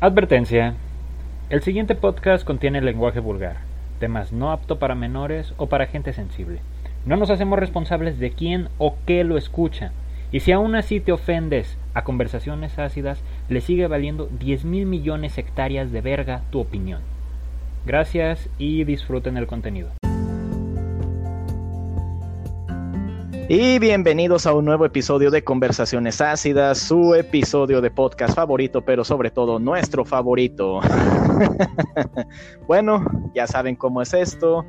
Advertencia. 0.00 0.74
El 1.50 1.60
siguiente 1.62 1.96
podcast 1.96 2.46
contiene 2.46 2.80
lenguaje 2.80 3.18
vulgar, 3.18 3.56
temas 3.98 4.32
no 4.32 4.52
apto 4.52 4.78
para 4.78 4.94
menores 4.94 5.54
o 5.56 5.66
para 5.66 5.88
gente 5.88 6.12
sensible. 6.12 6.60
No 7.04 7.16
nos 7.16 7.30
hacemos 7.30 7.58
responsables 7.58 8.20
de 8.20 8.30
quién 8.30 8.68
o 8.78 8.94
qué 9.06 9.24
lo 9.24 9.36
escucha. 9.36 9.90
Y 10.30 10.38
si 10.38 10.52
aún 10.52 10.76
así 10.76 11.00
te 11.00 11.10
ofendes 11.10 11.76
a 11.94 12.04
conversaciones 12.04 12.78
ácidas, 12.78 13.24
le 13.48 13.60
sigue 13.60 13.88
valiendo 13.88 14.28
10 14.38 14.66
mil 14.66 14.86
millones 14.86 15.36
hectáreas 15.36 15.90
de 15.90 16.00
verga 16.00 16.42
tu 16.50 16.60
opinión. 16.60 17.00
Gracias 17.84 18.48
y 18.56 18.84
disfruten 18.84 19.36
el 19.36 19.48
contenido. 19.48 19.90
Y 23.50 23.78
bienvenidos 23.78 24.46
a 24.46 24.52
un 24.52 24.66
nuevo 24.66 24.84
episodio 24.84 25.30
de 25.30 25.42
Conversaciones 25.42 26.20
Ácidas, 26.20 26.80
su 26.80 27.14
episodio 27.14 27.80
de 27.80 27.90
podcast 27.90 28.34
favorito, 28.34 28.82
pero 28.82 29.04
sobre 29.04 29.30
todo 29.30 29.58
nuestro 29.58 30.04
favorito. 30.04 30.80
bueno, 32.66 33.02
ya 33.34 33.46
saben 33.46 33.74
cómo 33.74 34.02
es 34.02 34.12
esto. 34.12 34.66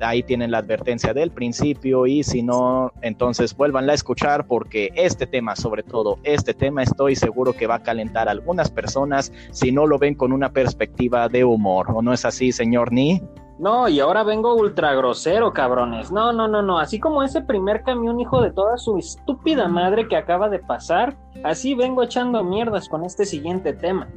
Ahí 0.00 0.24
tienen 0.24 0.50
la 0.50 0.58
advertencia 0.58 1.14
del 1.14 1.30
principio 1.30 2.08
y 2.08 2.24
si 2.24 2.42
no, 2.42 2.90
entonces 3.00 3.56
vuélvanla 3.56 3.92
a 3.92 3.94
escuchar 3.94 4.48
porque 4.48 4.90
este 4.96 5.28
tema, 5.28 5.54
sobre 5.54 5.84
todo 5.84 6.18
este 6.24 6.52
tema, 6.52 6.82
estoy 6.82 7.14
seguro 7.14 7.52
que 7.52 7.68
va 7.68 7.76
a 7.76 7.82
calentar 7.84 8.26
a 8.26 8.32
algunas 8.32 8.72
personas 8.72 9.32
si 9.52 9.70
no 9.70 9.86
lo 9.86 10.00
ven 10.00 10.16
con 10.16 10.32
una 10.32 10.52
perspectiva 10.52 11.28
de 11.28 11.44
humor. 11.44 11.92
¿O 11.94 12.02
no 12.02 12.12
es 12.12 12.24
así, 12.24 12.50
señor 12.50 12.92
Ni? 12.92 13.22
No, 13.58 13.88
y 13.88 14.00
ahora 14.00 14.22
vengo 14.22 14.54
ultra 14.54 14.94
grosero, 14.94 15.52
cabrones. 15.52 16.12
No, 16.12 16.32
no, 16.32 16.46
no, 16.46 16.60
no. 16.60 16.78
Así 16.78 17.00
como 17.00 17.22
ese 17.22 17.40
primer 17.40 17.82
camión 17.82 18.20
hijo 18.20 18.42
de 18.42 18.50
toda 18.50 18.76
su 18.76 18.98
estúpida 18.98 19.66
madre 19.66 20.08
que 20.08 20.16
acaba 20.16 20.50
de 20.50 20.58
pasar, 20.58 21.16
así 21.42 21.74
vengo 21.74 22.02
echando 22.02 22.44
mierdas 22.44 22.88
con 22.88 23.04
este 23.04 23.24
siguiente 23.24 23.72
tema. 23.72 24.08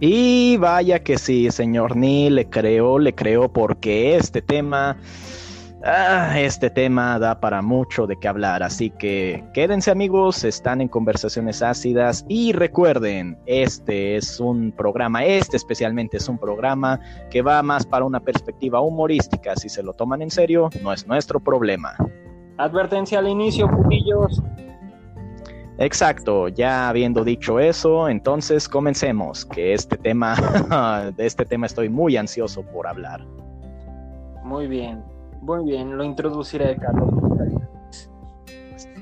Y 0.00 0.56
vaya 0.56 1.00
que 1.00 1.18
sí, 1.18 1.50
señor 1.50 1.94
Ni, 1.94 2.30
le 2.30 2.48
creo, 2.48 2.98
le 2.98 3.14
creo 3.14 3.52
porque 3.52 4.16
este 4.16 4.40
tema 4.40 4.96
Ah, 5.82 6.38
este 6.38 6.68
tema 6.68 7.18
da 7.18 7.40
para 7.40 7.62
mucho 7.62 8.06
de 8.06 8.14
qué 8.18 8.28
hablar, 8.28 8.62
así 8.62 8.90
que 8.90 9.42
quédense 9.54 9.90
amigos, 9.90 10.44
están 10.44 10.82
en 10.82 10.88
conversaciones 10.88 11.62
ácidas 11.62 12.26
y 12.28 12.52
recuerden, 12.52 13.38
este 13.46 14.16
es 14.16 14.40
un 14.40 14.72
programa, 14.72 15.24
este 15.24 15.56
especialmente 15.56 16.18
es 16.18 16.28
un 16.28 16.36
programa 16.36 17.00
que 17.30 17.40
va 17.40 17.62
más 17.62 17.86
para 17.86 18.04
una 18.04 18.20
perspectiva 18.20 18.82
humorística, 18.82 19.56
si 19.56 19.70
se 19.70 19.82
lo 19.82 19.94
toman 19.94 20.20
en 20.20 20.30
serio, 20.30 20.68
no 20.82 20.92
es 20.92 21.06
nuestro 21.06 21.40
problema. 21.40 21.96
Advertencia 22.58 23.18
al 23.18 23.28
inicio, 23.28 23.66
putillos. 23.66 24.42
Exacto, 25.78 26.48
ya 26.48 26.90
habiendo 26.90 27.24
dicho 27.24 27.58
eso, 27.58 28.06
entonces 28.06 28.68
comencemos, 28.68 29.46
que 29.46 29.72
este 29.72 29.96
tema, 29.96 30.36
de 31.16 31.24
este 31.24 31.46
tema 31.46 31.64
estoy 31.64 31.88
muy 31.88 32.18
ansioso 32.18 32.62
por 32.64 32.86
hablar. 32.86 33.24
Muy 34.44 34.66
bien, 34.66 35.02
muy 35.50 35.64
bien, 35.64 35.96
lo 35.96 36.04
introduciré, 36.04 36.76
Carlos. 36.76 37.10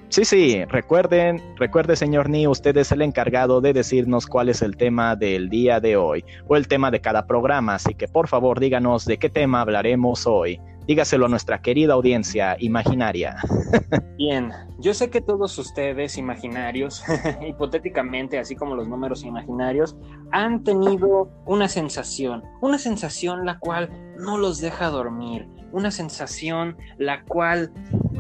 Sí, 0.09 0.25
sí, 0.25 0.65
recuerden, 0.65 1.43
recuerde, 1.57 1.95
señor 1.95 2.31
Ni, 2.31 2.47
usted 2.47 2.75
es 2.79 2.91
el 2.91 3.03
encargado 3.03 3.61
de 3.61 3.75
decirnos 3.75 4.27
cuál 4.27 4.49
es 4.49 4.63
el 4.63 4.77
tema 4.77 5.15
del 5.15 5.51
día 5.51 5.79
de 5.79 5.97
hoy 5.97 6.25
o 6.49 6.57
el 6.57 6.67
tema 6.67 6.91
de 6.91 7.01
cada 7.01 7.27
programa, 7.27 7.75
así 7.75 7.95
que 7.95 8.09
por 8.09 8.27
favor 8.27 8.59
díganos 8.59 9.05
de 9.05 9.19
qué 9.19 9.29
tema 9.29 9.61
hablaremos 9.61 10.27
hoy. 10.27 10.59
Dígaselo 10.87 11.27
a 11.27 11.29
nuestra 11.29 11.61
querida 11.61 11.93
audiencia 11.93 12.57
imaginaria. 12.61 13.37
Bien, 14.17 14.51
yo 14.79 14.95
sé 14.95 15.11
que 15.11 15.21
todos 15.21 15.59
ustedes 15.59 16.17
imaginarios, 16.17 17.05
hipotéticamente, 17.47 18.39
así 18.39 18.57
como 18.57 18.75
los 18.75 18.89
números 18.89 19.23
imaginarios, 19.23 19.95
han 20.33 20.65
tenido 20.65 21.31
una 21.45 21.69
sensación, 21.69 22.43
una 22.63 22.79
sensación 22.79 23.45
la 23.45 23.59
cual 23.59 23.91
no 24.17 24.39
los 24.39 24.63
deja 24.63 24.89
dormir, 24.89 25.47
una 25.73 25.91
sensación 25.91 26.77
la 26.97 27.25
cual 27.25 27.71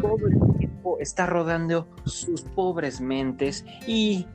todo 0.00 0.26
el 0.26 0.59
tiempo 0.59 0.98
está 1.00 1.26
rodando 1.26 1.88
sus 2.04 2.42
pobres 2.42 3.00
mentes 3.00 3.64
y 3.86 4.26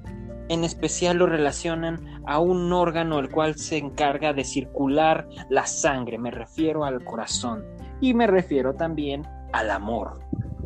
en 0.49 0.63
especial 0.63 1.17
lo 1.17 1.25
relacionan 1.25 2.21
a 2.25 2.39
un 2.39 2.71
órgano 2.73 3.19
el 3.19 3.29
cual 3.29 3.55
se 3.55 3.77
encarga 3.77 4.33
de 4.33 4.43
circular 4.43 5.27
la 5.49 5.65
sangre, 5.65 6.17
me 6.17 6.31
refiero 6.31 6.83
al 6.83 7.03
corazón 7.03 7.63
y 8.01 8.13
me 8.13 8.27
refiero 8.27 8.73
también 8.73 9.23
al 9.53 9.71
amor, 9.71 10.19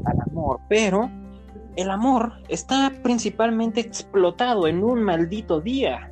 al 0.06 0.20
amor, 0.22 0.60
pero 0.68 1.10
el 1.76 1.92
amor 1.92 2.34
está 2.48 2.92
principalmente 3.04 3.82
explotado 3.82 4.68
en 4.68 4.84
un 4.84 5.04
maldito 5.04 5.62
día, 5.62 6.12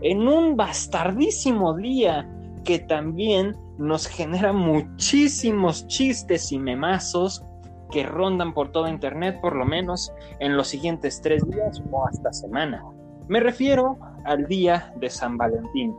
en 0.00 0.26
un 0.26 0.56
bastardísimo 0.56 1.74
día 1.74 2.26
que 2.64 2.78
también 2.78 3.56
nos 3.78 4.06
genera 4.06 4.52
muchísimos 4.52 5.86
chistes 5.86 6.52
y 6.52 6.58
memazos 6.58 7.44
que 7.90 8.04
rondan 8.04 8.54
por 8.54 8.72
todo 8.72 8.88
internet 8.88 9.38
por 9.40 9.54
lo 9.54 9.64
menos 9.64 10.12
en 10.40 10.56
los 10.56 10.68
siguientes 10.68 11.20
tres 11.20 11.46
días 11.48 11.82
o 11.90 12.06
hasta 12.06 12.32
semana. 12.32 12.82
Me 13.28 13.40
refiero 13.40 13.98
al 14.24 14.46
día 14.46 14.92
de 14.96 15.08
San 15.08 15.36
Valentín. 15.36 15.94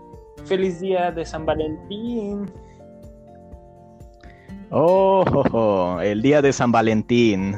Feliz 0.45 0.79
día 0.79 1.11
de 1.11 1.25
San 1.25 1.45
Valentín. 1.45 2.51
Oh, 4.75 5.99
el 6.01 6.23
día 6.23 6.41
de 6.41 6.51
San 6.51 6.71
Valentín, 6.71 7.55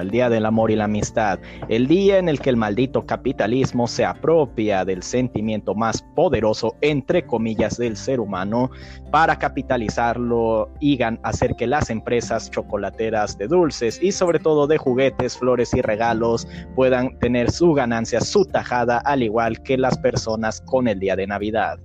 el 0.00 0.10
día 0.10 0.30
del 0.30 0.46
amor 0.46 0.70
y 0.70 0.76
la 0.76 0.84
amistad, 0.84 1.38
el 1.68 1.88
día 1.88 2.16
en 2.16 2.30
el 2.30 2.40
que 2.40 2.48
el 2.48 2.56
maldito 2.56 3.04
capitalismo 3.04 3.86
se 3.86 4.06
apropia 4.06 4.86
del 4.86 5.02
sentimiento 5.02 5.74
más 5.74 6.00
poderoso, 6.16 6.74
entre 6.80 7.26
comillas, 7.26 7.76
del 7.76 7.98
ser 7.98 8.18
humano 8.18 8.70
para 9.10 9.38
capitalizarlo 9.38 10.70
y 10.80 10.98
hacer 11.22 11.54
que 11.54 11.66
las 11.66 11.90
empresas 11.90 12.50
chocolateras 12.50 13.36
de 13.36 13.48
dulces 13.48 14.02
y 14.02 14.12
sobre 14.12 14.38
todo 14.38 14.66
de 14.66 14.78
juguetes, 14.78 15.36
flores 15.36 15.74
y 15.74 15.82
regalos 15.82 16.48
puedan 16.74 17.18
tener 17.18 17.50
su 17.50 17.74
ganancia, 17.74 18.22
su 18.22 18.46
tajada, 18.46 19.02
al 19.04 19.22
igual 19.22 19.62
que 19.62 19.76
las 19.76 19.98
personas 19.98 20.62
con 20.62 20.88
el 20.88 20.98
día 20.98 21.14
de 21.14 21.26
Navidad. 21.26 21.78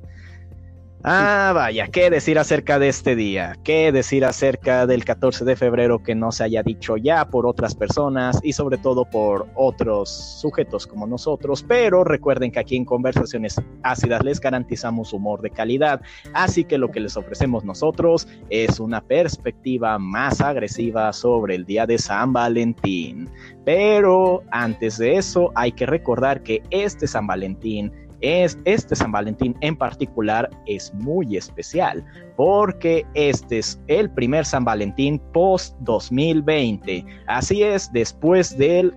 Ah, 1.07 1.51
vaya, 1.53 1.87
¿qué 1.89 2.09
decir 2.09 2.39
acerca 2.39 2.79
de 2.79 2.87
este 2.87 3.15
día? 3.15 3.55
¿Qué 3.63 3.91
decir 3.91 4.25
acerca 4.25 4.87
del 4.87 5.05
14 5.05 5.45
de 5.45 5.55
febrero 5.55 6.01
que 6.01 6.15
no 6.15 6.31
se 6.31 6.43
haya 6.43 6.63
dicho 6.63 6.97
ya 6.97 7.29
por 7.29 7.45
otras 7.45 7.75
personas 7.75 8.39
y 8.41 8.53
sobre 8.53 8.79
todo 8.79 9.05
por 9.05 9.47
otros 9.53 10.09
sujetos 10.09 10.87
como 10.87 11.05
nosotros? 11.05 11.61
Pero 11.61 12.03
recuerden 12.03 12.49
que 12.49 12.57
aquí 12.57 12.75
en 12.75 12.85
Conversaciones 12.85 13.61
Ácidas 13.83 14.23
les 14.23 14.39
garantizamos 14.39 15.13
humor 15.13 15.43
de 15.43 15.51
calidad, 15.51 16.01
así 16.33 16.63
que 16.63 16.79
lo 16.79 16.89
que 16.89 17.01
les 17.01 17.15
ofrecemos 17.15 17.63
nosotros 17.63 18.27
es 18.49 18.79
una 18.79 18.99
perspectiva 18.99 19.99
más 19.99 20.41
agresiva 20.41 21.13
sobre 21.13 21.53
el 21.53 21.65
día 21.65 21.85
de 21.85 21.99
San 21.99 22.33
Valentín. 22.33 23.29
Pero 23.63 24.41
antes 24.49 24.97
de 24.97 25.17
eso 25.17 25.51
hay 25.53 25.71
que 25.71 25.85
recordar 25.85 26.41
que 26.41 26.63
este 26.71 27.05
San 27.05 27.27
Valentín 27.27 27.91
es, 28.21 28.57
este 28.65 28.95
San 28.95 29.11
Valentín 29.11 29.55
en 29.61 29.75
particular 29.75 30.49
es 30.65 30.93
muy 30.93 31.37
especial 31.37 32.03
porque 32.35 33.05
este 33.13 33.59
es 33.59 33.79
el 33.87 34.09
primer 34.09 34.45
San 34.45 34.65
Valentín 34.65 35.19
post 35.33 35.75
2020. 35.81 37.05
Así 37.27 37.63
es, 37.63 37.91
después 37.91 38.57
del 38.57 38.93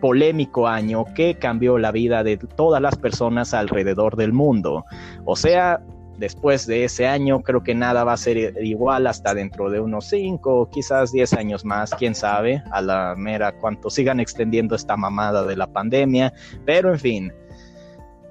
polémico 0.00 0.66
año 0.66 1.04
que 1.14 1.36
cambió 1.36 1.78
la 1.78 1.92
vida 1.92 2.22
de 2.24 2.36
todas 2.36 2.82
las 2.82 2.96
personas 2.96 3.54
alrededor 3.54 4.16
del 4.16 4.32
mundo. 4.32 4.84
O 5.24 5.36
sea, 5.36 5.80
después 6.18 6.66
de 6.66 6.84
ese 6.84 7.06
año 7.06 7.42
creo 7.42 7.62
que 7.62 7.74
nada 7.74 8.04
va 8.04 8.12
a 8.12 8.16
ser 8.16 8.54
igual 8.62 9.06
hasta 9.06 9.34
dentro 9.34 9.70
de 9.70 9.80
unos 9.80 10.06
5 10.06 10.60
o 10.60 10.70
quizás 10.70 11.12
10 11.12 11.32
años 11.34 11.64
más, 11.64 11.92
quién 11.94 12.14
sabe, 12.14 12.62
a 12.70 12.80
la 12.80 13.14
mera 13.16 13.52
cuánto 13.52 13.90
sigan 13.90 14.20
extendiendo 14.20 14.74
esta 14.74 14.96
mamada 14.96 15.44
de 15.44 15.56
la 15.56 15.66
pandemia, 15.66 16.32
pero 16.64 16.92
en 16.92 16.98
fin, 16.98 17.32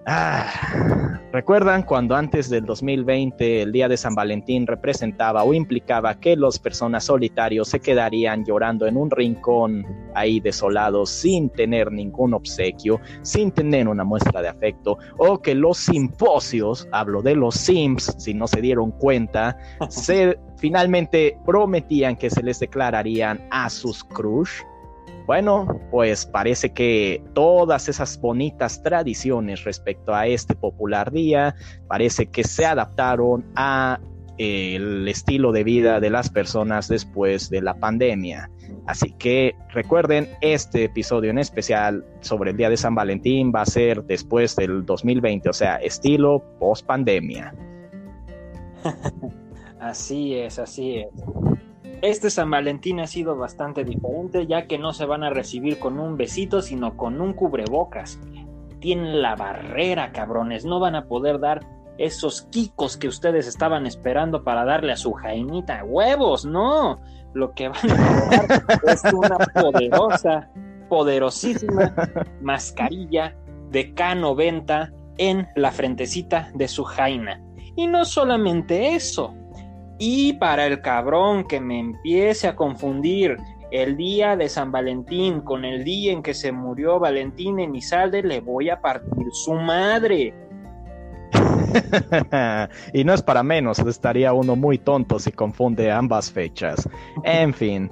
Ah, 0.06 1.20
¿Recuerdan 1.32 1.84
cuando 1.84 2.16
antes 2.16 2.50
del 2.50 2.66
2020 2.66 3.62
el 3.62 3.72
día 3.72 3.88
de 3.88 3.96
San 3.96 4.16
Valentín 4.16 4.66
representaba 4.66 5.44
o 5.44 5.54
implicaba 5.54 6.20
que 6.20 6.36
las 6.36 6.60
personas 6.60 7.06
solitarios 7.06 7.70
se 7.70 7.80
quedarían 7.80 8.44
llorando 8.44 8.88
en 8.88 8.98
un 8.98 9.12
rincón 9.12 9.86
ahí 10.16 10.40
desolados 10.40 11.10
sin 11.10 11.50
tener 11.50 11.92
ningún 11.92 12.34
obsequio, 12.34 13.00
sin 13.22 13.52
tener 13.52 13.88
una 13.88 14.04
muestra 14.04 14.42
de 14.42 14.50
afecto, 14.50 14.98
o 15.18 15.42
que 15.42 15.56
los 15.56 15.78
simposios, 15.78 16.88
hablo 16.92 17.22
de 17.22 17.36
los 17.36 17.56
Sims, 17.56 18.16
si 18.18 18.34
no 18.34 18.48
se 18.48 18.60
dieron 18.60 18.92
cuenta, 18.92 19.58
se 19.90 20.38
finalmente 20.58 21.38
prometían 21.46 22.16
que 22.16 22.30
se 22.30 22.44
les 22.44 22.60
declararían 22.60 23.48
a 23.52 23.70
sus 23.70 24.04
crush? 24.04 24.64
Bueno, 25.32 25.80
pues 25.92 26.26
parece 26.26 26.74
que 26.74 27.24
todas 27.34 27.88
esas 27.88 28.20
bonitas 28.20 28.84
tradiciones 28.84 29.64
respecto 29.64 30.14
a 30.14 30.28
este 30.28 30.56
popular 30.56 31.10
día 31.10 31.56
parece 31.88 32.26
que 32.26 32.44
se 32.44 32.66
adaptaron 32.66 33.46
a 33.56 34.02
el 34.38 35.08
estilo 35.08 35.54
de 35.54 35.64
vida 35.64 36.02
de 36.02 36.10
las 36.10 36.30
personas 36.30 36.90
después 36.90 37.50
de 37.50 37.62
la 37.62 37.76
pandemia. 37.76 38.52
Así 38.88 39.14
que 39.14 39.56
recuerden, 39.70 40.28
este 40.42 40.84
episodio 40.84 41.30
en 41.30 41.40
especial 41.40 42.04
sobre 42.20 42.52
el 42.52 42.58
Día 42.58 42.70
de 42.70 42.76
San 42.76 42.94
Valentín 42.94 43.54
va 43.56 43.62
a 43.62 43.66
ser 43.66 44.04
después 44.04 44.58
del 44.58 44.86
2020, 44.86 45.48
o 45.48 45.54
sea, 45.54 45.78
estilo 45.78 46.44
post 46.60 46.86
pandemia. 46.86 47.56
Así 49.80 50.36
es, 50.36 50.60
así 50.60 50.98
es. 50.98 51.08
Este 52.02 52.30
San 52.30 52.50
Valentín 52.50 53.00
ha 53.00 53.08
sido 53.08 53.36
bastante 53.36 53.84
diferente 53.84 54.48
ya 54.48 54.68
que 54.68 54.78
no 54.78 54.94
se 54.94 55.06
van 55.06 55.24
a 55.24 55.30
recibir 55.30 55.80
con 55.80 56.00
un 56.00 56.18
besito, 56.18 56.62
sino 56.62 56.98
con 56.98 57.22
un 57.22 57.34
cubrebocas. 57.34 58.20
Tienen 58.80 59.22
la 59.22 59.36
barrera, 59.36 60.12
cabrones. 60.12 60.66
No 60.66 60.80
van 60.80 60.96
a 60.96 61.06
poder 61.06 61.40
dar 61.40 61.62
esos 61.98 62.44
kikos 62.44 62.98
que 62.98 63.08
ustedes 63.08 63.48
estaban 63.48 63.86
esperando 63.86 64.44
para 64.44 64.66
darle 64.66 64.94
a 64.94 64.98
su 64.98 65.14
jainita. 65.14 65.84
¡Huevos! 65.84 66.46
¡No! 66.46 67.00
Lo 67.34 67.54
que 67.54 67.70
van 67.70 67.92
a 67.92 68.26
dar 68.26 68.64
es 68.88 69.04
una 69.14 69.38
poderosa, 69.38 70.50
poderosísima 70.90 71.94
mascarilla 72.42 73.36
de 73.70 73.94
K90 73.94 74.92
en 75.18 75.48
la 75.56 75.72
frentecita 75.72 76.50
de 76.56 76.68
su 76.68 76.84
jaina. 76.84 77.42
Y 77.76 77.88
no 77.88 78.04
solamente 78.06 78.96
eso. 78.96 79.34
Y 80.04 80.34
para 80.34 80.66
el 80.66 80.82
cabrón 80.82 81.44
que 81.44 81.62
me 81.62 81.80
empiece 81.80 82.48
a 82.48 82.56
confundir 82.56 83.38
el 83.70 83.96
día 83.96 84.36
de 84.36 84.50
San 84.50 84.72
Valentín 84.72 85.42
con 85.42 85.64
el 85.64 85.84
día 85.84 86.12
en 86.12 86.24
que 86.24 86.34
se 86.34 86.52
murió 86.52 87.00
Valentín 87.00 87.60
en 87.60 87.76
Izalde, 87.76 88.24
le 88.24 88.42
voy 88.42 88.72
a 88.72 88.82
partir 88.82 89.28
su 89.32 89.54
madre. 89.54 90.34
y 92.94 93.04
no 93.04 93.14
es 93.14 93.22
para 93.22 93.44
menos, 93.44 93.78
estaría 93.78 94.34
uno 94.34 94.56
muy 94.56 94.80
tonto 94.80 95.20
si 95.20 95.32
confunde 95.32 95.92
ambas 95.92 96.32
fechas. 96.32 96.90
En 97.24 97.54
fin, 97.54 97.92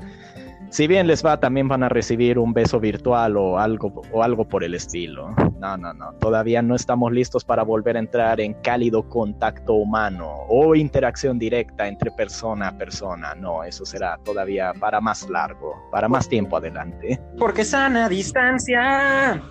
si 0.70 0.88
bien 0.88 1.08
les 1.08 1.26
va, 1.26 1.40
también 1.40 1.68
van 1.68 1.84
a 1.84 1.90
recibir 1.90 2.38
un 2.38 2.54
beso 2.54 2.80
virtual 2.80 3.38
o 3.38 3.58
algo, 3.58 4.02
o 4.12 4.24
algo 4.24 4.48
por 4.48 4.64
el 4.64 4.76
estilo. 4.76 5.30
No, 5.60 5.78
no, 5.78 5.94
no, 5.94 6.14
todavía 6.20 6.62
no 6.62 6.76
estamos 6.76 7.12
listos 7.12 7.44
para 7.44 7.64
volver 7.64 7.98
a 7.98 8.00
entrar 8.00 8.40
en 8.40 8.54
cálido 8.54 9.08
contacto 9.10 9.74
humano 9.74 10.32
o 10.48 10.76
interacción 10.76 11.40
directa 11.40 11.88
entre 11.88 12.12
persona 12.12 12.70
a 12.70 12.78
persona. 12.78 13.36
No, 13.36 13.64
eso 13.64 13.86
será 13.86 14.18
todavía 14.24 14.74
para 14.80 15.02
más 15.02 15.28
largo, 15.30 15.76
para 15.92 16.08
más 16.08 16.30
tiempo 16.30 16.58
adelante. 16.58 17.20
Porque 17.38 17.66
sana 17.66 18.08
distancia, 18.08 19.42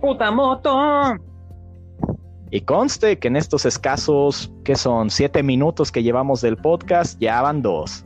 puta 0.00 0.30
moto. 0.30 1.16
Y 2.50 2.60
conste 2.60 3.18
que 3.18 3.28
en 3.28 3.36
estos 3.36 3.64
escasos, 3.64 4.52
que 4.62 4.76
son 4.76 5.10
siete 5.10 5.42
minutos 5.42 5.90
que 5.90 6.02
llevamos 6.02 6.40
del 6.40 6.56
podcast, 6.56 7.18
ya 7.18 7.42
van 7.42 7.62
dos. 7.62 8.03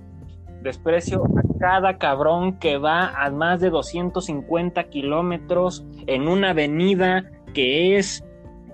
Desprecio 0.62 1.24
a 1.24 1.58
cada 1.58 1.98
cabrón 1.98 2.58
que 2.58 2.78
va 2.78 3.08
a 3.08 3.30
más 3.30 3.60
de 3.60 3.70
250 3.70 4.84
kilómetros 4.84 5.86
en 6.06 6.28
una 6.28 6.50
avenida 6.50 7.30
que 7.54 7.96
es 7.96 8.24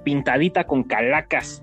pintadita 0.02 0.64
con 0.64 0.84
calacas. 0.84 1.62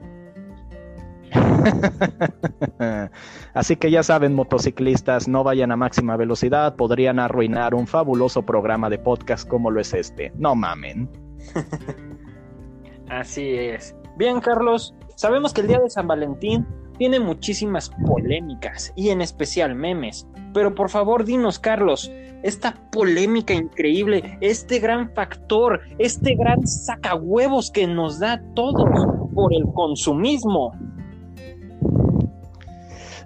Así 3.53 3.75
que 3.75 3.91
ya 3.91 4.03
saben, 4.03 4.33
motociclistas, 4.33 5.27
no 5.27 5.43
vayan 5.43 5.71
a 5.71 5.75
máxima 5.75 6.17
velocidad, 6.17 6.75
podrían 6.75 7.19
arruinar 7.19 7.73
un 7.75 7.87
fabuloso 7.87 8.43
programa 8.43 8.89
de 8.89 8.99
podcast 8.99 9.47
como 9.47 9.71
lo 9.71 9.79
es 9.79 9.93
este. 9.93 10.31
No 10.35 10.55
mamen. 10.55 11.09
Así 13.09 13.49
es. 13.49 13.95
Bien, 14.17 14.39
Carlos, 14.39 14.93
sabemos 15.15 15.53
que 15.53 15.61
el 15.61 15.67
día 15.67 15.79
de 15.79 15.89
San 15.89 16.07
Valentín 16.07 16.65
tiene 16.97 17.19
muchísimas 17.19 17.89
polémicas 18.05 18.93
y 18.95 19.09
en 19.09 19.21
especial 19.21 19.75
memes. 19.75 20.27
Pero 20.53 20.75
por 20.75 20.89
favor, 20.89 21.23
dinos, 21.23 21.59
Carlos, 21.59 22.11
esta 22.43 22.75
polémica 22.91 23.53
increíble, 23.53 24.37
este 24.41 24.79
gran 24.79 25.11
factor, 25.13 25.81
este 25.99 26.35
gran 26.35 26.65
sacahuevos 26.65 27.71
que 27.71 27.87
nos 27.87 28.19
da 28.19 28.41
todos 28.55 28.89
por 29.33 29.53
el 29.53 29.63
consumismo. 29.73 30.73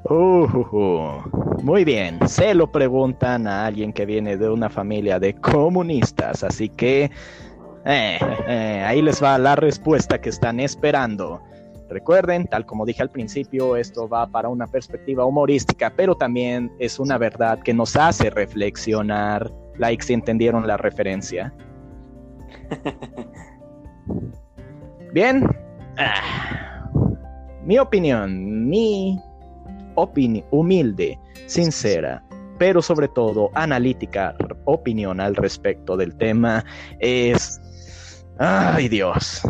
Uh, 0.08 0.48
muy 1.64 1.84
bien, 1.84 2.20
se 2.28 2.54
lo 2.54 2.72
preguntan 2.72 3.48
a 3.48 3.66
alguien 3.66 3.92
que 3.92 4.06
viene 4.06 4.38
de 4.38 4.50
una 4.50 4.70
familia 4.70 5.20
de 5.20 5.34
comunistas, 5.34 6.44
así 6.44 6.70
que 6.70 7.10
eh, 7.86 8.20
eh, 8.48 8.84
ahí 8.86 9.02
les 9.02 9.24
va 9.24 9.38
la 9.40 9.56
respuesta 9.56 10.22
que 10.22 10.30
están 10.30 10.60
esperando. 10.60 11.42
Recuerden, 11.90 12.48
tal 12.48 12.66
como 12.66 12.86
dije 12.86 13.02
al 13.02 13.12
principio, 13.12 13.76
esto 13.76 14.10
va 14.10 14.28
para 14.28 14.50
una 14.50 14.68
perspectiva 14.68 15.26
humorística, 15.26 15.94
pero 15.96 16.16
también 16.16 16.72
es 16.80 17.00
una 17.00 17.18
verdad 17.18 17.60
que 17.60 17.74
nos 17.74 17.96
hace 17.96 18.30
reflexionar. 18.30 19.52
Like 19.78 20.04
si 20.04 20.14
entendieron 20.14 20.66
la 20.66 20.78
referencia. 20.78 21.54
Bien. 25.14 25.46
Ah. 25.98 26.90
Mi 27.64 27.80
opinión, 27.80 28.70
mi 28.70 29.20
opinión 29.96 30.46
humilde, 30.52 31.20
sincera, 31.48 32.24
pero 32.60 32.82
sobre 32.82 33.08
todo 33.08 33.50
analítica 33.56 34.36
opinión 34.66 35.20
al 35.20 35.36
respecto 35.36 35.98
del 35.98 36.16
tema 36.16 36.64
es 37.00 37.60
Ay, 38.38 38.90
Dios. 38.90 39.42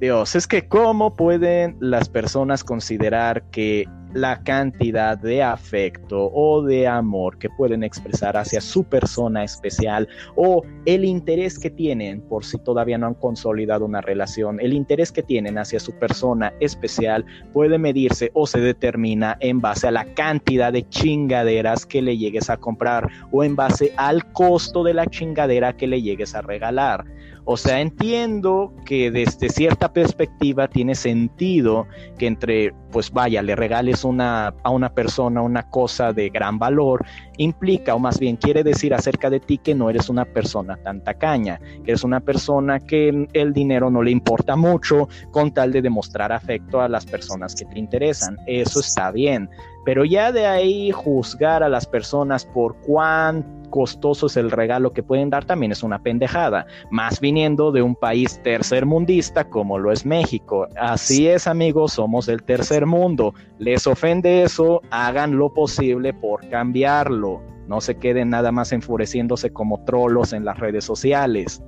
Dios, 0.00 0.36
es 0.36 0.46
que 0.46 0.68
cómo 0.68 1.16
pueden 1.16 1.76
las 1.80 2.08
personas 2.08 2.62
considerar 2.62 3.42
que 3.50 3.86
la 4.14 4.42
cantidad 4.42 5.18
de 5.18 5.42
afecto 5.42 6.30
o 6.32 6.62
de 6.62 6.86
amor 6.86 7.38
que 7.38 7.50
pueden 7.50 7.82
expresar 7.82 8.36
hacia 8.36 8.60
su 8.60 8.84
persona 8.84 9.44
especial 9.44 10.08
o 10.34 10.62
el 10.86 11.04
interés 11.04 11.58
que 11.58 11.70
tienen 11.70 12.22
por 12.22 12.44
si 12.44 12.58
todavía 12.58 12.96
no 12.96 13.06
han 13.06 13.14
consolidado 13.14 13.84
una 13.84 14.00
relación, 14.00 14.60
el 14.60 14.72
interés 14.72 15.12
que 15.12 15.22
tienen 15.22 15.58
hacia 15.58 15.80
su 15.80 15.92
persona 15.98 16.52
especial 16.60 17.26
puede 17.52 17.78
medirse 17.78 18.30
o 18.34 18.46
se 18.46 18.60
determina 18.60 19.36
en 19.40 19.60
base 19.60 19.88
a 19.88 19.90
la 19.90 20.04
cantidad 20.14 20.72
de 20.72 20.88
chingaderas 20.88 21.84
que 21.86 22.02
le 22.02 22.16
llegues 22.16 22.50
a 22.50 22.56
comprar 22.56 23.08
o 23.30 23.44
en 23.44 23.56
base 23.56 23.92
al 23.96 24.32
costo 24.32 24.84
de 24.84 24.94
la 24.94 25.06
chingadera 25.06 25.76
que 25.76 25.86
le 25.86 26.02
llegues 26.02 26.34
a 26.34 26.42
regalar. 26.42 27.04
O 27.50 27.56
sea, 27.56 27.80
entiendo 27.80 28.74
que 28.84 29.10
desde 29.10 29.48
cierta 29.48 29.90
perspectiva 29.90 30.68
tiene 30.68 30.94
sentido 30.94 31.86
que 32.18 32.26
entre, 32.26 32.74
pues 32.92 33.10
vaya, 33.10 33.40
le 33.40 33.56
regales 33.56 34.04
una, 34.04 34.48
a 34.62 34.68
una 34.68 34.92
persona 34.92 35.40
una 35.40 35.62
cosa 35.70 36.12
de 36.12 36.28
gran 36.28 36.58
valor, 36.58 37.06
implica, 37.38 37.94
o 37.94 37.98
más 37.98 38.18
bien 38.18 38.36
quiere 38.36 38.62
decir 38.62 38.92
acerca 38.92 39.30
de 39.30 39.40
ti 39.40 39.56
que 39.56 39.74
no 39.74 39.88
eres 39.88 40.10
una 40.10 40.26
persona 40.26 40.76
tan 40.76 41.02
tacaña, 41.02 41.58
que 41.86 41.92
eres 41.92 42.04
una 42.04 42.20
persona 42.20 42.80
que 42.80 43.26
el 43.32 43.52
dinero 43.54 43.90
no 43.90 44.02
le 44.02 44.10
importa 44.10 44.54
mucho 44.54 45.08
con 45.30 45.50
tal 45.54 45.72
de 45.72 45.80
demostrar 45.80 46.32
afecto 46.32 46.82
a 46.82 46.88
las 46.88 47.06
personas 47.06 47.54
que 47.54 47.64
te 47.64 47.78
interesan. 47.78 48.36
Eso 48.46 48.80
está 48.80 49.10
bien. 49.10 49.48
Pero 49.86 50.04
ya 50.04 50.32
de 50.32 50.44
ahí 50.44 50.90
juzgar 50.90 51.62
a 51.62 51.70
las 51.70 51.86
personas 51.86 52.44
por 52.44 52.76
cuán 52.82 53.57
costoso 53.70 54.26
es 54.26 54.36
el 54.36 54.50
regalo 54.50 54.92
que 54.92 55.02
pueden 55.02 55.30
dar 55.30 55.44
también 55.44 55.72
es 55.72 55.82
una 55.82 56.02
pendejada, 56.02 56.66
más 56.90 57.20
viniendo 57.20 57.72
de 57.72 57.82
un 57.82 57.94
país 57.94 58.40
tercermundista 58.42 59.48
como 59.48 59.78
lo 59.78 59.92
es 59.92 60.04
México. 60.04 60.66
Así 60.76 61.28
es, 61.28 61.46
amigos, 61.46 61.94
somos 61.94 62.28
el 62.28 62.42
tercer 62.42 62.86
mundo. 62.86 63.34
Les 63.58 63.86
ofende 63.86 64.42
eso, 64.42 64.82
hagan 64.90 65.36
lo 65.36 65.52
posible 65.52 66.12
por 66.12 66.48
cambiarlo. 66.48 67.42
No 67.66 67.80
se 67.80 67.96
queden 67.96 68.30
nada 68.30 68.50
más 68.50 68.72
enfureciéndose 68.72 69.52
como 69.52 69.84
trolos 69.84 70.32
en 70.32 70.44
las 70.44 70.58
redes 70.58 70.84
sociales. 70.84 71.62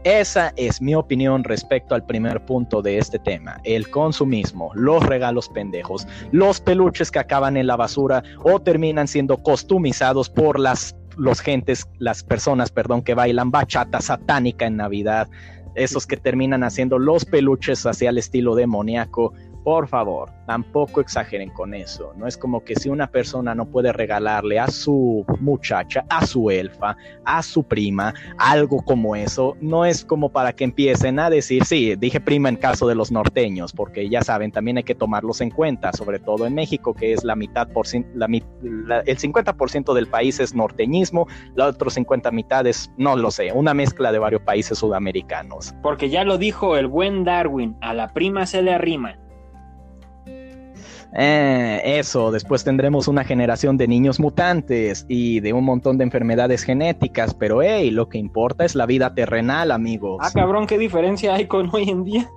Esa 0.04 0.52
es 0.56 0.80
mi 0.80 0.94
opinión 0.94 1.44
respecto 1.44 1.94
al 1.94 2.06
primer 2.06 2.44
punto 2.44 2.82
de 2.82 2.98
este 2.98 3.18
tema, 3.18 3.60
el 3.64 3.90
consumismo, 3.90 4.70
los 4.74 5.02
regalos 5.04 5.48
pendejos, 5.48 6.06
los 6.30 6.60
peluches 6.60 7.10
que 7.10 7.18
acaban 7.18 7.56
en 7.56 7.66
la 7.66 7.76
basura 7.76 8.22
o 8.42 8.60
terminan 8.60 9.08
siendo 9.08 9.38
costumizados 9.38 10.28
por 10.28 10.58
las 10.58 10.96
los 11.16 11.40
gentes, 11.40 11.88
las 11.98 12.22
personas, 12.22 12.70
perdón, 12.70 13.02
que 13.02 13.14
bailan 13.14 13.50
bachata 13.50 14.00
satánica 14.00 14.66
en 14.66 14.76
Navidad, 14.76 15.28
esos 15.74 16.06
que 16.06 16.16
terminan 16.16 16.64
haciendo 16.64 16.98
los 16.98 17.24
peluches 17.24 17.84
hacia 17.86 18.10
el 18.10 18.18
estilo 18.18 18.54
demoníaco, 18.54 19.34
por 19.68 19.86
favor, 19.86 20.30
tampoco 20.46 21.02
exageren 21.02 21.50
con 21.50 21.74
eso. 21.74 22.14
No 22.16 22.26
es 22.26 22.38
como 22.38 22.64
que 22.64 22.74
si 22.74 22.88
una 22.88 23.06
persona 23.06 23.54
no 23.54 23.66
puede 23.66 23.92
regalarle 23.92 24.58
a 24.58 24.68
su 24.68 25.26
muchacha, 25.40 26.06
a 26.08 26.24
su 26.24 26.50
elfa, 26.50 26.96
a 27.26 27.42
su 27.42 27.62
prima, 27.64 28.14
algo 28.38 28.80
como 28.82 29.14
eso, 29.14 29.58
no 29.60 29.84
es 29.84 30.06
como 30.06 30.30
para 30.30 30.54
que 30.54 30.64
empiecen 30.64 31.18
a 31.18 31.28
decir, 31.28 31.66
sí, 31.66 31.96
dije 31.96 32.18
prima 32.18 32.48
en 32.48 32.56
caso 32.56 32.88
de 32.88 32.94
los 32.94 33.12
norteños, 33.12 33.74
porque 33.74 34.08
ya 34.08 34.22
saben, 34.22 34.52
también 34.52 34.78
hay 34.78 34.84
que 34.84 34.94
tomarlos 34.94 35.42
en 35.42 35.50
cuenta, 35.50 35.92
sobre 35.92 36.18
todo 36.18 36.46
en 36.46 36.54
México, 36.54 36.94
que 36.94 37.12
es 37.12 37.22
la 37.22 37.36
mitad 37.36 37.68
por 37.68 37.86
la, 38.14 39.00
el 39.00 39.18
50% 39.18 39.92
del 39.92 40.06
país 40.06 40.40
es 40.40 40.54
norteñismo, 40.54 41.26
la 41.56 41.66
otro 41.66 41.90
50 41.90 42.30
mitades, 42.30 42.90
no 42.96 43.16
lo 43.16 43.30
sé, 43.30 43.52
una 43.52 43.74
mezcla 43.74 44.12
de 44.12 44.18
varios 44.18 44.40
países 44.40 44.78
sudamericanos. 44.78 45.74
Porque 45.82 46.08
ya 46.08 46.24
lo 46.24 46.38
dijo 46.38 46.78
el 46.78 46.86
buen 46.86 47.24
Darwin, 47.24 47.76
a 47.82 47.92
la 47.92 48.14
prima 48.14 48.46
se 48.46 48.62
le 48.62 48.72
arrima. 48.72 49.18
Eh, 51.14 51.80
eso, 51.84 52.30
después 52.30 52.64
tendremos 52.64 53.08
una 53.08 53.24
generación 53.24 53.76
de 53.76 53.88
niños 53.88 54.20
mutantes 54.20 55.06
y 55.08 55.40
de 55.40 55.52
un 55.52 55.64
montón 55.64 55.98
de 55.98 56.04
enfermedades 56.04 56.64
genéticas, 56.64 57.34
pero 57.34 57.62
hey, 57.62 57.90
lo 57.90 58.08
que 58.08 58.18
importa 58.18 58.64
es 58.64 58.74
la 58.74 58.86
vida 58.86 59.14
terrenal, 59.14 59.70
amigos. 59.70 60.18
Ah, 60.20 60.30
cabrón, 60.32 60.66
¿qué 60.66 60.78
diferencia 60.78 61.34
hay 61.34 61.46
con 61.46 61.70
hoy 61.72 61.88
en 61.88 62.04
día? 62.04 62.30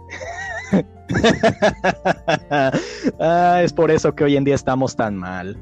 ah, 3.20 3.62
es 3.63 3.74
por 3.74 3.92
eso 3.92 4.16
que 4.16 4.24
hoy 4.24 4.38
en 4.38 4.46
día 4.46 4.56
estamos 4.56 4.96
tan 4.96 5.18
mal. 5.18 5.58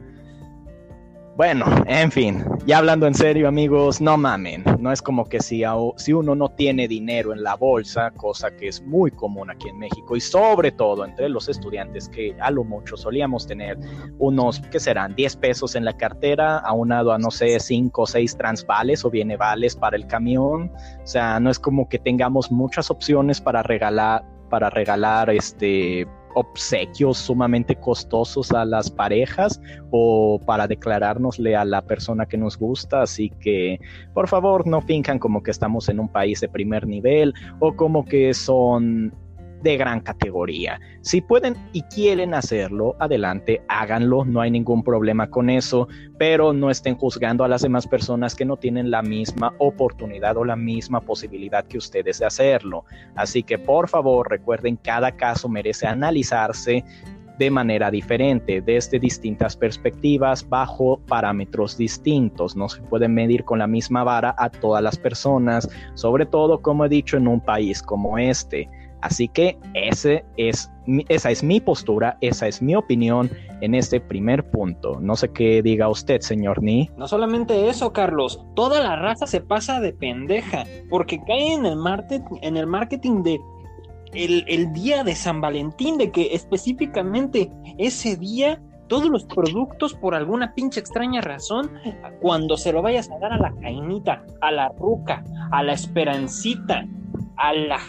Bueno, 1.40 1.68
en 1.86 2.12
fin, 2.12 2.44
ya 2.66 2.80
hablando 2.80 3.08
en 3.08 3.14
serio 3.14 3.48
amigos, 3.48 4.02
no 4.02 4.18
mamen, 4.18 4.62
no 4.78 4.92
es 4.92 5.02
como 5.02 5.24
que 5.24 5.40
si, 5.40 5.64
si 5.96 6.12
uno 6.12 6.36
no 6.36 6.50
tiene 6.50 6.86
dinero 6.86 7.32
en 7.32 7.44
la 7.44 7.56
bolsa, 7.56 8.12
cosa 8.12 8.52
que 8.58 8.68
es 8.68 8.82
muy 8.82 9.10
común 9.12 9.50
aquí 9.50 9.70
en 9.70 9.80
México 9.80 10.18
y 10.18 10.20
sobre 10.20 10.74
todo 10.74 11.06
entre 11.06 11.30
los 11.30 11.48
estudiantes 11.48 12.10
que 12.10 12.36
a 12.42 12.52
lo 12.52 12.66
mucho 12.66 12.98
solíamos 12.98 13.48
tener 13.48 13.80
unos, 14.18 14.60
¿qué 14.70 14.82
serán? 14.82 15.16
10 15.16 15.38
pesos 15.38 15.76
en 15.76 15.86
la 15.86 15.96
cartera, 15.96 16.58
aunado 16.58 17.14
a 17.14 17.18
no 17.18 17.32
sé, 17.32 17.58
5 17.58 18.02
o 18.02 18.06
6 18.06 18.36
transvales 18.36 19.06
o 19.06 19.10
bienevales 19.10 19.78
para 19.78 19.96
el 19.96 20.08
camión, 20.08 20.74
o 21.02 21.08
sea, 21.08 21.40
no 21.40 21.50
es 21.50 21.58
como 21.58 21.88
que 21.88 22.00
tengamos 22.00 22.52
muchas 22.52 22.92
opciones 22.92 23.40
para 23.40 23.64
regalar 23.64 24.26
para 24.50 24.70
regalar 24.70 25.30
este 25.30 26.06
obsequios 26.34 27.18
sumamente 27.18 27.76
costosos 27.76 28.52
a 28.52 28.66
las 28.66 28.90
parejas 28.90 29.62
o 29.92 30.40
para 30.46 30.68
declarárnosle 30.68 31.56
a 31.56 31.66
la 31.66 31.82
persona 31.82 32.26
que 32.26 32.38
nos 32.38 32.58
gusta. 32.58 33.02
Así 33.02 33.32
que, 33.40 33.80
por 34.14 34.28
favor, 34.28 34.68
no 34.68 34.82
finjan 34.82 35.20
como 35.20 35.44
que 35.44 35.52
estamos 35.52 35.90
en 35.90 36.00
un 36.00 36.10
país 36.10 36.42
de 36.42 36.50
primer 36.50 36.88
nivel 36.88 37.34
o 37.60 37.76
como 37.76 38.06
que 38.06 38.34
son 38.34 39.14
de 39.62 39.78
gran 39.78 40.02
categoría. 40.02 40.80
Si 41.02 41.22
pueden 41.22 41.56
y 41.74 41.82
quieren 41.84 42.34
hacerlo, 42.34 42.96
adelante, 43.00 43.62
háganlo, 43.68 44.26
no 44.26 44.42
hay 44.42 44.52
ningún 44.52 44.84
problema 44.84 45.30
con 45.30 45.50
eso, 45.50 45.88
pero 46.18 46.54
no 46.54 46.70
estén 46.70 46.96
juzgando 46.96 47.44
a 47.44 47.48
las 47.48 47.62
demás 47.62 47.88
personas 47.88 48.36
que 48.36 48.46
no 48.46 48.58
tienen 48.58 48.92
la 48.92 49.02
misma 49.02 49.54
oportunidad 49.58 50.38
o 50.38 50.46
la 50.46 50.56
misma 50.56 51.02
posibilidad 51.02 51.66
que 51.66 51.78
ustedes 51.78 52.20
de 52.20 52.26
hacerlo. 52.26 52.86
Así 53.16 53.44
que 53.44 53.58
por 53.58 53.90
favor 53.90 54.30
recuerden, 54.30 54.78
cada 54.78 55.12
caso 55.12 55.50
merece 55.50 55.88
analizarse 55.88 56.84
de 57.40 57.50
manera 57.50 57.90
diferente, 57.90 58.62
desde 58.62 59.00
distintas 59.00 59.56
perspectivas, 59.56 60.48
bajo 60.48 61.00
parámetros 61.08 61.78
distintos. 61.78 62.58
No 62.58 62.68
se 62.68 62.82
puede 62.82 63.08
medir 63.08 63.46
con 63.46 63.60
la 63.60 63.68
misma 63.68 64.04
vara 64.04 64.36
a 64.38 64.50
todas 64.50 64.84
las 64.84 64.98
personas, 64.98 65.70
sobre 65.94 66.26
todo, 66.26 66.62
como 66.62 66.84
he 66.84 66.90
dicho, 66.90 67.16
en 67.16 67.30
un 67.30 67.40
país 67.40 67.82
como 67.82 68.18
este. 68.18 68.70
Así 69.02 69.28
que 69.28 69.58
esa 69.74 71.30
es 71.30 71.44
mi 71.44 71.60
postura, 71.60 72.18
esa 72.22 72.48
es 72.48 72.62
mi 72.62 72.76
opinión 72.76 73.30
en 73.62 73.76
este 73.76 74.00
primer 74.00 74.50
punto. 74.50 75.00
No 75.00 75.16
sé 75.16 75.32
qué 75.32 75.62
diga 75.62 75.90
usted, 75.90 76.22
señor 76.22 76.62
Ni. 76.62 76.90
No 76.98 77.08
solamente 77.08 77.70
eso, 77.70 77.94
Carlos, 77.94 78.44
toda 78.56 78.82
la 78.82 78.96
raza 78.96 79.28
se 79.28 79.42
pasa 79.42 79.80
de 79.80 79.94
pendeja, 79.94 80.66
porque 80.90 81.20
cae 81.26 81.54
en 81.54 81.66
el, 81.66 81.78
marketing, 81.78 83.24
de 83.24 83.40
el, 84.14 84.44
el 84.48 84.74
día 84.74 85.04
de 85.04 85.16
San 85.16 85.42
Valentín, 85.42 85.98
de 85.98 86.12
que 86.12 86.34
específicamente 86.34 87.50
ese 87.78 88.18
día 88.18 88.62
todos 88.90 89.10
los 89.10 89.24
productos 89.24 89.94
por 89.94 90.16
alguna 90.16 90.54
pinche 90.54 90.82
extraña 90.82 91.22
razón, 91.22 91.72
cuando 92.22 92.58
se 92.58 92.74
lo 92.74 92.82
vayas 92.82 93.10
a 93.10 93.20
dar 93.20 93.32
a 93.32 93.38
la 93.38 93.54
cainita, 93.62 94.26
a 94.42 94.52
la 94.52 94.70
ruca, 94.70 95.24
a 95.52 95.64
la 95.64 95.74
esperancita, 95.74 96.86
a 97.38 97.54
la 97.54 97.80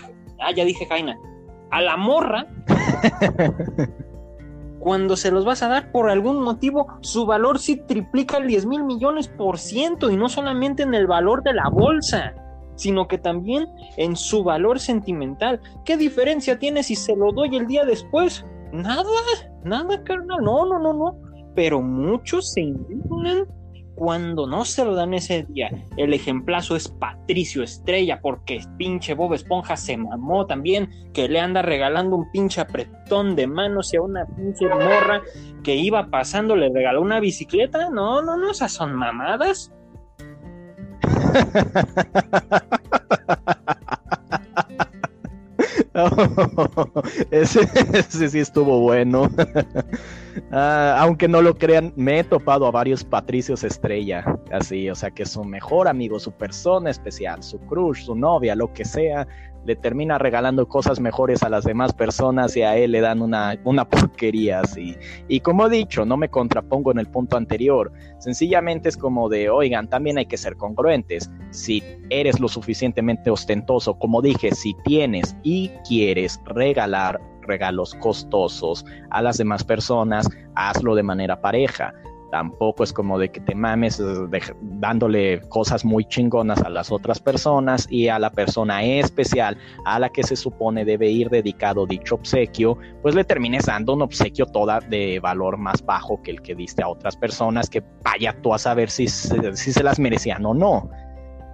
ah, 0.41 0.53
ya 0.53 0.65
dije 0.65 0.87
Jaina, 0.87 1.19
a 1.71 1.81
la 1.81 1.97
morra, 1.97 2.47
cuando 4.81 5.17
se 5.17 5.31
los 5.31 5.45
vas 5.45 5.63
a 5.63 5.69
dar 5.69 5.93
por 5.93 6.11
algún 6.11 6.43
motivo, 6.43 6.87
su 7.01 7.27
valor 7.27 7.59
sí 7.59 7.77
triplica 7.77 8.39
el 8.39 8.47
10 8.47 8.67
mil 8.67 8.85
millones 8.85 9.29
por 9.29 9.59
ciento 9.59 10.11
y 10.11 10.17
no 10.17 10.29
solamente 10.29 10.83
en 10.83 10.95
el 10.95 11.07
valor 11.07 11.43
de 11.43 11.55
la 11.55 11.69
bolsa 11.69 12.35
sino 12.81 13.07
que 13.07 13.19
también 13.19 13.69
en 13.99 14.17
su 14.17 14.43
valor 14.43 14.81
sentimental. 14.81 15.61
¿Qué 15.85 15.99
diferencia 15.99 16.59
tiene 16.59 16.83
si 16.83 16.97
se 16.97 17.15
lo 17.15 17.31
doy 17.31 17.55
el 17.55 17.67
día 17.67 17.85
después? 17.85 18.45
Nada, 18.73 19.05
nada, 19.65 20.03
carnal, 20.03 20.39
no, 20.43 20.65
no, 20.65 20.79
no, 20.79 20.95
no. 20.95 21.19
Pero 21.55 21.83
muchos 21.83 22.53
se 22.53 22.63
indignan 22.63 23.47
cuando 24.01 24.47
no 24.47 24.65
se 24.65 24.83
lo 24.83 24.95
dan 24.95 25.13
ese 25.13 25.43
día. 25.43 25.71
El 25.99 26.15
ejemplazo 26.15 26.75
es 26.75 26.89
Patricio 26.89 27.63
Estrella, 27.63 28.19
porque 28.23 28.63
pinche 28.79 29.13
Bob 29.13 29.35
Esponja 29.35 29.77
se 29.77 29.99
mamó 29.99 30.47
también, 30.47 30.89
que 31.13 31.29
le 31.29 31.39
anda 31.39 31.61
regalando 31.61 32.17
un 32.17 32.31
pinche 32.31 32.63
apretón 32.63 33.37
de 33.37 33.47
manos 33.47 33.93
y 33.93 33.99
a 33.99 34.01
una 34.01 34.25
pinche 34.25 34.67
morra 34.67 35.21
que 35.63 35.77
iba 35.77 36.09
pasando 36.09 36.57
le 36.57 36.71
regaló 36.71 37.03
una 37.03 37.21
bicicleta. 37.21 37.91
No, 37.91 38.23
no, 38.23 38.39
no, 38.39 38.53
esas 38.53 38.73
son 38.73 38.95
mamadas. 38.95 39.71
ese, 47.31 47.67
sí 48.29 48.39
estuvo 48.39 48.81
bueno. 48.81 49.31
Ah, 50.53 50.97
aunque 51.01 51.27
no 51.27 51.43
lo 51.43 51.57
crean, 51.57 51.93
me 51.97 52.21
he 52.21 52.25
topado 52.25 52.65
a 52.65 52.71
varios 52.71 53.03
Patricios 53.03 53.65
Estrella, 53.65 54.25
así, 54.53 54.89
o 54.89 54.95
sea 54.95 55.11
que 55.11 55.27
su 55.27 55.45
mejor 55.45 55.89
amigo, 55.89 56.21
su 56.21 56.31
persona 56.31 56.89
especial, 56.89 57.43
su 57.43 57.59
crush, 57.59 58.05
su 58.05 58.15
novia, 58.15 58.55
lo 58.55 58.73
que 58.73 58.85
sea, 58.85 59.27
le 59.65 59.77
termina 59.77 60.19
regalando 60.19 60.69
cosas 60.69 61.01
mejores 61.01 61.43
a 61.43 61.49
las 61.49 61.65
demás 61.65 61.93
personas 61.93 62.57
y 62.57 62.63
a 62.63 62.77
él 62.77 62.93
le 62.93 63.01
dan 63.01 63.23
una, 63.23 63.59
una 63.65 63.89
porquería 63.89 64.61
así. 64.61 64.97
Y 65.29 65.41
como 65.41 65.67
he 65.67 65.71
dicho, 65.71 66.05
no 66.05 66.17
me 66.17 66.29
contrapongo 66.29 66.91
en 66.91 66.99
el 66.99 67.07
punto 67.07 67.37
anterior, 67.37 67.93
sencillamente 68.19 68.89
es 68.89 68.97
como 68.97 69.29
de, 69.29 69.51
oigan, 69.51 69.89
también 69.89 70.19
hay 70.19 70.27
que 70.27 70.37
ser 70.37 70.57
congruentes. 70.57 71.31
Si 71.51 71.83
eres 72.09 72.41
lo 72.41 72.49
suficientemente 72.49 73.31
ostentoso, 73.31 73.99
como 73.99 74.23
dije, 74.23 74.53
si 74.53 74.75
tienes 74.85 75.37
y 75.43 75.71
quieres 75.87 76.41
regalar 76.45 77.21
regalos 77.43 77.95
costosos 77.95 78.85
a 79.11 79.23
las 79.23 79.39
demás 79.39 79.65
personas, 79.65 80.29
hazlo 80.55 80.95
de 80.95 81.03
manera 81.03 81.41
pareja 81.41 81.95
tampoco 82.31 82.85
es 82.85 82.93
como 82.93 83.19
de 83.19 83.31
que 83.31 83.41
te 83.41 83.55
mames 83.55 84.03
dándole 84.61 85.41
cosas 85.49 85.85
muy 85.85 86.05
chingonas 86.05 86.63
a 86.63 86.71
las 86.71 86.91
otras 86.91 87.21
personas 87.21 87.87
y 87.91 88.09
a 88.09 88.19
la 88.19 88.31
persona 88.31 88.83
especial 88.83 89.59
a 89.85 89.99
la 89.99 90.09
que 90.09 90.23
se 90.23 90.37
supone 90.37 90.85
debe 90.85 91.09
ir 91.09 91.29
dedicado 91.29 91.87
dicho 91.87 92.15
obsequio, 92.15 92.79
pues 93.03 93.15
le 93.15 93.25
termines 93.25 93.67
dando 93.67 93.95
un 93.95 94.03
obsequio 94.03 94.47
toda 94.47 94.81
de 94.81 95.21
valor 95.21 95.57
más 95.57 95.85
bajo 95.85 96.23
que 96.23 96.31
el 96.31 96.43
que 96.43 96.55
diste 96.55 96.83
a 96.83 96.89
otras 96.89 97.17
personas 97.17 97.69
que 97.69 97.83
vaya 98.03 98.37
tú 98.41 98.55
a 98.55 98.59
saber 98.59 98.91
si, 98.91 99.09
si 99.09 99.73
se 99.73 99.83
las 99.83 99.99
merecían 99.99 100.45
o 100.47 100.55
no. 100.55 100.91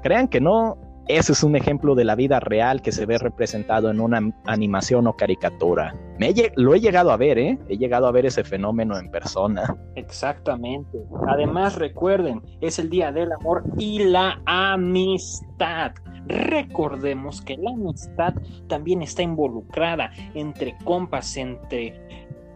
Crean 0.03 0.29
que 0.29 0.41
no, 0.41 0.79
ese 1.09 1.33
es 1.33 1.45
un 1.45 1.55
ejemplo 1.55 1.95
de 1.95 2.05
la 2.05 2.17
vida 2.17 2.41
real 2.41 2.83
que 2.83 2.91
se 2.91 3.07
ve 3.07 3.19
representado 3.19 3.91
en 3.91 4.01
una 4.01 4.21
animación 4.45 5.07
o 5.07 5.17
caricatura. 5.17 5.95
Me 6.19 6.35
lo 6.57 6.75
he 6.75 6.81
llegado 6.81 7.13
a 7.13 7.17
ver, 7.17 7.39
¿eh? 7.39 7.59
He 7.69 7.77
llegado 7.77 8.09
a 8.09 8.13
ver 8.13 8.27
ese 8.27 8.43
fenómeno 8.43 8.99
en 8.99 9.11
persona. 9.11 9.77
Exactamente. 9.95 10.99
Además, 11.29 11.77
recuerden, 11.77 12.43
es 12.61 12.81
el 12.81 12.91
Día 12.91 13.13
del 13.13 13.31
Amor 13.33 13.63
y 13.79 14.01
la 14.05 14.41
Amistad. 14.47 15.93
Recordemos 16.27 17.41
que 17.41 17.57
la 17.57 17.71
amistad 17.71 18.35
también 18.67 19.01
está 19.01 19.23
involucrada 19.23 20.11
entre 20.35 20.77
compas, 20.85 21.37
entre, 21.37 21.95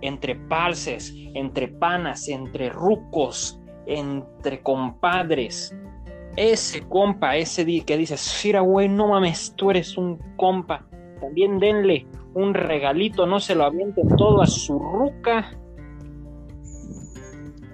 entre 0.00 0.34
palces, 0.34 1.14
entre 1.34 1.68
panas, 1.68 2.26
entre 2.26 2.70
rucos, 2.70 3.60
entre 3.86 4.60
compadres 4.62 5.72
ese 6.36 6.82
compa, 6.88 7.36
ese 7.36 7.64
día 7.64 7.84
que 7.84 7.96
dices, 7.96 8.42
mira, 8.44 8.60
güey, 8.60 8.88
no 8.88 9.08
mames, 9.08 9.54
tú 9.56 9.70
eres 9.70 9.96
un 9.96 10.18
compa. 10.36 10.86
También 11.20 11.58
denle 11.58 12.06
un 12.34 12.54
regalito, 12.54 13.26
no 13.26 13.40
se 13.40 13.54
lo 13.54 13.64
avienten 13.64 14.08
todo 14.16 14.40
a 14.42 14.46
su 14.46 14.78
ruca. 14.78 15.50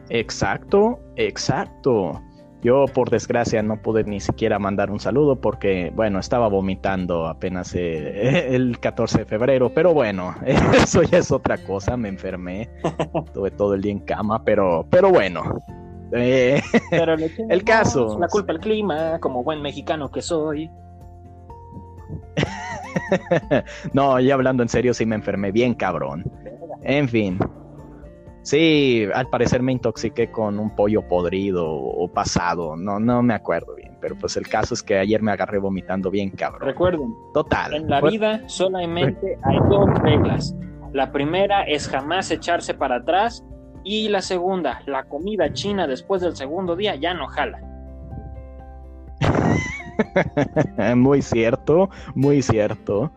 Exacto, 0.08 0.98
exacto. 1.16 2.20
Yo 2.62 2.86
por 2.86 3.10
desgracia 3.10 3.62
no 3.62 3.80
pude 3.80 4.02
ni 4.04 4.18
siquiera 4.18 4.58
mandar 4.58 4.90
un 4.90 4.98
saludo 4.98 5.40
porque, 5.40 5.92
bueno, 5.94 6.18
estaba 6.18 6.48
vomitando 6.48 7.26
apenas 7.26 7.74
eh, 7.74 8.48
el 8.54 8.80
14 8.80 9.18
de 9.18 9.24
febrero, 9.26 9.70
pero 9.72 9.92
bueno, 9.92 10.34
eso 10.44 11.02
ya 11.02 11.18
es 11.18 11.30
otra 11.30 11.58
cosa, 11.58 11.96
me 11.96 12.08
enfermé, 12.08 12.68
estuve 13.26 13.50
todo 13.50 13.74
el 13.74 13.82
día 13.82 13.92
en 13.92 14.00
cama, 14.00 14.42
pero, 14.44 14.86
pero 14.90 15.10
bueno, 15.10 15.42
eh, 16.16 16.62
Pero 16.90 17.14
el 17.48 17.64
caso. 17.64 18.18
La 18.18 18.28
culpa 18.28 18.52
al 18.52 18.60
clima, 18.60 19.18
como 19.20 19.42
buen 19.42 19.62
mexicano 19.62 20.10
que 20.10 20.22
soy. 20.22 20.70
no, 23.92 24.18
ya 24.20 24.34
hablando 24.34 24.62
en 24.62 24.68
serio, 24.68 24.94
sí 24.94 25.06
me 25.06 25.16
enfermé 25.16 25.52
bien, 25.52 25.74
cabrón. 25.74 26.24
En 26.82 27.08
fin. 27.08 27.38
Sí, 28.46 29.04
al 29.12 29.28
parecer 29.28 29.60
me 29.60 29.72
intoxiqué 29.72 30.30
con 30.30 30.60
un 30.60 30.70
pollo 30.76 31.02
podrido 31.08 31.68
o 31.68 32.06
pasado, 32.06 32.76
no, 32.76 33.00
no 33.00 33.20
me 33.20 33.34
acuerdo 33.34 33.74
bien, 33.74 33.96
pero 34.00 34.14
pues 34.16 34.36
el 34.36 34.46
caso 34.46 34.74
es 34.74 34.84
que 34.84 34.96
ayer 34.96 35.20
me 35.20 35.32
agarré 35.32 35.58
vomitando 35.58 36.12
bien, 36.12 36.30
cabrón. 36.30 36.60
Recuerden, 36.60 37.12
total. 37.34 37.74
En 37.74 37.90
la 37.90 38.00
vida 38.00 38.48
solamente 38.48 39.36
hay 39.42 39.58
dos 39.68 39.88
reglas 39.98 40.54
La 40.92 41.10
primera 41.10 41.64
es 41.64 41.88
jamás 41.88 42.30
echarse 42.30 42.72
para 42.72 42.98
atrás 42.98 43.44
y 43.88 44.08
la 44.08 44.20
segunda, 44.20 44.82
la 44.86 45.04
comida 45.04 45.52
china 45.52 45.86
después 45.86 46.20
del 46.20 46.34
segundo 46.34 46.74
día 46.74 46.96
ya 46.96 47.14
no 47.14 47.28
jala. 47.28 47.60
muy 50.96 51.22
cierto, 51.22 51.88
muy 52.16 52.42
cierto. 52.42 53.12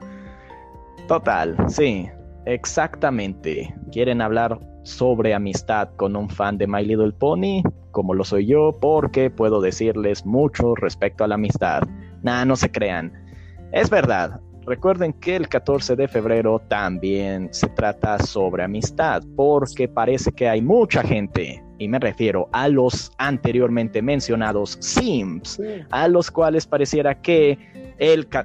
Total, 1.07 1.57
sí, 1.69 2.07
exactamente. 2.45 3.73
¿Quieren 3.91 4.21
hablar 4.21 4.59
sobre 4.83 5.33
amistad 5.33 5.89
con 5.95 6.15
un 6.15 6.29
fan 6.29 6.59
de 6.59 6.67
My 6.67 6.85
Little 6.85 7.13
Pony? 7.13 7.63
Como 7.89 8.13
lo 8.13 8.23
soy 8.23 8.45
yo, 8.45 8.77
porque 8.79 9.31
puedo 9.31 9.61
decirles 9.61 10.23
mucho 10.23 10.75
respecto 10.75 11.23
a 11.23 11.27
la 11.29 11.35
amistad. 11.35 11.81
Nah, 12.21 12.45
no 12.45 12.55
se 12.55 12.71
crean. 12.71 13.11
Es 13.71 13.89
verdad, 13.89 14.39
Recuerden 14.69 15.13
que 15.13 15.35
el 15.35 15.49
14 15.49 15.95
de 15.95 16.07
febrero 16.07 16.59
también 16.59 17.51
se 17.51 17.69
trata 17.69 18.19
sobre 18.19 18.63
amistad, 18.63 19.23
porque 19.35 19.87
parece 19.87 20.31
que 20.31 20.47
hay 20.47 20.61
mucha 20.61 21.01
gente, 21.01 21.63
y 21.79 21.87
me 21.87 21.97
refiero 21.97 22.49
a 22.51 22.67
los 22.67 23.11
anteriormente 23.17 24.01
mencionados 24.01 24.77
Sims, 24.81 25.59
a 25.89 26.07
los 26.07 26.29
cuales 26.29 26.67
pareciera 26.67 27.19
que 27.21 27.57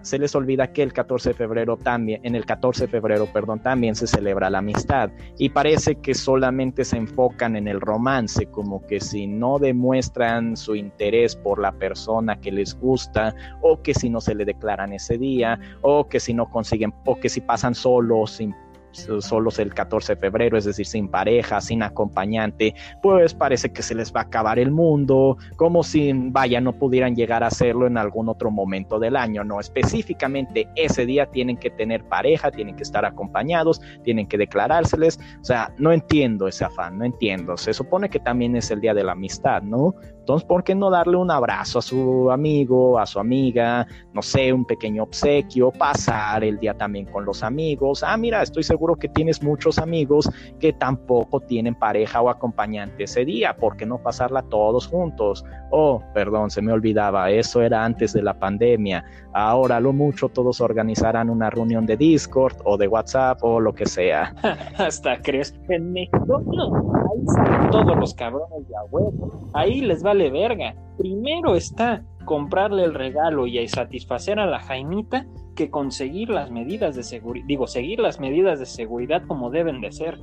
se 0.02 0.18
les 0.18 0.34
olvida 0.34 0.72
que 0.72 0.82
el 0.82 0.92
14 0.92 1.30
de 1.30 1.34
febrero 1.34 1.76
también, 1.76 2.20
en 2.24 2.34
el 2.34 2.46
14 2.46 2.86
de 2.86 2.88
febrero, 2.88 3.26
perdón, 3.32 3.60
también 3.60 3.94
se 3.94 4.06
celebra 4.06 4.50
la 4.50 4.58
amistad. 4.58 5.10
Y 5.38 5.50
parece 5.50 5.96
que 5.96 6.14
solamente 6.14 6.84
se 6.84 6.96
enfocan 6.96 7.56
en 7.56 7.68
el 7.68 7.80
romance, 7.80 8.46
como 8.46 8.86
que 8.86 9.00
si 9.00 9.26
no 9.26 9.58
demuestran 9.58 10.56
su 10.56 10.74
interés 10.74 11.36
por 11.36 11.60
la 11.60 11.72
persona 11.72 12.40
que 12.40 12.52
les 12.52 12.74
gusta 12.78 13.34
o 13.60 13.82
que 13.82 13.94
si 13.94 14.10
no 14.10 14.20
se 14.20 14.34
le 14.34 14.44
declaran 14.44 14.92
ese 14.92 15.18
día 15.18 15.58
o 15.82 16.08
que 16.08 16.20
si 16.20 16.34
no 16.34 16.50
consiguen 16.50 16.94
o 17.04 17.16
que 17.16 17.28
si 17.28 17.40
pasan 17.40 17.74
solos 17.74 18.32
sin 18.32 18.54
solos 18.94 19.58
el 19.58 19.74
14 19.74 20.14
de 20.14 20.20
febrero, 20.20 20.56
es 20.56 20.64
decir, 20.64 20.86
sin 20.86 21.08
pareja, 21.08 21.60
sin 21.60 21.82
acompañante, 21.82 22.74
pues 23.02 23.34
parece 23.34 23.72
que 23.72 23.82
se 23.82 23.94
les 23.94 24.14
va 24.14 24.20
a 24.20 24.24
acabar 24.24 24.58
el 24.58 24.70
mundo, 24.70 25.36
como 25.56 25.82
si, 25.82 26.12
vaya, 26.14 26.60
no 26.60 26.72
pudieran 26.72 27.14
llegar 27.14 27.44
a 27.44 27.48
hacerlo 27.48 27.86
en 27.86 27.98
algún 27.98 28.28
otro 28.28 28.50
momento 28.50 28.98
del 28.98 29.16
año, 29.16 29.44
no, 29.44 29.60
específicamente 29.60 30.68
ese 30.76 31.06
día 31.06 31.26
tienen 31.26 31.56
que 31.56 31.70
tener 31.70 32.04
pareja, 32.04 32.50
tienen 32.50 32.76
que 32.76 32.82
estar 32.82 33.04
acompañados, 33.04 33.80
tienen 34.02 34.26
que 34.26 34.38
declarárseles, 34.38 35.18
o 35.40 35.44
sea, 35.44 35.72
no 35.78 35.92
entiendo 35.92 36.48
ese 36.48 36.64
afán, 36.64 36.98
no 36.98 37.04
entiendo, 37.04 37.56
se 37.56 37.74
supone 37.74 38.08
que 38.08 38.20
también 38.20 38.56
es 38.56 38.70
el 38.70 38.80
día 38.80 38.94
de 38.94 39.04
la 39.04 39.12
amistad, 39.12 39.62
¿no? 39.62 39.94
Entonces, 40.24 40.48
¿por 40.48 40.64
qué 40.64 40.74
no 40.74 40.88
darle 40.88 41.18
un 41.18 41.30
abrazo 41.30 41.80
a 41.80 41.82
su 41.82 42.30
amigo, 42.30 42.98
a 42.98 43.04
su 43.04 43.20
amiga, 43.20 43.86
no 44.14 44.22
sé, 44.22 44.54
un 44.54 44.64
pequeño 44.64 45.02
obsequio, 45.02 45.70
pasar 45.70 46.42
el 46.44 46.58
día 46.58 46.72
también 46.72 47.04
con 47.04 47.26
los 47.26 47.42
amigos? 47.42 48.02
Ah, 48.02 48.16
mira, 48.16 48.42
estoy 48.42 48.62
seguro 48.62 48.96
que 48.96 49.10
tienes 49.10 49.42
muchos 49.42 49.78
amigos 49.78 50.30
que 50.58 50.72
tampoco 50.72 51.40
tienen 51.40 51.74
pareja 51.74 52.22
o 52.22 52.30
acompañante 52.30 53.04
ese 53.04 53.26
día, 53.26 53.54
¿por 53.54 53.76
qué 53.76 53.84
no 53.84 53.98
pasarla 53.98 54.40
todos 54.44 54.86
juntos? 54.86 55.44
Oh, 55.70 56.02
perdón, 56.14 56.48
se 56.48 56.62
me 56.62 56.72
olvidaba, 56.72 57.30
eso 57.30 57.60
era 57.60 57.84
antes 57.84 58.14
de 58.14 58.22
la 58.22 58.38
pandemia. 58.38 59.04
Ahora 59.34 59.78
lo 59.78 59.92
mucho 59.92 60.30
todos 60.30 60.62
organizarán 60.62 61.28
una 61.28 61.50
reunión 61.50 61.84
de 61.84 61.98
Discord 61.98 62.56
o 62.64 62.78
de 62.78 62.88
WhatsApp 62.88 63.42
o 63.42 63.60
lo 63.60 63.74
que 63.74 63.84
sea. 63.84 64.34
Hasta 64.78 65.20
crees, 65.20 65.54
en 65.68 65.92
México 65.92 66.40
ahí 66.40 67.26
salen 67.26 67.70
todos 67.70 67.96
los 67.96 68.14
cabrones 68.14 68.66
de 68.68 68.76
abuelo, 68.76 69.50
ahí 69.52 69.82
les 69.82 70.02
va 70.04 70.13
verga. 70.30 70.74
Primero 70.96 71.54
está 71.54 72.04
comprarle 72.24 72.84
el 72.84 72.94
regalo 72.94 73.46
y 73.46 73.66
satisfacer 73.68 74.38
a 74.38 74.46
la 74.46 74.60
Jaimita 74.60 75.26
que 75.54 75.70
conseguir 75.70 76.30
las 76.30 76.50
medidas 76.50 76.96
de 76.96 77.02
seguridad, 77.02 77.46
digo, 77.46 77.66
seguir 77.66 78.00
las 78.00 78.18
medidas 78.18 78.58
de 78.58 78.66
seguridad 78.66 79.22
como 79.26 79.50
deben 79.50 79.80
de 79.80 79.92
ser. 79.92 80.18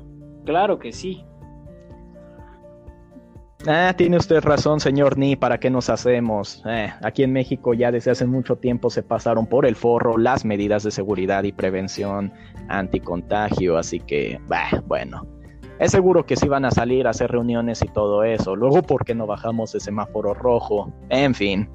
Claro 0.45 0.79
que 0.79 0.91
sí. 0.91 1.23
Ah, 3.67 3.93
tiene 3.95 4.17
usted 4.17 4.41
razón, 4.41 4.79
señor 4.79 5.19
Ni, 5.19 5.35
¿para 5.35 5.59
qué 5.59 5.69
nos 5.69 5.89
hacemos? 5.91 6.63
Eh, 6.65 6.91
aquí 7.03 7.21
en 7.21 7.31
México 7.31 7.75
ya 7.75 7.91
desde 7.91 8.09
hace 8.09 8.25
mucho 8.25 8.55
tiempo 8.55 8.89
se 8.89 9.03
pasaron 9.03 9.45
por 9.45 9.67
el 9.67 9.75
forro 9.75 10.17
las 10.17 10.45
medidas 10.45 10.81
de 10.81 10.89
seguridad 10.89 11.43
y 11.43 11.51
prevención 11.51 12.33
anticontagio, 12.69 13.77
así 13.77 13.99
que, 13.99 14.39
bueno, 14.87 15.27
es 15.81 15.91
seguro 15.91 16.27
que 16.27 16.35
sí 16.35 16.47
van 16.47 16.63
a 16.63 16.71
salir 16.71 17.07
a 17.07 17.09
hacer 17.09 17.31
reuniones 17.31 17.81
y 17.81 17.87
todo 17.87 18.23
eso. 18.23 18.55
Luego, 18.55 18.83
¿por 18.83 19.03
qué 19.03 19.15
no 19.15 19.25
bajamos 19.25 19.73
de 19.73 19.79
semáforo 19.79 20.35
rojo? 20.35 20.93
En 21.09 21.33
fin. 21.33 21.67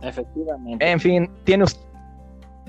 efectivamente. 0.00 0.88
En 0.88 1.00
fin, 1.00 1.28
tiene 1.42 1.64
usted, 1.64 1.82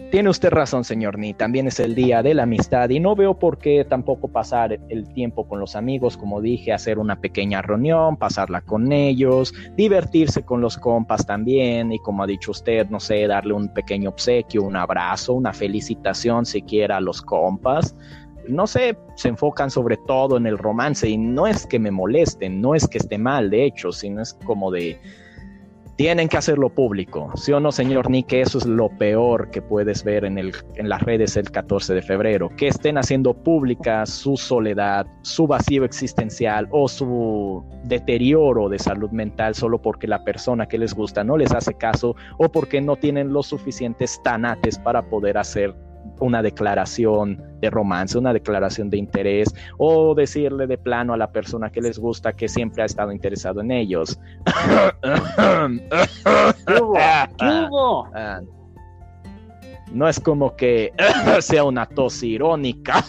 tiene 0.09 0.29
usted 0.29 0.49
razón, 0.49 0.83
señor 0.83 1.19
Ni. 1.19 1.35
También 1.35 1.67
es 1.67 1.79
el 1.79 1.93
día 1.93 2.23
de 2.23 2.33
la 2.33 2.43
amistad 2.43 2.89
y 2.89 2.99
no 2.99 3.15
veo 3.15 3.37
por 3.37 3.59
qué 3.59 3.85
tampoco 3.85 4.27
pasar 4.27 4.79
el 4.89 5.07
tiempo 5.13 5.47
con 5.47 5.59
los 5.59 5.75
amigos, 5.75 6.17
como 6.17 6.41
dije, 6.41 6.73
hacer 6.73 6.97
una 6.97 7.21
pequeña 7.21 7.61
reunión, 7.61 8.17
pasarla 8.17 8.61
con 8.61 8.91
ellos, 8.91 9.53
divertirse 9.75 10.43
con 10.43 10.61
los 10.61 10.77
compas 10.77 11.25
también 11.27 11.91
y 11.91 11.99
como 11.99 12.23
ha 12.23 12.27
dicho 12.27 12.49
usted, 12.49 12.89
no 12.89 12.99
sé, 12.99 13.27
darle 13.27 13.53
un 13.53 13.71
pequeño 13.71 14.09
obsequio, 14.09 14.63
un 14.63 14.75
abrazo, 14.75 15.33
una 15.33 15.53
felicitación 15.53 16.47
siquiera 16.47 16.97
a 16.97 17.01
los 17.01 17.21
compas 17.21 17.95
no 18.47 18.67
sé, 18.67 18.97
se 19.15 19.29
enfocan 19.29 19.69
sobre 19.69 19.97
todo 19.97 20.37
en 20.37 20.45
el 20.45 20.57
romance 20.57 21.07
y 21.07 21.17
no 21.17 21.47
es 21.47 21.65
que 21.65 21.79
me 21.79 21.91
molesten, 21.91 22.61
no 22.61 22.75
es 22.75 22.87
que 22.87 22.97
esté 22.97 23.17
mal, 23.17 23.49
de 23.49 23.65
hecho, 23.65 23.91
sino 23.91 24.21
es 24.21 24.33
como 24.45 24.71
de, 24.71 24.99
tienen 25.95 26.27
que 26.27 26.37
hacerlo 26.37 26.69
público, 26.69 27.31
¿sí 27.35 27.51
o 27.51 27.59
no, 27.59 27.71
señor 27.71 28.09
Nick? 28.09 28.33
Eso 28.33 28.57
es 28.57 28.65
lo 28.65 28.89
peor 28.89 29.51
que 29.51 29.61
puedes 29.61 30.03
ver 30.03 30.25
en, 30.25 30.39
el, 30.39 30.51
en 30.75 30.89
las 30.89 31.01
redes 31.03 31.37
el 31.37 31.51
14 31.51 31.93
de 31.93 32.01
febrero, 32.01 32.49
que 32.57 32.67
estén 32.67 32.97
haciendo 32.97 33.33
pública 33.33 34.05
su 34.07 34.35
soledad, 34.35 35.05
su 35.21 35.45
vacío 35.45 35.85
existencial 35.85 36.67
o 36.71 36.87
su 36.87 37.63
deterioro 37.83 38.69
de 38.69 38.79
salud 38.79 39.11
mental 39.11 39.53
solo 39.53 39.81
porque 39.81 40.07
la 40.07 40.23
persona 40.23 40.65
que 40.67 40.79
les 40.79 40.95
gusta 40.95 41.23
no 41.23 41.37
les 41.37 41.51
hace 41.51 41.75
caso 41.75 42.15
o 42.37 42.51
porque 42.51 42.81
no 42.81 42.95
tienen 42.95 43.31
los 43.31 43.47
suficientes 43.47 44.19
tanates 44.23 44.79
para 44.79 45.03
poder 45.03 45.37
hacer 45.37 45.75
una 46.19 46.41
declaración 46.41 47.41
de 47.59 47.69
romance, 47.69 48.17
una 48.17 48.33
declaración 48.33 48.89
de 48.89 48.97
interés 48.97 49.53
o 49.77 50.15
decirle 50.15 50.67
de 50.67 50.77
plano 50.77 51.13
a 51.13 51.17
la 51.17 51.31
persona 51.31 51.69
que 51.69 51.81
les 51.81 51.99
gusta 51.99 52.33
que 52.33 52.47
siempre 52.47 52.83
ha 52.83 52.85
estado 52.85 53.11
interesado 53.11 53.61
en 53.61 53.71
ellos. 53.71 54.19
Ah, 54.45 55.69
no 59.91 60.07
es 60.07 60.19
como 60.19 60.55
que 60.55 60.93
sea 61.41 61.63
una 61.63 61.85
tos 61.85 62.23
irónica. 62.23 63.03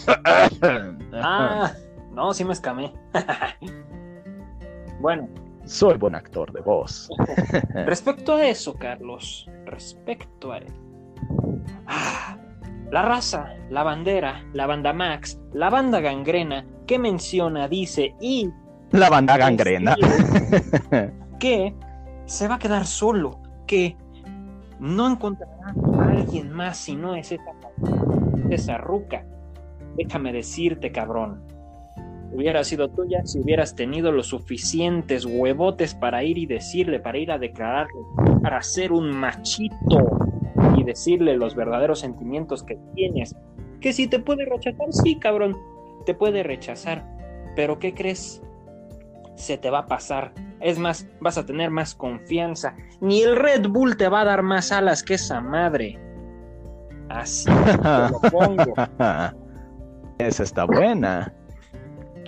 ah, 1.13 1.71
no, 2.11 2.33
sí 2.33 2.45
me 2.45 2.53
escamé. 2.53 2.93
bueno. 4.99 5.27
Soy 5.65 5.97
buen 5.97 6.13
actor 6.13 6.51
de 6.51 6.61
voz. 6.61 7.09
respecto 7.85 8.35
a 8.35 8.45
eso, 8.45 8.75
Carlos, 8.75 9.49
respecto 9.65 10.53
a... 10.53 10.59
Ah, 11.87 12.37
la 12.91 13.01
raza, 13.01 13.53
la 13.69 13.83
bandera, 13.83 14.45
la 14.53 14.67
banda 14.67 14.93
Max, 14.93 15.39
la 15.53 15.69
banda 15.69 15.99
gangrena, 15.99 16.65
que 16.85 16.99
menciona, 16.99 17.67
dice 17.67 18.15
y... 18.21 18.49
La 18.91 19.09
banda 19.09 19.37
gangrena. 19.37 19.95
que 21.39 21.73
se 22.25 22.47
va 22.47 22.55
a 22.55 22.59
quedar 22.59 22.85
solo, 22.85 23.39
que 23.65 23.97
no 24.79 25.09
encontrará 25.09 25.73
a 25.99 26.09
alguien 26.09 26.51
más 26.51 26.77
si 26.77 26.95
no 26.95 27.15
es 27.15 27.31
esa, 27.31 27.51
esa 28.49 28.77
ruca. 28.77 29.25
Déjame 29.97 30.31
decirte, 30.31 30.91
cabrón. 30.91 31.43
Hubiera 32.31 32.63
sido 32.63 32.89
tuya 32.89 33.21
si 33.23 33.39
hubieras 33.39 33.75
tenido 33.75 34.11
los 34.11 34.27
suficientes 34.27 35.25
huevotes 35.25 35.95
para 35.95 36.23
ir 36.23 36.37
y 36.37 36.45
decirle, 36.45 36.99
para 36.99 37.17
ir 37.17 37.31
a 37.31 37.37
declararle, 37.37 38.01
para 38.41 38.61
ser 38.61 38.91
un 38.91 39.09
machito 39.09 40.19
y 40.77 40.83
decirle 40.83 41.37
los 41.37 41.55
verdaderos 41.55 41.99
sentimientos 41.99 42.63
que 42.63 42.77
tienes. 42.93 43.35
Que 43.81 43.93
si 43.93 44.07
te 44.07 44.19
puede 44.19 44.45
rechazar, 44.45 44.87
sí, 44.91 45.17
cabrón, 45.19 45.55
te 46.05 46.13
puede 46.13 46.43
rechazar. 46.43 47.05
Pero 47.55 47.79
¿qué 47.79 47.93
crees? 47.93 48.41
Se 49.35 49.57
te 49.57 49.69
va 49.69 49.79
a 49.79 49.87
pasar. 49.87 50.33
Es 50.61 50.79
más, 50.79 51.07
vas 51.19 51.37
a 51.37 51.45
tener 51.45 51.69
más 51.69 51.93
confianza. 51.93 52.75
Ni 53.01 53.21
el 53.21 53.35
Red 53.35 53.67
Bull 53.67 53.97
te 53.97 54.07
va 54.07 54.21
a 54.21 54.25
dar 54.25 54.43
más 54.43 54.71
alas 54.71 55.03
que 55.03 55.15
esa 55.15 55.41
madre. 55.41 55.99
Así 57.09 57.45
te 57.45 58.11
lo 58.11 58.19
pongo. 58.31 58.73
Esa 60.17 60.43
está 60.43 60.63
buena. 60.63 61.33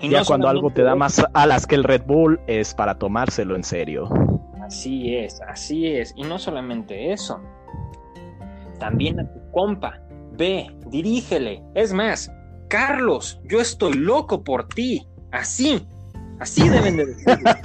Y 0.02 0.10
ya 0.10 0.24
cuando 0.26 0.50
algo 0.50 0.70
te 0.70 0.84
da 0.84 0.94
más 0.94 1.24
alas 1.34 1.66
que 1.66 1.76
el 1.76 1.84
Red 1.84 2.04
Bull 2.06 2.40
es 2.46 2.74
para 2.74 2.96
tomárselo 2.96 3.56
en 3.56 3.64
serio. 3.64 4.10
Así 4.62 5.16
es, 5.16 5.42
así 5.48 5.88
es. 5.88 6.14
Y 6.18 6.24
no 6.24 6.38
solamente 6.38 7.14
eso 7.14 7.42
también 8.80 9.20
a 9.20 9.32
tu 9.32 9.40
compa. 9.52 10.00
Ve, 10.34 10.68
dirígele. 10.88 11.64
Es 11.74 11.94
más, 11.94 12.32
Carlos, 12.70 13.40
yo 13.46 13.60
estoy 13.60 13.94
loco 13.94 14.44
por 14.44 14.68
ti. 14.68 15.08
Así, 15.32 15.88
así 16.40 16.70
deben 16.70 16.98
de 16.98 17.08
decirlo. 17.08 17.52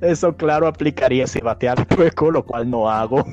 Eso 0.00 0.36
claro 0.36 0.66
aplicaría 0.66 1.26
si 1.26 1.40
batear 1.40 1.86
hueco, 1.96 2.30
lo 2.30 2.44
cual 2.44 2.70
no 2.70 2.90
hago. 2.90 3.24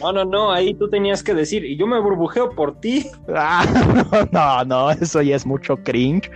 No, 0.00 0.12
no, 0.12 0.24
no, 0.24 0.52
ahí 0.52 0.74
tú 0.74 0.88
tenías 0.88 1.22
que 1.22 1.34
decir, 1.34 1.64
y 1.64 1.76
yo 1.76 1.86
me 1.86 2.00
burbujeo 2.00 2.50
por 2.50 2.80
ti. 2.80 3.06
Ah, 3.28 3.64
no, 3.94 4.28
no, 4.32 4.64
no, 4.64 4.90
eso 4.90 5.22
ya 5.22 5.36
es 5.36 5.46
mucho 5.46 5.76
cringe. 5.76 6.30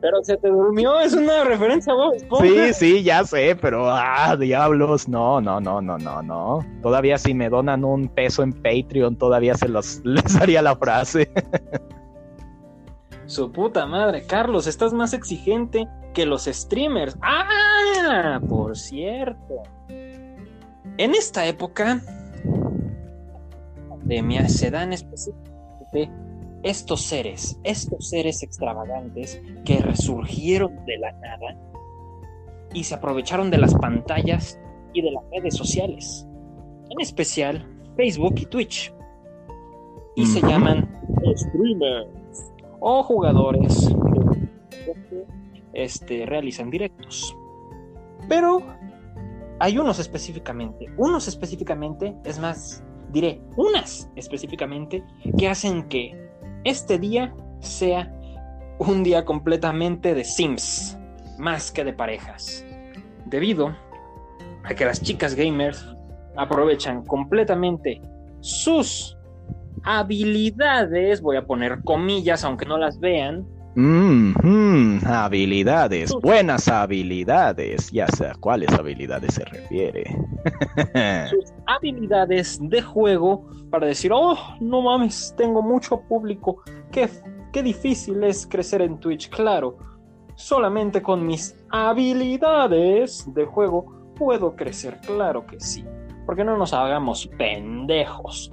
Pero 0.00 0.22
se 0.22 0.36
te 0.36 0.48
durmió, 0.48 1.00
es 1.00 1.12
una 1.12 1.44
referencia 1.44 1.92
Esponja. 2.14 2.46
Sí, 2.46 2.74
sí, 2.74 3.02
ya 3.02 3.24
sé, 3.24 3.56
pero 3.60 3.90
ah, 3.90 4.36
diablos, 4.36 5.08
no, 5.08 5.40
no, 5.40 5.60
no, 5.60 5.80
no, 5.80 5.98
no, 5.98 6.22
no. 6.22 6.64
Todavía 6.82 7.18
si 7.18 7.34
me 7.34 7.48
donan 7.48 7.84
un 7.84 8.08
peso 8.08 8.42
en 8.42 8.52
Patreon, 8.52 9.16
todavía 9.16 9.54
se 9.54 9.68
los 9.68 10.00
les 10.04 10.36
haría 10.36 10.62
la 10.62 10.76
frase. 10.76 11.30
Su 13.26 13.50
puta 13.52 13.86
madre, 13.86 14.24
Carlos, 14.24 14.66
estás 14.66 14.92
más 14.92 15.12
exigente 15.12 15.86
que 16.14 16.24
los 16.24 16.44
streamers. 16.44 17.16
Ah, 17.20 18.40
por 18.48 18.76
cierto. 18.76 19.62
En 19.88 21.14
esta 21.14 21.46
época, 21.46 22.00
pandemia 23.88 24.48
se 24.48 24.70
dan 24.70 24.92
específicamente 24.92 26.10
estos 26.62 27.02
seres, 27.02 27.58
estos 27.64 28.08
seres 28.08 28.42
extravagantes 28.42 29.40
que 29.64 29.78
resurgieron 29.78 30.84
de 30.86 30.98
la 30.98 31.12
nada 31.12 31.56
y 32.74 32.84
se 32.84 32.94
aprovecharon 32.94 33.50
de 33.50 33.58
las 33.58 33.74
pantallas 33.74 34.58
y 34.92 35.02
de 35.02 35.12
las 35.12 35.24
redes 35.30 35.56
sociales, 35.56 36.26
en 36.90 37.00
especial 37.00 37.66
Facebook 37.96 38.34
y 38.38 38.46
Twitch. 38.46 38.94
Y 40.16 40.26
se 40.26 40.40
llaman 40.40 40.88
streamers 41.36 42.52
o 42.80 43.02
jugadores 43.04 43.88
que 44.70 45.24
este, 45.72 46.26
realizan 46.26 46.70
directos. 46.70 47.36
Pero 48.28 48.62
hay 49.60 49.78
unos 49.78 49.98
específicamente, 49.98 50.86
unos 50.96 51.28
específicamente, 51.28 52.16
es 52.24 52.38
más, 52.38 52.84
diré, 53.12 53.40
unas 53.56 54.10
específicamente, 54.16 55.04
que 55.36 55.48
hacen 55.48 55.88
que 55.88 56.27
este 56.64 56.98
día 56.98 57.34
sea 57.60 58.12
un 58.78 59.02
día 59.02 59.24
completamente 59.24 60.14
de 60.14 60.24
Sims, 60.24 60.98
más 61.38 61.70
que 61.72 61.84
de 61.84 61.92
parejas. 61.92 62.64
Debido 63.26 63.76
a 64.64 64.74
que 64.74 64.84
las 64.84 65.02
chicas 65.02 65.34
gamers 65.34 65.84
aprovechan 66.36 67.04
completamente 67.04 68.00
sus 68.40 69.16
habilidades, 69.82 71.20
voy 71.20 71.36
a 71.36 71.46
poner 71.46 71.82
comillas 71.82 72.44
aunque 72.44 72.66
no 72.66 72.78
las 72.78 73.00
vean, 73.00 73.46
Mm, 73.78 74.34
mm, 74.42 75.06
habilidades, 75.06 76.12
buenas 76.20 76.66
habilidades. 76.66 77.92
Ya 77.92 78.08
sé 78.08 78.26
a 78.26 78.34
cuáles 78.34 78.72
habilidades 78.72 79.34
se 79.34 79.44
refiere. 79.44 80.02
sus 81.30 81.52
habilidades 81.64 82.58
de 82.60 82.82
juego 82.82 83.46
para 83.70 83.86
decir, 83.86 84.10
oh, 84.12 84.36
no 84.58 84.82
mames, 84.82 85.32
tengo 85.36 85.62
mucho 85.62 86.00
público, 86.08 86.60
qué, 86.90 87.08
qué 87.52 87.62
difícil 87.62 88.24
es 88.24 88.48
crecer 88.48 88.82
en 88.82 88.98
Twitch, 88.98 89.30
claro, 89.30 89.78
solamente 90.34 91.00
con 91.00 91.24
mis 91.24 91.54
habilidades 91.70 93.32
de 93.32 93.46
juego 93.46 94.12
puedo 94.16 94.56
crecer, 94.56 94.98
claro 95.06 95.46
que 95.46 95.60
sí, 95.60 95.84
porque 96.26 96.42
no 96.42 96.56
nos 96.56 96.72
hagamos 96.72 97.28
pendejos. 97.38 98.52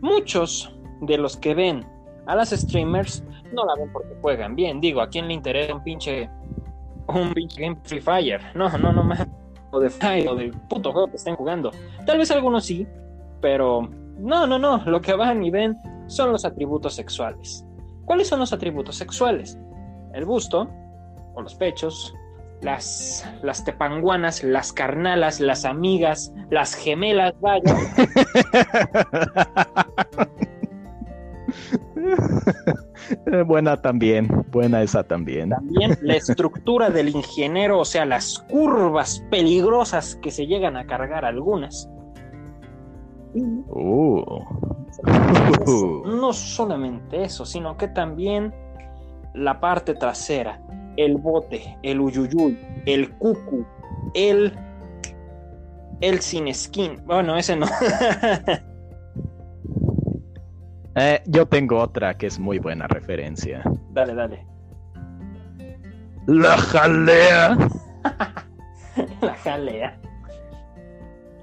Muchos 0.00 0.76
de 1.02 1.18
los 1.18 1.36
que 1.36 1.54
ven 1.54 1.86
a 2.26 2.34
las 2.34 2.50
streamers 2.50 3.24
no 3.52 3.64
la 3.64 3.74
ven 3.76 3.90
porque 3.92 4.14
juegan 4.20 4.54
bien, 4.56 4.80
digo, 4.80 5.00
¿a 5.00 5.08
quién 5.08 5.28
le 5.28 5.34
interesa 5.34 5.74
un 5.74 5.82
pinche, 5.82 6.28
un 7.08 7.32
pinche 7.32 7.60
game 7.60 7.76
Free 7.84 8.00
Fire? 8.00 8.40
No, 8.54 8.68
no, 8.78 8.92
no 8.92 9.02
más 9.02 9.26
o 9.70 9.80
de 9.80 9.90
Fire 9.90 10.28
o 10.28 10.34
del 10.34 10.52
puto 10.52 10.92
juego 10.92 11.08
que 11.08 11.16
estén 11.16 11.36
jugando. 11.36 11.70
Tal 12.04 12.18
vez 12.18 12.30
algunos 12.30 12.64
sí, 12.64 12.86
pero 13.40 13.88
no, 14.18 14.46
no, 14.46 14.58
no. 14.58 14.82
Lo 14.86 15.00
que 15.00 15.14
van 15.14 15.44
y 15.44 15.50
ven 15.50 15.76
son 16.06 16.32
los 16.32 16.44
atributos 16.44 16.94
sexuales. 16.94 17.64
¿Cuáles 18.04 18.28
son 18.28 18.40
los 18.40 18.52
atributos 18.52 18.96
sexuales? 18.96 19.58
El 20.14 20.24
busto, 20.24 20.68
o 21.34 21.42
los 21.42 21.54
pechos, 21.56 22.14
las, 22.62 23.28
las 23.42 23.64
tepanguanas, 23.64 24.42
las 24.42 24.72
carnalas, 24.72 25.40
las 25.40 25.64
amigas, 25.64 26.32
las 26.50 26.74
gemelas, 26.74 27.34
vaya. 27.40 27.76
Buena 33.46 33.80
también, 33.80 34.28
buena 34.50 34.82
esa 34.82 35.02
también. 35.02 35.50
También 35.50 35.96
la 36.02 36.14
estructura 36.14 36.90
del 36.90 37.10
ingeniero, 37.10 37.78
o 37.80 37.84
sea, 37.84 38.04
las 38.04 38.38
curvas 38.50 39.22
peligrosas 39.30 40.16
que 40.16 40.30
se 40.30 40.46
llegan 40.46 40.76
a 40.76 40.86
cargar 40.86 41.24
algunas. 41.24 41.88
Uh. 43.34 44.24
no 46.06 46.32
solamente 46.32 47.22
eso, 47.22 47.44
sino 47.44 47.76
que 47.76 47.88
también 47.88 48.54
la 49.34 49.60
parte 49.60 49.94
trasera, 49.94 50.58
el 50.96 51.18
bote, 51.18 51.76
el 51.82 52.00
uyuyuy, 52.00 52.58
el 52.86 53.10
cucu, 53.18 53.66
el 54.14 54.58
el 56.00 56.20
sin 56.20 56.52
skin. 56.54 57.02
Bueno, 57.04 57.36
ese 57.36 57.56
no. 57.56 57.66
Eh, 60.96 61.22
yo 61.26 61.46
tengo 61.46 61.78
otra 61.78 62.16
que 62.16 62.26
es 62.26 62.38
muy 62.38 62.58
buena 62.58 62.86
referencia. 62.88 63.62
dale, 63.90 64.14
dale. 64.14 64.46
La 66.26 66.56
jalea. 66.56 67.56
La 69.20 69.34
jalea. 69.34 69.98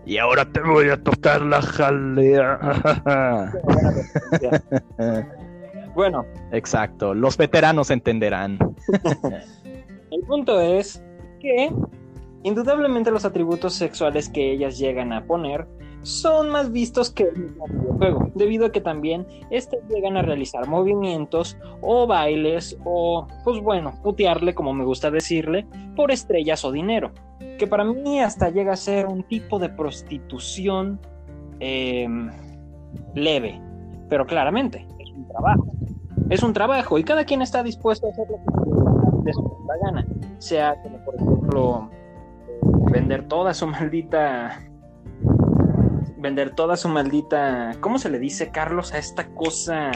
Y 0.06 0.18
ahora 0.18 0.44
te 0.44 0.60
voy 0.60 0.90
a 0.90 1.02
tocar 1.02 1.42
la 1.42 1.62
jalea. 1.62 2.60
Bueno, 5.96 6.26
Exacto, 6.52 7.14
los 7.14 7.38
veteranos 7.38 7.92
entenderán. 7.92 8.58
el 10.12 10.22
punto 10.22 10.60
es 10.60 11.04
que 11.40 11.72
indudablemente 12.42 13.12
los 13.12 13.26
atributos 13.26 13.76
sexuales 13.76 14.28
que 14.28 14.52
ellas 14.52 14.80
llegan 14.80 15.14
a 15.14 15.24
poner 15.26 15.68
son 16.04 16.50
más 16.50 16.72
vistos 16.72 17.10
que 17.10 17.24
el 17.24 17.38
mismo 17.38 17.66
videojuego, 17.68 18.32
debido 18.36 18.66
a 18.68 18.72
que 18.72 18.82
también 18.82 19.26
estas 19.50 19.80
llegan 19.90 20.18
a 20.18 20.22
realizar 20.22 20.68
movimientos 20.68 21.58
o 21.82 22.06
bailes 22.06 22.78
o, 22.84 23.28
pues 23.44 23.62
bueno, 23.62 23.94
putearle, 24.04 24.54
como 24.54 24.74
me 24.74 24.86
gusta 24.86 25.10
decirle, 25.10 25.66
por 25.96 26.12
estrellas 26.12 26.64
o 26.66 26.72
dinero, 26.72 27.12
que 27.58 27.68
para 27.68 27.84
mí 27.84 28.20
hasta 28.20 28.50
llega 28.50 28.74
a 28.74 28.78
ser 28.78 29.08
un 29.08 29.24
tipo 29.24 29.60
de 29.60 29.70
prostitución 29.70 31.00
eh, 31.60 32.08
leve, 33.16 33.60
pero 34.10 34.26
claramente 34.26 34.86
es 35.00 35.10
un 35.12 35.28
trabajo. 35.28 35.68
Es 36.30 36.44
un 36.44 36.54
trabajo 36.54 36.98
y 36.98 37.04
cada 37.04 37.26
quien 37.26 37.42
está 37.42 37.64
dispuesto 37.64 38.08
a 38.08 38.12
hacer 38.12 38.28
lo 38.30 38.38
que 38.38 39.24
de 39.24 39.34
su 39.34 39.58
gana, 39.84 40.06
sea 40.38 40.76
como 40.82 41.04
por 41.04 41.16
ejemplo 41.16 41.90
vender 42.92 43.28
toda 43.28 43.54
su 43.54 43.68
maldita 43.68 44.60
vender 46.24 46.56
toda 46.56 46.78
su 46.78 46.88
maldita, 46.88 47.74
¿cómo 47.82 48.00
se 48.00 48.10
le 48.10 48.18
dice, 48.18 48.50
Carlos, 48.50 48.94
a 48.94 48.98
esta 48.98 49.28
cosa, 49.36 49.92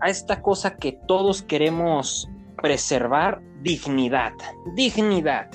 a 0.00 0.08
esta 0.08 0.40
cosa 0.40 0.76
que 0.76 0.98
todos 1.06 1.42
queremos 1.42 2.30
preservar? 2.62 3.42
Dignidad, 3.62 4.32
dignidad. 4.76 5.50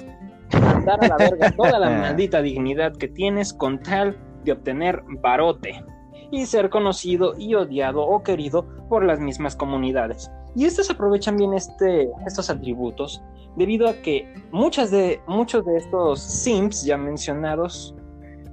Mandar 0.52 1.04
a 1.06 1.08
la 1.08 1.18
verga 1.18 1.52
toda 1.52 1.80
la 1.80 1.90
maldita 2.02 2.42
dignidad 2.42 2.96
que 2.98 3.08
tienes 3.08 3.54
con 3.54 3.82
tal 3.82 4.20
de 4.44 4.52
obtener 4.52 5.02
barote 5.22 5.82
y 6.30 6.46
ser 6.46 6.70
conocido 6.70 7.34
y 7.38 7.56
odiado 7.56 8.02
o 8.02 8.22
querido 8.22 8.68
por 8.90 9.06
las 9.06 9.20
mismas 9.20 9.56
comunidades. 9.56 10.30
Y 10.56 10.66
estos 10.66 10.90
aprovechan 10.90 11.38
bien 11.38 11.54
este, 11.54 12.10
estos 12.28 12.50
atributos 12.50 13.24
debido 13.56 13.88
a 13.88 13.94
que 13.94 14.34
muchas 14.52 14.92
de, 14.92 15.22
muchos 15.26 15.66
de 15.66 15.78
estos 15.78 16.22
sims 16.22 16.84
ya 16.84 16.98
mencionados 16.98 17.96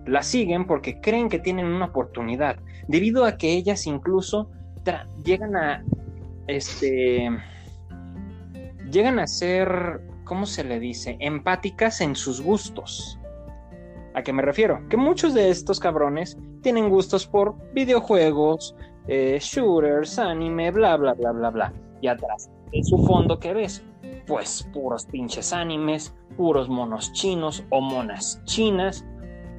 la 0.08 0.22
siguen 0.22 0.66
porque 0.66 1.00
creen 1.00 1.28
que 1.28 1.38
tienen 1.38 1.66
una 1.66 1.86
oportunidad, 1.86 2.56
debido 2.86 3.24
a 3.24 3.36
que 3.36 3.52
ellas 3.52 3.86
incluso 3.86 4.50
llegan 5.22 5.54
a 5.56 5.84
este 6.46 7.28
llegan 8.90 9.18
a 9.18 9.26
ser, 9.26 10.00
¿cómo 10.24 10.46
se 10.46 10.64
le 10.64 10.80
dice? 10.80 11.16
empáticas 11.20 12.00
en 12.00 12.16
sus 12.16 12.40
gustos. 12.40 13.18
¿A 14.14 14.22
qué 14.22 14.32
me 14.32 14.42
refiero? 14.42 14.80
Que 14.88 14.96
muchos 14.96 15.34
de 15.34 15.50
estos 15.50 15.78
cabrones 15.78 16.38
tienen 16.62 16.88
gustos 16.88 17.26
por 17.26 17.54
videojuegos, 17.72 18.74
eh, 19.06 19.38
shooters, 19.40 20.18
anime, 20.18 20.70
bla, 20.70 20.96
bla, 20.96 21.14
bla, 21.14 21.32
bla, 21.32 21.50
bla. 21.50 21.72
Y 22.00 22.08
atrás, 22.08 22.50
en 22.72 22.84
su 22.84 22.98
fondo, 23.06 23.38
¿qué 23.38 23.54
ves? 23.54 23.84
Pues 24.26 24.68
puros 24.72 25.06
pinches 25.06 25.52
animes, 25.52 26.14
puros 26.36 26.68
monos 26.68 27.12
chinos 27.12 27.64
o 27.70 27.80
monas 27.80 28.42
chinas, 28.44 29.04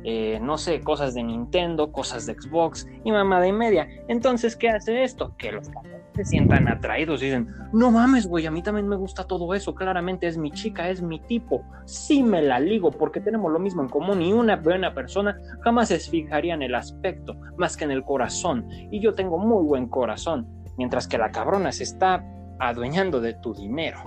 eh, 0.03 0.39
no 0.41 0.57
sé, 0.57 0.81
cosas 0.81 1.13
de 1.13 1.23
Nintendo, 1.23 1.91
cosas 1.91 2.25
de 2.25 2.33
Xbox 2.33 2.87
y 3.03 3.11
mamada 3.11 3.47
y 3.47 3.51
media. 3.51 3.87
Entonces, 4.07 4.55
¿qué 4.55 4.69
hace 4.69 5.03
esto? 5.03 5.35
Que 5.37 5.51
los 5.51 5.69
se 6.15 6.25
sientan 6.25 6.67
atraídos 6.67 7.21
y 7.21 7.25
dicen, 7.25 7.47
no 7.71 7.91
mames, 7.91 8.27
güey, 8.27 8.45
a 8.45 8.51
mí 8.51 8.61
también 8.61 8.87
me 8.87 8.95
gusta 8.95 9.25
todo 9.25 9.53
eso, 9.53 9.73
claramente 9.75 10.27
es 10.27 10.37
mi 10.37 10.51
chica, 10.51 10.89
es 10.89 11.01
mi 11.01 11.19
tipo, 11.21 11.63
sí 11.85 12.23
me 12.23 12.41
la 12.41 12.59
ligo 12.59 12.91
porque 12.91 13.21
tenemos 13.21 13.51
lo 13.51 13.59
mismo 13.59 13.81
en 13.81 13.89
común 13.89 14.21
y 14.21 14.33
una 14.33 14.57
buena 14.57 14.93
persona 14.93 15.37
jamás 15.61 15.89
se 15.89 15.99
fijaría 15.99 16.53
en 16.53 16.61
el 16.61 16.75
aspecto 16.75 17.37
más 17.57 17.77
que 17.77 17.85
en 17.85 17.91
el 17.91 18.03
corazón 18.03 18.67
y 18.69 18.99
yo 18.99 19.13
tengo 19.13 19.37
muy 19.37 19.63
buen 19.63 19.87
corazón, 19.87 20.47
mientras 20.77 21.07
que 21.07 21.17
la 21.17 21.31
cabrona 21.31 21.71
se 21.71 21.83
está 21.83 22.25
adueñando 22.59 23.21
de 23.21 23.35
tu 23.35 23.53
dinero. 23.53 23.99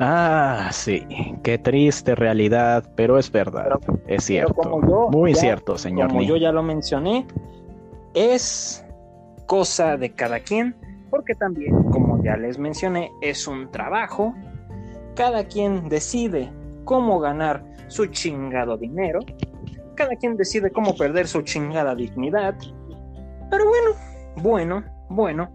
Ah, 0.00 0.70
sí, 0.72 1.06
qué 1.42 1.58
triste 1.58 2.14
realidad, 2.14 2.84
pero 2.96 3.18
es 3.18 3.30
verdad, 3.30 3.78
es 4.06 4.24
cierto, 4.24 4.80
muy 5.12 5.34
cierto, 5.34 5.78
señor. 5.78 6.08
Como 6.08 6.22
yo 6.22 6.36
ya 6.36 6.50
lo 6.50 6.62
mencioné, 6.62 7.26
es 8.14 8.84
cosa 9.46 9.96
de 9.96 10.10
cada 10.12 10.40
quien, 10.40 10.74
porque 11.10 11.34
también, 11.34 11.82
como 11.90 12.22
ya 12.22 12.36
les 12.36 12.58
mencioné, 12.58 13.10
es 13.20 13.46
un 13.46 13.70
trabajo. 13.70 14.34
Cada 15.14 15.44
quien 15.44 15.88
decide 15.88 16.50
cómo 16.84 17.20
ganar 17.20 17.62
su 17.88 18.06
chingado 18.06 18.78
dinero. 18.78 19.20
Cada 19.94 20.16
quien 20.16 20.36
decide 20.36 20.70
cómo 20.70 20.96
perder 20.96 21.28
su 21.28 21.42
chingada 21.42 21.94
dignidad. 21.94 22.54
Pero 23.50 23.64
bueno, 23.68 23.90
bueno, 24.36 24.84
bueno. 25.10 25.54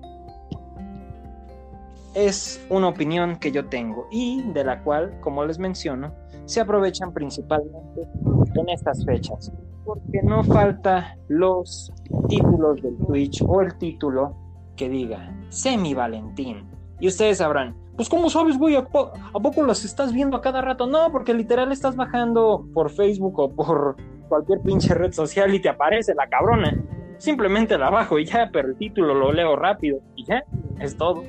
Es 2.17 2.65
una 2.71 2.87
opinión 2.87 3.35
que 3.35 3.51
yo 3.51 3.67
tengo 3.67 4.07
y 4.09 4.41
de 4.51 4.63
la 4.63 4.81
cual, 4.81 5.19
como 5.21 5.45
les 5.45 5.59
menciono, 5.59 6.15
se 6.45 6.59
aprovechan 6.59 7.13
principalmente 7.13 8.09
en 8.55 8.69
estas 8.69 9.05
fechas 9.05 9.51
porque 9.85 10.23
no 10.23 10.43
falta 10.43 11.15
los 11.27 11.93
títulos 12.27 12.81
del 12.81 12.97
Twitch 13.05 13.43
o 13.47 13.61
el 13.61 13.77
título 13.77 14.35
que 14.75 14.89
diga 14.89 15.31
Semi 15.49 15.93
Valentín. 15.93 16.67
Y 16.99 17.07
ustedes 17.07 17.37
sabrán, 17.37 17.75
pues 17.95 18.09
¿cómo 18.09 18.31
sabes, 18.31 18.57
güey? 18.57 18.75
¿A, 18.75 18.83
poco 18.83 19.61
los 19.61 19.85
estás 19.85 20.11
viendo 20.11 20.37
a 20.37 20.41
cada 20.41 20.61
rato? 20.61 20.87
No, 20.87 21.11
porque 21.11 21.35
literal 21.35 21.71
estás 21.71 21.95
bajando 21.95 22.67
por 22.73 22.89
Facebook 22.89 23.39
o 23.39 23.53
por 23.53 23.95
cualquier 24.27 24.61
pinche 24.61 24.91
red 24.95 25.11
social 25.11 25.53
y 25.53 25.61
te 25.61 25.69
aparece 25.69 26.15
la 26.15 26.27
cabrona. 26.27 26.83
Simplemente 27.19 27.77
la 27.77 27.91
bajo 27.91 28.17
y 28.17 28.25
ya, 28.25 28.49
pero 28.51 28.69
el 28.69 28.75
título 28.75 29.13
lo 29.13 29.31
leo 29.31 29.55
rápido 29.55 29.99
y 30.15 30.25
ya, 30.25 30.43
es 30.79 30.97
todo. 30.97 31.23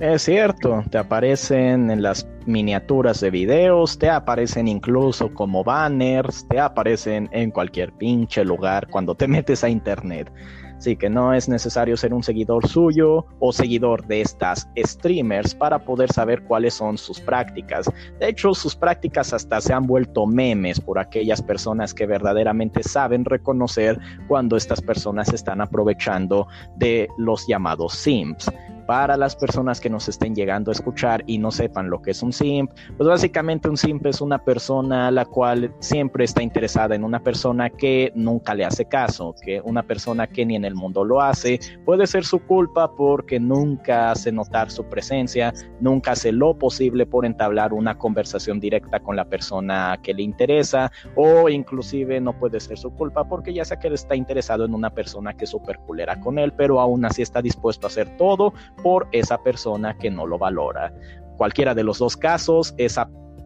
Es 0.00 0.22
cierto, 0.22 0.82
te 0.88 0.96
aparecen 0.96 1.90
en 1.90 2.00
las 2.00 2.26
miniaturas 2.46 3.20
de 3.20 3.30
videos, 3.30 3.98
te 3.98 4.08
aparecen 4.08 4.66
incluso 4.66 5.34
como 5.34 5.62
banners, 5.62 6.48
te 6.48 6.58
aparecen 6.58 7.28
en 7.32 7.50
cualquier 7.50 7.92
pinche 7.92 8.42
lugar 8.42 8.88
cuando 8.88 9.14
te 9.14 9.28
metes 9.28 9.62
a 9.62 9.68
internet. 9.68 10.32
Así 10.78 10.96
que 10.96 11.10
no 11.10 11.34
es 11.34 11.50
necesario 11.50 11.98
ser 11.98 12.14
un 12.14 12.22
seguidor 12.22 12.66
suyo 12.66 13.26
o 13.40 13.52
seguidor 13.52 14.06
de 14.06 14.22
estas 14.22 14.66
streamers 14.74 15.54
para 15.54 15.84
poder 15.84 16.10
saber 16.10 16.44
cuáles 16.44 16.72
son 16.72 16.96
sus 16.96 17.20
prácticas. 17.20 17.84
De 18.18 18.30
hecho, 18.30 18.54
sus 18.54 18.74
prácticas 18.74 19.34
hasta 19.34 19.60
se 19.60 19.74
han 19.74 19.86
vuelto 19.86 20.26
memes 20.26 20.80
por 20.80 20.98
aquellas 20.98 21.42
personas 21.42 21.92
que 21.92 22.06
verdaderamente 22.06 22.82
saben 22.82 23.26
reconocer 23.26 23.98
cuando 24.28 24.56
estas 24.56 24.80
personas 24.80 25.30
están 25.34 25.60
aprovechando 25.60 26.46
de 26.78 27.06
los 27.18 27.46
llamados 27.46 27.92
simps 27.92 28.50
para 28.90 29.16
las 29.16 29.36
personas 29.36 29.80
que 29.80 29.88
nos 29.88 30.08
estén 30.08 30.34
llegando 30.34 30.72
a 30.72 30.74
escuchar 30.74 31.22
y 31.28 31.38
no 31.38 31.52
sepan 31.52 31.90
lo 31.90 32.02
que 32.02 32.10
es 32.10 32.24
un 32.24 32.32
simp, 32.32 32.72
pues 32.96 33.08
básicamente 33.08 33.68
un 33.68 33.76
simp 33.76 34.04
es 34.06 34.20
una 34.20 34.42
persona 34.42 35.12
la 35.12 35.26
cual 35.26 35.72
siempre 35.78 36.24
está 36.24 36.42
interesada 36.42 36.96
en 36.96 37.04
una 37.04 37.22
persona 37.22 37.70
que 37.70 38.10
nunca 38.16 38.52
le 38.52 38.64
hace 38.64 38.86
caso, 38.86 39.36
que 39.44 39.60
una 39.60 39.84
persona 39.84 40.26
que 40.26 40.44
ni 40.44 40.56
en 40.56 40.64
el 40.64 40.74
mundo 40.74 41.04
lo 41.04 41.20
hace, 41.20 41.60
puede 41.84 42.04
ser 42.08 42.24
su 42.24 42.40
culpa 42.40 42.92
porque 42.96 43.38
nunca 43.38 44.10
hace 44.10 44.32
notar 44.32 44.72
su 44.72 44.82
presencia, 44.86 45.54
nunca 45.78 46.10
hace 46.10 46.32
lo 46.32 46.58
posible 46.58 47.06
por 47.06 47.24
entablar 47.24 47.72
una 47.72 47.96
conversación 47.96 48.58
directa 48.58 48.98
con 48.98 49.14
la 49.14 49.26
persona 49.26 50.00
que 50.02 50.14
le 50.14 50.24
interesa 50.24 50.90
o 51.14 51.48
inclusive 51.48 52.20
no 52.20 52.32
puede 52.32 52.58
ser 52.58 52.76
su 52.76 52.90
culpa 52.90 53.22
porque 53.22 53.54
ya 53.54 53.64
sea 53.64 53.78
que 53.78 53.86
él 53.86 53.94
está 53.94 54.16
interesado 54.16 54.64
en 54.64 54.74
una 54.74 54.90
persona 54.90 55.32
que 55.32 55.44
es 55.44 55.50
súper 55.50 55.78
culera 55.78 56.18
con 56.18 56.40
él, 56.40 56.52
pero 56.52 56.80
aún 56.80 57.04
así 57.04 57.22
está 57.22 57.40
dispuesto 57.40 57.86
a 57.86 57.90
hacer 57.90 58.16
todo 58.16 58.52
por 58.82 59.08
esa 59.12 59.42
persona 59.42 59.96
que 59.98 60.10
no 60.10 60.26
lo 60.26 60.38
valora. 60.38 60.92
Cualquiera 61.36 61.74
de 61.74 61.84
los 61.84 61.98
dos 61.98 62.16
casos 62.16 62.74
es 62.76 62.98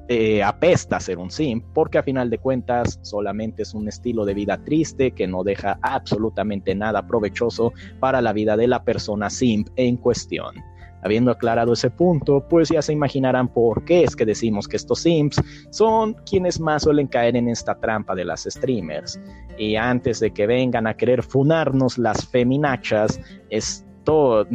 eh, 0.08 0.42
apesta 0.42 1.00
ser 1.00 1.18
un 1.18 1.30
simp, 1.30 1.64
porque 1.72 1.98
a 1.98 2.02
final 2.02 2.28
de 2.28 2.38
cuentas 2.38 2.98
solamente 3.02 3.62
es 3.62 3.72
un 3.72 3.88
estilo 3.88 4.24
de 4.24 4.34
vida 4.34 4.62
triste 4.62 5.12
que 5.12 5.26
no 5.26 5.42
deja 5.44 5.78
absolutamente 5.80 6.74
nada 6.74 7.06
provechoso 7.06 7.72
para 8.00 8.20
la 8.20 8.34
vida 8.34 8.56
de 8.56 8.66
la 8.66 8.84
persona 8.84 9.30
simp 9.30 9.68
en 9.76 9.96
cuestión. 9.96 10.56
Habiendo 11.04 11.30
aclarado 11.30 11.74
ese 11.74 11.90
punto, 11.90 12.46
pues 12.48 12.70
ya 12.70 12.80
se 12.80 12.94
imaginarán 12.94 13.48
por 13.48 13.84
qué 13.84 14.04
es 14.04 14.16
que 14.16 14.24
decimos 14.24 14.66
que 14.66 14.76
estos 14.76 15.00
simps 15.00 15.38
son 15.70 16.14
quienes 16.28 16.58
más 16.58 16.84
suelen 16.84 17.06
caer 17.06 17.36
en 17.36 17.48
esta 17.48 17.74
trampa 17.74 18.14
de 18.14 18.24
las 18.24 18.44
streamers. 18.44 19.20
Y 19.58 19.76
antes 19.76 20.20
de 20.20 20.32
que 20.32 20.46
vengan 20.46 20.86
a 20.86 20.94
querer 20.96 21.22
funarnos 21.22 21.98
las 21.98 22.26
feminachas, 22.26 23.20
es 23.50 23.83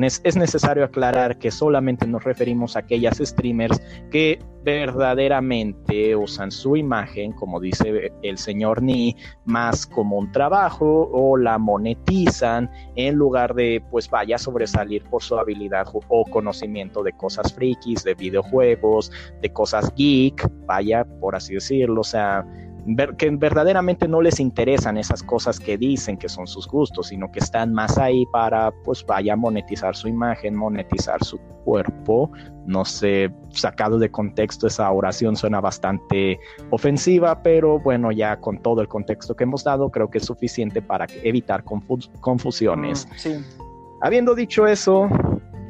es 0.04 0.36
necesario 0.36 0.84
aclarar 0.84 1.38
que 1.38 1.52
solamente 1.52 2.06
nos 2.08 2.24
referimos 2.24 2.76
a 2.76 2.80
aquellas 2.80 3.18
streamers 3.18 3.82
que 4.12 4.40
verdaderamente 4.64 6.16
usan 6.16 6.52
su 6.52 6.76
imagen, 6.76 7.32
como 7.32 7.60
dice 7.60 8.12
el 8.22 8.38
señor 8.38 8.82
Ni, 8.84 9.16
más 9.46 9.88
como 9.88 10.18
un 10.18 10.32
trabajo 10.32 11.10
o 11.12 11.38
la 11.38 11.58
monetizan 11.58 12.70
en 12.96 13.16
lugar 13.16 13.56
de, 13.56 13.82
pues 13.90 14.10
vaya 14.10 14.36
a 14.36 14.40
sobresalir 14.40 15.04
por 15.06 15.24
su 15.24 15.38
habilidad 15.38 15.88
o 16.10 16.26
conocimiento 16.26 17.04
de 17.04 17.14
cosas 17.14 17.54
frikis, 17.54 18.04
de 18.04 18.16
videojuegos, 18.16 19.12
de 19.42 19.52
cosas 19.52 19.94
geek, 19.96 20.48
vaya, 20.66 21.06
por 21.20 21.36
así 21.36 21.56
decirlo, 21.56 22.02
o 22.02 22.04
sea, 22.04 22.46
que 23.18 23.30
verdaderamente 23.32 24.08
no 24.08 24.22
les 24.22 24.40
interesan 24.40 24.98
esas 24.98 25.24
cosas 25.24 25.60
que 25.60 25.78
dicen 25.78 26.18
que 26.18 26.30
son 26.30 26.48
sus 26.48 26.68
gustos, 26.68 27.08
sino 27.08 27.32
que 27.32 27.40
están 27.40 27.74
más 27.74 27.98
ahí 27.98 28.26
para, 28.32 28.72
pues 28.84 29.06
vaya, 29.06 29.36
monetizar 29.36 29.96
su 29.96 30.08
imagen, 30.08 30.56
monetizar 30.56 31.24
su 31.24 31.40
cuerpo. 31.66 32.32
No 32.66 32.86
sé, 32.86 33.32
sacado 33.50 34.00
de 34.00 34.10
contexto 34.12 34.68
esa 34.68 34.92
oración 34.92 35.36
suena 35.36 35.60
bastante 35.62 36.40
ofensiva, 36.70 37.42
pero 37.42 37.80
bueno, 37.80 38.12
ya 38.12 38.40
con 38.40 38.62
todo 38.62 38.82
el 38.82 38.88
contexto 38.88 39.36
que 39.36 39.44
hemos 39.44 39.64
dado, 39.64 39.90
creo 39.90 40.10
que 40.10 40.20
es 40.20 40.26
suficiente 40.26 40.82
para 40.82 41.06
evitar 41.24 41.64
confusiones. 41.64 43.08
Mm, 43.26 43.70
Habiendo 44.02 44.34
dicho 44.34 44.66
eso, 44.66 45.10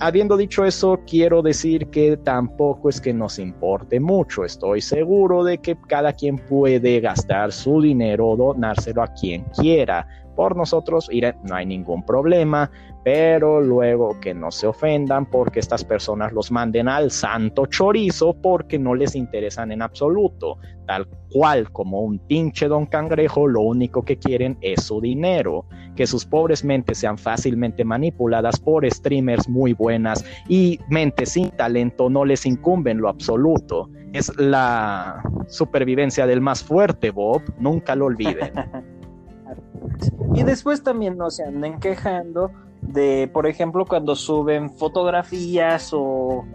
Habiendo 0.01 0.37
dicho 0.37 0.63
eso, 0.63 1.01
quiero 1.05 1.41
decir 1.41 1.87
que 1.87 2.15
tampoco 2.15 2.87
es 2.87 3.01
que 3.01 3.13
nos 3.13 3.37
importe 3.37 3.99
mucho. 3.99 4.45
Estoy 4.45 4.79
seguro 4.79 5.43
de 5.43 5.57
que 5.57 5.77
cada 5.87 6.13
quien 6.13 6.37
puede 6.37 7.01
gastar 7.01 7.51
su 7.51 7.81
dinero 7.81 8.29
o 8.29 8.37
donárselo 8.37 9.03
a 9.03 9.07
quien 9.07 9.43
quiera. 9.59 10.07
Por 10.39 10.55
nosotros, 10.55 11.09
no 11.43 11.53
hay 11.53 11.65
ningún 11.65 12.05
problema 12.05 12.71
pero 13.03 13.61
luego 13.61 14.19
que 14.19 14.33
no 14.33 14.51
se 14.51 14.67
ofendan 14.67 15.25
porque 15.25 15.59
estas 15.59 15.83
personas 15.83 16.33
los 16.33 16.51
manden 16.51 16.87
al 16.87 17.11
santo 17.11 17.65
chorizo 17.65 18.33
porque 18.33 18.77
no 18.77 18.93
les 18.93 19.15
interesan 19.15 19.71
en 19.71 19.81
absoluto, 19.81 20.57
tal 20.85 21.07
cual 21.31 21.71
como 21.71 22.01
un 22.01 22.19
pinche 22.19 22.67
don 22.67 22.85
cangrejo, 22.85 23.47
lo 23.47 23.61
único 23.61 24.03
que 24.03 24.17
quieren 24.17 24.57
es 24.61 24.83
su 24.83 24.99
dinero, 24.99 25.65
que 25.95 26.07
sus 26.07 26.25
pobres 26.25 26.63
mentes 26.63 26.97
sean 26.99 27.17
fácilmente 27.17 27.85
manipuladas 27.85 28.59
por 28.59 28.89
streamers 28.89 29.47
muy 29.47 29.73
buenas 29.73 30.25
y 30.47 30.79
mentes 30.89 31.29
sin 31.29 31.51
talento 31.51 32.09
no 32.09 32.25
les 32.25 32.45
incumben 32.45 32.99
lo 32.99 33.09
absoluto. 33.09 33.89
Es 34.11 34.35
la 34.37 35.21
supervivencia 35.47 36.25
del 36.27 36.41
más 36.41 36.63
fuerte, 36.63 37.11
Bob, 37.11 37.41
nunca 37.59 37.95
lo 37.95 38.05
olviden. 38.05 38.53
y 40.33 40.43
después 40.43 40.83
también 40.83 41.17
no 41.17 41.29
se 41.29 41.43
anden 41.43 41.79
quejando 41.79 42.51
de, 42.81 43.29
por 43.31 43.47
ejemplo, 43.47 43.85
cuando 43.85 44.15
suben 44.15 44.69
fotografías 44.69 45.91
o, 45.93 46.45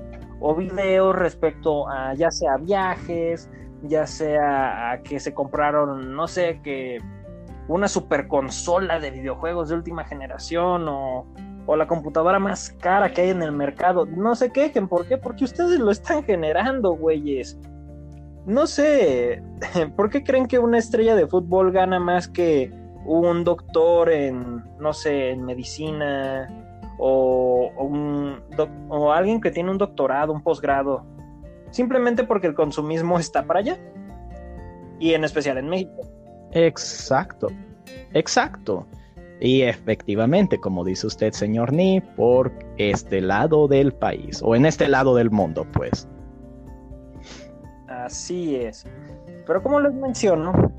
o 0.40 0.54
videos 0.54 1.14
respecto 1.14 1.88
a 1.88 2.14
ya 2.14 2.30
sea 2.30 2.56
viajes, 2.56 3.50
ya 3.82 4.06
sea 4.06 4.92
a 4.92 5.02
que 5.02 5.20
se 5.20 5.34
compraron, 5.34 6.14
no 6.14 6.26
sé, 6.26 6.60
que 6.62 6.98
una 7.68 7.88
super 7.88 8.28
consola 8.28 8.98
de 9.00 9.10
videojuegos 9.10 9.68
de 9.68 9.76
última 9.76 10.04
generación 10.04 10.88
o, 10.88 11.26
o 11.66 11.76
la 11.76 11.87
computadora 11.87 12.38
más 12.38 12.70
cara 12.80 13.12
que 13.12 13.22
hay 13.22 13.30
en 13.30 13.42
el 13.42 13.52
mercado. 13.52 14.06
No 14.06 14.34
se 14.34 14.50
quejen, 14.50 14.88
¿por 14.88 15.06
qué? 15.06 15.18
Porque 15.18 15.44
ustedes 15.44 15.78
lo 15.78 15.90
están 15.90 16.24
generando, 16.24 16.92
güeyes. 16.92 17.58
No 18.46 18.66
sé, 18.66 19.42
¿por 19.96 20.10
qué 20.10 20.22
creen 20.22 20.46
que 20.46 20.58
una 20.58 20.78
estrella 20.78 21.14
de 21.14 21.26
fútbol 21.26 21.72
gana 21.72 21.98
más 21.98 22.28
que 22.28 22.70
un 23.04 23.44
doctor 23.44 24.10
en, 24.10 24.64
no 24.78 24.92
sé, 24.92 25.30
en 25.30 25.44
medicina 25.44 26.48
o, 26.98 27.70
un 27.76 28.40
o 28.88 29.12
alguien 29.12 29.40
que 29.40 29.50
tiene 29.50 29.70
un 29.70 29.78
doctorado, 29.78 30.32
un 30.32 30.42
posgrado. 30.42 31.04
simplemente 31.70 32.24
porque 32.24 32.46
el 32.46 32.54
consumismo 32.54 33.18
está 33.18 33.44
para 33.44 33.60
allá. 33.60 33.78
Y 34.98 35.12
en 35.14 35.24
especial 35.24 35.58
en 35.58 35.68
México. 35.68 36.00
Exacto, 36.52 37.48
exacto. 38.12 38.86
Y 39.40 39.62
efectivamente, 39.62 40.58
como 40.60 40.84
dice 40.84 41.08
usted, 41.08 41.32
señor 41.32 41.72
Ni, 41.72 42.00
por 42.00 42.52
este 42.78 43.20
lado 43.20 43.66
del 43.66 43.92
país, 43.92 44.40
o 44.42 44.54
en 44.54 44.64
este 44.64 44.88
lado 44.88 45.16
del 45.16 45.30
mundo, 45.30 45.66
pues. 45.72 46.08
Así 47.88 48.54
es. 48.56 48.86
Pero 49.46 49.62
como 49.62 49.80
les 49.80 49.92
menciono, 49.92 50.72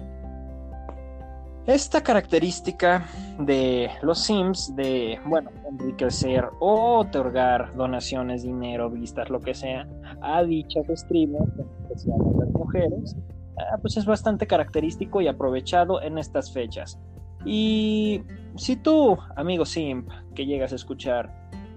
esta 1.68 2.02
característica 2.02 3.06
de 3.40 3.90
los 4.02 4.20
Sims 4.20 4.76
de, 4.76 5.20
bueno, 5.26 5.50
enriquecer 5.70 6.46
o 6.60 7.00
otorgar 7.00 7.76
donaciones, 7.76 8.44
dinero, 8.44 8.90
vistas, 8.90 9.30
lo 9.30 9.40
que 9.40 9.54
sea, 9.54 9.88
a 10.22 10.44
dichas 10.44 10.86
streamers, 10.94 11.52
especialmente 11.84 12.46
las 12.46 12.50
mujeres, 12.54 13.16
ah, 13.58 13.78
pues 13.82 13.98
es 13.98 14.06
bastante 14.06 14.46
característico 14.46 15.22
y 15.22 15.28
aprovechado 15.28 16.02
en 16.02 16.18
estas 16.18 16.52
fechas. 16.52 17.00
Y 17.46 18.22
si 18.56 18.76
tú, 18.76 19.18
amigo 19.36 19.66
Simp, 19.66 20.10
que 20.34 20.46
llegas 20.46 20.72
a 20.72 20.76
escuchar, 20.76 21.32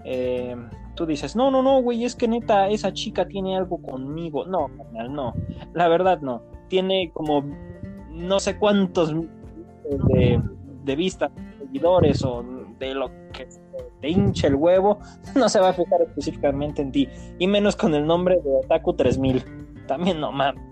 eh, 0.04 0.56
tú 0.94 1.06
dices, 1.06 1.36
no, 1.36 1.50
no, 1.50 1.62
no, 1.62 1.82
güey, 1.82 2.04
es 2.04 2.14
que 2.14 2.28
neta, 2.28 2.68
esa 2.68 2.92
chica 2.92 3.26
tiene 3.26 3.56
algo 3.56 3.80
conmigo. 3.82 4.46
No, 4.46 4.68
no, 5.10 5.34
la 5.74 5.88
verdad 5.88 6.20
no. 6.20 6.42
Tiene 6.68 7.10
como 7.12 7.44
no 8.10 8.40
sé 8.40 8.58
cuántos 8.58 9.14
de, 9.96 10.42
de 10.84 10.96
vista, 10.96 11.30
seguidores 11.58 12.24
o 12.24 12.44
de 12.78 12.94
lo 12.94 13.10
que 13.32 13.48
te 14.00 14.08
hincha 14.08 14.46
el 14.46 14.54
huevo, 14.54 14.98
no 15.34 15.48
se 15.48 15.60
va 15.60 15.70
a 15.70 15.72
fijar 15.72 16.02
específicamente 16.02 16.82
en 16.82 16.92
ti. 16.92 17.08
Y 17.38 17.46
menos 17.46 17.76
con 17.76 17.94
el 17.94 18.06
nombre 18.06 18.40
de 18.42 18.56
Otaku 18.64 18.94
3000. 18.94 19.44
También 19.86 20.20
no 20.20 20.32
mames. 20.32 20.62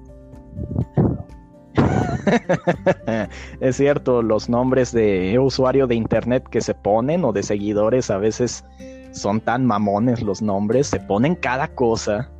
es 3.61 3.76
cierto, 3.76 4.22
los 4.22 4.48
nombres 4.48 4.92
de 4.92 5.38
usuario 5.38 5.87
de 5.87 5.94
internet 5.94 6.48
que 6.50 6.61
se 6.61 6.74
ponen 6.74 7.24
o 7.24 7.33
de 7.33 7.42
seguidores 7.42 8.11
a 8.11 8.18
veces 8.18 8.64
son 9.12 9.40
tan 9.40 9.64
mamones 9.64 10.22
los 10.22 10.42
nombres, 10.42 10.88
se 10.88 11.00
ponen 11.00 11.35
cada 11.35 11.68
cosa. 11.68 12.31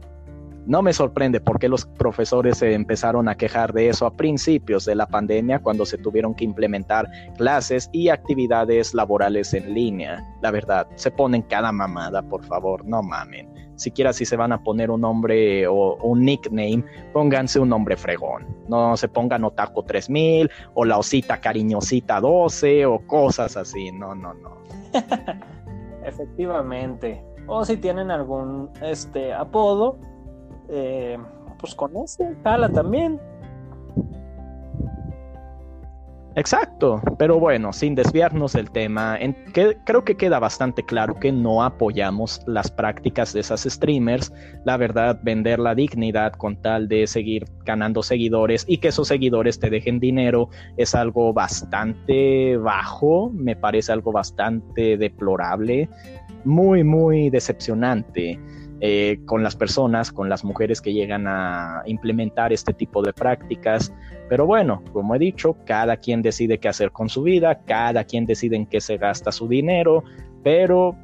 No 0.67 0.83
me 0.83 0.93
sorprende 0.93 1.41
porque 1.41 1.69
los 1.69 1.87
profesores 1.87 2.59
se 2.59 2.75
empezaron 2.75 3.29
a 3.29 3.37
quejar 3.37 3.73
de 3.73 3.89
eso 3.89 4.05
a 4.05 4.17
principios 4.17 4.85
de 4.85 4.97
la 4.97 5.07
pandemia 5.07 5.61
cuando 5.61 5.87
se 5.87 5.97
tuvieron 5.97 6.35
que 6.35 6.45
implementar 6.45 7.09
clases 7.37 7.89
y 7.93 8.09
actividades 8.09 8.93
laborales 8.93 9.55
en 9.55 9.73
línea. 9.75 10.25
La 10.43 10.51
verdad, 10.51 10.89
se 10.97 11.13
ponen 11.13 11.43
cada 11.43 11.71
mamada, 11.71 12.21
por 12.23 12.45
favor, 12.45 12.85
no 12.85 13.01
mamen. 13.01 13.49
Siquiera 13.77 14.13
si 14.13 14.25
se 14.25 14.37
van 14.37 14.53
a 14.53 14.65
poner 14.65 14.91
un 14.91 15.03
nombre 15.03 15.69
o 15.69 15.99
un 16.03 16.25
nickname, 16.25 16.83
pónganse 17.13 17.61
un 17.61 17.69
nombre 17.69 17.97
fregón. 17.97 18.45
No 18.69 18.97
se 18.97 19.07
pongan 19.07 19.45
Otaku 19.45 19.85
3000 19.85 20.51
o 20.75 20.85
la 20.85 20.99
osita 20.99 21.41
cariñosita 21.41 22.21
12 22.21 22.87
o 22.87 22.99
cosas 23.07 23.57
así. 23.57 23.93
No, 23.93 24.17
no, 24.17 24.35
no. 24.35 24.57
Efectivamente. 26.05 27.23
O 27.47 27.65
si 27.65 27.77
tienen 27.77 28.11
algún 28.11 28.71
este 28.83 29.33
apodo, 29.33 29.99
eh, 30.69 31.19
pues 31.59 31.75
con 31.75 31.97
ese, 31.97 32.35
jala 32.43 32.69
también. 32.69 33.21
Exacto, 36.39 37.01
pero 37.19 37.41
bueno, 37.41 37.73
sin 37.73 37.95
desviarnos 37.95 38.53
del 38.53 38.71
tema, 38.71 39.19
creo 39.87 40.05
que 40.05 40.19
queda 40.19 40.39
bastante 40.39 40.85
claro 40.85 41.15
que 41.15 41.33
no 41.33 41.63
apoyamos 41.65 42.43
las 42.47 42.71
prácticas 42.71 43.33
de 43.33 43.41
esas 43.41 43.63
streamers. 43.63 44.31
La 44.67 44.77
verdad, 44.77 45.19
vender 45.23 45.59
la 45.59 45.75
dignidad 45.75 46.35
con 46.35 46.61
tal 46.61 46.89
de 46.89 47.07
seguir 47.07 47.47
ganando 47.65 48.03
seguidores 48.03 48.67
y 48.69 48.77
que 48.77 48.89
esos 48.89 49.09
seguidores 49.09 49.59
te 49.59 49.71
dejen 49.71 49.99
dinero 49.99 50.51
es 50.77 50.95
algo 50.95 51.33
bastante 51.33 52.59
bajo, 52.59 53.31
me 53.31 53.57
parece 53.57 53.93
algo 53.93 54.13
bastante 54.13 54.99
deplorable, 54.99 55.89
muy, 56.45 56.85
muy 56.85 57.31
decepcionante. 57.31 58.39
Eh, 58.83 59.21
con 59.25 59.43
las 59.43 59.57
personas, 59.57 60.13
con 60.13 60.29
las 60.29 60.45
mujeres 60.45 60.83
que 60.83 60.93
llegan 60.93 61.27
a 61.27 61.83
implementar 61.87 62.53
este 62.53 62.75
tipo 62.75 63.01
de 63.01 63.15
prácticas. 63.15 63.91
Pero 64.29 64.45
bueno, 64.45 64.83
como 64.93 65.15
he 65.15 65.19
dicho, 65.19 65.57
cada 65.65 65.97
quien 65.97 66.21
decide 66.21 66.59
qué 66.59 66.69
hacer 66.69 66.91
con 66.91 67.09
su 67.09 67.23
vida, 67.23 67.61
cada 67.65 68.05
quien 68.05 68.27
decide 68.27 68.55
en 68.57 68.67
qué 68.67 68.83
se 68.83 68.99
gasta 68.99 69.33
su 69.33 69.49
dinero, 69.49 70.05
pero 70.43 70.95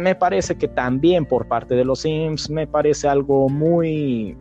me 0.00 0.14
parece 0.14 0.56
que 0.56 0.66
también 0.66 1.26
por 1.26 1.46
parte 1.46 1.74
de 1.74 1.84
los 1.84 2.00
Sims 2.00 2.48
me 2.48 2.66
parece 2.66 3.06
algo 3.06 3.50
muy 3.50 4.38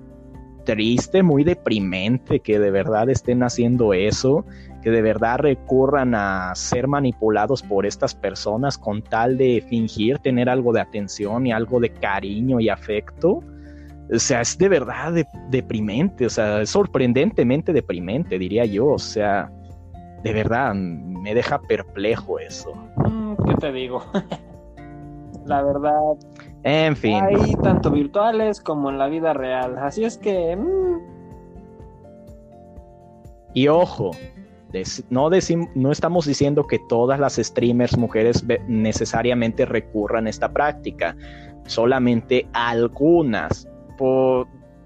triste, 0.64 1.22
muy 1.22 1.44
deprimente 1.44 2.40
que 2.40 2.60
de 2.60 2.72
verdad 2.72 3.10
estén 3.10 3.44
haciendo 3.44 3.94
eso 3.94 4.46
que 4.84 4.92
de 4.92 5.02
verdad 5.02 5.40
recurran 5.40 6.14
a 6.14 6.54
ser 6.56 6.88
manipulados 6.88 7.64
por 7.64 7.86
estas 7.86 8.14
personas 8.14 8.78
con 8.78 9.02
tal 9.02 9.38
de 9.38 9.64
fingir 9.70 10.20
tener 10.20 10.50
algo 10.50 10.74
de 10.74 10.82
atención 10.82 11.48
y 11.48 11.54
algo 11.54 11.80
de 11.80 11.90
cariño 11.90 12.60
y 12.60 12.68
afecto. 12.70 13.40
O 14.14 14.20
sea, 14.20 14.42
es 14.42 14.58
de 14.58 14.68
verdad 14.68 15.14
deprimente, 15.50 16.26
o 16.26 16.30
sea, 16.30 16.62
es 16.62 16.70
sorprendentemente 16.70 17.72
deprimente, 17.72 18.38
diría 18.38 18.66
yo. 18.66 18.88
O 18.88 19.00
sea, 19.00 19.50
de 20.22 20.34
verdad, 20.34 20.74
me 20.76 21.34
deja 21.34 21.62
perplejo 21.62 22.40
eso. 22.40 22.74
Mm, 22.98 23.36
¿Qué 23.48 23.56
te 23.56 23.72
digo? 23.72 24.04
la 25.46 25.64
verdad. 25.64 26.18
En 26.64 26.96
fin. 26.96 27.24
Hay 27.24 27.56
tanto 27.64 27.90
virtuales 27.90 28.60
como 28.60 28.90
en 28.90 28.98
la 28.98 29.08
vida 29.08 29.34
real. 29.34 29.78
Así 29.78 30.04
es 30.04 30.18
que. 30.18 30.56
Mm. 30.58 31.14
Y 33.54 33.68
ojo, 33.68 34.12
no, 35.10 35.30
no 35.76 35.92
estamos 35.92 36.26
diciendo 36.26 36.66
que 36.66 36.80
todas 36.80 37.20
las 37.20 37.36
streamers 37.36 37.98
mujeres 37.98 38.44
necesariamente 38.68 39.66
recurran 39.66 40.28
a 40.28 40.30
esta 40.30 40.52
práctica, 40.52 41.16
solamente 41.66 42.48
algunas. 42.54 43.68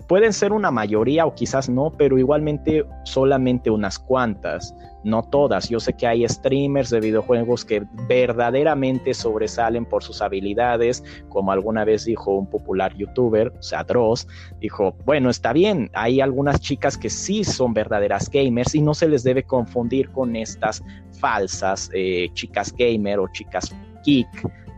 Pueden 0.07 0.33
ser 0.33 0.53
una 0.53 0.71
mayoría 0.71 1.25
o 1.25 1.35
quizás 1.35 1.69
no, 1.69 1.91
pero 1.91 2.17
igualmente 2.17 2.85
solamente 3.03 3.69
unas 3.69 3.99
cuantas 3.99 4.73
no 5.03 5.23
todas. 5.23 5.69
Yo 5.69 5.79
sé 5.79 5.93
que 5.93 6.07
hay 6.07 6.27
streamers 6.27 6.89
de 6.89 6.99
videojuegos 6.99 7.63
que 7.65 7.85
verdaderamente 8.07 9.13
sobresalen 9.13 9.85
por 9.85 10.03
sus 10.03 10.21
habilidades, 10.21 11.03
como 11.29 11.51
alguna 11.51 11.85
vez 11.85 12.05
dijo 12.05 12.31
un 12.35 12.47
popular 12.47 12.95
youtuber, 12.95 13.53
o 13.57 13.61
sea, 13.61 13.83
Dross, 13.83 14.27
dijo, 14.59 14.95
bueno, 15.05 15.29
está 15.29 15.53
bien, 15.53 15.89
hay 15.93 16.21
algunas 16.21 16.59
chicas 16.59 16.97
que 16.97 17.09
sí 17.09 17.43
son 17.43 17.73
verdaderas 17.73 18.29
gamers 18.29 18.75
y 18.75 18.81
no 18.81 18.93
se 18.93 19.07
les 19.07 19.23
debe 19.23 19.43
confundir 19.43 20.09
con 20.11 20.35
estas 20.35 20.83
falsas 21.19 21.89
eh, 21.93 22.29
chicas 22.33 22.73
gamer 22.75 23.19
o 23.19 23.27
chicas 23.31 23.75
geek. 24.05 24.27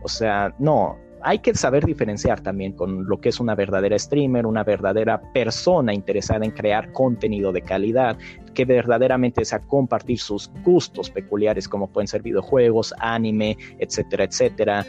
O 0.02 0.08
sea, 0.08 0.54
no, 0.58 0.96
hay 1.22 1.40
que 1.40 1.54
saber 1.54 1.84
diferenciar 1.84 2.40
también 2.40 2.72
con 2.72 3.08
lo 3.08 3.20
que 3.20 3.28
es 3.28 3.40
una 3.40 3.54
verdadera 3.54 3.98
streamer, 3.98 4.46
una 4.46 4.64
verdadera 4.64 5.20
persona 5.32 5.92
interesada 5.92 6.44
en 6.44 6.50
crear 6.50 6.92
contenido 6.92 7.52
de 7.52 7.62
calidad, 7.62 8.16
que 8.54 8.64
verdaderamente 8.64 9.40
desea 9.40 9.60
compartir 9.60 10.18
sus 10.18 10.50
gustos 10.64 11.10
peculiares 11.10 11.68
como 11.68 11.88
pueden 11.88 12.08
ser 12.08 12.22
videojuegos, 12.22 12.94
anime, 12.98 13.56
etcétera, 13.78 14.24
etcétera. 14.24 14.86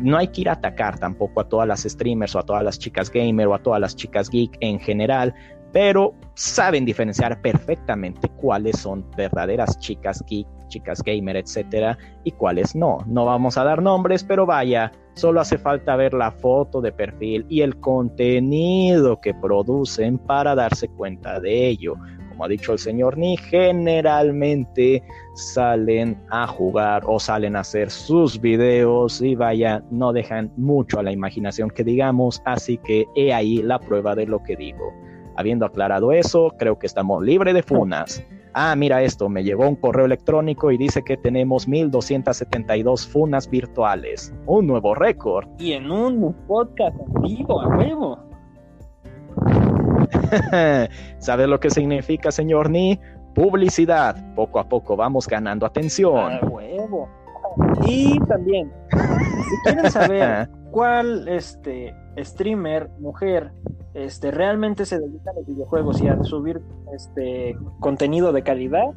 No 0.00 0.16
hay 0.16 0.28
que 0.28 0.42
ir 0.42 0.48
a 0.48 0.52
atacar 0.52 0.98
tampoco 0.98 1.40
a 1.40 1.48
todas 1.48 1.68
las 1.68 1.82
streamers 1.82 2.34
o 2.34 2.40
a 2.40 2.42
todas 2.42 2.64
las 2.64 2.78
chicas 2.78 3.10
gamer 3.10 3.46
o 3.46 3.54
a 3.54 3.62
todas 3.62 3.80
las 3.80 3.94
chicas 3.94 4.28
geek 4.28 4.56
en 4.60 4.80
general, 4.80 5.34
pero 5.72 6.14
saben 6.34 6.84
diferenciar 6.84 7.40
perfectamente 7.42 8.28
cuáles 8.40 8.78
son 8.78 9.04
verdaderas 9.16 9.78
chicas 9.78 10.22
geek, 10.28 10.46
chicas 10.68 11.02
gamer, 11.02 11.36
etcétera, 11.36 11.98
y 12.24 12.32
cuáles 12.32 12.74
no. 12.74 12.98
No 13.06 13.24
vamos 13.24 13.58
a 13.58 13.64
dar 13.64 13.82
nombres, 13.82 14.24
pero 14.24 14.46
vaya, 14.46 14.92
solo 15.14 15.40
hace 15.40 15.58
falta 15.58 15.96
ver 15.96 16.14
la 16.14 16.30
foto 16.30 16.80
de 16.80 16.92
perfil 16.92 17.46
y 17.48 17.62
el 17.62 17.78
contenido 17.80 19.20
que 19.20 19.34
producen 19.34 20.18
para 20.18 20.54
darse 20.54 20.88
cuenta 20.88 21.40
de 21.40 21.68
ello. 21.68 21.94
Como 22.28 22.44
ha 22.44 22.48
dicho 22.48 22.72
el 22.72 22.80
señor 22.80 23.16
Ni, 23.16 23.36
generalmente 23.36 25.02
salen 25.34 26.20
a 26.30 26.48
jugar 26.48 27.04
o 27.06 27.20
salen 27.20 27.54
a 27.54 27.60
hacer 27.60 27.90
sus 27.90 28.40
videos 28.40 29.22
y 29.22 29.36
vaya, 29.36 29.84
no 29.90 30.12
dejan 30.12 30.52
mucho 30.56 30.98
a 30.98 31.04
la 31.04 31.12
imaginación 31.12 31.70
que 31.70 31.84
digamos, 31.84 32.42
así 32.44 32.76
que 32.78 33.06
he 33.14 33.32
ahí 33.32 33.62
la 33.62 33.78
prueba 33.78 34.16
de 34.16 34.26
lo 34.26 34.42
que 34.42 34.56
digo. 34.56 34.92
Habiendo 35.36 35.64
aclarado 35.64 36.10
eso, 36.12 36.52
creo 36.58 36.78
que 36.78 36.86
estamos 36.86 37.22
libres 37.22 37.54
de 37.54 37.62
funas. 37.62 38.24
Ah, 38.56 38.76
mira 38.76 39.02
esto, 39.02 39.28
me 39.28 39.42
llegó 39.42 39.68
un 39.68 39.74
correo 39.74 40.06
electrónico 40.06 40.70
y 40.70 40.78
dice 40.78 41.02
que 41.02 41.16
tenemos 41.16 41.66
1272 41.66 43.06
funas 43.08 43.50
virtuales. 43.50 44.32
Un 44.46 44.68
nuevo 44.68 44.94
récord. 44.94 45.48
Y 45.58 45.72
en 45.72 45.90
un 45.90 46.32
podcast 46.46 46.96
en 46.96 47.22
vivo, 47.22 47.60
a 47.60 47.76
huevo. 47.76 48.18
¿Sabes 51.18 51.48
lo 51.48 51.58
que 51.58 51.70
significa, 51.70 52.30
señor 52.30 52.70
Ni? 52.70 53.00
Publicidad. 53.34 54.34
Poco 54.36 54.60
a 54.60 54.68
poco 54.68 54.96
vamos 54.96 55.26
ganando 55.26 55.66
atención. 55.66 56.34
A 56.34 56.46
huevo. 56.46 57.08
Y 57.86 58.20
también, 58.20 58.72
si 58.90 59.56
quieren 59.64 59.90
saber 59.90 60.48
cuál 60.74 61.28
este 61.28 61.94
streamer, 62.18 62.90
mujer, 62.98 63.52
este, 63.94 64.32
realmente 64.32 64.84
se 64.84 64.98
dedica 64.98 65.30
a 65.30 65.34
los 65.34 65.46
videojuegos 65.46 66.02
y 66.02 66.08
a 66.08 66.20
subir 66.24 66.60
este 66.92 67.56
contenido 67.78 68.32
de 68.32 68.42
calidad. 68.42 68.88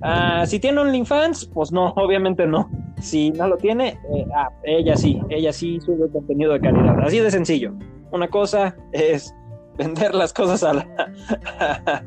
Ah, 0.00 0.46
si 0.46 0.58
tiene 0.58 0.80
OnlyFans, 0.80 1.44
pues 1.52 1.72
no, 1.72 1.88
obviamente 1.96 2.46
no. 2.46 2.70
Si 3.02 3.32
no 3.32 3.48
lo 3.48 3.58
tiene, 3.58 3.98
eh, 4.14 4.26
ah, 4.34 4.48
ella 4.64 4.96
sí, 4.96 5.20
ella 5.28 5.52
sí 5.52 5.78
sube 5.80 6.10
contenido 6.10 6.54
de 6.54 6.60
calidad. 6.60 6.98
Así 7.00 7.18
de 7.18 7.30
sencillo. 7.30 7.74
Una 8.12 8.28
cosa 8.28 8.74
es 8.92 9.34
vender 9.76 10.14
las 10.14 10.32
cosas 10.32 10.64
a, 10.64 10.86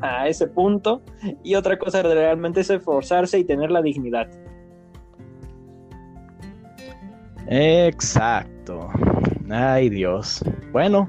a 0.00 0.26
ese 0.26 0.48
punto 0.48 1.02
y 1.44 1.54
otra 1.54 1.78
cosa 1.78 2.02
realmente 2.02 2.62
es 2.62 2.70
esforzarse 2.70 3.38
y 3.38 3.44
tener 3.44 3.70
la 3.70 3.80
dignidad. 3.80 4.26
Exacto. 7.46 8.53
Ay 9.50 9.88
Dios. 9.90 10.42
Bueno, 10.72 11.08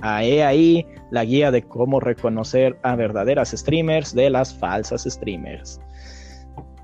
ahí 0.00 0.86
la 1.10 1.24
guía 1.24 1.50
de 1.50 1.62
cómo 1.62 2.00
reconocer 2.00 2.78
a 2.82 2.96
verdaderas 2.96 3.50
streamers 3.50 4.14
de 4.14 4.30
las 4.30 4.54
falsas 4.54 5.04
streamers. 5.04 5.80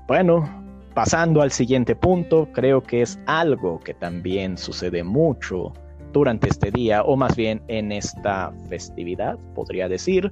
Bueno, 0.07 0.47
pasando 0.93 1.41
al 1.41 1.51
siguiente 1.51 1.95
punto, 1.95 2.47
creo 2.53 2.81
que 2.81 3.01
es 3.01 3.19
algo 3.25 3.79
que 3.79 3.93
también 3.93 4.57
sucede 4.57 5.03
mucho 5.03 5.73
durante 6.11 6.49
este 6.49 6.71
día, 6.71 7.03
o 7.03 7.15
más 7.15 7.35
bien 7.35 7.61
en 7.67 7.91
esta 7.91 8.51
festividad, 8.67 9.37
podría 9.53 9.87
decir. 9.87 10.31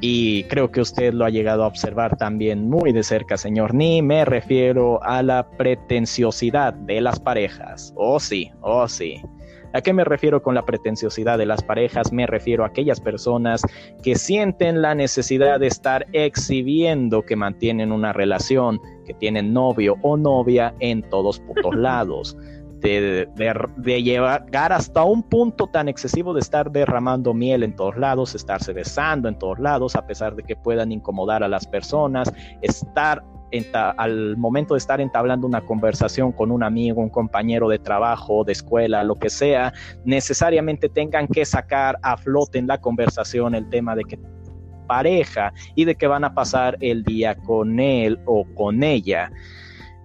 Y 0.00 0.44
creo 0.44 0.70
que 0.70 0.80
usted 0.80 1.12
lo 1.12 1.24
ha 1.24 1.30
llegado 1.30 1.64
a 1.64 1.66
observar 1.66 2.16
también 2.16 2.68
muy 2.68 2.92
de 2.92 3.02
cerca, 3.02 3.36
señor 3.36 3.74
Ni. 3.74 4.00
Me 4.00 4.24
refiero 4.24 5.02
a 5.02 5.22
la 5.22 5.48
pretenciosidad 5.50 6.72
de 6.72 7.00
las 7.00 7.18
parejas. 7.18 7.92
Oh 7.96 8.20
sí, 8.20 8.50
oh 8.60 8.86
sí. 8.86 9.20
¿A 9.74 9.82
qué 9.82 9.92
me 9.92 10.04
refiero 10.04 10.42
con 10.42 10.54
la 10.54 10.64
pretenciosidad 10.64 11.36
de 11.36 11.44
las 11.44 11.62
parejas? 11.62 12.12
Me 12.12 12.26
refiero 12.26 12.64
a 12.64 12.68
aquellas 12.68 13.00
personas 13.00 13.62
que 14.02 14.14
sienten 14.14 14.80
la 14.80 14.94
necesidad 14.94 15.60
de 15.60 15.66
estar 15.66 16.06
exhibiendo 16.12 17.22
que 17.22 17.36
mantienen 17.36 17.92
una 17.92 18.14
relación, 18.14 18.80
que 19.04 19.12
tienen 19.14 19.52
novio 19.52 19.96
o 20.02 20.16
novia 20.16 20.74
en 20.80 21.02
todos 21.02 21.40
putos 21.40 21.74
lados 21.76 22.36
de, 22.80 23.28
de, 23.76 24.02
llegar 24.02 24.72
hasta 24.72 25.02
un 25.04 25.22
punto 25.22 25.66
tan 25.66 25.88
excesivo 25.88 26.34
de 26.34 26.40
estar 26.40 26.70
derramando 26.70 27.34
miel 27.34 27.62
en 27.62 27.74
todos 27.74 27.96
lados, 27.96 28.34
estarse 28.34 28.72
besando 28.72 29.28
en 29.28 29.38
todos 29.38 29.58
lados, 29.58 29.96
a 29.96 30.06
pesar 30.06 30.34
de 30.34 30.42
que 30.42 30.56
puedan 30.56 30.92
incomodar 30.92 31.42
a 31.42 31.48
las 31.48 31.66
personas, 31.66 32.32
estar 32.62 33.22
al 33.96 34.36
momento 34.36 34.74
de 34.74 34.78
estar 34.78 35.00
entablando 35.00 35.46
una 35.46 35.62
conversación 35.62 36.32
con 36.32 36.50
un 36.50 36.62
amigo, 36.62 37.00
un 37.00 37.08
compañero 37.08 37.68
de 37.68 37.78
trabajo, 37.78 38.44
de 38.44 38.52
escuela, 38.52 39.02
lo 39.04 39.14
que 39.14 39.30
sea, 39.30 39.72
necesariamente 40.04 40.88
tengan 40.88 41.26
que 41.26 41.44
sacar 41.44 41.98
a 42.02 42.16
flote 42.16 42.58
en 42.58 42.66
la 42.66 42.78
conversación 42.78 43.54
el 43.54 43.68
tema 43.70 43.96
de 43.96 44.04
que 44.04 44.18
pareja 44.86 45.52
y 45.74 45.84
de 45.84 45.94
que 45.94 46.06
van 46.06 46.24
a 46.24 46.34
pasar 46.34 46.76
el 46.80 47.04
día 47.04 47.36
con 47.36 47.80
él 47.80 48.18
o 48.26 48.44
con 48.54 48.82
ella. 48.82 49.30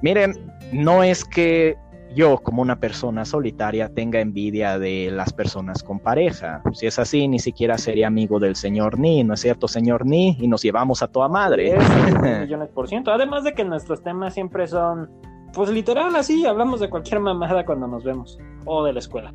Miren, 0.01 0.33
no 0.71 1.03
es 1.03 1.23
que 1.23 1.77
yo 2.13 2.37
como 2.37 2.61
una 2.61 2.79
persona 2.79 3.25
solitaria 3.25 3.93
tenga 3.93 4.19
envidia 4.19 4.79
de 4.79 5.09
las 5.11 5.33
personas 5.33 5.83
con 5.83 5.99
pareja. 5.99 6.61
Si 6.73 6.87
es 6.87 6.99
así, 6.99 7.27
ni 7.27 7.39
siquiera 7.39 7.77
sería 7.77 8.07
amigo 8.07 8.39
del 8.39 8.55
señor 8.55 8.99
Ni, 8.99 9.23
¿no 9.23 9.33
es 9.33 9.41
cierto, 9.41 9.67
señor 9.67 10.05
Ni? 10.05 10.37
Y 10.39 10.47
nos 10.47 10.61
llevamos 10.61 11.01
a 11.03 11.07
toda 11.07 11.27
madre. 11.27 11.77
millones 12.41 12.69
por 12.69 12.87
ciento. 12.87 13.11
Además 13.11 13.43
de 13.43 13.53
que 13.53 13.63
nuestros 13.63 14.01
temas 14.01 14.33
siempre 14.33 14.67
son, 14.67 15.09
pues 15.53 15.69
literal, 15.69 16.15
así, 16.15 16.45
hablamos 16.45 16.79
de 16.79 16.89
cualquier 16.89 17.19
mamada 17.19 17.65
cuando 17.65 17.87
nos 17.87 18.03
vemos. 18.03 18.37
O 18.65 18.83
de 18.83 18.93
la 18.93 18.99
escuela. 18.99 19.33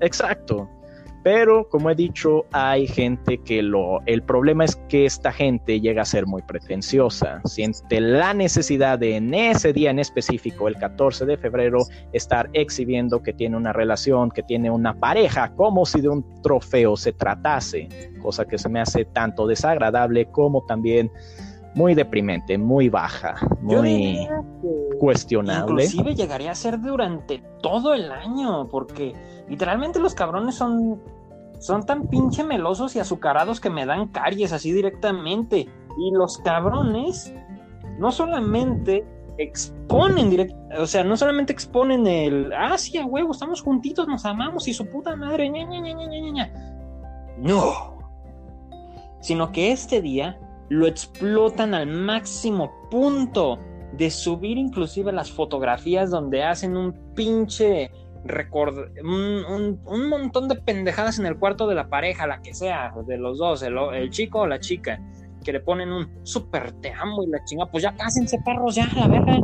exacto. 0.00 0.68
Pero, 1.22 1.68
como 1.68 1.90
he 1.90 1.94
dicho, 1.94 2.46
hay 2.52 2.86
gente 2.86 3.38
que 3.38 3.62
lo... 3.62 4.00
El 4.06 4.22
problema 4.22 4.64
es 4.64 4.76
que 4.88 5.04
esta 5.04 5.32
gente 5.32 5.80
llega 5.80 6.02
a 6.02 6.06
ser 6.06 6.26
muy 6.26 6.42
pretenciosa. 6.42 7.40
Siente 7.44 8.00
la 8.00 8.32
necesidad 8.32 8.98
de 8.98 9.16
en 9.16 9.34
ese 9.34 9.72
día 9.72 9.90
en 9.90 9.98
específico, 9.98 10.68
el 10.68 10.76
14 10.76 11.26
de 11.26 11.36
febrero, 11.36 11.80
estar 12.12 12.48
exhibiendo 12.54 13.22
que 13.22 13.32
tiene 13.32 13.56
una 13.56 13.72
relación, 13.72 14.30
que 14.30 14.42
tiene 14.42 14.70
una 14.70 14.94
pareja, 14.94 15.54
como 15.56 15.84
si 15.84 16.00
de 16.00 16.08
un 16.08 16.42
trofeo 16.42 16.96
se 16.96 17.12
tratase. 17.12 17.88
Cosa 18.22 18.46
que 18.46 18.56
se 18.56 18.68
me 18.68 18.80
hace 18.80 19.04
tanto 19.04 19.46
desagradable 19.46 20.26
como 20.30 20.64
también 20.64 21.10
muy 21.74 21.94
deprimente, 21.94 22.58
muy 22.58 22.88
baja, 22.88 23.36
muy 23.60 24.28
cuestionable. 24.98 25.84
Inclusive 25.84 26.14
llegaría 26.14 26.50
a 26.50 26.54
ser 26.54 26.80
durante 26.80 27.42
todo 27.62 27.94
el 27.94 28.10
año, 28.10 28.68
porque 28.68 29.14
literalmente 29.50 29.98
los 29.98 30.14
cabrones 30.14 30.54
son, 30.54 31.02
son 31.58 31.84
tan 31.84 32.06
pinche 32.06 32.44
melosos 32.44 32.96
y 32.96 33.00
azucarados 33.00 33.60
que 33.60 33.68
me 33.68 33.84
dan 33.84 34.08
caries 34.08 34.52
así 34.52 34.72
directamente. 34.72 35.68
Y 35.98 36.10
los 36.12 36.38
cabrones 36.38 37.34
no 37.98 38.12
solamente 38.12 39.04
exponen 39.36 40.30
directo, 40.30 40.56
o 40.78 40.86
sea, 40.86 41.02
no 41.02 41.16
solamente 41.16 41.52
exponen 41.52 42.06
el, 42.06 42.52
ah, 42.52 42.76
sí, 42.78 42.98
huevo, 42.98 43.32
estamos 43.32 43.62
juntitos, 43.62 44.06
nos 44.06 44.24
amamos 44.24 44.68
y 44.68 44.74
su 44.74 44.86
puta 44.86 45.16
madre, 45.16 45.48
ña, 45.48 45.64
ña, 45.64 45.80
ña, 45.80 45.94
ña, 45.94 46.30
ña. 46.30 46.52
No. 47.38 47.98
Sino 49.20 49.50
que 49.50 49.72
este 49.72 50.00
día 50.00 50.38
lo 50.68 50.86
explotan 50.86 51.74
al 51.74 51.86
máximo 51.86 52.70
punto 52.90 53.58
de 53.92 54.10
subir 54.10 54.56
inclusive 54.56 55.12
las 55.12 55.30
fotografías 55.30 56.10
donde 56.10 56.44
hacen 56.44 56.76
un 56.76 56.92
pinche 57.14 57.90
record 58.24 58.90
un, 59.02 60.08
montón 60.08 60.48
de 60.48 60.56
pendejadas 60.56 61.18
en 61.18 61.26
el 61.26 61.38
cuarto 61.38 61.66
de 61.66 61.74
la 61.74 61.88
pareja, 61.88 62.26
la 62.26 62.42
que 62.42 62.54
sea, 62.54 62.92
de 63.06 63.16
los 63.16 63.38
dos, 63.38 63.62
el, 63.62 64.10
chico 64.10 64.40
o 64.40 64.46
la 64.46 64.60
chica, 64.60 65.00
que 65.44 65.52
le 65.52 65.60
ponen 65.60 65.90
un 65.92 66.08
super 66.24 66.72
te 66.72 66.92
amo 66.92 67.22
y 67.22 67.28
la 67.28 67.42
chinga, 67.44 67.66
pues 67.66 67.82
ya 67.82 67.94
cásense 67.94 68.38
perros, 68.44 68.74
ya, 68.74 68.88
la 68.94 69.08
verga. 69.08 69.38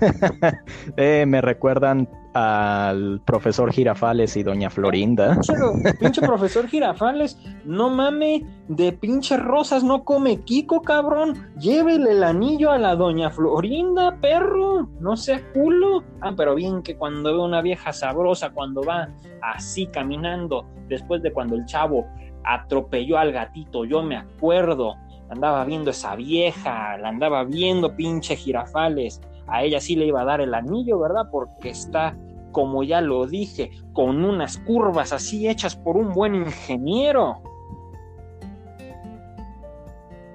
Eh, 0.96 1.26
me 1.26 1.42
recuerdan 1.42 2.08
al 2.32 3.20
profesor 3.24 3.72
Girafales 3.72 4.36
y 4.36 4.42
doña 4.42 4.70
Florinda. 4.70 5.38
Pinche, 6.00 6.20
profesor 6.20 6.68
Girafales, 6.68 7.38
no 7.64 7.90
mame, 7.90 8.44
de 8.68 8.92
pinche 8.92 9.36
rosas 9.36 9.82
no 9.82 10.04
come 10.04 10.42
Kiko, 10.42 10.82
cabrón. 10.82 11.50
Llévele 11.58 12.12
el 12.12 12.22
anillo 12.22 12.70
a 12.70 12.78
la 12.78 12.94
doña 12.94 13.30
Florinda, 13.30 14.16
perro. 14.20 14.88
No 15.00 15.16
sea 15.16 15.40
culo. 15.52 16.04
Ah, 16.20 16.32
pero 16.36 16.54
bien 16.54 16.82
que 16.82 16.96
cuando 16.96 17.32
ve 17.32 17.38
una 17.40 17.62
vieja 17.62 17.92
sabrosa, 17.92 18.50
cuando 18.50 18.82
va 18.82 19.08
así 19.42 19.86
caminando, 19.86 20.66
después 20.88 21.22
de 21.22 21.32
cuando 21.32 21.56
el 21.56 21.64
chavo 21.66 22.06
atropelló 22.44 23.18
al 23.18 23.32
gatito, 23.32 23.84
yo 23.84 24.02
me 24.02 24.16
acuerdo. 24.16 24.94
Andaba 25.30 25.64
viendo 25.64 25.90
esa 25.90 26.16
vieja, 26.16 26.96
la 26.98 27.08
andaba 27.08 27.44
viendo 27.44 27.94
pinche 27.94 28.34
Girafales 28.36 29.20
a 29.50 29.62
ella 29.62 29.80
sí 29.80 29.96
le 29.96 30.06
iba 30.06 30.22
a 30.22 30.24
dar 30.24 30.40
el 30.40 30.54
anillo, 30.54 30.98
¿verdad? 30.98 31.24
Porque 31.30 31.70
está, 31.70 32.16
como 32.52 32.82
ya 32.82 33.00
lo 33.00 33.26
dije, 33.26 33.70
con 33.92 34.24
unas 34.24 34.58
curvas 34.58 35.12
así 35.12 35.48
hechas 35.48 35.76
por 35.76 35.96
un 35.96 36.12
buen 36.12 36.34
ingeniero. 36.34 37.42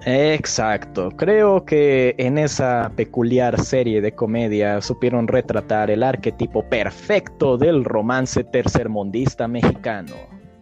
Exacto, 0.07 1.09
creo 1.15 1.65
que 1.65 2.13
en 2.19 2.37
esa 2.37 2.91
peculiar 2.95 3.59
serie 3.59 4.01
de 4.01 4.13
comedia 4.13 4.79
supieron 4.79 5.27
retratar 5.27 5.89
el 5.89 6.03
arquetipo 6.03 6.61
perfecto 6.69 7.57
del 7.57 7.83
romance 7.83 8.43
tercermundista 8.43 9.47
mexicano. 9.47 10.13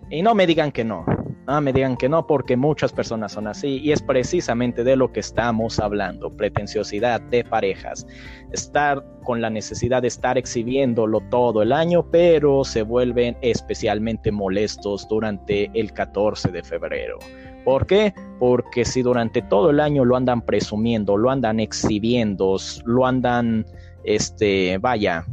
Y 0.10 0.22
no 0.22 0.34
me 0.34 0.48
digan 0.48 0.72
que 0.72 0.86
no, 0.86 1.06
no 1.48 1.62
me 1.62 1.74
digan 1.74 1.98
que 1.98 2.08
no, 2.08 2.26
porque 2.26 2.56
muchas 2.56 2.94
personas 2.94 3.34
son 3.34 3.48
así 3.48 3.80
y 3.80 3.92
es 3.92 4.02
precisamente 4.02 4.84
de 4.84 4.96
lo 4.96 5.12
que 5.12 5.20
estamos 5.20 5.80
hablando, 5.80 6.36
pretenciosidad 6.36 7.22
de 7.22 7.44
parejas, 7.44 8.08
estar 8.52 9.04
con 9.24 9.42
la 9.42 9.50
necesidad 9.50 10.02
de 10.02 10.08
estar 10.08 10.38
exhibiéndolo 10.38 11.22
todo 11.30 11.62
el 11.62 11.72
año, 11.72 12.10
pero 12.12 12.64
se 12.64 12.84
vuelven 12.84 13.38
especialmente 13.42 14.32
molestos 14.32 15.08
durante 15.10 15.70
el 15.74 15.92
14 15.92 16.52
de 16.52 16.64
febrero. 16.64 17.20
¿Por 17.64 17.88
qué? 17.88 18.14
Porque 18.40 18.84
si 18.84 19.02
durante 19.02 19.42
todo 19.42 19.70
el 19.70 19.80
año 19.80 20.04
lo 20.04 20.16
andan 20.18 20.42
presumiendo, 20.42 21.18
lo 21.18 21.30
andan 21.30 21.60
exhibiendo, 21.60 22.58
lo 22.86 23.06
andan, 23.06 23.66
este, 24.04 24.78
vaya, 24.80 25.26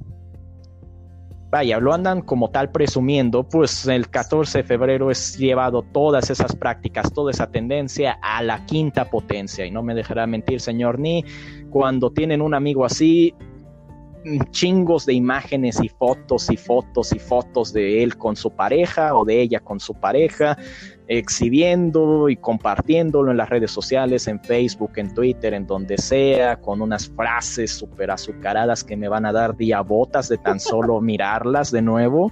vaya, 1.50 1.78
lo 1.80 1.92
andan 1.92 2.22
como 2.22 2.50
tal 2.50 2.70
presumiendo, 2.70 3.42
pues 3.42 3.86
el 3.86 4.08
14 4.08 4.58
de 4.58 4.64
febrero 4.64 5.10
es 5.10 5.36
llevado 5.36 5.82
todas 5.82 6.30
esas 6.30 6.54
prácticas, 6.54 7.12
toda 7.12 7.32
esa 7.32 7.50
tendencia 7.50 8.18
a 8.22 8.42
la 8.42 8.64
quinta 8.66 9.10
potencia. 9.10 9.66
Y 9.66 9.70
no 9.70 9.82
me 9.82 9.94
dejará 9.94 10.26
mentir, 10.26 10.60
señor 10.60 10.98
Ni, 10.98 11.24
cuando 11.70 12.12
tienen 12.12 12.40
un 12.40 12.54
amigo 12.54 12.84
así, 12.84 13.34
chingos 14.50 15.06
de 15.06 15.14
imágenes 15.14 15.80
y 15.82 15.88
fotos 15.88 16.50
y 16.50 16.56
fotos 16.56 17.12
y 17.12 17.18
fotos 17.18 17.72
de 17.72 18.02
él 18.02 18.16
con 18.16 18.36
su 18.36 18.50
pareja 18.50 19.14
o 19.16 19.24
de 19.24 19.40
ella 19.40 19.60
con 19.60 19.80
su 19.80 19.94
pareja, 19.94 20.56
exhibiendo 21.10 22.28
y 22.28 22.36
compartiéndolo 22.36 23.32
en 23.32 23.36
las 23.36 23.48
redes 23.48 23.72
sociales, 23.72 24.28
en 24.28 24.38
Facebook, 24.40 24.92
en 24.94 25.12
Twitter, 25.12 25.52
en 25.54 25.66
donde 25.66 25.98
sea, 25.98 26.60
con 26.60 26.80
unas 26.80 27.08
frases 27.08 27.72
súper 27.72 28.12
azucaradas 28.12 28.84
que 28.84 28.96
me 28.96 29.08
van 29.08 29.26
a 29.26 29.32
dar 29.32 29.56
diabotas 29.56 30.28
de 30.28 30.38
tan 30.38 30.60
solo 30.60 31.00
mirarlas 31.00 31.72
de 31.72 31.82
nuevo. 31.82 32.30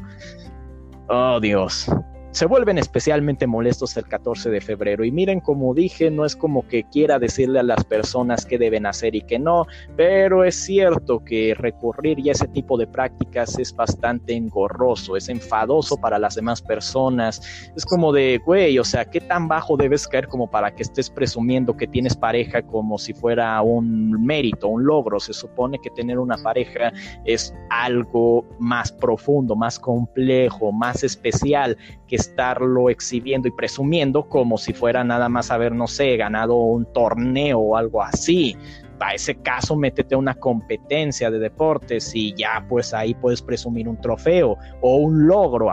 oh 1.08 1.40
Dios, 1.40 1.90
se 2.30 2.46
vuelven 2.46 2.78
especialmente 2.78 3.46
molestos 3.46 3.96
el 3.96 4.04
14 4.04 4.50
de 4.50 4.60
febrero. 4.60 5.04
Y 5.04 5.10
miren, 5.10 5.40
como 5.40 5.74
dije, 5.74 6.10
no 6.10 6.24
es 6.24 6.36
como 6.36 6.66
que 6.66 6.84
quiera 6.84 7.18
decirle 7.18 7.60
a 7.60 7.62
las 7.62 7.84
personas 7.84 8.44
qué 8.44 8.58
deben 8.58 8.86
hacer 8.86 9.14
y 9.14 9.22
qué 9.22 9.38
no, 9.38 9.66
pero 9.96 10.44
es 10.44 10.54
cierto 10.54 11.24
que 11.24 11.54
recurrir 11.56 12.18
a 12.28 12.32
ese 12.32 12.48
tipo 12.48 12.76
de 12.76 12.86
prácticas 12.86 13.58
es 13.58 13.74
bastante 13.74 14.34
engorroso, 14.34 15.16
es 15.16 15.28
enfadoso 15.28 15.96
para 15.96 16.18
las 16.18 16.34
demás 16.34 16.60
personas. 16.60 17.70
Es 17.76 17.84
como 17.84 18.12
de, 18.12 18.40
güey, 18.44 18.78
o 18.78 18.84
sea, 18.84 19.04
¿qué 19.04 19.20
tan 19.20 19.48
bajo 19.48 19.76
debes 19.76 20.06
caer 20.06 20.28
como 20.28 20.50
para 20.50 20.74
que 20.74 20.82
estés 20.82 21.10
presumiendo 21.10 21.76
que 21.76 21.86
tienes 21.86 22.16
pareja 22.16 22.62
como 22.62 22.98
si 22.98 23.14
fuera 23.14 23.60
un 23.62 24.10
mérito, 24.24 24.68
un 24.68 24.84
logro? 24.84 25.18
Se 25.20 25.32
supone 25.32 25.78
que 25.78 25.90
tener 25.90 26.18
una 26.18 26.36
pareja 26.36 26.92
es 27.24 27.54
algo 27.70 28.44
más 28.58 28.92
profundo, 28.92 29.56
más 29.56 29.78
complejo, 29.78 30.72
más 30.72 31.04
especial 31.04 31.76
que 32.06 32.17
estarlo 32.18 32.90
exhibiendo 32.90 33.48
y 33.48 33.50
presumiendo 33.50 34.28
como 34.28 34.58
si 34.58 34.72
fuera 34.72 35.02
nada 35.04 35.28
más 35.28 35.50
haber, 35.50 35.72
no 35.72 35.86
sé, 35.86 36.16
ganado 36.16 36.54
un 36.56 36.84
torneo 36.92 37.58
o 37.58 37.76
algo 37.76 38.02
así. 38.02 38.56
Para 38.98 39.14
ese 39.14 39.36
caso, 39.36 39.76
métete 39.76 40.16
a 40.16 40.18
una 40.18 40.34
competencia 40.34 41.30
de 41.30 41.38
deportes 41.38 42.10
y 42.14 42.34
ya 42.34 42.66
pues 42.68 42.92
ahí 42.92 43.14
puedes 43.14 43.40
presumir 43.40 43.88
un 43.88 44.00
trofeo 44.00 44.56
o 44.80 44.96
un 44.96 45.28
logro 45.28 45.68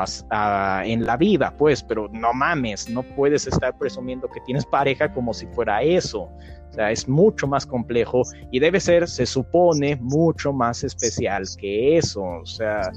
en 0.83 1.05
la 1.05 1.17
vida, 1.17 1.55
pues, 1.57 1.81
pero 1.81 2.07
no 2.11 2.33
mames, 2.33 2.87
no 2.87 3.01
puedes 3.01 3.47
estar 3.47 3.75
presumiendo 3.79 4.27
que 4.27 4.41
tienes 4.41 4.63
pareja 4.65 5.11
como 5.11 5.33
si 5.33 5.47
fuera 5.47 5.81
eso. 5.81 6.29
O 6.69 6.73
sea, 6.75 6.91
es 6.91 7.07
mucho 7.07 7.47
más 7.47 7.65
complejo 7.65 8.21
y 8.51 8.59
debe 8.59 8.79
ser, 8.79 9.07
se 9.07 9.25
supone, 9.25 9.95
mucho 9.95 10.53
más 10.53 10.83
especial 10.83 11.43
que 11.57 11.97
eso. 11.97 12.21
O 12.21 12.45
sea, 12.45 12.91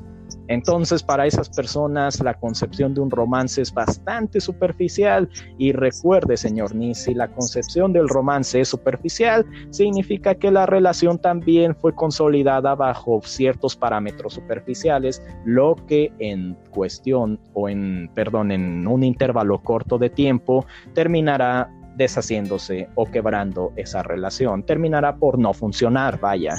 entonces, 0.48 1.02
para 1.02 1.26
esas 1.26 1.50
personas, 1.50 2.20
la 2.20 2.32
concepción 2.32 2.94
de 2.94 3.02
un 3.02 3.10
romance 3.10 3.60
es 3.60 3.72
bastante 3.72 4.40
superficial. 4.40 5.28
Y 5.58 5.72
recuerde, 5.72 6.38
señor 6.38 6.74
Ni, 6.74 6.94
si 6.94 7.14
la 7.14 7.28
concepción 7.28 7.92
del 7.92 8.08
romance 8.08 8.60
es 8.60 8.68
superficial, 8.68 9.44
significa 9.70 10.34
que 10.34 10.50
la 10.50 10.64
relación 10.64 11.18
también 11.18 11.76
fue 11.76 11.94
consolidada 11.94 12.74
bajo 12.74 13.20
ciertos 13.22 13.76
parámetros 13.76 14.34
superficiales, 14.34 15.22
lo 15.44 15.76
que 15.86 16.12
en 16.18 16.56
cuestión 16.70 17.38
o 17.52 17.68
en, 17.68 18.10
perdón, 18.14 18.50
en 18.50 18.88
un 18.88 19.04
intervalo 19.04 19.62
corto 19.62 19.98
de 19.98 20.08
tiempo 20.08 20.64
terminará 20.94 21.70
deshaciéndose 21.96 22.88
o 22.94 23.04
quebrando 23.04 23.72
esa 23.76 24.02
relación, 24.02 24.62
terminará 24.62 25.16
por 25.16 25.38
no 25.38 25.52
funcionar, 25.52 26.18
vaya. 26.20 26.54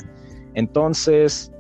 Entonces, 0.54 1.52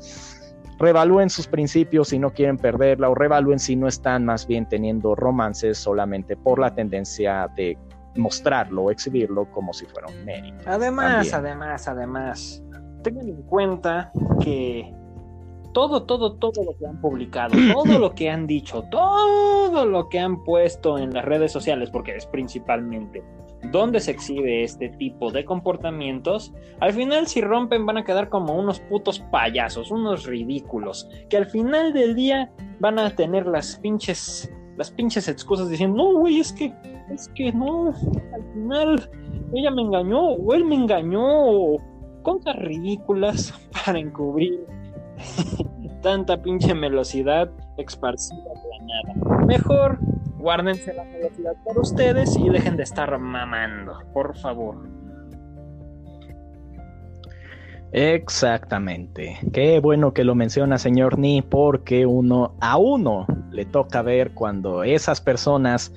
revalúen 0.80 1.30
sus 1.30 1.47
principios 1.47 2.09
si 2.09 2.19
no 2.19 2.32
quieren 2.34 2.57
perderla 2.57 3.09
o 3.09 3.15
revalúen 3.15 3.59
si 3.59 3.75
no 3.75 3.88
están 3.88 4.25
más 4.25 4.47
bien 4.47 4.67
teniendo 4.67 5.13
romances 5.13 5.77
solamente 5.77 6.36
por 6.38 6.59
la 6.59 6.73
tendencia 6.73 7.49
de 7.55 7.77
mostrarlo 8.15 8.84
o 8.84 8.91
exhibirlo 8.91 9.49
como 9.51 9.73
si 9.73 9.86
fuera 9.86 10.07
un 10.07 10.25
mérito. 10.25 10.57
Además, 10.65 11.34
además, 11.34 11.88
además, 11.88 12.63
tengan 13.03 13.27
en 13.27 13.41
cuenta 13.43 14.11
que 14.41 14.93
todo, 15.73 16.03
todo, 16.03 16.34
todo 16.34 16.63
lo 16.63 16.77
que 16.77 16.88
han 16.88 16.99
publicado, 16.99 17.55
todo 17.73 17.99
lo 17.99 18.15
que 18.15 18.30
han 18.30 18.47
dicho, 18.47 18.84
todo 18.89 19.86
lo 19.86 20.09
que 20.09 20.19
han 20.19 20.43
puesto 20.43 20.97
en 20.97 21.13
las 21.13 21.25
redes 21.25 21.51
sociales, 21.51 21.89
porque 21.89 22.15
es 22.15 22.25
principalmente 22.25 23.23
donde 23.72 23.99
se 23.99 24.12
exhibe 24.12 24.64
este 24.64 24.89
tipo 24.89 25.32
de 25.32 25.45
comportamientos, 25.45 26.53
al 26.80 26.93
final 26.93 27.28
si 27.28 27.41
rompen 27.41 27.86
van 27.86 27.97
a 27.97 28.03
quedar 28.03 28.30
como 28.30 28.57
unos 28.57 28.80
putos 28.80 29.20
payasos, 29.32 29.91
unos 29.91 30.26
ridículos, 30.26 31.10
que 31.30 31.38
al 31.38 31.45
final 31.45 31.93
del 31.93 32.16
día 32.16 32.51
van 32.80 32.99
a 32.99 33.10
tener 33.16 33.45
las 33.45 33.78
pinches 33.78 34.51
las 34.78 34.91
pinches 34.91 35.28
excusas 35.28 35.70
diciendo, 35.70 35.97
"No, 35.97 36.20
güey, 36.20 36.39
es 36.39 36.53
que 36.53 36.74
es 37.12 37.28
que 37.36 37.51
no, 37.51 37.89
al 37.89 38.53
final 38.53 39.10
ella 39.53 39.72
me 39.72 39.82
engañó 39.82 40.36
o 40.36 40.53
él 40.53 40.64
me 40.64 40.76
engañó." 40.76 41.76
Cosas 42.24 42.55
ridículas 42.57 43.53
para 43.86 43.99
encubrir 43.99 44.66
tanta 46.01 46.41
pinche 46.41 46.74
velocidad 46.74 47.51
esparcida 47.78 48.38
de 48.38 48.70
la 48.70 48.86
nada. 48.86 49.45
Mejor 49.45 49.99
guárdense 50.40 50.94
la 50.94 51.04
velocidad 51.04 51.54
para 51.66 51.80
ustedes 51.80 52.36
y 52.38 52.50
dejen 52.50 52.78
de 52.78 52.84
estar 52.84 53.18
mamando, 53.20 54.00
por 54.14 54.36
favor. 54.38 54.78
Exactamente. 57.92 59.38
Qué 59.52 59.80
bueno 59.80 60.14
que 60.14 60.24
lo 60.24 60.36
menciona, 60.36 60.78
señor 60.78 61.18
Ni, 61.18 61.42
porque 61.42 62.06
uno 62.06 62.56
a 62.62 62.78
uno 62.78 63.26
le 63.52 63.66
toca 63.66 64.02
ver 64.02 64.32
cuando 64.34 64.84
esas 64.84 65.22
personas 65.22 65.94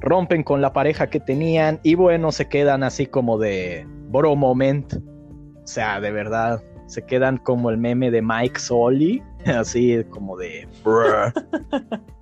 rompen 0.00 0.42
con 0.42 0.60
la 0.60 0.72
pareja 0.72 1.08
que 1.08 1.20
tenían 1.20 1.80
y 1.82 1.94
bueno, 1.94 2.32
se 2.32 2.48
quedan 2.48 2.82
así 2.82 3.06
como 3.06 3.38
de 3.38 3.86
bro 4.08 4.36
moment. 4.36 4.94
O 4.94 5.66
sea, 5.66 6.00
de 6.00 6.12
verdad, 6.12 6.62
se 6.86 7.02
quedan 7.02 7.38
como 7.38 7.70
el 7.70 7.78
meme 7.78 8.10
de 8.10 8.22
Mike 8.22 8.58
Solly, 8.58 9.22
así 9.46 10.04
como 10.10 10.36
de 10.36 10.68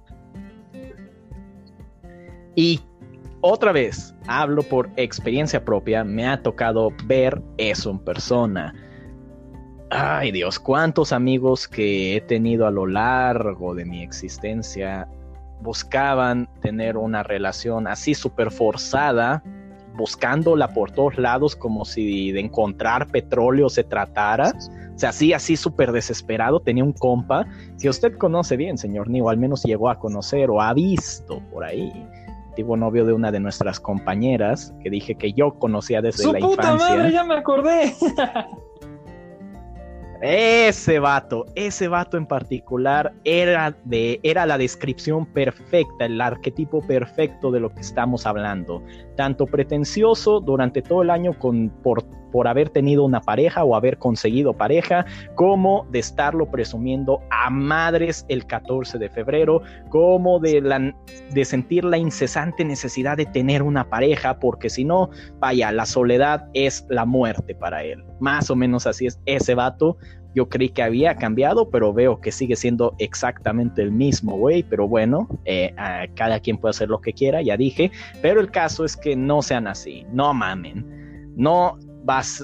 Y 2.55 2.81
otra 3.43 3.73
vez, 3.73 4.15
hablo 4.27 4.63
por 4.63 4.91
experiencia 4.97 5.65
propia, 5.65 6.05
me 6.05 6.29
ha 6.29 6.43
tocado 6.43 6.91
ver 7.07 7.41
eso 7.57 7.91
en 7.91 7.99
persona. 7.99 8.75
Ay 9.91 10.31
Dios, 10.31 10.59
cuántos 10.59 11.13
amigos 11.13 11.67
que 11.67 12.17
he 12.17 12.21
tenido 12.21 12.67
a 12.67 12.71
lo 12.71 12.87
largo 12.87 13.75
de 13.75 13.85
mi 13.85 14.03
existencia 14.03 15.09
buscaban 15.63 16.49
tener 16.61 16.97
una 16.97 17.23
relación 17.23 17.87
así 17.87 18.15
súper 18.15 18.51
forzada, 18.51 19.43
buscándola 19.97 20.69
por 20.69 20.91
todos 20.91 21.19
lados 21.19 21.57
como 21.57 21.85
si 21.85 22.33
de 22.33 22.41
encontrar 22.41 23.07
petróleo 23.07 23.69
se 23.69 23.85
tratara. 23.85 24.53
O 24.95 24.99
sea, 24.99 25.11
así, 25.11 25.33
así 25.33 25.57
súper 25.57 25.93
desesperado. 25.93 26.61
Tenía 26.61 26.85
un 26.85 26.93
compa 26.93 27.47
que 27.81 27.89
usted 27.89 28.17
conoce 28.19 28.57
bien, 28.57 28.77
señor 28.77 29.09
Ni, 29.09 29.21
o 29.23 29.31
al 29.31 29.39
menos 29.39 29.63
llegó 29.65 29.89
a 29.89 29.99
conocer 29.99 30.51
o 30.51 30.61
ha 30.61 30.75
visto 30.75 31.41
por 31.51 31.65
ahí 31.65 31.91
antiguo 32.61 32.77
novio 32.77 33.07
de 33.07 33.15
una 33.15 33.33
de 33.33 33.41
nuestras 33.41 33.81
compañeras, 33.81 34.75
que 34.83 34.91
dije 34.91 35.15
que 35.15 35.33
yo 35.33 35.55
conocía 35.59 36.03
desde 36.03 36.25
¡Su 36.25 36.33
la 36.35 36.41
puta 36.41 36.75
infancia. 36.75 36.97
madre, 36.97 37.13
ya 37.13 37.25
me 37.25 37.35
acordé! 37.35 37.95
Ese 40.23 40.99
vato, 40.99 41.47
ese 41.55 41.89
vato 41.89 42.19
en 42.19 42.27
particular 42.27 43.15
era 43.25 43.75
de 43.85 44.21
era 44.23 44.45
la 44.45 44.59
descripción 44.59 45.25
perfecta, 45.25 46.05
el 46.05 46.21
arquetipo 46.21 46.87
perfecto 46.87 47.51
de 47.51 47.61
lo 47.61 47.71
que 47.71 47.81
estamos 47.81 48.27
hablando. 48.27 48.83
Tanto 49.17 49.47
pretencioso 49.47 50.41
durante 50.41 50.83
todo 50.83 51.01
el 51.01 51.09
año 51.09 51.39
con 51.39 51.71
por 51.83 52.05
por 52.31 52.49
haber 52.49 52.71
tenido 52.71 53.05
una 53.05 53.21
pareja 53.21 53.65
o 53.65 53.75
haber 53.75 53.99
conseguido 53.99 54.53
pareja, 54.53 55.05
como 55.35 55.87
de 55.91 55.99
estarlo 55.99 56.51
presumiendo 56.51 57.21
a 57.31 57.51
madres 57.51 58.25
el 58.29 58.47
14 58.47 58.99
de 58.99 59.09
febrero, 59.09 59.63
como 59.89 60.39
de, 60.39 60.95
sentir 61.45 61.85
la 61.85 61.99
incesante 61.99 62.65
necesidad 62.65 63.17
de 63.17 63.27
tener 63.27 63.63
una 63.63 63.89
pareja, 63.89 64.39
porque 64.39 64.71
si 64.71 64.85
no, 64.85 65.11
vaya, 65.39 65.73
la 65.73 65.87
soledad 65.87 66.49
es 66.55 66.87
la 66.89 67.05
muerte 67.05 67.55
para 67.55 67.83
él. 67.83 68.05
Más 68.21 68.51
o 68.51 68.57
menos 68.57 68.87
así 68.87 69.07
es 69.07 69.21
ese 69.27 69.55
vato. 69.55 69.97
Yo 70.35 70.49
creí 70.49 70.69
que 70.69 70.83
había 70.83 71.17
cambiado, 71.17 71.71
pero 71.71 71.93
veo 71.93 72.21
que 72.21 72.31
sigue 72.31 72.55
siendo 72.55 72.95
exactamente 72.99 73.83
el 73.83 73.91
mismo, 73.91 74.37
güey. 74.37 74.63
Pero 74.63 74.87
bueno, 74.87 75.29
eh, 75.45 75.75
cada 76.15 76.39
quien 76.39 76.57
puede 76.57 76.71
hacer 76.71 76.89
lo 76.89 77.01
que 77.01 77.13
quiera, 77.13 77.43
ya 77.43 77.57
dije. 77.57 77.91
Pero 78.23 78.41
el 78.41 78.51
caso 78.51 78.85
es 78.85 78.97
que 78.97 79.17
no 79.17 79.43
sean 79.43 79.67
así, 79.67 80.07
no 80.13 80.33
mamen. 80.33 81.35
No 81.37 81.79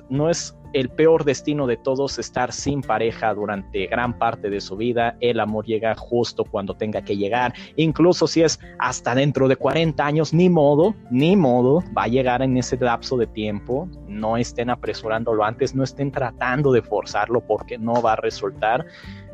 no 0.08 0.30
es 0.30 0.56
el 0.72 0.90
peor 0.90 1.24
destino 1.24 1.66
de 1.66 1.76
todos 1.76 2.18
estar 2.18 2.52
sin 2.52 2.82
pareja 2.82 3.32
durante 3.32 3.86
gran 3.86 4.18
parte 4.18 4.50
de 4.50 4.60
su 4.60 4.76
vida. 4.76 5.16
El 5.20 5.40
amor 5.40 5.64
llega 5.64 5.94
justo 5.94 6.44
cuando 6.44 6.74
tenga 6.74 7.02
que 7.02 7.16
llegar. 7.16 7.54
Incluso 7.76 8.26
si 8.26 8.42
es 8.42 8.60
hasta 8.78 9.14
dentro 9.14 9.48
de 9.48 9.56
40 9.56 10.04
años, 10.04 10.34
ni 10.34 10.50
modo, 10.50 10.94
ni 11.10 11.34
modo, 11.34 11.82
va 11.96 12.04
a 12.04 12.08
llegar 12.08 12.42
en 12.42 12.58
ese 12.58 12.76
lapso 12.76 13.16
de 13.16 13.26
tiempo. 13.26 13.88
No 14.06 14.36
estén 14.36 14.68
apresurándolo 14.68 15.44
antes, 15.44 15.74
no 15.74 15.82
estén 15.82 16.12
tratando 16.12 16.72
de 16.72 16.82
forzarlo 16.82 17.40
porque 17.40 17.78
no 17.78 18.02
va 18.02 18.12
a 18.12 18.16
resultar. 18.16 18.84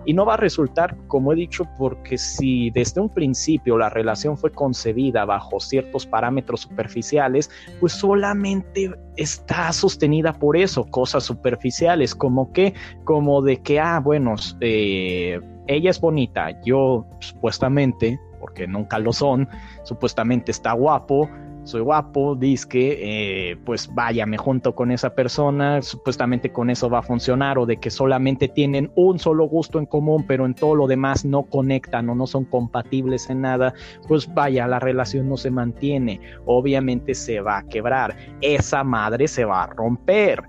Y 0.05 0.15
no 0.15 0.27
va 0.27 0.35
a 0.35 0.37
resultar, 0.37 0.97
como 1.07 1.33
he 1.33 1.37
dicho, 1.37 1.65
porque 1.79 2.19
si 2.19 2.71
desde 2.71 3.01
un 3.01 3.09
principio 3.09 3.79
la 3.79 3.89
relación 3.89 4.37
fue 4.37 4.51
concebida 4.51 5.25
bajo 5.25 5.61
ciertos 5.61 6.07
parámetros 6.07 6.61
superficiales, 6.63 7.51
pues 7.81 7.93
solamente 7.93 8.91
está 9.17 9.73
sostenida 9.73 10.33
por 10.33 10.57
eso, 10.57 10.85
cosas 10.85 11.25
superficiales, 11.25 12.15
como 12.15 12.53
que, 12.53 12.75
como 13.05 13.43
de 13.43 13.61
que, 13.63 13.79
ah, 13.79 14.01
bueno, 14.01 14.35
eh, 14.61 15.41
ella 15.67 15.91
es 15.91 16.01
bonita, 16.01 16.61
yo 16.63 17.07
supuestamente, 17.21 18.19
porque 18.41 18.67
nunca 18.67 18.99
lo 18.99 19.13
son, 19.13 19.49
supuestamente 19.85 20.51
está 20.51 20.73
guapo, 20.73 21.29
soy 21.65 21.81
guapo, 21.81 22.35
dice 22.35 22.69
que 22.69 23.51
eh, 23.51 23.57
pues 23.65 23.89
vaya, 23.95 24.27
me 24.27 24.37
junto 24.37 24.75
con 24.75 24.91
esa 24.91 25.15
persona, 25.15 25.81
supuestamente 25.81 26.51
con 26.51 26.71
eso 26.71 26.91
va 26.91 26.99
a 26.99 27.03
funcionar, 27.03 27.59
o 27.59 27.67
de 27.67 27.77
que 27.77 27.91
solamente 27.91 28.49
tienen 28.49 28.91
un 28.97 29.19
solo 29.19 29.47
gusto 29.47 29.79
en 29.79 29.87
común, 29.87 30.25
pero 30.27 30.45
en 30.45 30.55
todo 30.55 30.75
lo 30.75 30.87
demás 30.87 31.25
no 31.25 31.45
conectan 31.45 32.09
o 32.11 32.15
no 32.15 32.27
son 32.27 32.45
compatibles 32.45 33.31
en 33.31 33.43
nada, 33.43 33.75
pues 34.09 34.33
vaya, 34.35 34.67
la 34.67 34.81
relación 34.81 35.29
no 35.29 35.37
se 35.37 35.51
mantiene, 35.51 36.21
obviamente 36.47 37.15
se 37.15 37.41
va 37.41 37.59
a 37.59 37.63
quebrar, 37.65 38.17
esa 38.41 38.83
madre 38.83 39.29
se 39.29 39.45
va 39.45 39.65
a 39.65 39.67
romper, 39.69 40.43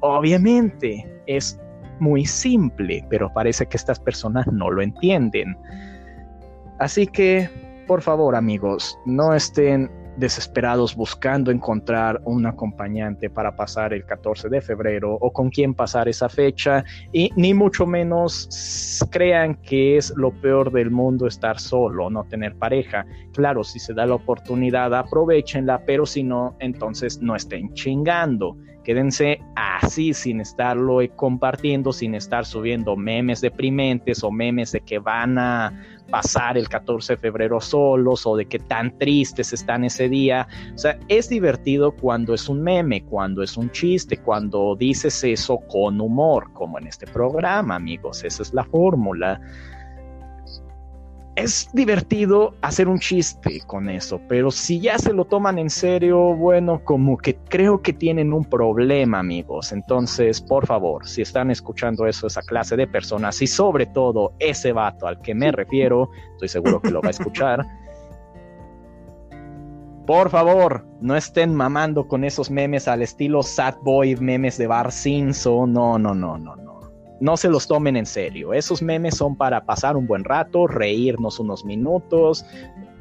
obviamente 0.00 1.06
es 1.26 1.58
muy 2.00 2.26
simple, 2.26 3.04
pero 3.08 3.32
parece 3.32 3.66
que 3.66 3.76
estas 3.76 3.98
personas 3.98 4.46
no 4.48 4.70
lo 4.70 4.82
entienden. 4.82 5.56
Así 6.78 7.06
que, 7.06 7.48
por 7.86 8.02
favor 8.02 8.36
amigos, 8.36 8.96
no 9.04 9.34
estén 9.34 9.90
desesperados 10.18 10.96
buscando 10.96 11.50
encontrar 11.50 12.20
un 12.24 12.44
acompañante 12.46 13.30
para 13.30 13.54
pasar 13.54 13.92
el 13.92 14.04
14 14.04 14.48
de 14.48 14.60
febrero 14.60 15.14
o 15.14 15.32
con 15.32 15.48
quién 15.48 15.74
pasar 15.74 16.08
esa 16.08 16.28
fecha 16.28 16.84
y 17.12 17.30
ni 17.36 17.54
mucho 17.54 17.86
menos 17.86 18.48
crean 19.10 19.54
que 19.54 19.96
es 19.96 20.12
lo 20.16 20.32
peor 20.32 20.72
del 20.72 20.90
mundo 20.90 21.26
estar 21.26 21.60
solo, 21.60 22.10
no 22.10 22.24
tener 22.24 22.56
pareja. 22.56 23.06
Claro, 23.32 23.62
si 23.62 23.78
se 23.78 23.94
da 23.94 24.06
la 24.06 24.16
oportunidad, 24.16 24.94
aprovechenla, 24.94 25.82
pero 25.86 26.04
si 26.04 26.22
no, 26.22 26.56
entonces 26.58 27.20
no 27.22 27.36
estén 27.36 27.72
chingando. 27.74 28.56
Quédense 28.88 29.42
así 29.54 30.14
sin 30.14 30.40
estarlo 30.40 31.00
compartiendo, 31.14 31.92
sin 31.92 32.14
estar 32.14 32.46
subiendo 32.46 32.96
memes 32.96 33.42
deprimentes 33.42 34.24
o 34.24 34.30
memes 34.30 34.72
de 34.72 34.80
que 34.80 34.98
van 34.98 35.36
a 35.36 35.78
pasar 36.08 36.56
el 36.56 36.70
14 36.70 37.12
de 37.12 37.16
febrero 37.18 37.60
solos 37.60 38.26
o 38.26 38.34
de 38.34 38.46
que 38.46 38.58
tan 38.58 38.96
tristes 38.96 39.52
están 39.52 39.84
ese 39.84 40.08
día. 40.08 40.48
O 40.74 40.78
sea, 40.78 40.98
es 41.08 41.28
divertido 41.28 41.92
cuando 41.92 42.32
es 42.32 42.48
un 42.48 42.62
meme, 42.62 43.04
cuando 43.04 43.42
es 43.42 43.58
un 43.58 43.70
chiste, 43.72 44.16
cuando 44.16 44.74
dices 44.74 45.22
eso 45.22 45.58
con 45.68 46.00
humor, 46.00 46.50
como 46.54 46.78
en 46.78 46.86
este 46.86 47.06
programa, 47.06 47.74
amigos. 47.74 48.24
Esa 48.24 48.40
es 48.42 48.54
la 48.54 48.64
fórmula 48.64 49.38
es 51.38 51.70
divertido 51.72 52.54
hacer 52.62 52.88
un 52.88 52.98
chiste 52.98 53.60
con 53.66 53.88
eso, 53.88 54.20
pero 54.28 54.50
si 54.50 54.80
ya 54.80 54.98
se 54.98 55.12
lo 55.12 55.24
toman 55.24 55.58
en 55.58 55.70
serio, 55.70 56.34
bueno, 56.34 56.82
como 56.84 57.16
que 57.16 57.36
creo 57.48 57.80
que 57.80 57.92
tienen 57.92 58.32
un 58.32 58.44
problema, 58.44 59.20
amigos. 59.20 59.70
Entonces, 59.70 60.40
por 60.40 60.66
favor, 60.66 61.06
si 61.06 61.22
están 61.22 61.52
escuchando 61.52 62.06
eso, 62.06 62.26
esa 62.26 62.42
clase 62.42 62.76
de 62.76 62.88
personas 62.88 63.40
y 63.40 63.46
sobre 63.46 63.86
todo 63.86 64.32
ese 64.40 64.72
vato 64.72 65.06
al 65.06 65.20
que 65.20 65.34
me 65.34 65.52
refiero, 65.52 66.10
estoy 66.32 66.48
seguro 66.48 66.80
que 66.80 66.90
lo 66.90 67.00
va 67.00 67.08
a 67.08 67.10
escuchar. 67.10 67.64
Por 70.06 70.30
favor, 70.30 70.86
no 71.00 71.14
estén 71.14 71.54
mamando 71.54 72.08
con 72.08 72.24
esos 72.24 72.50
memes 72.50 72.88
al 72.88 73.02
estilo 73.02 73.44
Sad 73.44 73.76
Boy, 73.82 74.16
memes 74.16 74.58
de 74.58 74.66
Bar 74.66 74.90
Simpson. 74.90 75.72
No, 75.72 75.98
no, 75.98 76.14
no, 76.14 76.36
no, 76.36 76.56
no 76.56 76.67
no 77.20 77.36
se 77.36 77.48
los 77.48 77.66
tomen 77.66 77.96
en 77.96 78.06
serio. 78.06 78.52
Esos 78.52 78.82
memes 78.82 79.16
son 79.16 79.36
para 79.36 79.64
pasar 79.64 79.96
un 79.96 80.06
buen 80.06 80.24
rato, 80.24 80.66
reírnos 80.66 81.38
unos 81.38 81.64
minutos 81.64 82.44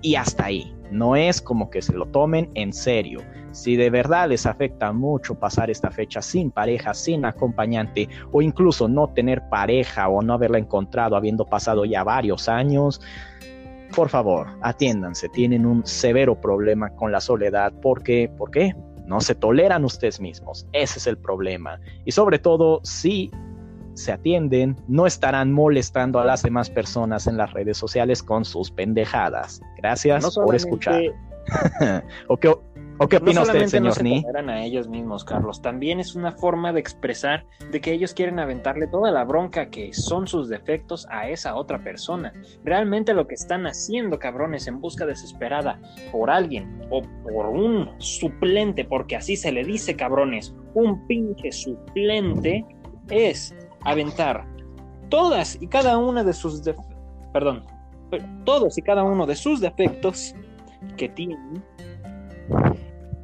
y 0.01 0.15
hasta 0.15 0.45
ahí. 0.45 0.73
No 0.91 1.15
es 1.15 1.41
como 1.41 1.69
que 1.69 1.81
se 1.81 1.93
lo 1.93 2.05
tomen 2.05 2.49
en 2.53 2.71
serio. 2.73 3.21
Si 3.51 3.75
de 3.75 3.89
verdad 3.89 4.29
les 4.29 4.45
afecta 4.45 4.91
mucho 4.93 5.35
pasar 5.35 5.69
esta 5.69 5.91
fecha 5.91 6.21
sin 6.21 6.51
pareja, 6.51 6.93
sin 6.93 7.25
acompañante 7.25 8.07
o 8.31 8.41
incluso 8.41 8.87
no 8.87 9.09
tener 9.09 9.41
pareja 9.49 10.07
o 10.07 10.21
no 10.21 10.33
haberla 10.33 10.59
encontrado 10.59 11.15
habiendo 11.15 11.45
pasado 11.45 11.83
ya 11.85 12.03
varios 12.03 12.47
años, 12.47 13.01
por 13.95 14.09
favor, 14.09 14.47
atiéndanse. 14.61 15.29
Tienen 15.29 15.65
un 15.65 15.85
severo 15.85 16.39
problema 16.39 16.89
con 16.91 17.11
la 17.11 17.21
soledad 17.21 17.73
porque, 17.81 18.31
¿por 18.37 18.51
qué? 18.51 18.75
No 19.05 19.21
se 19.21 19.35
toleran 19.35 19.85
ustedes 19.85 20.19
mismos. 20.19 20.67
Ese 20.73 20.99
es 20.99 21.07
el 21.07 21.17
problema. 21.17 21.79
Y 22.05 22.11
sobre 22.11 22.39
todo, 22.39 22.81
si 22.83 23.31
se 23.97 24.11
atienden, 24.11 24.75
no 24.87 25.07
estarán 25.07 25.51
molestando 25.51 26.19
a 26.19 26.25
las 26.25 26.43
demás 26.43 26.69
personas 26.69 27.27
en 27.27 27.37
las 27.37 27.51
redes 27.53 27.77
sociales 27.77 28.21
con 28.23 28.45
sus 28.45 28.71
pendejadas. 28.71 29.61
Gracias 29.77 30.35
por 30.35 30.55
escuchar. 30.55 31.01
¿O 32.27 32.37
qué, 32.37 32.53
¿O 32.99 33.07
qué 33.07 33.17
opina 33.17 33.43
usted, 33.43 33.67
señor 33.67 33.95
no 33.97 34.03
Ni? 34.03 34.25
a 34.51 34.65
ellos 34.65 34.87
mismos, 34.87 35.23
Carlos. 35.23 35.61
También 35.61 35.99
es 35.99 36.15
una 36.15 36.31
forma 36.31 36.73
de 36.73 36.79
expresar 36.79 37.45
de 37.71 37.79
que 37.79 37.91
ellos 37.91 38.13
quieren 38.13 38.39
aventarle 38.39 38.87
toda 38.87 39.11
la 39.11 39.23
bronca 39.23 39.69
que 39.69 39.93
son 39.93 40.25
sus 40.25 40.49
defectos 40.49 41.05
a 41.11 41.29
esa 41.29 41.55
otra 41.55 41.83
persona. 41.83 42.33
Realmente 42.63 43.13
lo 43.13 43.27
que 43.27 43.35
están 43.35 43.67
haciendo, 43.67 44.17
cabrones, 44.17 44.67
en 44.67 44.81
busca 44.81 45.05
desesperada 45.05 45.79
por 46.11 46.31
alguien 46.31 46.81
o 46.89 47.03
por 47.23 47.45
un 47.47 47.91
suplente, 47.99 48.83
porque 48.83 49.15
así 49.15 49.35
se 49.35 49.51
le 49.51 49.63
dice, 49.63 49.95
cabrones, 49.95 50.55
un 50.73 51.05
pinche 51.05 51.51
suplente, 51.51 52.65
es 53.09 53.55
aventar 53.87 54.45
todas 55.09 55.57
y 55.61 55.67
cada 55.67 55.97
una 55.97 56.23
de 56.23 56.33
sus 56.33 56.61
perdón, 57.31 57.63
todos 58.43 58.77
y 58.77 58.81
cada 58.81 59.03
uno 59.03 59.25
de 59.25 59.35
sus 59.35 59.61
defectos 59.61 60.35
que 60.97 61.07
tienen 61.07 61.63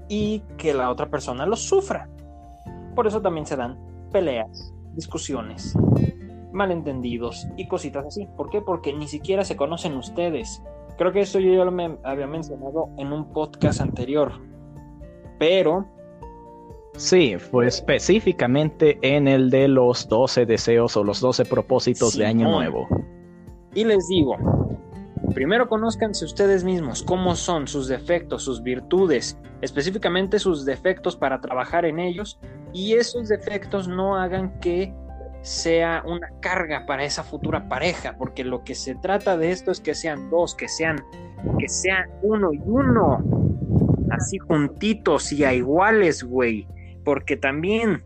y 0.08 0.40
que 0.58 0.74
la 0.74 0.90
otra 0.90 1.08
persona 1.10 1.46
los 1.46 1.62
sufra. 1.62 2.10
Por 2.96 3.08
eso 3.08 3.22
también 3.22 3.46
se 3.46 3.58
dan 3.58 3.78
peleas, 4.12 4.74
discusiones, 4.94 5.76
malentendidos 6.54 7.46
y 7.58 7.68
cositas 7.68 8.06
así. 8.06 8.28
¿Por 8.38 8.50
qué? 8.50 8.62
Porque 8.62 8.94
ni 8.94 9.08
siquiera 9.08 9.44
se 9.44 9.58
conocen 9.58 9.98
ustedes. 9.98 10.62
Creo 10.98 11.12
que 11.12 11.22
eso 11.22 11.40
yo 11.40 11.54
ya 11.54 11.66
lo 11.66 12.00
había 12.04 12.28
mencionado 12.28 12.90
en 12.98 13.12
un 13.12 13.34
podcast 13.34 13.82
anterior. 13.82 14.32
Pero 15.40 15.88
Sí, 16.98 17.38
fue 17.38 17.68
específicamente 17.68 19.00
en 19.02 19.28
el 19.28 19.50
de 19.50 19.68
los 19.68 20.08
12 20.08 20.46
deseos 20.46 20.96
o 20.96 21.04
los 21.04 21.20
12 21.20 21.46
propósitos 21.46 22.16
de 22.18 22.26
Año 22.26 22.50
Nuevo. 22.50 22.88
Y 23.74 23.84
les 23.84 24.08
digo, 24.08 24.38
primero 25.34 25.68
conózcanse 25.68 26.24
ustedes 26.26 26.64
mismos, 26.64 27.02
cómo 27.02 27.36
son 27.36 27.68
sus 27.68 27.88
defectos, 27.88 28.44
sus 28.44 28.62
virtudes, 28.62 29.40
específicamente 29.62 30.38
sus 30.38 30.66
defectos 30.66 31.16
para 31.16 31.42
trabajar 31.42 31.86
en 31.86 31.98
ellos 31.98 32.40
y 32.74 32.94
esos 32.94 33.28
defectos 33.28 33.88
no 33.88 34.16
hagan 34.16 34.60
que 34.60 34.94
sea 35.42 36.04
una 36.06 36.30
carga 36.42 36.86
para 36.86 37.04
esa 37.04 37.24
futura 37.24 37.68
pareja, 37.68 38.16
porque 38.18 38.44
lo 38.44 38.64
que 38.64 38.76
se 38.76 38.94
trata 38.96 39.36
de 39.36 39.52
esto 39.52 39.72
es 39.72 39.82
que 39.82 39.96
sean 39.96 40.30
dos, 40.30 40.54
que 40.54 40.68
sean 40.68 40.98
que 41.60 41.68
sean 41.68 42.06
uno 42.22 42.54
y 42.54 42.62
uno, 42.64 43.22
así 44.12 44.38
juntitos 44.38 45.34
y 45.34 45.44
a 45.44 45.54
iguales, 45.54 46.24
güey 46.24 46.68
porque 47.04 47.38
también 47.38 48.04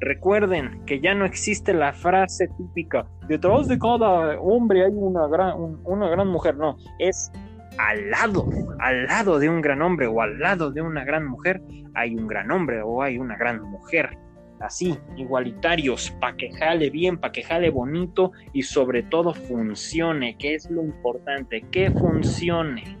recuerden 0.00 0.84
que 0.86 1.00
ya 1.00 1.14
no 1.14 1.24
existe 1.24 1.74
la 1.74 1.92
frase 1.92 2.48
típica, 2.56 3.06
detrás 3.28 3.68
de 3.68 3.78
cada 3.78 4.38
hombre 4.40 4.84
hay 4.84 4.92
una 4.92 5.26
gran, 5.26 5.80
una 5.84 6.08
gran 6.08 6.28
mujer, 6.28 6.56
no, 6.56 6.76
es 6.98 7.32
al 7.78 8.10
lado, 8.10 8.46
al 8.80 9.06
lado 9.06 9.38
de 9.38 9.48
un 9.48 9.60
gran 9.60 9.82
hombre 9.82 10.06
o 10.06 10.20
al 10.20 10.38
lado 10.38 10.70
de 10.70 10.82
una 10.82 11.04
gran 11.04 11.26
mujer 11.26 11.62
hay 11.94 12.14
un 12.14 12.26
gran 12.26 12.50
hombre 12.50 12.82
o 12.82 13.02
hay 13.02 13.18
una 13.18 13.36
gran 13.36 13.62
mujer. 13.62 14.16
Así, 14.60 14.98
igualitarios, 15.16 16.10
para 16.20 16.36
que 16.36 16.50
jale 16.50 16.90
bien, 16.90 17.18
para 17.18 17.32
que 17.32 17.44
jale 17.44 17.70
bonito 17.70 18.32
y 18.52 18.62
sobre 18.62 19.04
todo 19.04 19.32
funcione, 19.32 20.36
que 20.36 20.54
es 20.54 20.68
lo 20.68 20.82
importante, 20.82 21.64
que 21.70 21.92
funcione. 21.92 22.97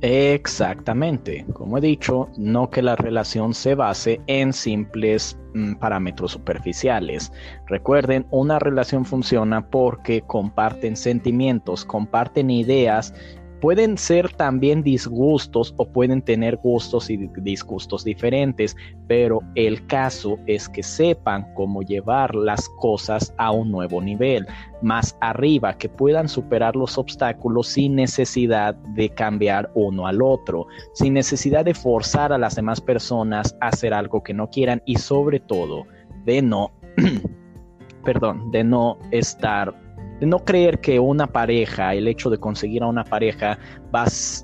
Exactamente, 0.00 1.44
como 1.52 1.76
he 1.76 1.80
dicho, 1.80 2.28
no 2.36 2.70
que 2.70 2.82
la 2.82 2.94
relación 2.94 3.52
se 3.52 3.74
base 3.74 4.20
en 4.28 4.52
simples 4.52 5.36
mm, 5.54 5.74
parámetros 5.74 6.30
superficiales. 6.30 7.32
Recuerden, 7.66 8.24
una 8.30 8.60
relación 8.60 9.04
funciona 9.04 9.68
porque 9.68 10.22
comparten 10.22 10.96
sentimientos, 10.96 11.84
comparten 11.84 12.48
ideas 12.48 13.12
pueden 13.60 13.98
ser 13.98 14.32
también 14.32 14.82
disgustos 14.82 15.74
o 15.76 15.86
pueden 15.86 16.22
tener 16.22 16.56
gustos 16.56 17.10
y 17.10 17.16
disgustos 17.40 18.04
diferentes, 18.04 18.76
pero 19.06 19.40
el 19.54 19.86
caso 19.86 20.38
es 20.46 20.68
que 20.68 20.82
sepan 20.82 21.46
cómo 21.54 21.82
llevar 21.82 22.34
las 22.34 22.68
cosas 22.80 23.34
a 23.38 23.50
un 23.50 23.70
nuevo 23.70 24.00
nivel, 24.00 24.46
más 24.82 25.16
arriba, 25.20 25.76
que 25.76 25.88
puedan 25.88 26.28
superar 26.28 26.76
los 26.76 26.98
obstáculos 26.98 27.68
sin 27.68 27.96
necesidad 27.96 28.74
de 28.74 29.08
cambiar 29.10 29.70
uno 29.74 30.06
al 30.06 30.22
otro, 30.22 30.66
sin 30.94 31.14
necesidad 31.14 31.64
de 31.64 31.74
forzar 31.74 32.32
a 32.32 32.38
las 32.38 32.56
demás 32.56 32.80
personas 32.80 33.56
a 33.60 33.68
hacer 33.68 33.92
algo 33.92 34.22
que 34.22 34.34
no 34.34 34.48
quieran 34.50 34.82
y 34.86 34.96
sobre 34.96 35.40
todo 35.40 35.84
de 36.24 36.42
no, 36.42 36.70
perdón, 38.04 38.50
de 38.50 38.64
no 38.64 38.98
estar 39.10 39.87
de 40.20 40.26
no 40.26 40.40
creer 40.40 40.80
que 40.80 40.98
una 40.98 41.26
pareja, 41.26 41.94
el 41.94 42.08
hecho 42.08 42.30
de 42.30 42.38
conseguir 42.38 42.82
a 42.82 42.86
una 42.86 43.04
pareja 43.04 43.58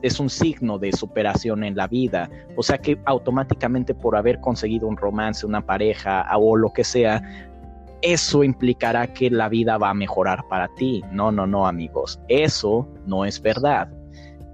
es 0.03 0.21
un 0.21 0.31
signo 0.31 0.79
de 0.79 0.93
superación 0.93 1.65
en 1.65 1.77
la 1.77 1.89
vida. 1.89 2.31
O 2.57 2.63
sea 2.63 2.79
que 2.79 2.99
automáticamente 3.05 3.95
por 3.95 4.17
haber 4.17 4.41
conseguido 4.41 4.87
un 4.87 4.97
romance, 4.97 5.45
una 5.45 5.65
pareja 5.65 6.27
o 6.37 6.57
lo 6.57 6.73
que 6.73 6.85
sea, 6.85 7.23
eso 8.03 8.45
implicará 8.45 9.13
que 9.13 9.31
la 9.31 9.49
vida 9.49 9.79
va 9.79 9.91
a 9.91 9.95
mejorar 9.95 10.45
para 10.49 10.69
ti. 10.77 11.03
No, 11.11 11.33
no, 11.33 11.47
no, 11.47 11.67
amigos. 11.67 12.21
Eso 12.29 12.89
no 13.07 13.25
es 13.25 13.41
verdad. 13.41 13.89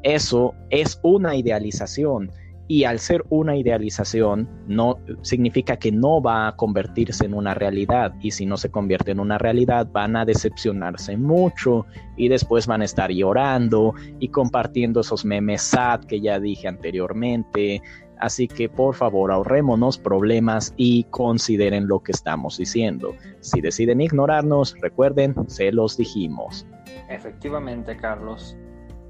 eso 0.03 0.55
es 0.71 0.99
una 1.03 1.37
idealización 1.37 2.31
y 2.71 2.85
al 2.85 3.01
ser 3.01 3.25
una 3.31 3.57
idealización 3.57 4.49
no 4.69 5.01
significa 5.23 5.77
que 5.77 5.91
no 5.91 6.23
va 6.23 6.47
a 6.47 6.55
convertirse 6.55 7.25
en 7.25 7.35
una 7.35 7.53
realidad 7.53 8.15
y 8.21 8.31
si 8.31 8.47
no 8.47 8.57
se 8.57 8.71
convierte 8.71 9.11
en 9.11 9.19
una 9.19 9.39
realidad 9.39 9.89
van 9.91 10.15
a 10.15 10.25
decepcionarse 10.25 11.17
mucho 11.17 11.85
y 12.17 12.29
después 12.29 12.69
van 12.69 12.83
a 12.83 12.85
estar 12.85 13.11
llorando 13.11 13.95
y 14.21 14.29
compartiendo 14.29 15.01
esos 15.01 15.25
memes 15.25 15.63
sad 15.63 16.05
que 16.05 16.21
ya 16.21 16.39
dije 16.39 16.69
anteriormente 16.69 17.83
Así 18.21 18.47
que 18.47 18.69
por 18.69 18.95
favor 18.95 19.33
ahorrémonos 19.33 19.99
problemas 19.99 20.73
y 20.77 21.05
consideren 21.05 21.89
lo 21.89 22.01
que 22.01 22.13
estamos 22.13 22.59
diciendo. 22.59 23.15
Si 23.41 23.63
deciden 23.63 24.03
ignorarnos, 24.03 24.77
recuerden, 24.83 25.35
se 25.49 25.73
los 25.73 25.97
dijimos. 25.97 26.67
Efectivamente, 27.09 27.97
Carlos. 27.97 28.59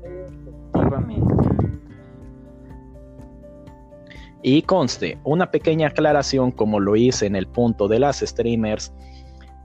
Efectivamente. 0.05 1.50
Y 4.43 4.63
conste, 4.63 5.19
una 5.25 5.51
pequeña 5.51 5.89
aclaración 5.89 6.51
como 6.51 6.81
lo 6.81 6.97
hice 6.97 7.27
en 7.27 7.37
el 7.37 7.47
punto 7.47 7.89
de 7.89 7.99
las 7.99 8.21
streamers 8.21 8.93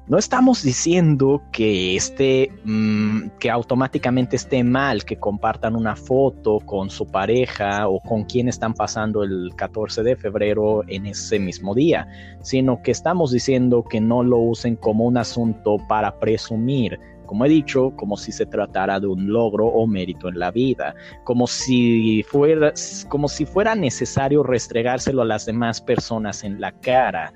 no 0.07 0.19
estamos 0.19 0.61
diciendo 0.61 1.41
que 1.51 1.95
esté, 1.95 2.51
mm, 2.63 3.29
que 3.39 3.49
automáticamente 3.49 4.35
esté 4.35 4.63
mal 4.63 5.03
que 5.03 5.17
compartan 5.17 5.75
una 5.75 5.95
foto 5.95 6.59
con 6.59 6.91
su 6.91 7.07
pareja 7.07 7.87
o 7.87 7.99
con 7.99 8.23
quien 8.23 8.47
están 8.47 8.75
pasando 8.75 9.23
el 9.23 9.49
14 9.55 10.03
de 10.03 10.15
febrero 10.15 10.83
en 10.87 11.07
ese 11.07 11.39
mismo 11.39 11.73
día, 11.73 12.07
sino 12.41 12.83
que 12.83 12.91
estamos 12.91 13.31
diciendo 13.31 13.83
que 13.83 13.99
no 13.99 14.21
lo 14.21 14.37
usen 14.37 14.75
como 14.75 15.05
un 15.05 15.17
asunto 15.17 15.77
para 15.89 16.19
presumir, 16.19 16.99
como 17.25 17.45
he 17.45 17.49
dicho, 17.49 17.91
como 17.95 18.17
si 18.17 18.31
se 18.31 18.45
tratara 18.45 18.99
de 18.99 19.07
un 19.07 19.31
logro 19.31 19.67
o 19.67 19.87
mérito 19.87 20.29
en 20.29 20.39
la 20.39 20.51
vida, 20.51 20.95
como 21.23 21.47
si 21.47 22.23
fuera, 22.23 22.73
como 23.09 23.27
si 23.27 23.45
fuera 23.45 23.75
necesario 23.75 24.43
restregárselo 24.43 25.21
a 25.21 25.25
las 25.25 25.45
demás 25.45 25.81
personas 25.81 26.43
en 26.43 26.61
la 26.61 26.71
cara 26.71 27.33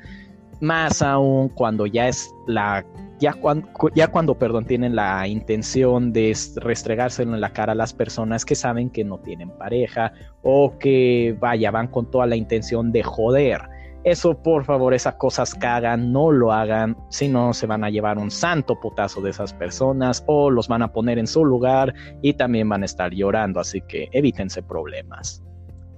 más 0.61 1.01
aún 1.01 1.49
cuando 1.49 1.85
ya 1.85 2.07
es 2.07 2.33
la 2.47 2.85
ya 3.19 3.33
cuando, 3.33 3.67
ya 3.95 4.07
cuando 4.07 4.35
perdón, 4.35 4.65
tienen 4.65 4.95
la 4.95 5.27
intención 5.27 6.13
de 6.13 6.35
restregárselo 6.55 7.33
en 7.33 7.41
la 7.41 7.51
cara 7.51 7.73
a 7.73 7.75
las 7.75 7.93
personas 7.93 8.45
que 8.45 8.55
saben 8.55 8.89
que 8.89 9.03
no 9.03 9.17
tienen 9.17 9.49
pareja 9.49 10.13
o 10.41 10.77
que 10.79 11.35
vaya, 11.37 11.69
van 11.69 11.87
con 11.87 12.09
toda 12.09 12.27
la 12.27 12.37
intención 12.37 12.93
de 12.93 13.03
joder. 13.03 13.61
Eso, 14.05 14.41
por 14.41 14.63
favor, 14.63 14.93
esas 14.93 15.15
cosas 15.15 15.53
que 15.53 15.67
hagan, 15.67 16.13
no 16.13 16.31
lo 16.31 16.53
hagan, 16.53 16.95
si 17.09 17.27
no 17.27 17.53
se 17.53 17.67
van 17.67 17.83
a 17.83 17.89
llevar 17.89 18.17
un 18.17 18.31
santo 18.31 18.79
putazo 18.79 19.21
de 19.21 19.31
esas 19.31 19.53
personas 19.53 20.23
o 20.25 20.49
los 20.49 20.69
van 20.69 20.81
a 20.81 20.93
poner 20.93 21.19
en 21.19 21.27
su 21.27 21.43
lugar 21.43 21.93
y 22.21 22.33
también 22.33 22.69
van 22.69 22.83
a 22.83 22.85
estar 22.85 23.11
llorando, 23.11 23.59
así 23.59 23.81
que 23.81 24.07
evítense 24.13 24.63
problemas. 24.63 25.43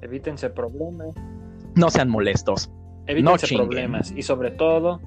Evítense 0.01 0.49
problemas. 0.49 1.15
No 1.75 1.91
sean 1.91 2.09
molestos. 2.09 2.71
Evítense 3.05 3.55
problemas 3.55 4.11
y 4.11 4.23
sobre 4.23 4.49
todo, 4.49 4.99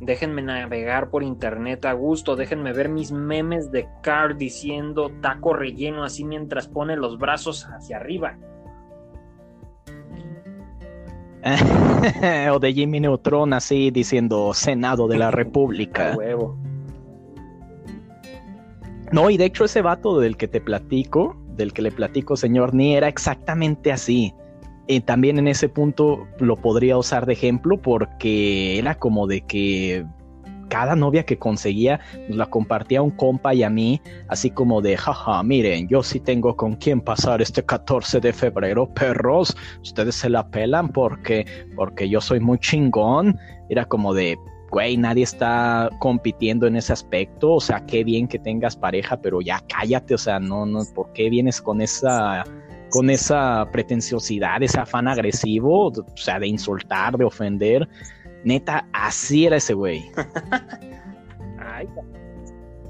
déjenme 0.00 0.42
navegar 0.42 1.08
por 1.08 1.22
internet 1.22 1.86
a 1.86 1.94
gusto, 1.94 2.36
déjenme 2.36 2.74
ver 2.74 2.90
mis 2.90 3.10
memes 3.10 3.70
de 3.70 3.88
Car 4.02 4.36
diciendo 4.36 5.10
taco 5.22 5.54
relleno 5.54 6.04
así 6.04 6.24
mientras 6.24 6.68
pone 6.68 6.96
los 6.96 7.16
brazos 7.16 7.64
hacia 7.64 7.96
arriba. 7.96 8.36
o 12.52 12.58
de 12.58 12.72
Jimmy 12.72 13.00
Neutron 13.00 13.52
así 13.52 13.90
diciendo 13.90 14.54
Senado 14.54 15.08
de 15.08 15.18
la 15.18 15.30
República. 15.30 16.14
huevo. 16.16 16.56
No, 19.12 19.30
y 19.30 19.36
de 19.36 19.44
hecho 19.44 19.64
ese 19.64 19.82
vato 19.82 20.18
del 20.18 20.36
que 20.36 20.48
te 20.48 20.60
platico, 20.60 21.36
del 21.56 21.72
que 21.72 21.82
le 21.82 21.92
platico, 21.92 22.36
señor, 22.36 22.74
ni 22.74 22.96
era 22.96 23.08
exactamente 23.08 23.92
así. 23.92 24.34
Y 24.86 25.00
también 25.00 25.38
en 25.38 25.48
ese 25.48 25.68
punto 25.68 26.26
lo 26.38 26.56
podría 26.56 26.98
usar 26.98 27.26
de 27.26 27.34
ejemplo 27.34 27.78
porque 27.78 28.78
era 28.78 28.96
como 28.96 29.26
de 29.26 29.42
que 29.42 30.04
cada 30.68 30.96
novia 30.96 31.24
que 31.24 31.38
conseguía 31.38 32.00
nos 32.28 32.36
la 32.36 32.46
compartía 32.46 33.00
a 33.00 33.02
un 33.02 33.10
compa 33.10 33.54
y 33.54 33.62
a 33.62 33.70
mí, 33.70 34.00
así 34.28 34.50
como 34.50 34.80
de, 34.80 34.96
jaja, 34.96 35.42
miren, 35.42 35.88
yo 35.88 36.02
sí 36.02 36.20
tengo 36.20 36.56
con 36.56 36.76
quién 36.76 37.00
pasar 37.00 37.42
este 37.42 37.64
14 37.64 38.20
de 38.20 38.32
febrero, 38.32 38.88
perros, 38.92 39.56
ustedes 39.82 40.14
se 40.14 40.28
la 40.28 40.48
pelan 40.48 40.88
porque, 40.88 41.46
porque 41.76 42.08
yo 42.08 42.20
soy 42.20 42.40
muy 42.40 42.58
chingón. 42.58 43.38
Era 43.68 43.84
como 43.84 44.12
de, 44.12 44.36
güey, 44.70 44.96
nadie 44.96 45.22
está 45.22 45.88
compitiendo 46.00 46.66
en 46.66 46.76
ese 46.76 46.92
aspecto, 46.92 47.54
o 47.54 47.60
sea, 47.60 47.84
qué 47.86 48.04
bien 48.04 48.28
que 48.28 48.38
tengas 48.38 48.76
pareja, 48.76 49.16
pero 49.16 49.40
ya 49.40 49.62
cállate, 49.68 50.14
o 50.14 50.18
sea, 50.18 50.38
no, 50.40 50.66
no, 50.66 50.80
¿por 50.94 51.12
qué 51.12 51.30
vienes 51.30 51.60
con 51.60 51.80
esa 51.80 52.44
con 52.94 53.10
esa 53.10 53.68
pretenciosidad, 53.72 54.62
ese 54.62 54.78
afán 54.78 55.08
agresivo, 55.08 55.88
o 55.88 56.16
sea, 56.16 56.38
de 56.38 56.46
insultar, 56.46 57.16
de 57.16 57.24
ofender. 57.24 57.88
Neta, 58.44 58.86
así 58.92 59.46
era 59.46 59.56
ese 59.56 59.74
güey. 59.74 60.04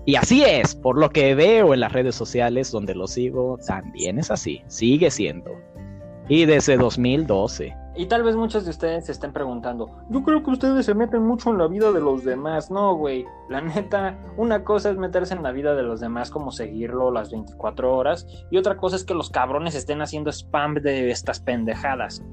y 0.04 0.16
así 0.16 0.42
es, 0.42 0.74
por 0.74 0.98
lo 0.98 1.10
que 1.10 1.34
veo 1.34 1.72
en 1.74 1.80
las 1.80 1.92
redes 1.92 2.14
sociales 2.14 2.70
donde 2.70 2.94
lo 2.94 3.06
sigo, 3.06 3.58
también 3.66 4.18
es 4.18 4.30
así, 4.30 4.62
sigue 4.66 5.10
siendo. 5.10 5.52
Y 6.28 6.46
desde 6.46 6.76
2012. 6.76 7.76
Y 7.96 8.06
tal 8.06 8.24
vez 8.24 8.34
muchos 8.34 8.64
de 8.64 8.70
ustedes 8.70 9.06
se 9.06 9.12
estén 9.12 9.32
preguntando, 9.32 9.88
yo 10.10 10.24
creo 10.24 10.42
que 10.42 10.50
ustedes 10.50 10.84
se 10.84 10.94
meten 10.94 11.22
mucho 11.22 11.50
en 11.50 11.58
la 11.58 11.68
vida 11.68 11.92
de 11.92 12.00
los 12.00 12.24
demás. 12.24 12.68
No, 12.68 12.96
güey, 12.96 13.24
la 13.48 13.60
neta, 13.60 14.18
una 14.36 14.64
cosa 14.64 14.90
es 14.90 14.96
meterse 14.96 15.34
en 15.34 15.44
la 15.44 15.52
vida 15.52 15.76
de 15.76 15.84
los 15.84 16.00
demás 16.00 16.30
como 16.30 16.50
seguirlo 16.50 17.12
las 17.12 17.30
24 17.30 17.96
horas 17.96 18.26
y 18.50 18.56
otra 18.56 18.76
cosa 18.76 18.96
es 18.96 19.04
que 19.04 19.14
los 19.14 19.30
cabrones 19.30 19.76
estén 19.76 20.02
haciendo 20.02 20.30
spam 20.30 20.74
de 20.74 21.10
estas 21.10 21.38
pendejadas. 21.38 22.24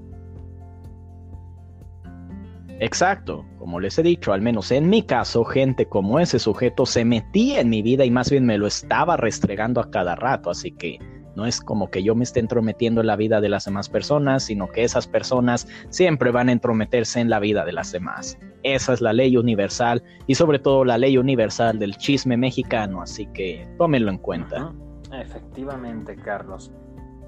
Exacto, 2.81 3.45
como 3.59 3.79
les 3.79 3.99
he 3.99 4.01
dicho, 4.01 4.33
al 4.33 4.41
menos 4.41 4.71
en 4.71 4.89
mi 4.89 5.03
caso, 5.03 5.45
gente 5.45 5.85
como 5.85 6.19
ese 6.19 6.39
sujeto 6.39 6.87
se 6.87 7.05
metía 7.05 7.61
en 7.61 7.69
mi 7.69 7.83
vida 7.83 8.05
y 8.05 8.09
más 8.09 8.31
bien 8.31 8.43
me 8.43 8.57
lo 8.57 8.65
estaba 8.65 9.17
restregando 9.17 9.79
a 9.79 9.91
cada 9.91 10.15
rato, 10.15 10.49
así 10.49 10.71
que 10.71 10.97
no 11.35 11.45
es 11.45 11.61
como 11.61 11.91
que 11.91 12.01
yo 12.01 12.15
me 12.15 12.23
esté 12.23 12.39
entrometiendo 12.39 13.01
en 13.01 13.05
la 13.07 13.15
vida 13.15 13.39
de 13.39 13.49
las 13.49 13.65
demás 13.65 13.87
personas, 13.87 14.45
sino 14.45 14.67
que 14.67 14.83
esas 14.83 15.07
personas 15.07 15.67
siempre 15.89 16.31
van 16.31 16.49
a 16.49 16.53
entrometerse 16.53 17.19
en 17.19 17.29
la 17.29 17.39
vida 17.39 17.65
de 17.65 17.73
las 17.73 17.91
demás. 17.91 18.39
Esa 18.63 18.93
es 18.93 19.01
la 19.01 19.13
ley 19.13 19.37
universal 19.37 20.01
y 20.25 20.33
sobre 20.33 20.57
todo 20.57 20.83
la 20.83 20.97
ley 20.97 21.19
universal 21.19 21.77
del 21.77 21.97
chisme 21.97 22.35
mexicano, 22.35 23.03
así 23.03 23.27
que 23.27 23.67
tómenlo 23.77 24.09
en 24.09 24.17
cuenta. 24.17 24.73
Efectivamente, 25.13 26.15
Carlos. 26.15 26.71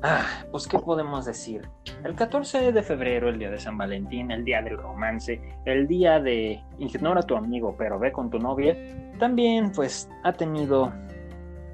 Ah, 0.05 0.25
pues 0.51 0.67
qué 0.67 0.77
podemos 0.77 1.23
decir. 1.23 1.61
El 2.03 2.13
14 2.13 2.73
de 2.73 2.83
febrero, 2.83 3.29
el 3.29 3.39
día 3.39 3.49
de 3.49 3.57
San 3.57 3.77
Valentín, 3.77 4.31
el 4.31 4.43
día 4.43 4.61
del 4.61 4.77
romance, 4.77 5.41
el 5.63 5.87
día 5.87 6.19
de 6.19 6.61
ignora 6.77 7.21
a 7.21 7.23
tu 7.23 7.37
amigo 7.37 7.73
pero 7.77 7.97
ve 7.97 8.11
con 8.11 8.29
tu 8.29 8.37
novia, 8.37 8.75
también 9.17 9.71
pues 9.71 10.09
ha 10.23 10.33
tenido 10.33 10.91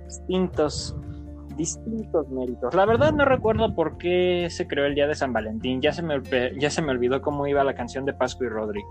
distintos 0.05 0.95
distintos 1.55 2.30
méritos. 2.30 2.73
La 2.73 2.86
verdad 2.86 3.11
no 3.11 3.25
recuerdo 3.25 3.75
por 3.75 3.97
qué 3.97 4.47
se 4.49 4.65
creó 4.65 4.86
el 4.86 4.95
día 4.95 5.07
de 5.07 5.15
San 5.15 5.34
Valentín. 5.34 5.82
Ya 5.82 5.91
se 5.91 6.01
me, 6.01 6.21
ya 6.57 6.69
se 6.69 6.82
me 6.82 6.91
olvidó 6.91 7.21
cómo 7.21 7.47
iba 7.47 7.63
la 7.65 7.75
canción 7.75 8.05
de 8.05 8.13
Pascu 8.13 8.45
y 8.45 8.49
Rodri. 8.49 8.82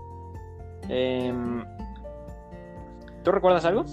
Em, 0.87 1.65
¿Tú 3.23 3.31
recuerdas 3.31 3.65
algo? 3.65 3.85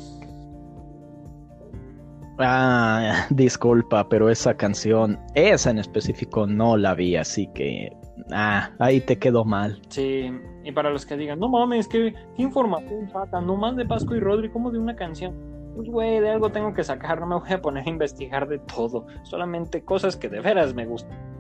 Ah, 2.38 3.26
disculpa, 3.30 4.08
pero 4.08 4.30
esa 4.30 4.56
canción, 4.56 5.18
esa 5.34 5.70
en 5.70 5.78
específico 5.78 6.46
no 6.46 6.76
la 6.76 6.94
vi, 6.94 7.16
así 7.16 7.46
que 7.48 7.90
ah, 8.32 8.70
ahí 8.78 9.00
te 9.00 9.18
quedó 9.18 9.44
mal. 9.44 9.80
Sí, 9.88 10.30
y 10.64 10.72
para 10.72 10.90
los 10.90 11.06
que 11.06 11.16
digan, 11.16 11.38
no 11.38 11.48
mames, 11.48 11.88
¿qué, 11.88 12.14
qué 12.36 12.42
información 12.42 13.08
sacan? 13.10 13.46
No 13.46 13.56
más 13.56 13.76
de 13.76 13.86
Pascu 13.86 14.14
y 14.14 14.20
Rodri, 14.20 14.50
como 14.50 14.70
de 14.70 14.78
una 14.78 14.96
canción 14.96 15.56
pues 15.76 15.90
güey, 15.90 16.20
de 16.20 16.30
algo 16.30 16.50
tengo 16.50 16.72
que 16.72 16.82
sacar, 16.82 17.20
no 17.20 17.26
me 17.26 17.38
voy 17.38 17.52
a 17.52 17.60
poner 17.60 17.86
a 17.86 17.90
investigar 17.90 18.48
de 18.48 18.58
todo, 18.58 19.06
solamente 19.24 19.84
cosas 19.84 20.16
que 20.16 20.30
de 20.30 20.40
veras 20.40 20.72
me 20.72 20.86
gustan. 20.86 21.35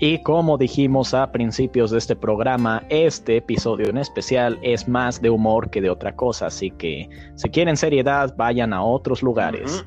Y 0.00 0.22
como 0.22 0.56
dijimos 0.56 1.12
a 1.12 1.32
principios 1.32 1.90
de 1.90 1.98
este 1.98 2.14
programa, 2.14 2.84
este 2.88 3.38
episodio 3.38 3.88
en 3.88 3.98
especial 3.98 4.56
es 4.62 4.88
más 4.88 5.20
de 5.20 5.28
humor 5.28 5.70
que 5.70 5.80
de 5.80 5.90
otra 5.90 6.14
cosa, 6.14 6.46
así 6.46 6.70
que 6.70 7.10
si 7.34 7.50
quieren 7.50 7.76
seriedad, 7.76 8.32
vayan 8.36 8.72
a 8.72 8.82
otros 8.84 9.24
lugares. 9.24 9.84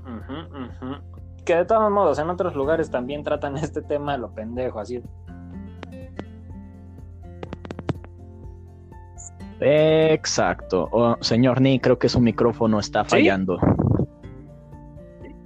Que 1.45 1.55
de 1.55 1.66
todos 1.66 1.89
modos, 1.89 2.20
en 2.20 2.30
otros 2.30 2.55
lugares 2.55 2.91
también 2.91 3.24
tratan 3.24 3.55
este 3.57 3.82
tema 3.82 4.12
de 4.14 4.18
lo 4.18 4.34
pendejo, 4.34 4.80
así 4.80 5.01
Exacto. 9.62 10.89
Oh, 10.91 11.16
señor 11.22 11.62
Ni, 11.62 11.80
creo 11.80 11.99
que 11.99 12.09
su 12.09 12.20
micrófono 12.20 12.80
está 12.80 13.05
fallando. 13.05 13.59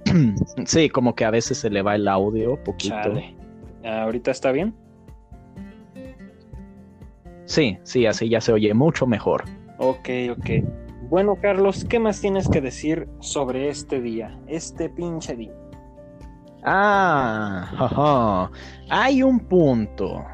¿Sí? 0.64 0.88
como 0.88 1.14
que 1.14 1.24
a 1.24 1.30
veces 1.30 1.58
se 1.58 1.70
le 1.70 1.82
va 1.82 1.94
el 1.94 2.08
audio 2.08 2.58
poquito. 2.64 3.12
¿Ahorita 3.86 4.30
está 4.30 4.52
bien? 4.52 4.74
Sí, 7.44 7.78
sí, 7.84 8.06
así 8.06 8.28
ya 8.28 8.40
se 8.40 8.52
oye 8.52 8.74
mucho 8.74 9.06
mejor. 9.06 9.44
Ok, 9.78 10.08
ok. 10.32 10.50
Bueno, 11.08 11.36
Carlos, 11.40 11.84
¿qué 11.84 12.00
más 12.00 12.20
tienes 12.20 12.48
que 12.48 12.60
decir 12.60 13.08
sobre 13.20 13.68
este 13.68 14.00
día? 14.00 14.36
Este 14.48 14.88
pinche 14.88 15.36
día. 15.36 15.54
Ah, 16.64 18.50
hay 18.90 19.22
un 19.22 19.38
punto 19.38 20.24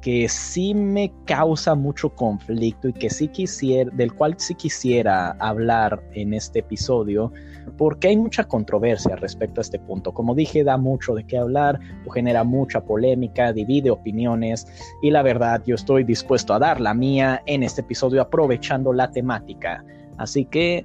que 0.00 0.28
sí 0.28 0.72
me 0.72 1.12
causa 1.26 1.74
mucho 1.74 2.10
conflicto 2.10 2.88
y 2.88 2.92
que 2.92 3.10
sí 3.10 3.28
quisiera, 3.28 3.90
del 3.94 4.14
cual 4.14 4.34
sí 4.38 4.54
quisiera 4.54 5.32
hablar 5.32 6.02
en 6.12 6.32
este 6.32 6.60
episodio, 6.60 7.32
porque 7.76 8.08
hay 8.08 8.16
mucha 8.16 8.44
controversia 8.44 9.16
respecto 9.16 9.60
a 9.60 9.62
este 9.62 9.78
punto. 9.78 10.12
Como 10.12 10.34
dije, 10.34 10.64
da 10.64 10.76
mucho 10.76 11.14
de 11.14 11.24
qué 11.24 11.38
hablar, 11.38 11.78
genera 12.12 12.44
mucha 12.44 12.80
polémica, 12.80 13.52
divide 13.52 13.90
opiniones 13.90 14.66
y 15.02 15.10
la 15.10 15.22
verdad 15.22 15.62
yo 15.66 15.74
estoy 15.74 16.04
dispuesto 16.04 16.54
a 16.54 16.58
dar 16.58 16.80
la 16.80 16.94
mía 16.94 17.42
en 17.46 17.62
este 17.62 17.80
episodio 17.80 18.22
aprovechando 18.22 18.92
la 18.92 19.10
temática. 19.10 19.84
Así 20.18 20.44
que, 20.44 20.84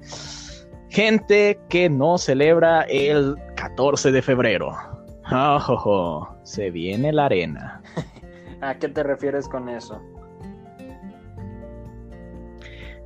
gente 0.90 1.60
que 1.70 1.90
no 1.90 2.18
celebra 2.18 2.84
el 2.84 3.36
14 3.56 4.12
de 4.12 4.22
febrero. 4.22 4.76
Oh, 5.32 6.28
se 6.44 6.70
viene 6.70 7.12
la 7.12 7.26
arena. 7.26 7.82
¿A 8.62 8.76
qué 8.76 8.88
te 8.88 9.04
refieres 9.04 9.48
con 9.48 9.70
eso? 9.70 10.02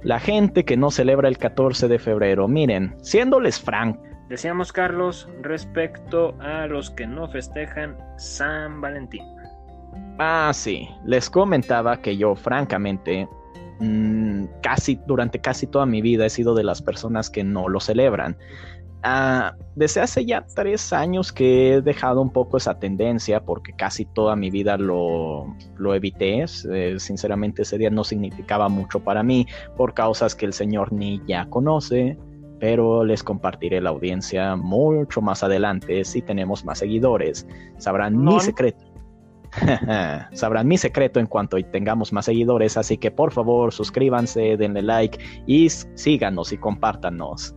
La 0.04 0.20
gente 0.20 0.64
que 0.64 0.78
no 0.78 0.92
celebra 0.92 1.28
el 1.28 1.38
14 1.38 1.88
de 1.90 2.00
febrero, 2.00 2.48
miren, 2.48 2.96
siéndoles 3.02 3.60
frank. 3.60 4.00
Decíamos, 4.30 4.72
Carlos, 4.72 5.28
respecto 5.42 6.36
a 6.40 6.68
los 6.68 6.90
que 6.92 7.06
no 7.06 7.28
festejan 7.28 7.98
San 8.18 8.80
Valentín. 8.80 9.24
Ah, 10.20 10.52
sí, 10.54 10.88
les 11.04 11.30
comentaba 11.30 12.02
que 12.02 12.16
yo, 12.16 12.36
francamente, 12.36 13.28
mm, 13.80 14.46
casi 14.62 15.00
durante 15.06 15.40
casi 15.40 15.68
toda 15.68 15.86
mi 15.86 16.02
vida 16.02 16.26
he 16.26 16.30
sido 16.30 16.56
de 16.56 16.64
las 16.64 16.82
personas 16.82 17.30
que 17.30 17.44
no 17.44 17.68
lo 17.68 17.80
celebran. 17.82 18.38
Ah, 19.02 19.56
desde 19.76 20.02
hace 20.02 20.26
ya 20.26 20.46
tres 20.56 20.92
años 20.92 21.32
que 21.32 21.76
he 21.76 21.82
dejado 21.82 22.22
un 22.22 22.32
poco 22.32 22.58
esa 22.58 22.80
tendencia 22.80 23.40
porque 23.40 23.72
casi 23.72 24.04
toda 24.04 24.36
mi 24.36 24.52
vida 24.52 24.78
lo, 24.78 25.56
lo 25.78 25.96
evité. 25.96 26.44
Eh, 26.74 26.96
sinceramente 27.00 27.62
ese 27.62 27.78
día 27.78 27.90
no 27.90 28.04
significaba 28.04 28.68
mucho 28.68 29.00
para 29.00 29.24
mí 29.24 29.48
por 29.78 29.94
causas 29.94 30.36
que 30.36 30.46
el 30.46 30.54
Señor 30.54 30.92
ni 30.92 31.22
ya 31.26 31.46
conoce, 31.50 32.18
pero 32.60 33.06
les 33.06 33.24
compartiré 33.24 33.80
la 33.80 33.92
audiencia 33.92 34.58
mucho 34.58 35.22
más 35.22 35.44
adelante 35.44 36.04
si 36.04 36.22
tenemos 36.22 36.66
más 36.66 36.80
seguidores. 36.80 37.48
Sabrán 37.78 38.22
mi 38.22 38.38
secreto. 38.42 38.84
Sabrán 40.34 40.68
mi 40.68 40.78
secreto 40.78 41.20
en 41.22 41.26
cuanto 41.26 41.58
tengamos 41.72 42.12
más 42.12 42.26
seguidores, 42.26 42.76
así 42.76 42.98
que 42.98 43.12
por 43.12 43.32
favor 43.32 43.74
suscríbanse, 43.74 44.58
denle 44.58 44.82
like 44.82 45.18
y 45.48 45.70
síganos 45.70 46.52
y 46.52 46.58
compártanos. 46.58 47.56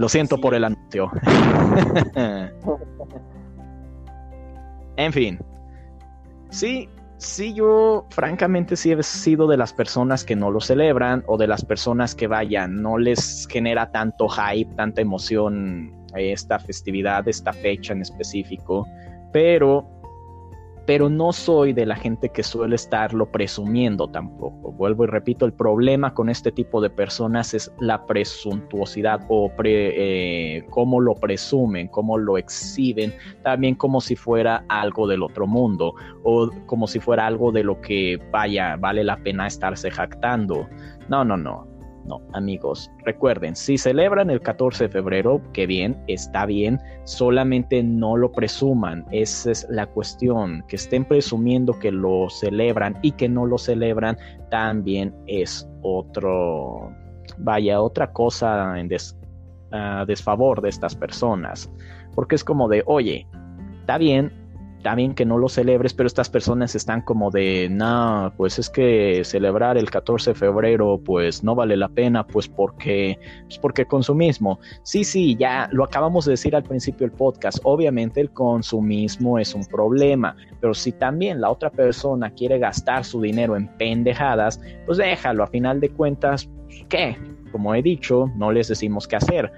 Lo 0.00 0.08
siento 0.08 0.40
por 0.40 0.54
el 0.54 0.64
anuncio. 0.64 1.10
en 4.96 5.12
fin. 5.12 5.38
Sí, 6.48 6.88
sí, 7.18 7.52
yo 7.52 8.06
francamente 8.08 8.76
sí 8.76 8.92
he 8.92 9.02
sido 9.02 9.46
de 9.46 9.58
las 9.58 9.74
personas 9.74 10.24
que 10.24 10.34
no 10.34 10.50
lo 10.50 10.58
celebran 10.60 11.22
o 11.26 11.36
de 11.36 11.48
las 11.48 11.66
personas 11.66 12.14
que 12.14 12.28
vayan, 12.28 12.80
no 12.80 12.96
les 12.96 13.46
genera 13.46 13.92
tanto 13.92 14.26
hype, 14.26 14.74
tanta 14.74 15.02
emoción 15.02 15.92
esta 16.14 16.58
festividad, 16.58 17.28
esta 17.28 17.52
fecha 17.52 17.92
en 17.92 18.00
específico, 18.00 18.88
pero 19.34 19.86
pero 20.90 21.08
no 21.08 21.32
soy 21.32 21.72
de 21.72 21.86
la 21.86 21.94
gente 21.94 22.30
que 22.30 22.42
suele 22.42 22.74
estarlo 22.74 23.30
presumiendo 23.30 24.08
tampoco. 24.08 24.72
Vuelvo 24.72 25.04
y 25.04 25.06
repito, 25.06 25.46
el 25.46 25.52
problema 25.52 26.14
con 26.14 26.28
este 26.28 26.50
tipo 26.50 26.80
de 26.80 26.90
personas 26.90 27.54
es 27.54 27.70
la 27.78 28.04
presuntuosidad 28.06 29.20
o 29.28 29.52
eh, 29.62 30.66
cómo 30.70 31.00
lo 31.00 31.14
presumen, 31.14 31.86
cómo 31.86 32.18
lo 32.18 32.36
exhiben, 32.38 33.14
también 33.44 33.76
como 33.76 34.00
si 34.00 34.16
fuera 34.16 34.64
algo 34.68 35.06
del 35.06 35.22
otro 35.22 35.46
mundo 35.46 35.94
o 36.24 36.50
como 36.66 36.88
si 36.88 36.98
fuera 36.98 37.24
algo 37.24 37.52
de 37.52 37.62
lo 37.62 37.80
que 37.80 38.18
vaya, 38.32 38.74
vale 38.74 39.04
la 39.04 39.16
pena 39.18 39.46
estarse 39.46 39.92
jactando. 39.92 40.68
No, 41.08 41.24
no, 41.24 41.36
no. 41.36 41.69
No, 42.04 42.20
amigos, 42.32 42.90
recuerden, 43.04 43.54
si 43.54 43.76
celebran 43.76 44.30
el 44.30 44.40
14 44.40 44.84
de 44.84 44.90
febrero, 44.90 45.40
que 45.52 45.66
bien, 45.66 46.02
está 46.08 46.46
bien, 46.46 46.80
solamente 47.04 47.82
no 47.82 48.16
lo 48.16 48.32
presuman, 48.32 49.04
esa 49.12 49.50
es 49.50 49.66
la 49.68 49.86
cuestión, 49.86 50.64
que 50.66 50.76
estén 50.76 51.04
presumiendo 51.04 51.78
que 51.78 51.92
lo 51.92 52.28
celebran 52.30 52.98
y 53.02 53.12
que 53.12 53.28
no 53.28 53.44
lo 53.44 53.58
celebran 53.58 54.16
también 54.50 55.14
es 55.26 55.68
otro, 55.82 56.90
vaya, 57.38 57.80
otra 57.80 58.10
cosa 58.12 58.80
en 58.80 58.88
desfavor 60.06 60.62
de 60.62 60.70
estas 60.70 60.96
personas, 60.96 61.70
porque 62.14 62.34
es 62.34 62.44
como 62.44 62.68
de, 62.68 62.82
oye, 62.86 63.26
está 63.80 63.98
bien, 63.98 64.32
bien 64.94 65.14
que 65.14 65.24
no 65.24 65.38
lo 65.38 65.48
celebres, 65.48 65.94
pero 65.94 66.06
estas 66.06 66.30
personas 66.30 66.74
están 66.74 67.02
como 67.02 67.30
de, 67.30 67.68
no, 67.70 68.32
pues 68.36 68.58
es 68.58 68.70
que 68.70 69.22
celebrar 69.24 69.76
el 69.76 69.90
14 69.90 70.30
de 70.30 70.34
febrero, 70.34 71.00
pues 71.04 71.44
no 71.44 71.54
vale 71.54 71.76
la 71.76 71.88
pena, 71.88 72.26
pues 72.26 72.48
porque, 72.48 73.18
pues 73.44 73.58
porque 73.58 73.84
consumismo. 73.84 74.58
Sí, 74.82 75.04
sí, 75.04 75.36
ya 75.36 75.68
lo 75.72 75.84
acabamos 75.84 76.24
de 76.24 76.32
decir 76.32 76.56
al 76.56 76.62
principio 76.62 77.06
del 77.06 77.16
podcast, 77.16 77.58
obviamente 77.62 78.20
el 78.20 78.30
consumismo 78.30 79.38
es 79.38 79.54
un 79.54 79.64
problema, 79.66 80.34
pero 80.60 80.74
si 80.74 80.92
también 80.92 81.40
la 81.40 81.50
otra 81.50 81.70
persona 81.70 82.30
quiere 82.30 82.58
gastar 82.58 83.04
su 83.04 83.20
dinero 83.20 83.56
en 83.56 83.68
pendejadas, 83.76 84.60
pues 84.86 84.98
déjalo, 84.98 85.44
a 85.44 85.46
final 85.46 85.80
de 85.80 85.90
cuentas, 85.90 86.48
¿qué? 86.88 87.16
Como 87.52 87.74
he 87.74 87.82
dicho, 87.82 88.30
no 88.36 88.52
les 88.52 88.68
decimos 88.68 89.06
qué 89.06 89.16
hacer 89.16 89.52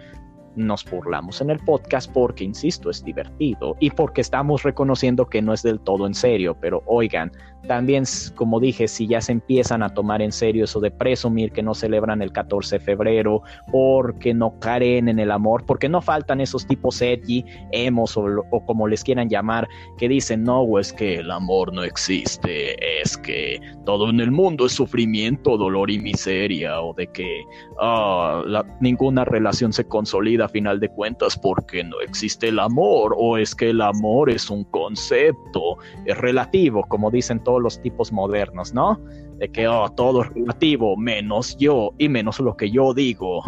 nos 0.57 0.85
burlamos 0.89 1.41
en 1.41 1.51
el 1.51 1.59
podcast 1.61 2.11
porque, 2.13 2.45
insisto, 2.45 2.91
es 2.91 3.05
divertido 3.05 3.77
y 3.81 3.91
porque 3.91 4.21
estamos 4.21 4.63
reconociendo 4.63 5.27
que 5.27 5.43
no 5.43 5.53
es 5.53 5.63
del 5.63 5.81
todo 5.81 6.07
en 6.07 6.15
serio, 6.15 6.57
pero 6.61 6.83
oigan, 6.87 7.33
también, 7.67 8.05
como 8.35 8.59
dije, 8.59 8.89
si 8.89 9.07
ya 9.07 9.21
se 9.21 9.33
empiezan 9.33 9.83
a 9.83 9.95
tomar 9.95 10.21
en 10.21 10.33
serio 10.33 10.65
eso 10.65 10.81
de 10.81 10.91
presumir 10.91 11.53
que 11.53 11.63
no 11.63 11.75
celebran 11.75 12.21
el 12.21 12.33
14 12.33 12.79
de 12.79 12.85
febrero 12.85 13.43
porque 13.71 14.35
no 14.35 14.59
caen 14.59 15.09
en 15.09 15.19
el 15.19 15.31
amor, 15.31 15.65
porque 15.67 15.89
no 15.89 16.03
faltan 16.03 16.41
esos 16.41 16.67
tipos 16.67 17.01
edgy, 17.01 17.45
emos 17.71 18.17
o, 18.17 18.25
como 18.67 18.89
les 18.89 19.05
quieran 19.05 19.29
llamar, 19.29 19.69
que 19.97 20.09
dicen, 20.09 20.43
no, 20.43 20.79
es 20.79 20.93
que 20.93 21.17
el 21.17 21.31
amor 21.31 21.73
no 21.73 21.85
existe, 21.85 23.01
es 23.01 23.17
que 23.17 23.61
todo 23.85 24.11
en 24.11 24.21
el 24.21 24.31
mundo 24.31 24.67
es 24.67 24.73
sufrimiento, 24.73 25.57
dolor 25.57 25.91
y 25.91 25.99
miseria, 25.99 26.81
o 26.81 26.95
de 26.95 27.07
que 27.09 27.45
ah, 27.81 28.43
ninguna 28.81 29.25
relación 29.25 29.73
se 29.73 29.85
consolida 29.85 30.47
a 30.47 30.49
final 30.49 30.81
de 30.81 30.89
cuentas 30.89 31.39
porque 31.39 31.85
no 31.85 32.01
existe 32.01 32.49
el 32.49 32.59
amor, 32.59 33.15
o 33.17 33.37
es 33.37 33.55
que 33.55 33.71
el 33.71 33.81
amor 33.81 34.31
es 34.31 34.51
un 34.51 34.65
concepto, 34.65 35.77
es 36.07 36.17
relativo, 36.19 36.85
como 36.89 37.11
dicen 37.11 37.41
todos 37.43 37.52
los 37.61 37.81
tipos 37.81 38.13
modernos, 38.13 38.73
¿no? 38.75 39.01
De 39.39 39.51
que 39.51 39.67
oh, 39.69 39.89
todo 39.91 40.23
es 40.23 40.29
relativo, 40.31 40.97
menos 40.97 41.57
yo 41.57 41.93
y 41.99 42.09
menos 42.09 42.41
lo 42.41 42.57
que 42.57 42.71
yo 42.71 42.95
digo. 42.95 43.43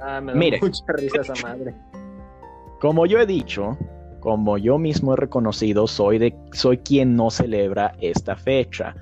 ah, 0.00 0.20
me 0.20 0.32
da 0.32 0.38
Mire, 0.38 0.60
mucha 0.60 0.84
risa 0.88 1.20
esa 1.20 1.34
madre. 1.46 1.74
Como 2.80 3.06
yo 3.06 3.18
he 3.18 3.26
dicho, 3.26 3.76
como 4.20 4.58
yo 4.58 4.78
mismo 4.78 5.14
he 5.14 5.16
reconocido, 5.16 5.86
soy, 5.86 6.18
de, 6.18 6.34
soy 6.52 6.78
quien 6.78 7.16
no 7.16 7.30
celebra 7.30 7.94
esta 8.00 8.36
fecha. 8.36 8.94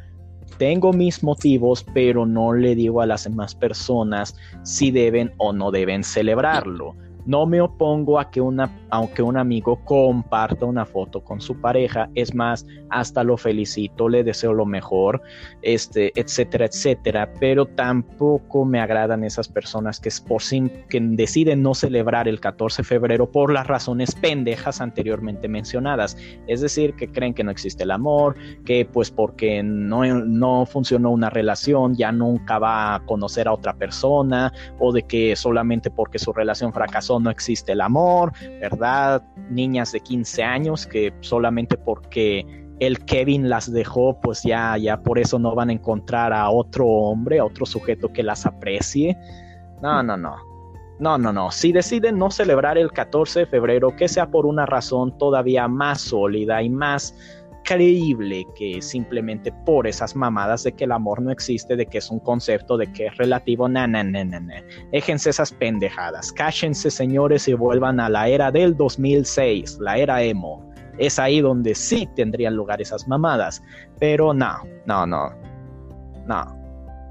Tengo 0.58 0.92
mis 0.92 1.22
motivos, 1.22 1.84
pero 1.92 2.24
no 2.24 2.52
le 2.52 2.74
digo 2.74 3.02
a 3.02 3.06
las 3.06 3.24
demás 3.24 3.54
personas 3.54 4.34
si 4.62 4.90
deben 4.90 5.34
o 5.36 5.52
no 5.52 5.70
deben 5.70 6.02
celebrarlo. 6.04 6.94
No 7.26 7.46
me 7.46 7.60
opongo 7.60 8.18
a 8.18 8.30
que 8.30 8.40
una, 8.40 8.70
aunque 8.90 9.22
un 9.22 9.36
amigo 9.36 9.80
comparta 9.84 10.64
una 10.64 10.84
foto 10.84 11.22
con 11.22 11.40
su 11.40 11.60
pareja, 11.60 12.08
es 12.14 12.34
más, 12.34 12.66
hasta 12.90 13.24
lo 13.24 13.36
felicito, 13.36 14.08
le 14.08 14.24
deseo 14.24 14.52
lo 14.52 14.64
mejor, 14.64 15.22
este, 15.62 16.12
etcétera, 16.18 16.66
etcétera, 16.66 17.32
pero 17.40 17.66
tampoco 17.66 18.64
me 18.64 18.80
agradan 18.80 19.24
esas 19.24 19.48
personas 19.48 20.00
que, 20.00 20.10
por 20.26 20.42
que 20.88 21.00
deciden 21.00 21.62
no 21.62 21.74
celebrar 21.74 22.28
el 22.28 22.40
14 22.40 22.82
de 22.82 22.88
febrero 22.88 23.30
por 23.30 23.52
las 23.52 23.66
razones 23.66 24.14
pendejas 24.14 24.80
anteriormente 24.80 25.48
mencionadas, 25.48 26.16
es 26.46 26.60
decir, 26.60 26.94
que 26.94 27.08
creen 27.08 27.34
que 27.34 27.42
no 27.42 27.50
existe 27.50 27.82
el 27.82 27.90
amor, 27.90 28.36
que 28.64 28.84
pues 28.84 29.10
porque 29.10 29.62
no, 29.62 30.04
no 30.04 30.66
funcionó 30.66 31.10
una 31.10 31.30
relación 31.30 31.94
ya 31.94 32.12
nunca 32.12 32.58
va 32.58 32.94
a 32.94 33.00
conocer 33.00 33.48
a 33.48 33.52
otra 33.52 33.74
persona, 33.74 34.52
o 34.78 34.92
de 34.92 35.02
que 35.02 35.34
solamente 35.36 35.90
porque 35.90 36.18
su 36.18 36.32
relación 36.32 36.72
fracasó 36.72 37.15
no 37.20 37.30
existe 37.30 37.72
el 37.72 37.80
amor, 37.80 38.32
¿verdad? 38.60 39.22
Niñas 39.50 39.92
de 39.92 40.00
15 40.00 40.42
años 40.42 40.86
que 40.86 41.12
solamente 41.20 41.76
porque 41.76 42.66
el 42.80 43.04
Kevin 43.04 43.48
las 43.48 43.72
dejó, 43.72 44.20
pues 44.20 44.42
ya, 44.42 44.76
ya 44.76 45.02
por 45.02 45.18
eso 45.18 45.38
no 45.38 45.54
van 45.54 45.70
a 45.70 45.72
encontrar 45.72 46.32
a 46.32 46.50
otro 46.50 46.86
hombre, 46.86 47.38
a 47.38 47.44
otro 47.44 47.64
sujeto 47.64 48.12
que 48.12 48.22
las 48.22 48.44
aprecie. 48.46 49.16
No, 49.82 50.02
no, 50.02 50.16
no. 50.16 50.36
No, 50.98 51.18
no, 51.18 51.32
no. 51.32 51.50
Si 51.50 51.72
deciden 51.72 52.18
no 52.18 52.30
celebrar 52.30 52.78
el 52.78 52.90
14 52.90 53.40
de 53.40 53.46
febrero, 53.46 53.94
que 53.96 54.08
sea 54.08 54.30
por 54.30 54.46
una 54.46 54.64
razón 54.64 55.16
todavía 55.18 55.68
más 55.68 56.00
sólida 56.00 56.62
y 56.62 56.70
más 56.70 57.14
creíble 57.66 58.46
que 58.56 58.80
simplemente 58.80 59.52
por 59.64 59.86
esas 59.86 60.14
mamadas 60.14 60.62
de 60.62 60.72
que 60.72 60.84
el 60.84 60.92
amor 60.92 61.20
no 61.20 61.30
existe, 61.30 61.76
de 61.76 61.84
que 61.84 61.98
es 61.98 62.10
un 62.10 62.20
concepto, 62.20 62.76
de 62.76 62.90
que 62.92 63.06
es 63.06 63.16
relativo, 63.16 63.68
na, 63.68 63.86
na, 63.86 64.04
na, 64.04 64.24
na, 64.24 64.40
na. 64.40 64.54
Déjense 64.92 65.30
esas 65.30 65.52
pendejadas. 65.52 66.32
Cállense, 66.32 66.90
señores, 66.90 67.48
y 67.48 67.54
vuelvan 67.54 68.00
a 68.00 68.08
la 68.08 68.28
era 68.28 68.50
del 68.50 68.76
2006, 68.76 69.78
la 69.80 69.98
era 69.98 70.22
emo. 70.22 70.64
Es 70.98 71.18
ahí 71.18 71.40
donde 71.40 71.74
sí 71.74 72.08
tendrían 72.14 72.54
lugar 72.54 72.80
esas 72.80 73.06
mamadas. 73.08 73.62
Pero 73.98 74.32
no, 74.32 74.62
no, 74.86 75.06
no. 75.06 75.30
No. 76.26 76.56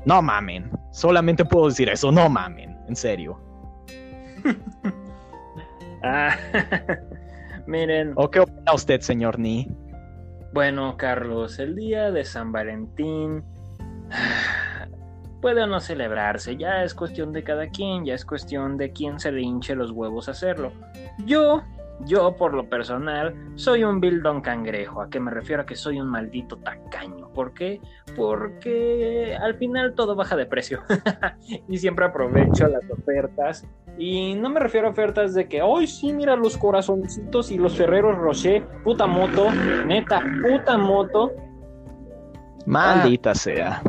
No 0.06 0.22
mamen. 0.22 0.72
Solamente 0.92 1.44
puedo 1.44 1.68
decir 1.68 1.90
eso, 1.90 2.12
no 2.12 2.30
mamen. 2.30 2.78
En 2.88 2.96
serio. 2.96 3.40
Ah, 6.08 6.38
miren. 7.66 8.14
¿O 8.16 8.30
qué 8.30 8.40
opina 8.40 8.76
usted, 8.76 9.02
señor 9.02 9.40
Ni? 9.40 9.68
Bueno, 10.56 10.96
Carlos, 10.96 11.60
el 11.60 11.76
día 11.76 12.12
de 12.12 12.24
San 12.24 12.54
Valentín 12.54 13.44
puede 15.42 15.62
o 15.62 15.68
no 15.68 15.82
celebrarse, 15.82 16.56
ya 16.56 16.86
es 16.86 16.94
cuestión 16.94 17.34
de 17.34 17.44
cada 17.44 17.68
quien, 17.68 18.06
ya 18.06 18.14
es 18.14 18.24
cuestión 18.24 18.78
de 18.78 18.94
quién 18.94 19.20
se 19.20 19.34
le 19.34 19.42
hinche 19.42 19.76
los 19.76 19.92
huevos 19.92 20.30
a 20.30 20.32
hacerlo. 20.32 20.72
Yo, 21.26 21.62
yo 22.06 22.38
por 22.38 22.54
lo 22.54 22.70
personal, 22.70 23.36
soy 23.56 23.84
un 23.84 24.00
bildón 24.00 24.40
cangrejo, 24.40 25.02
a 25.02 25.10
qué 25.10 25.20
me 25.20 25.30
refiero 25.30 25.64
a 25.64 25.66
que 25.66 25.76
soy 25.76 26.00
un 26.00 26.08
maldito 26.08 26.56
tacaño. 26.56 27.28
¿Por 27.34 27.54
qué? 27.54 27.82
Porque 28.16 29.38
al 29.38 29.56
final 29.56 29.94
todo 29.94 30.16
baja 30.16 30.38
de 30.38 30.46
precio 30.46 30.84
y 31.68 31.78
siempre 31.80 32.06
aprovecho 32.06 32.70
las 32.70 32.90
ofertas 32.90 33.68
y 33.98 34.36
no 34.36 34.50
me 34.50 34.60
refiero 34.60 34.88
a 34.88 34.92
ofertas 34.92 35.34
de 35.34 35.48
que, 35.48 35.62
hoy 35.62 35.88
sí, 35.88 36.12
mira 36.12 36.36
los 36.36 36.58
corazoncitos 36.58 37.52
y 37.52 37.58
los 37.58 37.78
Ferreros 37.78 38.18
Rocher, 38.18 38.68
puta 38.84 39.08
moto, 39.08 39.50
neta, 39.86 40.22
puta 40.42 40.78
moto. 40.78 41.32
Maldita 42.66 43.34
sea. 43.34 43.82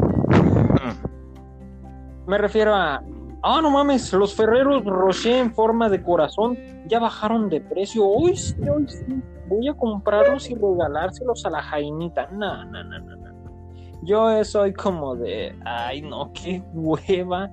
Me 2.26 2.38
refiero 2.38 2.74
a, 2.74 3.02
ah, 3.42 3.60
no 3.60 3.70
mames, 3.70 4.12
los 4.12 4.34
Ferreros 4.34 4.84
Rocher 4.84 5.38
en 5.38 5.52
forma 5.52 5.88
de 5.88 6.02
corazón 6.02 6.56
ya 6.86 7.00
bajaron 7.00 7.48
de 7.48 7.60
precio. 7.60 8.06
Hoy 8.06 8.36
sí, 8.36 8.54
hoy 8.68 8.86
sí, 8.88 9.22
voy 9.48 9.68
a 9.68 9.74
comprarlos 9.74 10.48
y 10.50 10.54
regalárselos 10.54 11.44
a 11.46 11.50
la 11.50 11.62
Jainita. 11.62 12.28
No, 12.30 12.64
no, 12.64 12.84
no, 12.84 12.98
no, 13.00 13.16
no. 13.16 13.26
Yo 14.02 14.44
soy 14.44 14.72
como 14.72 15.16
de, 15.16 15.58
ay, 15.64 16.02
no, 16.02 16.30
qué 16.32 16.62
hueva 16.72 17.50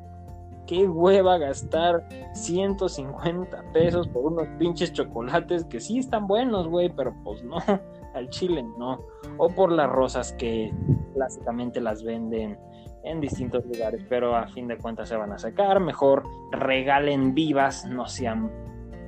qué 0.66 0.88
hueva 0.88 1.38
gastar 1.38 2.08
150 2.34 3.64
pesos 3.74 4.08
por 4.08 4.26
unos 4.32 4.48
pinches 4.60 4.94
chocolates 4.94 5.66
que 5.66 5.80
sí 5.80 6.00
están 6.00 6.28
buenos, 6.28 6.68
güey, 6.68 6.90
pero 6.90 7.14
pues 7.24 7.44
no, 7.44 7.58
al 8.14 8.30
chile 8.30 8.64
no. 8.78 9.00
O 9.38 9.50
por 9.50 9.72
las 9.72 9.90
rosas 9.90 10.34
que 10.34 10.74
clásicamente 11.14 11.82
las 11.82 12.04
venden 12.04 12.58
en 13.04 13.20
distintos 13.20 13.66
lugares, 13.66 14.04
pero 14.08 14.36
a 14.36 14.48
fin 14.48 14.68
de 14.68 14.78
cuentas 14.78 15.10
se 15.10 15.18
van 15.18 15.32
a 15.32 15.38
sacar. 15.38 15.80
Mejor 15.80 16.24
regalen 16.52 17.34
vivas, 17.34 17.86
no 17.86 18.08
sean 18.08 18.52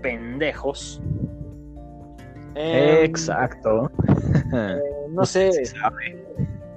pendejos. 0.01 1.01
Em, 2.55 3.05
Exacto. 3.05 3.91
Eh, 4.53 4.79
no 5.11 5.25
sé. 5.25 5.51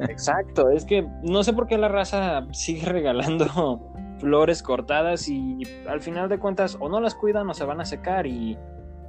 Exacto, 0.00 0.70
es 0.70 0.84
que 0.84 1.06
no 1.22 1.42
sé 1.42 1.52
por 1.52 1.66
qué 1.66 1.76
la 1.76 1.88
raza 1.88 2.46
sigue 2.52 2.86
regalando 2.86 3.88
flores 4.18 4.62
cortadas 4.62 5.28
y 5.28 5.62
al 5.88 6.00
final 6.00 6.28
de 6.28 6.38
cuentas 6.38 6.76
o 6.80 6.88
no 6.88 7.00
las 7.00 7.14
cuidan 7.14 7.48
o 7.48 7.54
se 7.54 7.64
van 7.64 7.80
a 7.80 7.84
secar 7.84 8.26
y 8.26 8.58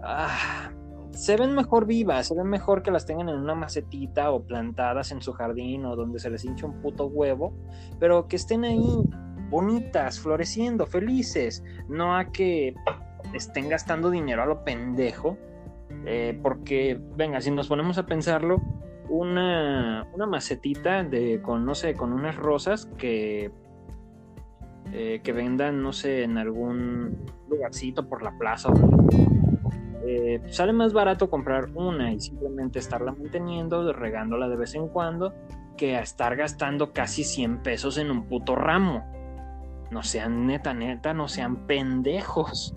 ah, 0.04 0.72
se 1.12 1.36
ven 1.36 1.54
mejor 1.56 1.86
vivas, 1.86 2.28
se 2.28 2.36
ven 2.36 2.48
mejor 2.48 2.84
que 2.84 2.92
las 2.92 3.06
tengan 3.06 3.30
en 3.30 3.36
una 3.36 3.56
macetita 3.56 4.32
o 4.32 4.44
plantadas 4.44 5.12
en 5.12 5.22
su 5.22 5.34
jardín 5.34 5.86
o 5.86 5.96
donde 5.96 6.20
se 6.20 6.30
les 6.30 6.46
hincha 6.46 6.66
un 6.66 6.82
puto 6.82 7.08
huevo, 7.08 7.54
pero 8.00 8.28
que 8.28 8.36
estén 8.36 8.64
ahí 8.64 9.04
bonitas, 9.50 10.20
floreciendo, 10.20 10.86
felices, 10.86 11.64
no 11.88 12.16
a 12.16 12.26
que 12.26 12.76
estén 13.34 13.70
gastando 13.70 14.10
dinero 14.10 14.44
a 14.44 14.46
lo 14.46 14.64
pendejo, 14.64 15.38
eh, 16.06 16.40
porque 16.42 17.00
venga, 17.16 17.42
si 17.42 17.52
nos 17.52 17.68
ponemos 17.68 17.98
a 17.98 18.06
pensarlo, 18.06 18.62
una, 19.10 20.08
una 20.14 20.28
macetita 20.28 21.04
de 21.04 21.42
con 21.42 21.66
no 21.66 21.74
sé, 21.74 21.96
con 21.96 22.14
unas 22.14 22.36
rosas 22.36 22.88
que 22.98 23.52
eh, 24.92 25.22
que 25.24 25.32
vendan, 25.34 25.82
no 25.82 25.94
sé, 25.94 26.24
en 26.24 26.38
algún 26.38 27.26
lugarcito 27.48 28.08
por 28.08 28.24
la 28.24 28.38
plaza. 28.38 28.72
Eh, 30.06 30.42
sale 30.50 30.74
más 30.74 30.94
barato 30.94 31.30
comprar 31.30 31.70
una 31.76 32.12
y 32.12 32.20
simplemente 32.20 32.80
estarla 32.80 33.12
manteniendo, 33.12 33.94
regándola 33.94 34.48
de 34.48 34.56
vez 34.56 34.74
en 34.76 34.88
cuando, 34.88 35.34
que 35.78 35.96
a 35.96 36.02
estar 36.02 36.36
gastando 36.36 36.94
casi 36.94 37.24
100 37.24 37.60
pesos 37.60 37.98
en 37.98 38.10
un 38.10 38.24
puto 38.26 38.56
ramo. 38.56 39.06
No 39.92 40.04
sean 40.04 40.48
neta, 40.48 40.74
neta, 40.74 41.14
no 41.14 41.28
sean 41.28 41.68
pendejos. 41.68 42.74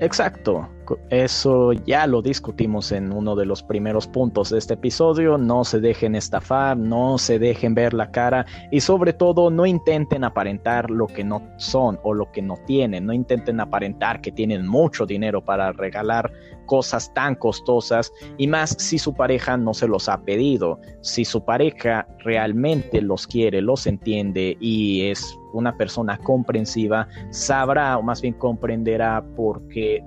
Exacto, 0.00 0.68
eso 1.10 1.72
ya 1.72 2.06
lo 2.06 2.22
discutimos 2.22 2.92
en 2.92 3.12
uno 3.12 3.36
de 3.36 3.46
los 3.46 3.62
primeros 3.62 4.06
puntos 4.06 4.50
de 4.50 4.58
este 4.58 4.74
episodio, 4.74 5.38
no 5.38 5.64
se 5.64 5.80
dejen 5.80 6.14
estafar, 6.14 6.76
no 6.76 7.18
se 7.18 7.38
dejen 7.38 7.74
ver 7.74 7.94
la 7.94 8.10
cara 8.10 8.46
y 8.70 8.80
sobre 8.80 9.12
todo 9.12 9.50
no 9.50 9.66
intenten 9.66 10.24
aparentar 10.24 10.90
lo 10.90 11.06
que 11.06 11.24
no 11.24 11.42
son 11.56 11.98
o 12.02 12.14
lo 12.14 12.30
que 12.32 12.42
no 12.42 12.56
tienen, 12.66 13.06
no 13.06 13.12
intenten 13.12 13.60
aparentar 13.60 14.20
que 14.20 14.32
tienen 14.32 14.66
mucho 14.66 15.06
dinero 15.06 15.44
para 15.44 15.72
regalar 15.72 16.32
cosas 16.66 17.12
tan 17.14 17.34
costosas 17.34 18.12
y 18.36 18.46
más 18.46 18.76
si 18.78 18.98
su 18.98 19.14
pareja 19.14 19.56
no 19.56 19.74
se 19.74 19.88
los 19.88 20.08
ha 20.08 20.20
pedido, 20.22 20.78
si 21.00 21.24
su 21.24 21.44
pareja 21.44 22.06
realmente 22.18 23.00
los 23.00 23.26
quiere, 23.26 23.62
los 23.62 23.86
entiende 23.86 24.56
y 24.60 25.06
es 25.06 25.36
una 25.52 25.76
persona 25.76 26.18
comprensiva 26.18 27.08
sabrá 27.30 27.96
o 27.98 28.02
más 28.02 28.20
bien 28.20 28.34
comprenderá 28.34 29.24
por 29.34 29.66
qué, 29.68 30.04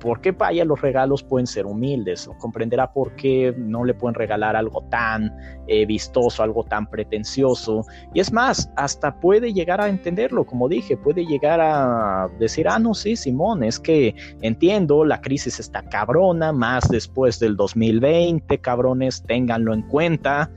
por 0.00 0.20
qué 0.20 0.32
vaya 0.32 0.64
los 0.64 0.80
regalos 0.80 1.22
pueden 1.22 1.46
ser 1.46 1.66
humildes 1.66 2.28
comprenderá 2.38 2.92
por 2.92 3.14
qué 3.16 3.54
no 3.56 3.84
le 3.84 3.94
pueden 3.94 4.14
regalar 4.14 4.56
algo 4.56 4.82
tan 4.90 5.34
eh, 5.66 5.86
vistoso, 5.86 6.42
algo 6.42 6.64
tan 6.64 6.88
pretencioso. 6.88 7.84
Y 8.14 8.20
es 8.20 8.32
más, 8.32 8.70
hasta 8.76 9.20
puede 9.20 9.52
llegar 9.52 9.80
a 9.80 9.88
entenderlo, 9.88 10.44
como 10.44 10.68
dije, 10.68 10.96
puede 10.96 11.24
llegar 11.24 11.60
a 11.60 12.28
decir, 12.38 12.68
ah, 12.68 12.78
no, 12.78 12.94
sí, 12.94 13.16
Simón, 13.16 13.62
es 13.62 13.78
que 13.78 14.14
entiendo, 14.40 15.04
la 15.04 15.20
crisis 15.20 15.60
está 15.60 15.82
cabrona, 15.82 16.52
más 16.52 16.88
después 16.88 17.38
del 17.38 17.56
2020, 17.56 18.58
cabrones, 18.58 19.22
ténganlo 19.22 19.72
en 19.72 19.82
cuenta. 19.82 20.50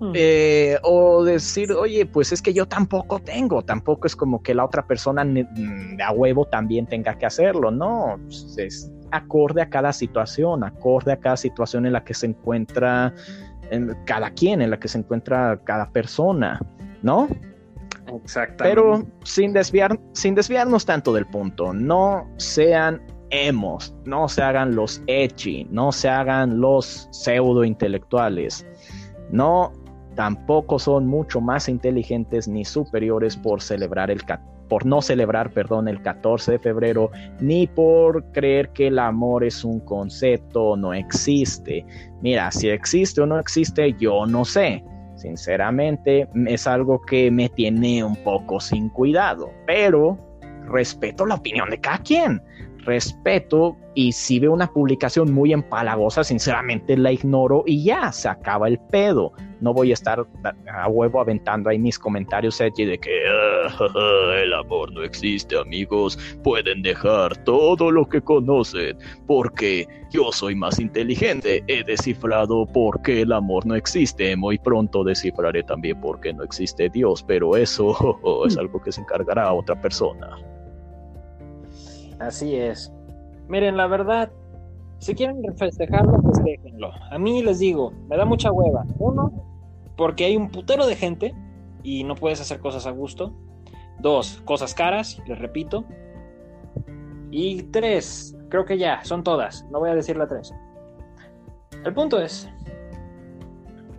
Mm. 0.00 0.12
Eh, 0.14 0.78
o 0.82 1.24
decir, 1.24 1.72
oye, 1.72 2.06
pues 2.06 2.32
es 2.32 2.40
que 2.40 2.52
yo 2.52 2.66
tampoco 2.66 3.18
tengo, 3.18 3.62
tampoco 3.62 4.06
es 4.06 4.14
como 4.14 4.42
que 4.42 4.54
la 4.54 4.64
otra 4.64 4.86
persona 4.86 5.24
mm, 5.24 6.00
a 6.04 6.12
huevo 6.12 6.46
también 6.46 6.86
tenga 6.86 7.18
que 7.18 7.26
hacerlo, 7.26 7.70
no, 7.70 8.18
pues, 8.24 8.56
es 8.58 8.92
acorde 9.10 9.62
a 9.62 9.68
cada 9.68 9.92
situación, 9.92 10.62
acorde 10.62 11.12
a 11.12 11.16
cada 11.16 11.36
situación 11.36 11.86
en 11.86 11.92
la 11.92 12.04
que 12.04 12.14
se 12.14 12.26
encuentra 12.26 13.12
en 13.70 13.96
cada 14.04 14.30
quien, 14.30 14.62
en 14.62 14.70
la 14.70 14.78
que 14.78 14.88
se 14.88 14.98
encuentra 14.98 15.60
cada 15.64 15.90
persona, 15.90 16.60
¿no? 17.02 17.28
Exactamente. 18.24 18.64
Pero 18.64 19.06
sin, 19.24 19.52
desviar, 19.52 19.98
sin 20.12 20.34
desviarnos 20.34 20.84
tanto 20.84 21.12
del 21.12 21.26
punto, 21.26 21.72
no 21.72 22.28
sean 22.36 23.00
emos, 23.30 23.94
no 24.04 24.28
se 24.28 24.42
hagan 24.42 24.74
los 24.74 25.02
echi, 25.06 25.66
no 25.70 25.92
se 25.92 26.08
hagan 26.08 26.60
los 26.60 27.08
pseudo 27.12 27.64
intelectuales. 27.64 28.66
No 29.30 29.72
tampoco 30.14 30.78
son 30.78 31.06
mucho 31.06 31.40
más 31.40 31.68
inteligentes 31.68 32.48
ni 32.48 32.64
superiores 32.64 33.36
por 33.36 33.62
celebrar 33.62 34.10
el 34.10 34.20
por 34.68 34.86
no 34.86 35.02
celebrar, 35.02 35.50
perdón, 35.50 35.88
el 35.88 36.00
14 36.00 36.52
de 36.52 36.58
febrero, 36.60 37.10
ni 37.40 37.66
por 37.66 38.24
creer 38.30 38.68
que 38.70 38.86
el 38.86 39.00
amor 39.00 39.42
es 39.42 39.64
un 39.64 39.80
concepto 39.80 40.76
no 40.76 40.94
existe. 40.94 41.84
Mira, 42.22 42.52
si 42.52 42.68
existe 42.68 43.20
o 43.20 43.26
no 43.26 43.40
existe, 43.40 43.94
yo 43.98 44.26
no 44.26 44.44
sé. 44.44 44.84
Sinceramente, 45.16 46.28
es 46.46 46.68
algo 46.68 47.00
que 47.00 47.32
me 47.32 47.48
tiene 47.48 48.04
un 48.04 48.14
poco 48.16 48.60
sin 48.60 48.88
cuidado, 48.90 49.50
pero 49.66 50.16
respeto 50.68 51.26
la 51.26 51.34
opinión 51.34 51.68
de 51.68 51.80
cada 51.80 51.98
quien 51.98 52.40
respeto 52.84 53.76
y 53.94 54.12
si 54.12 54.38
veo 54.38 54.52
una 54.52 54.68
publicación 54.68 55.32
muy 55.32 55.52
empalagosa, 55.52 56.24
sinceramente 56.24 56.96
la 56.96 57.12
ignoro 57.12 57.62
y 57.66 57.84
ya, 57.84 58.12
se 58.12 58.28
acaba 58.28 58.68
el 58.68 58.78
pedo. 58.78 59.32
No 59.60 59.72
voy 59.72 59.90
a 59.90 59.94
estar 59.94 60.26
a 60.72 60.88
huevo 60.88 61.20
aventando 61.20 61.70
ahí 61.70 61.78
mis 61.78 61.98
comentarios 61.98 62.60
allí 62.60 62.84
de 62.84 62.98
que 62.98 63.10
ah, 63.28 64.42
el 64.42 64.52
amor 64.54 64.92
no 64.92 65.02
existe, 65.02 65.58
amigos. 65.58 66.18
Pueden 66.42 66.82
dejar 66.82 67.36
todo 67.44 67.90
lo 67.90 68.08
que 68.08 68.20
conocen 68.20 68.96
porque 69.26 69.86
yo 70.10 70.32
soy 70.32 70.54
más 70.54 70.78
inteligente. 70.80 71.62
He 71.66 71.84
descifrado 71.84 72.66
por 72.66 73.00
qué 73.02 73.22
el 73.22 73.32
amor 73.32 73.66
no 73.66 73.74
existe. 73.74 74.36
Muy 74.36 74.58
pronto 74.58 75.04
descifraré 75.04 75.62
también 75.62 76.00
por 76.00 76.20
qué 76.20 76.32
no 76.32 76.42
existe 76.42 76.88
Dios, 76.88 77.22
pero 77.22 77.56
eso 77.56 77.96
es 78.46 78.56
algo 78.56 78.80
que 78.80 78.92
se 78.92 79.00
encargará 79.00 79.52
otra 79.52 79.80
persona. 79.80 80.36
Así 82.18 82.54
es. 82.54 82.92
Miren, 83.48 83.76
la 83.76 83.86
verdad, 83.86 84.30
Si 84.98 85.14
quieren 85.14 85.42
festejarlo, 85.56 86.20
festejenlo. 86.22 86.92
A 87.10 87.18
mí 87.18 87.42
les 87.42 87.58
digo, 87.58 87.90
me 88.08 88.18
da 88.18 88.26
mucha 88.26 88.52
hueva. 88.52 88.84
Uno, 88.98 89.32
porque 90.00 90.24
hay 90.24 90.34
un 90.34 90.48
putero 90.48 90.86
de 90.86 90.96
gente 90.96 91.34
y 91.82 92.04
no 92.04 92.14
puedes 92.14 92.40
hacer 92.40 92.58
cosas 92.58 92.86
a 92.86 92.90
gusto. 92.90 93.34
Dos, 93.98 94.40
cosas 94.46 94.72
caras, 94.74 95.20
les 95.26 95.38
repito. 95.38 95.84
Y 97.30 97.64
tres, 97.64 98.34
creo 98.48 98.64
que 98.64 98.78
ya, 98.78 99.04
son 99.04 99.22
todas. 99.22 99.66
No 99.70 99.78
voy 99.78 99.90
a 99.90 99.94
decir 99.94 100.16
la 100.16 100.26
tres. 100.26 100.54
El 101.84 101.92
punto 101.92 102.18
es, 102.18 102.48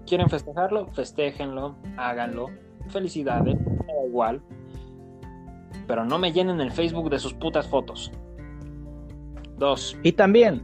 quieren 0.08 0.28
festejarlo, 0.28 0.88
festéjenlo, 0.88 1.76
háganlo. 1.98 2.48
Felicidades, 2.90 3.64
da 3.64 4.08
igual. 4.08 4.42
Pero 5.86 6.04
no 6.04 6.18
me 6.18 6.32
llenen 6.32 6.62
el 6.62 6.72
Facebook 6.72 7.12
de 7.12 7.20
sus 7.20 7.36
putas 7.36 7.68
fotos. 7.68 8.12
Dos. 9.60 9.96
Y 10.02 10.14
también... 10.14 10.64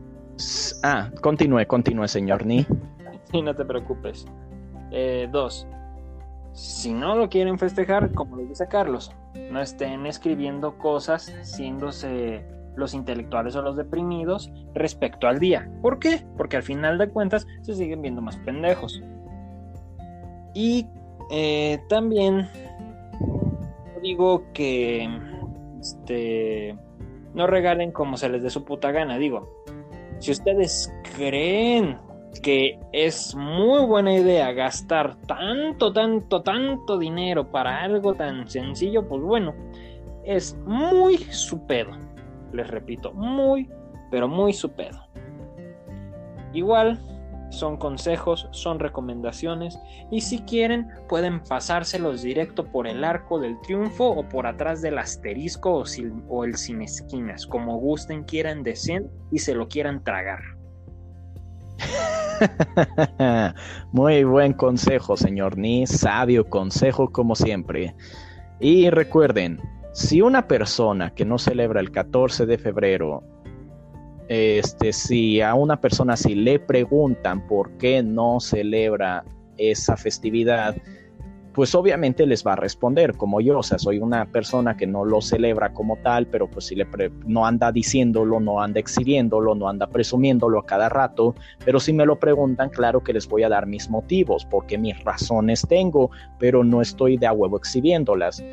Ah, 0.81 1.11
continúe, 1.21 1.67
continúe, 1.67 2.07
señor 2.07 2.43
Ni. 2.43 2.65
Sí, 3.31 3.41
no 3.41 3.53
te 3.53 3.65
preocupes. 3.65 4.25
Eh, 4.91 5.27
dos. 5.31 5.67
Si 6.53 6.91
no 6.91 7.15
lo 7.15 7.29
quieren 7.29 7.59
festejar, 7.59 8.11
como 8.13 8.37
lo 8.37 8.43
dice 8.43 8.67
Carlos, 8.67 9.11
no 9.51 9.61
estén 9.61 10.05
escribiendo 10.05 10.77
cosas 10.77 11.31
siéndose 11.43 12.43
los 12.75 12.93
intelectuales 12.93 13.55
o 13.55 13.61
los 13.61 13.75
deprimidos 13.75 14.51
respecto 14.73 15.27
al 15.27 15.39
día. 15.39 15.69
¿Por 15.81 15.99
qué? 15.99 16.23
Porque 16.37 16.57
al 16.57 16.63
final 16.63 16.97
de 16.97 17.09
cuentas 17.09 17.45
se 17.61 17.73
siguen 17.73 18.01
viendo 18.01 18.21
más 18.21 18.37
pendejos. 18.37 19.01
Y 20.53 20.87
eh, 21.31 21.79
también 21.89 22.47
digo 24.01 24.43
que 24.53 25.09
este, 25.79 26.77
no 27.33 27.47
regalen 27.47 27.91
como 27.91 28.17
se 28.17 28.29
les 28.29 28.43
dé 28.43 28.49
su 28.49 28.63
puta 28.63 28.91
gana. 28.91 29.17
Digo, 29.17 29.47
si 30.19 30.31
ustedes 30.31 30.91
creen 31.15 31.97
que 32.39 32.79
es 32.93 33.35
muy 33.35 33.85
buena 33.85 34.13
idea 34.13 34.51
gastar 34.51 35.15
tanto, 35.27 35.93
tanto, 35.93 36.41
tanto 36.41 36.97
dinero 36.97 37.49
para 37.51 37.81
algo 37.81 38.13
tan 38.13 38.49
sencillo, 38.49 39.07
pues 39.07 39.21
bueno, 39.21 39.53
es 40.23 40.57
muy 40.65 41.17
su 41.17 41.65
pedo. 41.65 41.91
Les 42.53 42.67
repito, 42.67 43.13
muy, 43.13 43.69
pero 44.11 44.27
muy 44.27 44.53
su 44.53 44.71
pedo. 44.71 45.07
Igual, 46.53 46.99
son 47.49 47.77
consejos, 47.77 48.47
son 48.51 48.79
recomendaciones 48.79 49.79
y 50.11 50.21
si 50.21 50.39
quieren 50.39 50.87
pueden 51.07 51.41
pasárselos 51.41 52.21
directo 52.21 52.65
por 52.65 52.87
el 52.87 53.03
arco 53.03 53.39
del 53.39 53.59
triunfo 53.61 54.09
o 54.09 54.27
por 54.27 54.47
atrás 54.47 54.81
del 54.81 54.97
asterisco 54.97 55.83
o, 56.29 56.43
el 56.43 56.57
sin 56.57 56.81
esquinas, 56.81 57.45
como 57.47 57.77
gusten, 57.77 58.23
quieran, 58.23 58.63
deseen 58.63 59.09
y 59.31 59.39
se 59.39 59.55
lo 59.55 59.67
quieran 59.67 60.03
tragar. 60.03 60.39
Muy 63.91 64.23
buen 64.23 64.53
consejo, 64.53 65.17
señor 65.17 65.57
Ni, 65.57 65.87
sabio 65.87 66.49
consejo 66.49 67.11
como 67.11 67.35
siempre. 67.35 67.95
Y 68.59 68.89
recuerden, 68.89 69.59
si 69.93 70.21
una 70.21 70.47
persona 70.47 71.13
que 71.13 71.25
no 71.25 71.37
celebra 71.37 71.79
el 71.79 71.91
14 71.91 72.45
de 72.45 72.57
febrero 72.57 73.23
este, 74.27 74.91
si 74.91 75.41
a 75.41 75.53
una 75.53 75.79
persona 75.79 76.17
si 76.17 76.35
le 76.35 76.59
preguntan 76.59 77.47
por 77.47 77.71
qué 77.77 78.03
no 78.03 78.39
celebra 78.39 79.23
esa 79.57 79.95
festividad, 79.95 80.75
pues 81.57 81.73
obviamente 81.73 82.27
les 82.27 82.45
va 82.45 82.53
a 82.53 82.55
responder 82.55 83.17
como 83.17 83.41
yo, 83.41 83.57
o 83.57 83.63
sea, 83.63 83.79
soy 83.79 83.97
una 83.97 84.27
persona 84.27 84.77
que 84.77 84.85
no 84.85 85.03
lo 85.03 85.21
celebra 85.21 85.73
como 85.73 85.97
tal, 86.03 86.27
pero 86.27 86.47
pues 86.47 86.65
si 86.67 86.75
le 86.75 86.85
no 87.25 87.47
anda 87.47 87.71
diciéndolo, 87.71 88.39
no 88.39 88.61
anda 88.61 88.79
exhibiéndolo, 88.79 89.55
no 89.55 89.67
anda 89.67 89.87
presumiéndolo 89.87 90.59
a 90.59 90.65
cada 90.67 90.87
rato, 90.87 91.33
pero 91.65 91.79
si 91.79 91.93
me 91.93 92.05
lo 92.05 92.19
preguntan, 92.19 92.69
claro 92.69 93.03
que 93.03 93.11
les 93.11 93.27
voy 93.27 93.41
a 93.41 93.49
dar 93.49 93.65
mis 93.65 93.89
motivos, 93.89 94.45
porque 94.45 94.77
mis 94.77 95.03
razones 95.03 95.65
tengo, 95.67 96.11
pero 96.37 96.63
no 96.63 96.79
estoy 96.79 97.17
de 97.17 97.25
a 97.25 97.33
huevo 97.33 97.57
exhibiéndolas. 97.57 98.43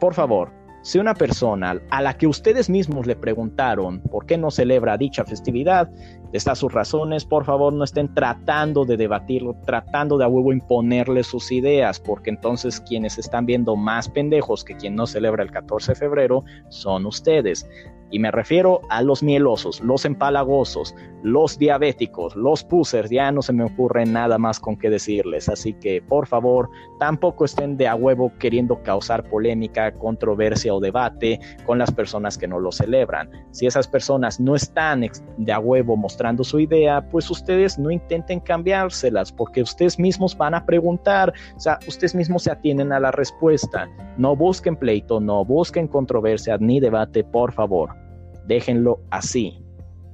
Por 0.00 0.12
favor, 0.12 0.50
si 0.82 0.98
una 0.98 1.14
persona 1.14 1.80
a 1.90 2.02
la 2.02 2.18
que 2.18 2.26
ustedes 2.26 2.68
mismos 2.68 3.06
le 3.06 3.14
preguntaron 3.14 4.00
por 4.00 4.26
qué 4.26 4.36
no 4.36 4.50
celebra 4.50 4.98
dicha 4.98 5.24
festividad, 5.24 5.88
está 6.32 6.54
sus 6.54 6.72
razones, 6.72 7.24
por 7.24 7.44
favor 7.44 7.72
no 7.72 7.84
estén 7.84 8.12
tratando 8.14 8.84
de 8.84 8.96
debatirlo, 8.96 9.54
tratando 9.64 10.18
de 10.18 10.24
a 10.24 10.28
huevo 10.28 10.52
imponerle 10.52 11.22
sus 11.22 11.52
ideas, 11.52 12.00
porque 12.00 12.30
entonces 12.30 12.80
quienes 12.80 13.18
están 13.18 13.46
viendo 13.46 13.76
más 13.76 14.08
pendejos 14.08 14.64
que 14.64 14.76
quien 14.76 14.94
no 14.94 15.06
celebra 15.06 15.42
el 15.42 15.50
14 15.50 15.92
de 15.92 15.96
febrero 15.96 16.44
son 16.68 17.06
ustedes. 17.06 17.68
Y 18.12 18.18
me 18.18 18.30
refiero 18.30 18.82
a 18.90 19.00
los 19.00 19.22
mielosos, 19.22 19.80
los 19.80 20.04
empalagosos, 20.04 20.94
los 21.22 21.58
diabéticos, 21.58 22.36
los 22.36 22.62
pusers, 22.62 23.08
ya 23.08 23.32
no 23.32 23.40
se 23.40 23.54
me 23.54 23.64
ocurre 23.64 24.04
nada 24.04 24.36
más 24.36 24.60
con 24.60 24.76
qué 24.76 24.90
decirles. 24.90 25.48
Así 25.48 25.72
que, 25.72 26.02
por 26.02 26.26
favor, 26.26 26.68
tampoco 26.98 27.46
estén 27.46 27.78
de 27.78 27.88
a 27.88 27.94
huevo 27.94 28.30
queriendo 28.38 28.82
causar 28.82 29.26
polémica, 29.30 29.92
controversia 29.92 30.74
o 30.74 30.80
debate 30.80 31.40
con 31.64 31.78
las 31.78 31.90
personas 31.90 32.36
que 32.36 32.46
no 32.46 32.60
lo 32.60 32.70
celebran. 32.70 33.30
Si 33.50 33.66
esas 33.66 33.88
personas 33.88 34.38
no 34.38 34.54
están 34.56 35.06
de 35.38 35.52
a 35.52 35.58
huevo 35.58 35.96
mostrando 35.96 36.21
su 36.42 36.60
idea, 36.60 37.06
pues 37.10 37.30
ustedes 37.30 37.78
no 37.78 37.90
intenten 37.90 38.40
cambiárselas, 38.40 39.32
porque 39.32 39.62
ustedes 39.62 39.98
mismos 39.98 40.36
van 40.36 40.54
a 40.54 40.64
preguntar, 40.64 41.32
o 41.56 41.60
sea, 41.60 41.78
ustedes 41.86 42.14
mismos 42.14 42.44
se 42.44 42.50
atienen 42.50 42.92
a 42.92 43.00
la 43.00 43.10
respuesta. 43.10 43.88
No 44.16 44.36
busquen 44.36 44.76
pleito, 44.76 45.20
no 45.20 45.44
busquen 45.44 45.88
controversia 45.88 46.56
ni 46.58 46.80
debate, 46.80 47.24
por 47.24 47.52
favor 47.52 48.02
déjenlo 48.46 49.00
así. 49.10 49.64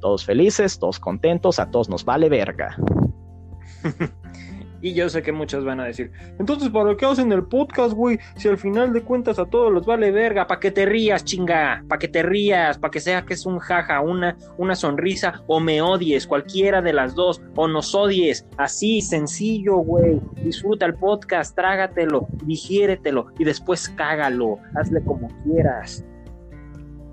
Todos 0.01 0.25
felices, 0.25 0.79
todos 0.79 1.01
contentos, 1.01 1.59
a 1.59 1.71
todos 1.71 1.89
nos 1.89 2.05
vale 2.05 2.29
verga. 2.29 2.77
y 4.81 4.95
yo 4.95 5.09
sé 5.09 5.23
que 5.23 5.33
muchos 5.33 5.65
van 5.65 5.81
a 5.81 5.85
decir, 5.85 6.11
entonces, 6.39 6.71
¿para 6.71 6.97
qué 6.97 7.07
hacen 7.07 7.33
el 7.33 7.45
podcast, 7.45 7.93
güey? 7.93 8.19
Si 8.37 8.49
al 8.49 8.59
final 8.59 8.93
de 8.93 9.03
cuentas 9.03 9.39
a 9.39 9.45
todos 9.45 9.73
los 9.73 9.87
vale 9.87 10.11
verga, 10.11 10.47
para 10.47 10.61
que 10.61 10.71
te 10.71 10.87
rías, 10.87 11.25
chinga, 11.25 11.85
para 11.89 11.99
que 11.99 12.09
te 12.09 12.23
rías, 12.23 12.79
para 12.79 12.91
que 12.91 13.01
sea 13.01 13.23
que 13.23 13.35
es 13.35 13.47
un 13.47 13.59
jaja, 13.59 14.01
una, 14.01 14.37
una 14.57 14.75
sonrisa, 14.75 15.43
o 15.47 15.61
me 15.61 15.83
odies, 15.83 16.27
cualquiera 16.27 16.83
de 16.83 16.93
las 16.93 17.15
dos, 17.15 17.41
o 17.57 17.69
nos 17.69 17.95
odies, 17.95 18.47
así, 18.57 19.01
sencillo, 19.01 19.77
güey. 19.77 20.21
Disfruta 20.43 20.87
el 20.87 20.95
podcast, 20.95 21.55
trágatelo, 21.55 22.29
digiéretelo 22.45 23.27
y 23.39 23.45
después 23.45 23.89
cágalo, 23.91 24.59
hazle 24.75 25.03
como 25.05 25.29
quieras. 25.45 26.05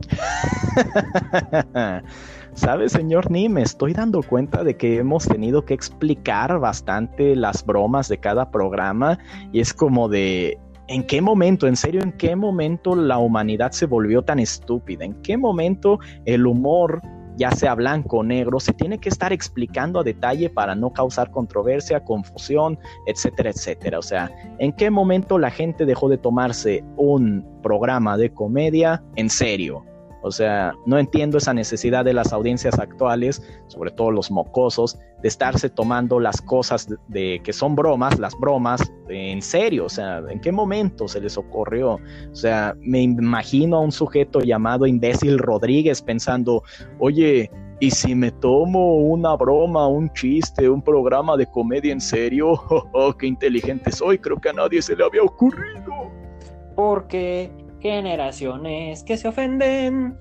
¿Sabe, 2.55 2.87
señor 2.87 3.29
Ni? 3.29 3.49
Me 3.49 3.61
estoy 3.61 3.91
dando 3.91 4.23
cuenta 4.23 4.63
de 4.63 4.77
que 4.77 4.97
hemos 4.97 5.27
tenido 5.27 5.65
que 5.65 5.73
explicar 5.73 6.57
bastante 6.59 7.35
las 7.35 7.65
bromas 7.65 8.07
de 8.07 8.17
cada 8.17 8.49
programa 8.49 9.19
y 9.51 9.59
es 9.59 9.73
como 9.73 10.07
de... 10.07 10.57
¿En 10.87 11.05
qué 11.05 11.19
momento, 11.19 11.67
en 11.67 11.75
serio, 11.75 12.01
en 12.01 12.11
qué 12.13 12.35
momento 12.35 12.95
la 12.95 13.17
humanidad 13.17 13.71
se 13.71 13.87
volvió 13.87 14.21
tan 14.21 14.39
estúpida? 14.39 15.03
¿En 15.03 15.15
qué 15.21 15.35
momento 15.35 15.99
el 16.25 16.45
humor 16.45 17.01
ya 17.37 17.51
sea 17.51 17.75
blanco 17.75 18.19
o 18.19 18.23
negro, 18.23 18.61
se 18.61 18.71
tiene 18.71 18.97
que 18.99 19.09
estar 19.09 19.33
explicando 19.33 19.99
a 19.99 20.03
detalle 20.03 20.49
para 20.49 20.73
no 20.75 20.93
causar 20.93 21.31
controversia, 21.31 22.03
confusión, 22.03 22.79
etcétera, 23.07 23.49
etcétera. 23.49 23.99
O 23.99 24.01
sea, 24.01 24.31
¿en 24.59 24.71
qué 24.71 24.89
momento 24.89 25.37
la 25.37 25.51
gente 25.51 25.85
dejó 25.85 26.07
de 26.07 26.17
tomarse 26.17 26.83
un 26.95 27.45
programa 27.61 28.15
de 28.17 28.33
comedia 28.33 29.03
en 29.17 29.29
serio? 29.29 29.83
O 30.25 30.31
sea, 30.31 30.73
no 30.87 30.97
entiendo 30.97 31.37
esa 31.37 31.53
necesidad 31.53 32.03
de 32.03 32.11
las 32.11 32.33
audiencias 32.33 32.79
actuales, 32.79 33.43
sobre 33.67 33.91
todo 33.91 34.09
los 34.09 34.31
mocosos, 34.31 34.97
de 35.21 35.27
estarse 35.27 35.69
tomando 35.69 36.19
las 36.19 36.41
cosas 36.41 36.87
de, 37.09 37.39
que 37.43 37.53
son 37.53 37.75
bromas, 37.75 38.17
las 38.17 38.33
bromas, 38.39 38.91
en 39.07 39.43
serio. 39.43 39.85
O 39.85 39.89
sea, 39.89 40.23
¿en 40.27 40.41
qué 40.41 40.51
momento 40.51 41.07
se 41.07 41.21
les 41.21 41.37
ocurrió? 41.37 41.99
O 42.31 42.35
sea, 42.35 42.75
me 42.79 43.03
imagino 43.03 43.77
a 43.77 43.81
un 43.81 43.91
sujeto 43.91 44.39
llamado 44.39 44.87
imbécil 44.87 45.37
Rodríguez 45.37 46.01
pensando, 46.01 46.63
oye, 46.97 47.51
¿y 47.79 47.91
si 47.91 48.15
me 48.15 48.31
tomo 48.31 48.95
una 48.95 49.35
broma, 49.35 49.87
un 49.87 50.11
chiste, 50.13 50.67
un 50.67 50.81
programa 50.81 51.37
de 51.37 51.45
comedia 51.45 51.93
en 51.93 52.01
serio? 52.01 52.59
Oh, 52.93 53.13
¡Qué 53.15 53.27
inteligente 53.27 53.91
soy! 53.91 54.17
Creo 54.17 54.37
que 54.37 54.49
a 54.49 54.53
nadie 54.53 54.81
se 54.81 54.95
le 54.95 55.03
había 55.03 55.21
ocurrido. 55.21 56.09
Porque 56.75 57.51
generaciones 57.79 59.03
que 59.03 59.15
se 59.15 59.27
ofenden. 59.27 60.17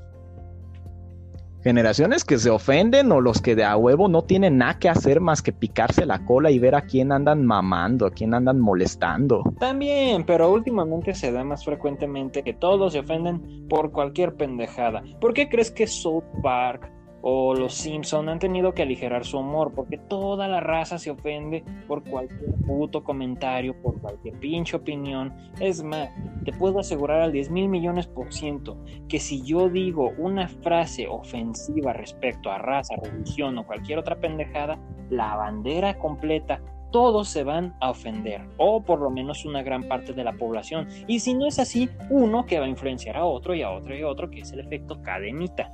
Generaciones 1.65 2.27
que 2.27 2.37
se 2.37 2.51
ofenden 2.51 3.11
o 3.11 3.23
los 3.23 3.41
que 3.41 3.57
de 3.57 3.65
a 3.65 3.75
huevo 3.75 4.07
no 4.07 4.21
tienen 4.21 4.59
nada 4.59 4.79
que 4.79 4.91
hacer 4.91 5.23
más 5.23 5.41
que 5.41 5.51
picarse 5.51 6.05
la 6.05 6.23
cola 6.27 6.51
y 6.51 6.59
ver 6.59 6.75
a 6.75 6.83
quién 6.83 7.11
andan 7.11 7.47
mamando, 7.47 8.05
a 8.05 8.11
quién 8.11 8.35
andan 8.35 8.61
molestando. 8.61 9.43
También, 9.59 10.27
pero 10.27 10.53
últimamente 10.53 11.15
se 11.15 11.33
da 11.33 11.43
más 11.43 11.65
frecuentemente 11.65 12.43
que 12.43 12.53
todos 12.53 12.93
se 12.93 12.99
ofenden 12.99 13.67
por 13.67 13.93
cualquier 13.93 14.35
pendejada. 14.35 15.03
¿Por 15.23 15.33
qué 15.33 15.49
crees 15.49 15.71
que 15.71 15.87
South 15.87 16.25
Park 16.43 16.94
o 17.27 17.55
los 17.55 17.73
Simpson 17.73 18.29
han 18.29 18.39
tenido 18.39 18.75
que 18.75 18.83
aligerar 18.83 19.25
su 19.25 19.39
humor 19.39 19.73
porque 19.75 19.97
toda 19.97 20.47
la 20.47 20.61
raza 20.61 20.99
se 20.99 21.11
ofende 21.11 21.65
por 21.89 22.05
cualquier 22.05 22.55
puto 22.67 23.03
comentario, 23.03 23.75
por 23.81 23.99
cualquier 23.99 24.39
pinche 24.41 24.77
opinión. 24.77 25.33
Es 25.59 25.83
más, 25.83 26.11
te 26.45 26.53
puedo 26.53 26.81
asegurar 26.81 27.23
al 27.23 27.33
10 27.33 27.51
mil 27.51 27.71
millones 27.71 28.07
por 28.07 28.31
ciento 28.31 28.77
que 29.09 29.19
si 29.21 29.43
yo 29.43 29.71
digo 29.71 30.13
una 30.19 30.49
frase 30.49 31.09
ofensiva 31.09 31.95
respecto 31.95 32.51
a 32.51 32.59
raza, 32.59 32.95
religión 33.03 33.57
o 33.57 33.67
cualquier 33.67 34.01
otra 34.01 34.17
pendejada, 34.17 34.79
la 35.09 35.35
bandera 35.35 35.97
completa 35.99 36.61
todos 36.91 37.29
se 37.29 37.43
van 37.43 37.75
a 37.81 37.91
ofender, 37.91 38.43
o 38.59 38.83
por 38.85 39.01
lo 39.01 39.11
menos 39.11 39.47
una 39.47 39.63
gran 39.63 39.83
parte 39.85 40.13
de 40.13 40.23
la 40.25 40.35
población. 40.35 40.87
Y 41.09 41.21
si 41.21 41.33
no 41.35 41.47
es 41.47 41.59
así, 41.59 41.89
uno 42.11 42.45
que 42.45 42.61
va 42.61 42.67
a 42.67 42.69
influenciar 42.69 43.17
a 43.17 43.25
otro 43.25 43.55
y 43.55 43.63
a 43.63 43.71
otro 43.71 43.97
y 43.97 44.03
a 44.03 44.09
otro, 44.09 44.31
que 44.31 44.41
es 44.41 44.53
el 44.53 44.61
efecto 44.61 45.03
cadenita. 45.03 45.73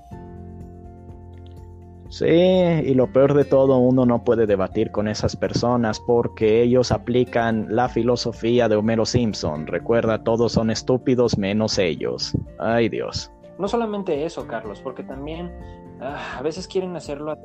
Sí, 2.11 2.27
y 2.27 2.93
lo 2.95 3.12
peor 3.12 3.35
de 3.35 3.45
todo, 3.45 3.78
uno 3.78 4.05
no 4.05 4.24
puede 4.24 4.47
debatir 4.47 4.91
con 4.91 5.09
esas 5.09 5.37
personas 5.37 6.01
porque 6.01 6.62
ellos 6.62 6.93
aplican 6.93 7.66
la 7.70 7.89
filosofía 7.89 8.69
de 8.69 8.77
Homero 8.77 9.07
Simpson. 9.07 9.66
Recuerda, 9.66 10.23
todos 10.23 10.53
son 10.53 10.70
estúpidos 10.70 11.39
menos 11.39 11.78
ellos. 11.78 12.37
Ay 12.59 12.89
Dios. 12.89 13.32
No 13.59 13.69
solamente 13.69 14.24
eso, 14.24 14.47
Carlos, 14.47 14.81
porque 14.82 15.05
también 15.05 15.53
ah, 16.01 16.39
a 16.39 16.43
veces 16.43 16.66
quieren 16.66 16.97
hacerlo 16.97 17.31
a 17.31 17.39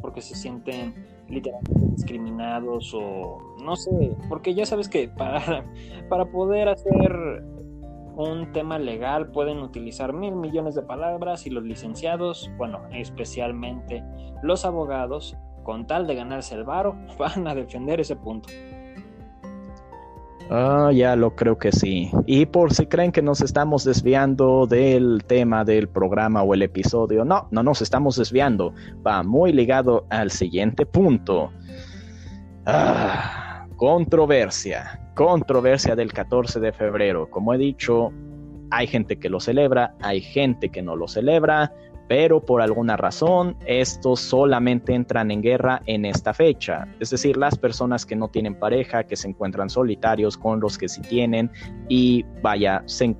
porque 0.00 0.20
se 0.20 0.34
sienten 0.34 0.94
literalmente 1.28 1.86
discriminados 1.96 2.92
o 2.94 3.38
no 3.62 3.76
sé, 3.76 4.16
porque 4.28 4.54
ya 4.54 4.66
sabes 4.66 4.88
que 4.88 5.08
para, 5.08 5.64
para 6.08 6.24
poder 6.26 6.68
hacer 6.68 7.42
un 8.16 8.52
tema 8.52 8.78
legal 8.78 9.30
pueden 9.30 9.58
utilizar 9.58 10.12
mil 10.12 10.34
millones 10.34 10.74
de 10.74 10.82
palabras 10.82 11.46
y 11.46 11.50
los 11.50 11.64
licenciados, 11.64 12.50
bueno, 12.56 12.82
especialmente 12.92 14.04
los 14.42 14.64
abogados, 14.64 15.36
con 15.62 15.86
tal 15.86 16.06
de 16.06 16.14
ganarse 16.16 16.54
el 16.54 16.64
varo, 16.64 16.96
van 17.18 17.46
a 17.46 17.54
defender 17.54 18.00
ese 18.00 18.16
punto. 18.16 18.48
Ah, 20.50 20.90
ya 20.92 21.16
lo 21.16 21.34
creo 21.34 21.56
que 21.56 21.72
sí. 21.72 22.10
Y 22.26 22.44
por 22.44 22.74
si 22.74 22.86
creen 22.86 23.12
que 23.12 23.22
nos 23.22 23.40
estamos 23.40 23.84
desviando 23.84 24.66
del 24.66 25.24
tema 25.26 25.64
del 25.64 25.88
programa 25.88 26.42
o 26.42 26.52
el 26.52 26.62
episodio, 26.62 27.24
no, 27.24 27.48
no 27.50 27.62
nos 27.62 27.80
estamos 27.80 28.16
desviando. 28.16 28.74
Va 29.06 29.22
muy 29.22 29.52
ligado 29.52 30.04
al 30.10 30.30
siguiente 30.30 30.84
punto. 30.84 31.50
Ah, 32.66 33.66
controversia 33.76 35.01
controversia 35.14 35.94
del 35.94 36.12
14 36.12 36.60
de 36.60 36.72
febrero. 36.72 37.28
Como 37.30 37.54
he 37.54 37.58
dicho, 37.58 38.12
hay 38.70 38.86
gente 38.86 39.18
que 39.18 39.28
lo 39.28 39.40
celebra, 39.40 39.94
hay 40.00 40.20
gente 40.20 40.70
que 40.70 40.82
no 40.82 40.96
lo 40.96 41.08
celebra, 41.08 41.72
pero 42.08 42.40
por 42.40 42.60
alguna 42.60 42.96
razón 42.96 43.56
estos 43.66 44.20
solamente 44.20 44.94
entran 44.94 45.30
en 45.30 45.42
guerra 45.42 45.82
en 45.86 46.04
esta 46.04 46.34
fecha. 46.34 46.86
Es 47.00 47.10
decir, 47.10 47.36
las 47.36 47.56
personas 47.56 48.04
que 48.04 48.16
no 48.16 48.28
tienen 48.28 48.58
pareja, 48.58 49.04
que 49.04 49.16
se 49.16 49.28
encuentran 49.28 49.70
solitarios 49.70 50.36
con 50.36 50.60
los 50.60 50.78
que 50.78 50.88
sí 50.88 51.00
tienen 51.02 51.50
y 51.88 52.24
vaya, 52.42 52.82
se 52.86 53.16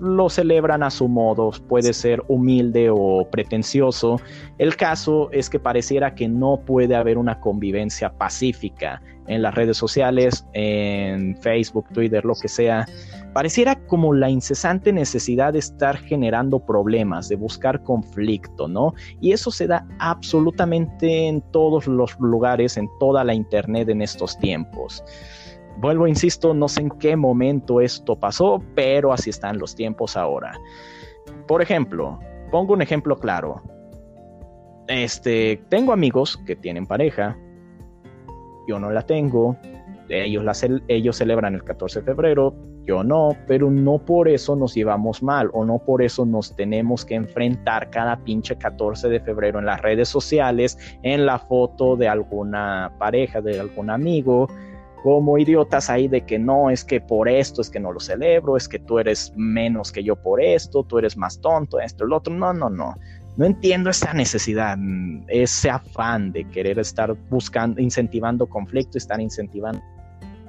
lo 0.00 0.28
celebran 0.28 0.82
a 0.82 0.90
su 0.90 1.08
modo, 1.08 1.50
puede 1.68 1.92
ser 1.92 2.22
humilde 2.28 2.90
o 2.90 3.28
pretencioso. 3.30 4.20
El 4.58 4.76
caso 4.76 5.30
es 5.32 5.48
que 5.48 5.58
pareciera 5.58 6.14
que 6.14 6.28
no 6.28 6.60
puede 6.64 6.94
haber 6.94 7.18
una 7.18 7.40
convivencia 7.40 8.12
pacífica 8.12 9.00
en 9.26 9.42
las 9.42 9.54
redes 9.54 9.76
sociales, 9.76 10.46
en 10.52 11.36
Facebook, 11.40 11.86
Twitter, 11.92 12.24
lo 12.24 12.34
que 12.34 12.48
sea. 12.48 12.86
Pareciera 13.32 13.74
como 13.86 14.12
la 14.12 14.28
incesante 14.30 14.92
necesidad 14.92 15.54
de 15.54 15.58
estar 15.60 15.96
generando 15.96 16.60
problemas, 16.60 17.28
de 17.28 17.36
buscar 17.36 17.82
conflicto, 17.82 18.68
¿no? 18.68 18.94
Y 19.20 19.32
eso 19.32 19.50
se 19.50 19.66
da 19.66 19.86
absolutamente 19.98 21.26
en 21.26 21.40
todos 21.50 21.86
los 21.86 22.18
lugares, 22.20 22.76
en 22.76 22.88
toda 23.00 23.24
la 23.24 23.34
Internet 23.34 23.88
en 23.88 24.02
estos 24.02 24.38
tiempos. 24.38 25.02
Vuelvo, 25.78 26.06
insisto, 26.06 26.54
no 26.54 26.68
sé 26.68 26.82
en 26.82 26.90
qué 26.90 27.16
momento 27.16 27.80
esto 27.80 28.16
pasó, 28.16 28.62
pero 28.74 29.12
así 29.12 29.30
están 29.30 29.58
los 29.58 29.74
tiempos 29.74 30.16
ahora. 30.16 30.58
Por 31.46 31.62
ejemplo, 31.62 32.18
pongo 32.50 32.74
un 32.74 32.82
ejemplo 32.82 33.16
claro. 33.16 33.62
Este, 34.86 35.62
tengo 35.68 35.92
amigos 35.92 36.36
que 36.46 36.56
tienen 36.56 36.86
pareja, 36.86 37.36
yo 38.68 38.78
no 38.78 38.90
la 38.90 39.02
tengo, 39.02 39.56
ellos, 40.08 40.44
la 40.44 40.52
ellos 40.88 41.16
celebran 41.16 41.54
el 41.54 41.64
14 41.64 42.00
de 42.00 42.04
febrero, 42.04 42.54
yo 42.86 43.02
no, 43.02 43.30
pero 43.46 43.70
no 43.70 43.98
por 43.98 44.28
eso 44.28 44.54
nos 44.56 44.74
llevamos 44.74 45.22
mal 45.22 45.50
o 45.54 45.64
no 45.64 45.78
por 45.78 46.02
eso 46.02 46.26
nos 46.26 46.54
tenemos 46.54 47.04
que 47.04 47.14
enfrentar 47.14 47.88
cada 47.88 48.16
pinche 48.16 48.56
14 48.56 49.08
de 49.08 49.20
febrero 49.20 49.58
en 49.58 49.64
las 49.64 49.80
redes 49.80 50.08
sociales, 50.08 50.78
en 51.02 51.24
la 51.24 51.38
foto 51.38 51.96
de 51.96 52.08
alguna 52.08 52.92
pareja, 52.98 53.40
de 53.40 53.58
algún 53.58 53.88
amigo, 53.88 54.48
como 55.04 55.36
idiotas 55.36 55.90
ahí 55.90 56.08
de 56.08 56.22
que 56.22 56.38
no, 56.38 56.70
es 56.70 56.82
que 56.82 56.98
por 56.98 57.28
esto 57.28 57.60
es 57.60 57.68
que 57.68 57.78
no 57.78 57.92
lo 57.92 58.00
celebro, 58.00 58.56
es 58.56 58.66
que 58.66 58.78
tú 58.78 58.98
eres 58.98 59.34
menos 59.36 59.92
que 59.92 60.02
yo 60.02 60.16
por 60.16 60.42
esto, 60.42 60.82
tú 60.82 60.96
eres 60.96 61.14
más 61.18 61.38
tonto, 61.42 61.78
esto, 61.78 62.06
el 62.06 62.12
otro. 62.14 62.32
No, 62.32 62.54
no, 62.54 62.70
no. 62.70 62.94
No 63.36 63.44
entiendo 63.44 63.90
esa 63.90 64.14
necesidad, 64.14 64.78
ese 65.28 65.68
afán 65.68 66.32
de 66.32 66.48
querer 66.48 66.78
estar 66.78 67.14
buscando, 67.28 67.82
incentivando 67.82 68.46
conflicto, 68.46 68.96
estar 68.96 69.20
incentivando 69.20 69.82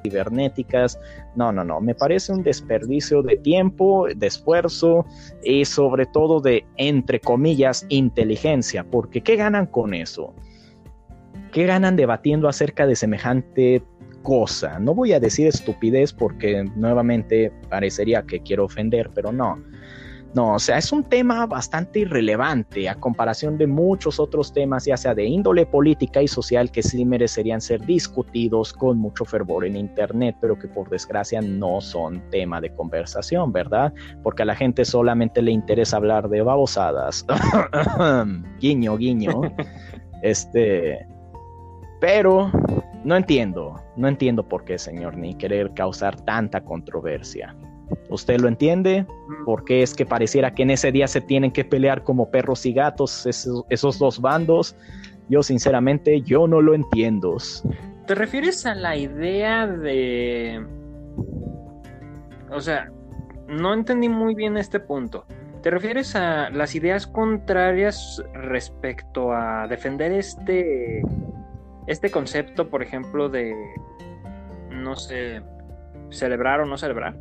cibernéticas. 0.04 0.98
No, 1.36 1.52
no, 1.52 1.66
no. 1.66 1.82
Me 1.82 1.94
parece 1.94 2.32
un 2.32 2.42
desperdicio 2.42 3.24
de 3.24 3.36
tiempo, 3.36 4.08
de 4.16 4.26
esfuerzo 4.26 5.06
y 5.44 5.66
sobre 5.66 6.06
todo 6.06 6.40
de, 6.40 6.66
entre 6.78 7.20
comillas, 7.20 7.86
inteligencia. 7.90 8.86
Porque 8.86 9.20
¿qué 9.20 9.36
ganan 9.36 9.66
con 9.66 9.94
eso? 9.94 10.34
¿Qué 11.52 11.66
ganan 11.66 11.98
debatiendo 11.98 12.48
acerca 12.48 12.88
de 12.88 12.96
semejante 12.96 13.84
cosa. 14.26 14.80
No 14.80 14.94
voy 14.94 15.14
a 15.14 15.20
decir 15.22 15.48
estupidez 15.48 16.12
porque 16.12 16.66
nuevamente 16.76 17.54
parecería 17.70 18.24
que 18.24 18.42
quiero 18.42 18.66
ofender, 18.66 19.10
pero 19.14 19.32
no. 19.32 19.58
No, 20.34 20.56
o 20.56 20.60
sea, 20.60 20.78
es 20.78 20.92
un 20.92 21.06
tema 21.06 21.46
bastante 21.46 22.00
irrelevante 22.00 22.90
a 22.90 22.96
comparación 22.96 23.58
de 23.58 23.68
muchos 23.68 24.20
otros 24.20 24.52
temas, 24.52 24.84
ya 24.84 24.98
sea 24.98 25.16
de 25.16 25.24
índole 25.24 25.66
política 25.66 26.22
y 26.22 26.28
social, 26.28 26.72
que 26.72 26.84
sí 26.84 27.06
merecerían 27.06 27.62
ser 27.62 27.80
discutidos 27.86 28.74
con 28.74 28.98
mucho 28.98 29.24
fervor 29.24 29.66
en 29.66 29.78
Internet, 29.78 30.36
pero 30.42 30.60
que 30.60 30.68
por 30.68 30.90
desgracia 30.90 31.40
no 31.42 31.80
son 31.80 32.22
tema 32.32 32.60
de 32.60 32.74
conversación, 32.76 33.54
¿verdad? 33.54 33.94
Porque 34.24 34.42
a 34.42 34.46
la 34.46 34.56
gente 34.56 34.84
solamente 34.84 35.42
le 35.42 35.52
interesa 35.52 35.96
hablar 35.96 36.28
de 36.28 36.42
babosadas. 36.42 37.26
guiño, 38.60 38.98
guiño. 38.98 39.42
Este. 40.22 41.06
Pero 42.02 42.52
no 43.06 43.16
entiendo, 43.16 43.80
no 43.96 44.08
entiendo 44.08 44.44
por 44.44 44.66
qué, 44.66 44.80
señor, 44.80 45.16
ni 45.16 45.36
querer 45.36 45.72
causar 45.76 46.20
tanta 46.22 46.62
controversia. 46.62 47.56
¿Usted 48.10 48.40
lo 48.40 48.48
entiende? 48.48 49.04
Mm. 49.04 49.46
¿Por 49.46 49.64
qué 49.64 49.84
es 49.84 49.94
que 49.94 50.08
pareciera 50.08 50.56
que 50.56 50.64
en 50.64 50.72
ese 50.72 50.92
día 50.92 51.08
se 51.08 51.22
tienen 51.22 51.52
que 51.52 51.64
pelear 51.64 52.04
como 52.04 52.32
perros 52.32 52.66
y 52.66 52.74
gatos 52.74 53.28
esos, 53.28 54.00
dos 54.00 54.20
bandos? 54.20 54.76
Yo 55.30 55.44
sinceramente, 55.44 56.22
yo 56.22 56.48
no 56.48 56.62
lo 56.62 56.74
entiendo. 56.74 57.38
¿Te 58.08 58.16
refieres 58.16 58.66
a 58.66 58.74
la 58.74 58.98
idea 58.98 59.68
de... 59.68 60.66
O 62.52 62.60
sea, 62.60 62.92
no 63.48 63.72
entendí 63.72 64.10
muy 64.10 64.34
bien 64.34 64.58
este 64.58 64.80
punto. 64.80 65.26
¿Te 65.62 65.70
refieres 65.70 66.16
a 66.16 66.50
las 66.50 66.74
ideas 66.74 67.06
contrarias 67.06 68.24
respecto 68.34 69.32
a 69.32 69.68
defender 69.68 70.12
este 70.12 71.04
este 71.88 72.12
concepto, 72.12 72.70
por 72.70 72.82
ejemplo, 72.82 73.30
de, 73.30 73.54
no 74.70 74.96
sé, 74.96 75.42
celebrar 76.10 76.62
o 76.62 76.66
no 76.66 76.78
celebrar. 76.78 77.16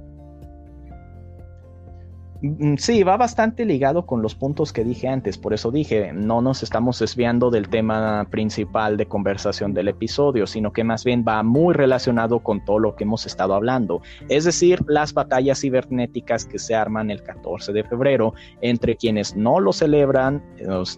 Mm, 2.45 2.75
sí, 2.77 3.03
va 3.05 3.17
bastante 3.17 3.65
ligado 3.65 4.05
con 4.05 4.21
los 4.21 4.35
puntos 4.35 4.75
que 4.75 4.85
dije 4.85 5.09
antes, 5.09 5.39
por 5.39 5.55
eso 5.55 5.71
dije, 5.71 6.13
no 6.13 6.43
nos 6.43 6.63
estamos 6.63 6.99
desviando 6.99 7.51
del 7.51 7.71
tema 7.71 8.27
principal 8.31 8.99
de 8.99 9.07
conversación 9.07 9.73
del 9.73 9.89
episodio, 9.89 10.47
sino 10.47 10.71
que 10.71 10.85
más 10.85 11.05
bien 11.05 11.25
va 11.27 11.43
muy 11.43 11.73
relacionado 11.73 12.41
con 12.41 12.63
todo 12.63 12.79
lo 12.79 12.97
que 12.97 13.05
hemos 13.05 13.25
estado 13.25 13.55
hablando, 13.55 14.03
es 14.29 14.45
decir, 14.45 14.85
las 14.87 15.15
batallas 15.15 15.63
cibernéticas 15.63 16.45
que 16.45 16.59
se 16.59 16.75
arman 16.75 17.11
el 17.11 17.23
14 17.23 17.73
de 17.73 17.83
febrero 17.83 18.35
entre 18.61 18.97
quienes 18.97 19.35
no 19.35 19.59
lo 19.59 19.73
celebran, 19.73 20.43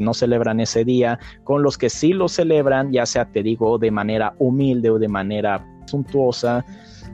no 0.01 0.14
celebran 0.14 0.59
ese 0.59 0.85
día, 0.85 1.20
con 1.44 1.62
los 1.62 1.78
que 1.78 1.90
sí 1.90 2.12
lo 2.12 2.27
celebran, 2.27 2.90
ya 2.90 3.06
sea, 3.06 3.27
te 3.27 3.44
digo, 3.44 3.78
de 3.78 3.93
manera 3.93 4.35
humilde 4.40 4.90
o 4.90 4.98
de 4.98 5.09
manera 5.09 5.64
suntuosa 5.86 6.64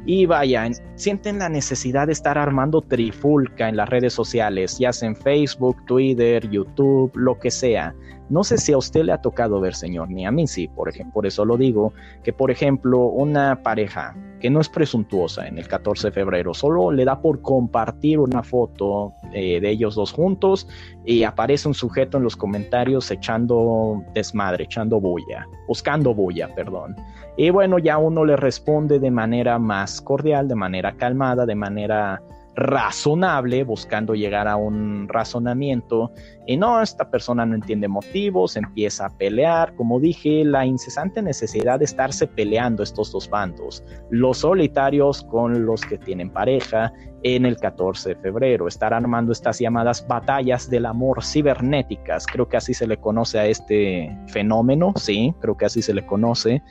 y 0.05 0.27
vaya, 0.27 0.69
sienten 0.97 1.39
la 1.39 1.49
necesidad 1.49 2.07
de 2.07 2.13
estar 2.13 2.37
armando 2.37 2.81
trifulca 2.81 3.69
en 3.69 3.77
las 3.77 3.89
redes 3.89 4.13
sociales, 4.13 4.79
ya 4.79 4.93
sea 4.93 5.09
en 5.09 5.17
Facebook, 5.17 5.77
Twitter, 5.87 6.49
YouTube, 6.51 7.13
lo 7.15 7.39
que 7.39 7.51
sea. 7.51 7.95
No 8.33 8.45
sé 8.45 8.57
si 8.57 8.73
a 8.73 8.79
usted 8.79 9.05
le 9.05 9.13
ha 9.13 9.21
tocado 9.21 9.61
ver, 9.61 9.75
señor, 9.75 10.09
ni 10.09 10.25
a 10.25 10.31
mí 10.31 10.47
sí, 10.47 10.67
por 10.67 10.89
ejemplo, 10.89 11.13
por 11.13 11.27
eso 11.27 11.45
lo 11.45 11.59
digo, 11.59 11.93
que 12.25 12.33
por 12.33 12.51
ejemplo 12.51 13.01
una 13.01 13.63
pareja 13.63 14.17
que 14.41 14.49
no 14.49 14.59
es 14.59 14.71
presuntuosa 14.71 15.47
en 15.47 15.59
el 15.59 15.69
14 15.69 16.09
de 16.09 16.13
febrero, 16.13 16.55
solo 16.55 16.91
le 16.91 17.05
da 17.05 17.21
por 17.21 17.43
compartir 17.43 18.19
una 18.19 18.43
foto 18.43 19.13
eh, 19.35 19.61
de 19.61 19.69
ellos 19.69 19.97
dos 19.97 20.13
juntos 20.13 20.67
y 21.05 21.25
aparece 21.25 21.69
un 21.69 21.75
sujeto 21.75 22.17
en 22.17 22.25
los 22.25 22.35
comentarios 22.35 23.11
echando 23.11 24.03
desmadre, 24.15 24.65
echando 24.65 24.99
bulla, 24.99 25.47
buscando 25.69 26.15
bulla, 26.15 26.49
perdón. 26.55 26.97
Y 27.37 27.51
bueno, 27.51 27.79
ya 27.79 27.99
uno 27.99 28.25
le 28.25 28.37
responde 28.37 28.99
de 28.99 29.11
manera 29.11 29.59
más 29.59 30.01
cordial, 30.01 30.49
de 30.49 30.55
manera 30.55 30.93
calmada, 30.97 31.45
de 31.45 31.55
manera 31.55 32.23
razonable, 32.55 33.65
buscando 33.65 34.15
llegar 34.15 34.49
a 34.49 34.57
un 34.57 35.09
razonamiento. 35.09 36.13
Y 36.47 36.57
no, 36.57 36.83
esta 36.83 37.11
persona 37.11 37.47
no 37.47 37.55
entiende 37.55 37.89
motivos, 37.89 38.57
empieza 38.57 39.07
a 39.07 39.11
pelear. 39.11 39.75
Como 39.75 40.01
dije, 40.01 40.45
la 40.45 40.67
incesante 40.67 41.23
necesidad 41.23 41.79
de 41.79 41.87
estarse 41.87 42.27
peleando 42.27 42.83
estos 42.83 43.13
dos 43.13 43.29
bandos, 43.29 43.83
los 44.11 44.39
solitarios 44.39 45.23
con 45.25 45.65
los 45.65 45.83
que 45.83 45.99
tienen 45.99 46.31
pareja 46.31 46.93
en 47.23 47.47
el 47.47 47.57
14 47.57 48.11
de 48.11 48.17
febrero, 48.17 48.67
estar 48.67 48.93
armando 48.93 49.33
estas 49.33 49.61
llamadas 49.61 50.07
batallas 50.07 50.69
del 50.69 50.87
amor 50.87 51.23
cibernéticas, 51.23 52.27
creo 52.27 52.49
que 52.49 52.57
así 52.57 52.75
se 52.75 52.87
le 52.87 52.97
conoce 52.97 53.39
a 53.39 53.47
este 53.47 54.17
fenómeno, 54.27 54.93
sí, 54.97 55.33
creo 55.41 55.57
que 55.57 55.67
así 55.67 55.83
se 55.83 55.95
le 55.95 56.05
conoce. 56.05 56.63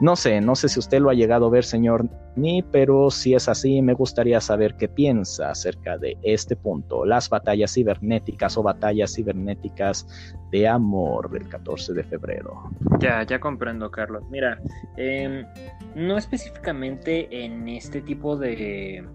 No 0.00 0.16
sé, 0.16 0.40
no 0.40 0.56
sé 0.56 0.68
si 0.68 0.80
usted 0.80 1.00
lo 1.00 1.10
ha 1.10 1.14
llegado 1.14 1.46
a 1.46 1.50
ver, 1.50 1.64
señor 1.64 2.08
Ni, 2.34 2.62
pero 2.62 3.10
si 3.10 3.34
es 3.34 3.48
así, 3.48 3.80
me 3.80 3.94
gustaría 3.94 4.40
saber 4.40 4.76
qué 4.76 4.88
piensa 4.88 5.50
acerca 5.50 5.98
de 5.98 6.18
este 6.22 6.56
punto, 6.56 7.04
las 7.04 7.28
batallas 7.28 7.72
cibernéticas 7.72 8.56
o 8.56 8.62
batallas 8.62 9.14
cibernéticas 9.14 10.34
de 10.50 10.66
amor 10.66 11.30
del 11.30 11.48
14 11.48 11.94
de 11.94 12.02
febrero. 12.02 12.70
Ya, 12.98 13.22
ya 13.22 13.38
comprendo, 13.38 13.90
Carlos. 13.90 14.24
Mira, 14.30 14.58
em, 14.96 15.46
no 15.94 16.18
específicamente 16.18 17.44
en 17.44 17.68
este 17.68 18.00
tipo 18.00 18.36
de, 18.36 19.06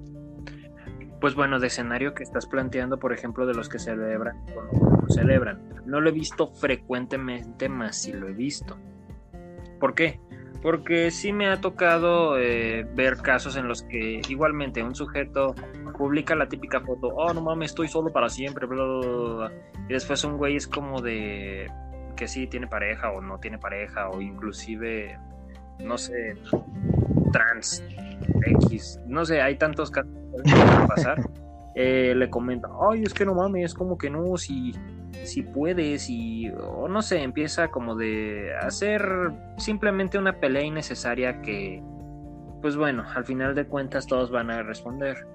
pues 1.20 1.36
bueno, 1.36 1.60
de 1.60 1.68
escenario 1.68 2.14
que 2.14 2.24
estás 2.24 2.46
planteando, 2.46 3.00
por 3.00 3.12
ejemplo, 3.12 3.46
de 3.46 3.54
los 3.54 3.68
que 3.68 3.80
celebran 3.80 4.38
o 4.56 4.64
no 4.64 5.10
celebran. 5.10 5.62
No 5.86 6.00
lo 6.00 6.10
he 6.10 6.14
visto 6.14 6.48
frecuentemente, 6.48 7.68
más 7.68 7.98
si 8.02 8.14
lo 8.14 8.30
he 8.30 8.34
visto. 8.34 8.78
¿Por 9.80 9.94
qué? 9.94 10.20
Porque 10.62 11.10
sí 11.10 11.32
me 11.32 11.48
ha 11.48 11.62
tocado 11.62 12.38
eh, 12.38 12.86
ver 12.94 13.18
casos 13.18 13.56
en 13.56 13.68
los 13.68 13.84
que 13.84 14.22
igualmente 14.28 14.84
un 14.84 14.94
sujeto 14.94 15.56
publica 15.98 16.36
la 16.36 16.48
típica 16.48 16.82
foto, 16.82 17.08
oh 17.08 17.34
no 17.34 17.42
mames, 17.42 17.72
estoy 17.72 17.88
solo 17.88 18.12
para 18.12 18.30
siempre, 18.30 18.66
bla, 18.66 19.52
y 19.88 19.94
después 19.94 20.24
un 20.24 20.38
güey 20.38 20.56
es 20.56 20.68
como 20.68 21.02
de 21.02 21.70
que 22.16 22.28
sí 22.28 22.48
tiene 22.48 22.68
pareja 22.68 23.12
o 23.12 23.22
no 23.22 23.38
tiene 23.38 23.58
pareja, 23.58 24.10
o 24.10 24.22
inclusive, 24.22 25.18
no 25.80 25.98
sé, 25.98 26.36
trans, 27.32 27.84
X, 28.46 29.00
no 29.08 29.26
sé, 29.26 29.42
hay 29.42 29.58
tantos 29.58 29.92
casos 29.92 30.12
que 30.44 30.52
pueden 30.52 30.88
pasar. 30.88 31.30
Eh, 31.76 32.14
le 32.16 32.30
comenta, 32.30 32.68
ay, 32.92 33.04
es 33.04 33.14
que 33.14 33.24
no 33.24 33.36
mames, 33.36 33.66
es 33.66 33.74
como 33.74 33.98
que 33.98 34.10
no, 34.10 34.36
si 34.36 34.74
si 35.24 35.44
puedes 35.44 36.10
y 36.10 36.50
o 36.50 36.88
no 36.88 37.02
sé, 37.02 37.22
empieza 37.22 37.70
como 37.70 37.96
de 37.96 38.54
hacer 38.56 39.02
simplemente 39.58 40.18
una 40.18 40.34
pelea 40.40 40.64
innecesaria 40.64 41.42
que 41.42 41.82
pues 42.62 42.76
bueno, 42.76 43.06
al 43.16 43.26
final 43.26 43.56
de 43.56 43.66
cuentas 43.66 44.06
todos 44.08 44.32
van 44.32 44.52
a 44.52 44.64
responder. 44.64 45.26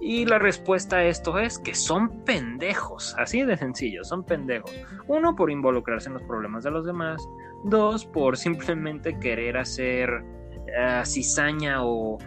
Y 0.00 0.26
la 0.26 0.38
respuesta 0.38 0.96
a 0.96 1.04
esto 1.04 1.38
es 1.38 1.58
que 1.58 1.74
son 1.74 2.24
pendejos, 2.24 3.14
así 3.18 3.42
de 3.42 3.56
sencillo, 3.56 4.04
son 4.04 4.24
pendejos. 4.24 4.72
Uno, 5.06 5.34
por 5.34 5.50
involucrarse 5.50 6.08
en 6.08 6.14
los 6.14 6.22
problemas 6.24 6.64
de 6.64 6.70
los 6.70 6.84
demás. 6.84 7.26
Dos, 7.64 8.04
por 8.04 8.36
simplemente 8.36 9.18
querer 9.18 9.56
hacer 9.56 10.10
uh, 10.12 11.04
cizaña 11.04 11.84
o 11.84 12.18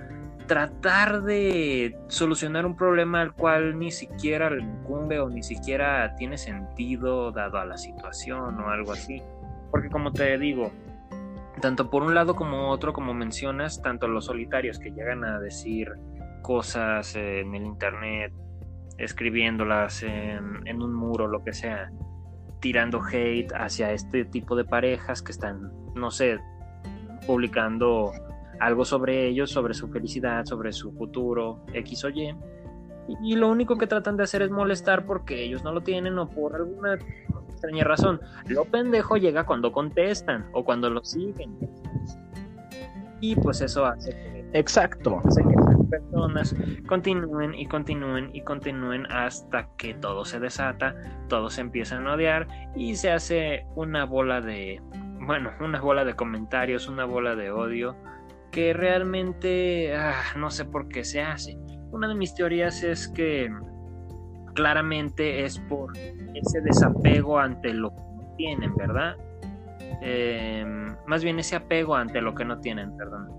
tratar 0.48 1.24
de 1.24 1.98
solucionar 2.08 2.66
un 2.66 2.76
problema 2.76 3.22
al 3.22 3.34
cual 3.34 3.78
ni 3.78 3.92
siquiera 3.92 4.50
le 4.50 4.64
incumbe 4.64 5.20
o 5.20 5.30
ni 5.30 5.44
siquiera 5.44 6.16
tiene 6.16 6.38
sentido 6.38 7.32
dado 7.32 7.58
a 7.58 7.66
la 7.66 7.78
situación 7.78 8.60
o 8.60 8.70
algo 8.70 8.94
así. 8.94 9.22
Porque 9.70 9.90
como 9.90 10.14
te 10.14 10.38
digo, 10.38 10.72
tanto 11.62 11.90
por 11.90 12.04
un 12.04 12.16
lado 12.16 12.36
como 12.36 12.70
otro, 12.70 12.94
como 12.94 13.14
mencionas, 13.14 13.82
tanto 13.82 14.08
los 14.08 14.26
solitarios 14.26 14.80
que 14.80 14.92
llegan 14.92 15.24
a 15.26 15.40
decir 15.40 15.92
cosas 16.42 17.16
en 17.16 17.54
el 17.54 17.66
internet, 17.66 18.32
escribiéndolas 18.98 20.02
en, 20.04 20.66
en 20.66 20.82
un 20.82 20.94
muro, 20.94 21.28
lo 21.28 21.44
que 21.44 21.54
sea, 21.54 21.92
tirando 22.62 23.02
hate 23.04 23.52
hacia 23.54 23.92
este 23.92 24.24
tipo 24.24 24.56
de 24.56 24.64
parejas 24.64 25.22
que 25.22 25.32
están, 25.32 25.72
no 25.94 26.10
sé, 26.10 26.40
publicando 27.26 28.14
algo 28.60 28.86
sobre 28.86 29.28
ellos, 29.28 29.52
sobre 29.52 29.74
su 29.74 29.88
felicidad, 29.90 30.46
sobre 30.46 30.72
su 30.72 30.92
futuro, 30.92 31.60
X 31.74 32.06
o 32.06 32.10
Y. 32.10 32.36
Y, 33.24 33.36
lo 33.36 33.50
único 33.50 33.78
que 33.78 33.88
tratan 33.88 34.18
de 34.18 34.24
hacer 34.24 34.42
es 34.42 34.52
molestar 34.52 35.06
porque 35.06 35.44
ellos 35.44 35.64
no 35.64 35.72
lo 35.72 35.82
tienen 35.82 36.18
o 36.20 36.30
por 36.30 36.56
alguna 36.56 36.98
extraña 37.50 37.84
razón. 37.86 38.20
Lo 38.48 38.66
pendejo 38.66 39.18
llega 39.18 39.46
cuando 39.46 39.72
contestan 39.72 40.50
o 40.52 40.66
cuando 40.66 40.90
lo 40.90 41.04
siguen. 41.04 41.58
Y 43.22 43.36
pues 43.36 43.62
eso 43.62 43.86
hace 43.86 44.12
que, 44.12 44.50
Exacto. 44.54 45.22
hace 45.24 45.42
que 45.42 45.56
las 45.56 45.90
personas 45.90 46.56
continúen 46.88 47.56
y 47.56 47.66
continúen 47.66 48.30
y 48.34 48.42
continúen 48.42 49.06
hasta 49.10 49.70
que 49.78 49.94
todo 49.96 50.26
se 50.26 50.40
desata, 50.40 50.96
todos 51.30 51.54
se 51.54 51.62
empiezan 51.62 52.08
a 52.08 52.14
odiar 52.14 52.48
y 52.76 52.96
se 52.96 53.12
hace 53.12 53.66
una 53.76 54.06
bola 54.06 54.42
de, 54.42 54.82
bueno, 55.26 55.52
una 55.62 55.80
bola 55.80 56.06
de 56.06 56.16
comentarios, 56.16 56.88
una 56.90 57.06
bola 57.06 57.36
de 57.36 57.52
odio 57.52 57.96
que 58.52 58.74
realmente 58.74 59.96
ah, 59.96 60.24
no 60.38 60.50
sé 60.50 60.66
por 60.66 60.88
qué 60.88 61.04
se 61.04 61.22
hace. 61.22 61.58
Una 61.92 62.08
de 62.08 62.16
mis 62.16 62.34
teorías 62.34 62.84
es 62.84 63.08
que 63.08 63.50
claramente 64.54 65.46
es 65.46 65.60
por 65.60 65.96
ese 65.98 66.62
desapego 66.62 67.40
ante 67.40 67.74
lo 67.74 67.92
que 67.92 68.02
no 68.02 68.34
tienen, 68.38 68.76
¿verdad? 68.76 69.16
Em, 70.02 70.96
más 71.06 71.24
bien 71.24 71.40
ese 71.40 71.56
apego 71.56 71.96
ante 71.96 72.22
lo 72.22 72.36
que 72.36 72.46
no 72.46 72.60
tienen, 72.60 72.96
perdón. 72.98 73.30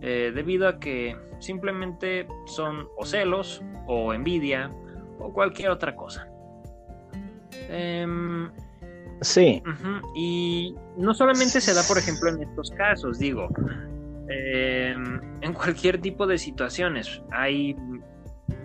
Eh, 0.00 0.32
debido 0.34 0.68
a 0.68 0.78
que 0.78 1.16
simplemente 1.38 2.26
son 2.46 2.88
o 2.96 3.04
celos 3.04 3.62
o 3.86 4.12
envidia 4.12 4.70
o 5.18 5.32
cualquier 5.32 5.70
otra 5.70 5.96
cosa. 5.96 6.28
Em, 7.68 8.50
sí. 9.20 9.62
Y 10.14 10.74
no 10.96 11.14
solamente 11.14 11.60
se 11.60 11.74
da, 11.74 11.82
por 11.88 11.98
ejemplo, 11.98 12.28
en 12.28 12.42
estos 12.42 12.70
casos, 12.70 13.18
digo, 13.18 13.48
eh, 14.28 14.94
en 15.40 15.52
cualquier 15.52 16.00
tipo 16.00 16.26
de 16.26 16.38
situaciones. 16.38 17.22
Hay 17.30 17.76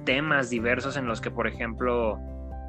temas 0.05 0.49
diversos 0.49 0.97
en 0.97 1.05
los 1.05 1.21
que, 1.21 1.31
por 1.31 1.47
ejemplo, 1.47 2.19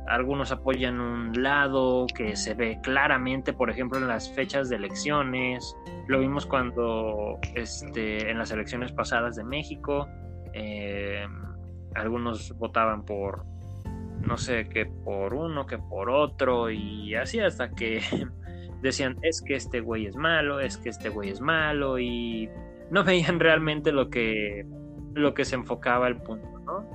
algunos 0.06 0.52
apoyan 0.52 1.00
un 1.00 1.42
lado 1.42 2.06
que 2.14 2.36
se 2.36 2.54
ve 2.54 2.78
claramente, 2.82 3.52
por 3.52 3.70
ejemplo, 3.70 3.98
en 3.98 4.08
las 4.08 4.30
fechas 4.34 4.68
de 4.68 4.76
elecciones. 4.76 5.76
Lo 6.08 6.20
vimos 6.20 6.46
cuando 6.46 7.38
este, 7.54 8.30
en 8.30 8.38
las 8.38 8.50
elecciones 8.50 8.92
pasadas 8.92 9.36
de 9.36 9.44
México. 9.44 10.08
Eh, 10.52 11.26
algunos 11.94 12.56
votaban 12.58 13.04
por, 13.04 13.44
no 14.26 14.36
sé, 14.36 14.68
que 14.68 14.86
por 14.86 15.34
uno, 15.34 15.66
que 15.66 15.78
por 15.78 16.10
otro, 16.10 16.70
y 16.70 17.14
así 17.14 17.40
hasta 17.40 17.70
que 17.70 18.00
decían, 18.82 19.16
es 19.22 19.42
que 19.42 19.54
este 19.54 19.80
güey 19.80 20.06
es 20.06 20.16
malo, 20.16 20.60
es 20.60 20.76
que 20.78 20.88
este 20.88 21.08
güey 21.08 21.30
es 21.30 21.40
malo, 21.40 21.98
y 21.98 22.50
no 22.92 23.04
veían 23.04 23.40
realmente 23.40 23.90
lo 23.90 24.10
que, 24.10 24.66
lo 25.14 25.32
que 25.32 25.46
se 25.46 25.54
enfocaba 25.56 26.06
el 26.08 26.16
punto, 26.18 26.58
¿no? 26.60 26.86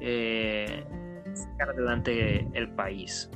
Eh, 0.00 0.84
sacar 1.32 1.70
adelante 1.70 2.48
el 2.52 2.68
país. 2.70 3.30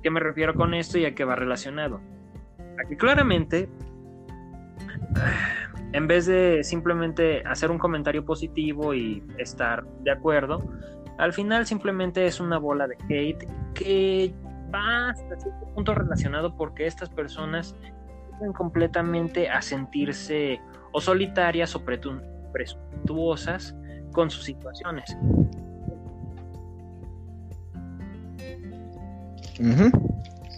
¿Qué 0.00 0.10
me 0.10 0.20
refiero 0.20 0.54
con 0.54 0.72
esto 0.72 0.98
y 0.98 1.04
a 1.04 1.16
qué 1.16 1.24
va 1.24 1.34
relacionado? 1.34 2.00
Aquí 2.78 2.94
claramente, 2.94 3.68
en 5.92 6.06
vez 6.06 6.26
de 6.26 6.62
simplemente 6.62 7.42
hacer 7.44 7.72
un 7.72 7.78
comentario 7.78 8.24
positivo 8.24 8.94
y 8.94 9.24
estar 9.36 9.84
de 10.04 10.12
acuerdo, 10.12 10.62
al 11.18 11.32
final 11.32 11.66
simplemente 11.66 12.24
es 12.24 12.38
una 12.38 12.58
bola 12.58 12.86
de 12.86 12.96
hate 13.08 13.48
que 13.74 14.32
va 14.72 15.10
hasta 15.10 15.40
cierto 15.40 15.66
punto 15.74 15.92
relacionado 15.92 16.56
porque 16.56 16.86
estas 16.86 17.10
personas 17.10 17.74
completamente 18.54 19.50
a 19.50 19.60
sentirse 19.60 20.60
o 20.92 21.00
solitarias 21.00 21.74
o 21.74 21.84
presuntuosas 22.52 23.74
con 24.12 24.30
sus 24.30 24.44
situaciones. 24.44 25.16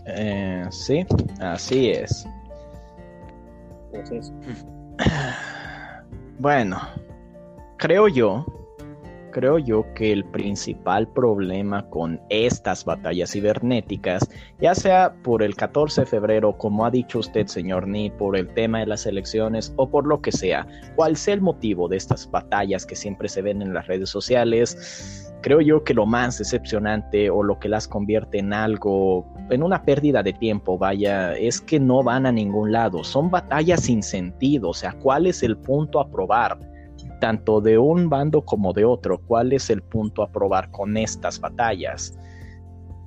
Eh, 0.07 0.66
sí, 0.70 1.07
así 1.40 1.90
es. 1.90 2.27
Pues 3.90 4.32
bueno, 6.39 6.81
creo 7.77 8.09
yo 8.09 8.44
creo 9.31 9.59
yo 9.59 9.85
que 9.94 10.12
el 10.12 10.24
principal 10.24 11.09
problema 11.09 11.89
con 11.90 12.20
estas 12.28 12.85
batallas 12.85 13.32
cibernéticas, 13.32 14.28
ya 14.61 14.74
sea 14.74 15.15
por 15.23 15.43
el 15.43 15.57
14 15.57 16.02
de 16.02 16.07
febrero, 16.07 16.57
como 16.57 16.85
ha 16.85 16.90
dicho 16.90 17.19
usted, 17.19 17.47
señor 17.47 17.86
Ni, 17.86 18.11
por 18.11 18.36
el 18.36 18.52
tema 18.55 18.81
de 18.81 18.86
las 18.86 19.07
elecciones 19.07 19.73
o 19.77 19.89
por 19.89 20.07
lo 20.07 20.20
que 20.20 20.32
sea, 20.32 20.66
cual 20.97 21.16
sea 21.16 21.35
el 21.35 21.40
motivo 21.40 21.89
de 21.89 21.97
estas 21.97 22.31
batallas 22.31 22.86
que 22.86 22.97
siempre 22.97 23.28
se 23.28 23.43
ven 23.43 23.62
en 23.62 23.74
las 23.74 23.86
redes 23.86 24.11
sociales, 24.11 25.27
creo 25.43 25.61
yo 25.61 25.85
que 25.85 25.94
lo 25.94 26.07
más 26.07 26.39
decepcionante 26.39 27.31
o 27.31 27.43
lo 27.43 27.59
que 27.59 27.69
las 27.69 27.89
convierte 27.89 28.39
en 28.39 28.52
algo, 28.52 29.27
en 29.51 29.62
una 29.62 29.82
pérdida 29.82 30.23
de 30.23 30.32
tiempo, 30.32 30.78
vaya, 30.78 31.35
es 31.35 31.61
que 31.61 31.81
no 31.81 32.02
van 32.02 32.27
a 32.27 32.32
ningún 32.32 32.73
lado. 32.73 33.05
Son 33.05 33.31
batallas 33.31 33.82
sin 33.82 34.02
sentido, 34.02 34.70
o 34.70 34.74
sea, 34.74 34.93
¿cuál 34.93 35.27
es 35.27 35.43
el 35.43 35.57
punto 35.57 36.01
a 36.01 36.09
probar? 36.09 36.59
Tanto 37.21 37.61
de 37.61 37.79
un 37.79 38.09
bando 38.09 38.43
como 38.45 38.73
de 38.73 38.85
otro, 38.85 39.19
¿cuál 39.19 39.53
es 39.53 39.71
el 39.71 39.83
punto 39.83 40.23
a 40.23 40.33
probar 40.33 40.71
con 40.71 40.97
estas 40.97 41.39
batallas? 41.41 42.19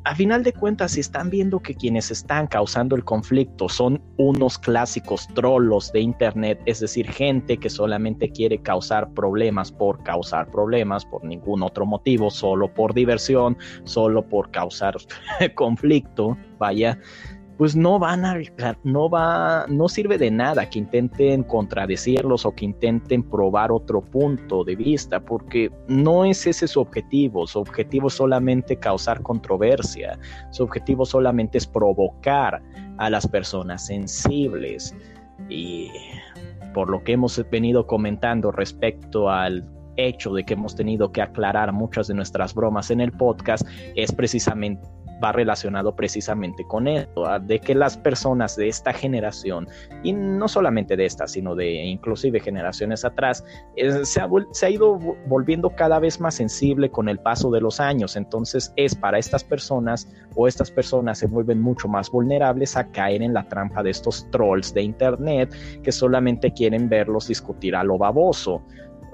a 0.05 0.15
final 0.15 0.43
de 0.43 0.51
cuentas, 0.51 0.93
si 0.93 0.99
están 0.99 1.29
viendo 1.29 1.61
que 1.61 1.75
quienes 1.75 2.11
están 2.11 2.47
causando 2.47 2.95
el 2.95 3.05
conflicto 3.05 3.69
son 3.69 4.01
unos 4.17 4.57
clásicos 4.57 5.27
trolos 5.29 5.93
de 5.93 6.01
Internet, 6.01 6.61
es 6.65 6.81
decir, 6.81 7.09
gente 7.09 7.57
que 7.57 7.69
solamente 7.69 8.29
quiere 8.29 8.61
causar 8.61 9.13
problemas 9.13 9.71
por 9.71 10.03
causar 10.03 10.51
problemas, 10.51 11.05
por 11.05 11.23
ningún 11.23 11.63
otro 11.63 11.85
motivo, 11.85 12.29
solo 12.29 12.73
por 12.73 12.93
diversión, 12.93 13.57
solo 13.85 14.27
por 14.27 14.51
causar 14.51 14.97
conflicto, 15.55 16.37
vaya, 16.57 16.99
pues 17.57 17.75
no 17.75 17.99
van 17.99 18.25
a, 18.25 18.35
no 18.83 19.09
va, 19.09 19.65
no 19.67 19.87
sirve 19.87 20.17
de 20.17 20.31
nada 20.31 20.69
que 20.69 20.79
intenten 20.79 21.43
contradecirlos 21.43 22.45
o 22.45 22.51
que 22.51 22.65
intenten 22.65 23.23
probar 23.23 23.71
otro 23.71 24.01
punto 24.01 24.63
de 24.63 24.75
vista, 24.75 25.19
porque 25.19 25.71
no 25.87 26.25
es 26.25 26.47
ese 26.47 26.67
su 26.67 26.81
objetivo, 26.81 27.45
su 27.45 27.59
objetivo 27.59 28.07
es 28.07 28.15
solamente 28.15 28.77
causar 28.77 29.21
controversia, 29.21 30.17
su 30.51 30.63
objetivo 30.63 31.05
solamente 31.05 31.57
es 31.57 31.67
provocar 31.67 32.61
a 32.97 33.09
las 33.09 33.27
personas 33.27 33.85
sensibles. 33.85 34.95
Y 35.49 35.89
por 36.73 36.89
lo 36.89 37.03
que 37.03 37.13
hemos 37.13 37.43
venido 37.51 37.85
comentando 37.85 38.51
respecto 38.51 39.29
al 39.29 39.69
hecho 39.95 40.33
de 40.33 40.43
que 40.43 40.53
hemos 40.53 40.75
tenido 40.75 41.11
que 41.11 41.21
aclarar 41.21 41.71
muchas 41.71 42.07
de 42.07 42.15
nuestras 42.15 42.53
bromas 42.53 42.89
en 42.89 42.99
el 42.99 43.11
podcast 43.11 43.67
es 43.95 44.11
precisamente 44.11 44.81
va 45.21 45.31
relacionado 45.31 45.95
precisamente 45.95 46.65
con 46.65 46.87
esto, 46.87 47.23
de 47.39 47.59
que 47.59 47.75
las 47.75 47.97
personas 47.97 48.55
de 48.55 48.67
esta 48.67 48.93
generación, 48.93 49.67
y 50.03 50.13
no 50.13 50.47
solamente 50.47 50.95
de 50.95 51.05
esta, 51.05 51.27
sino 51.27 51.55
de 51.55 51.71
inclusive 51.71 52.39
generaciones 52.39 53.05
atrás, 53.05 53.43
eh, 53.75 54.05
se, 54.05 54.21
ha, 54.21 54.29
se 54.51 54.65
ha 54.65 54.69
ido 54.69 54.97
volviendo 55.27 55.69
cada 55.71 55.99
vez 55.99 56.19
más 56.19 56.35
sensible 56.35 56.89
con 56.89 57.09
el 57.09 57.19
paso 57.19 57.51
de 57.51 57.61
los 57.61 57.79
años. 57.79 58.15
Entonces 58.15 58.73
es 58.75 58.95
para 58.95 59.17
estas 59.17 59.43
personas 59.43 60.07
o 60.35 60.47
estas 60.47 60.71
personas 60.71 61.17
se 61.17 61.27
vuelven 61.27 61.61
mucho 61.61 61.87
más 61.87 62.09
vulnerables 62.09 62.75
a 62.77 62.89
caer 62.91 63.21
en 63.21 63.33
la 63.33 63.47
trampa 63.47 63.83
de 63.83 63.91
estos 63.91 64.29
trolls 64.31 64.73
de 64.73 64.83
Internet 64.83 65.53
que 65.83 65.91
solamente 65.91 66.51
quieren 66.51 66.89
verlos 66.89 67.27
discutir 67.27 67.75
a 67.75 67.83
lo 67.83 67.97
baboso 67.97 68.63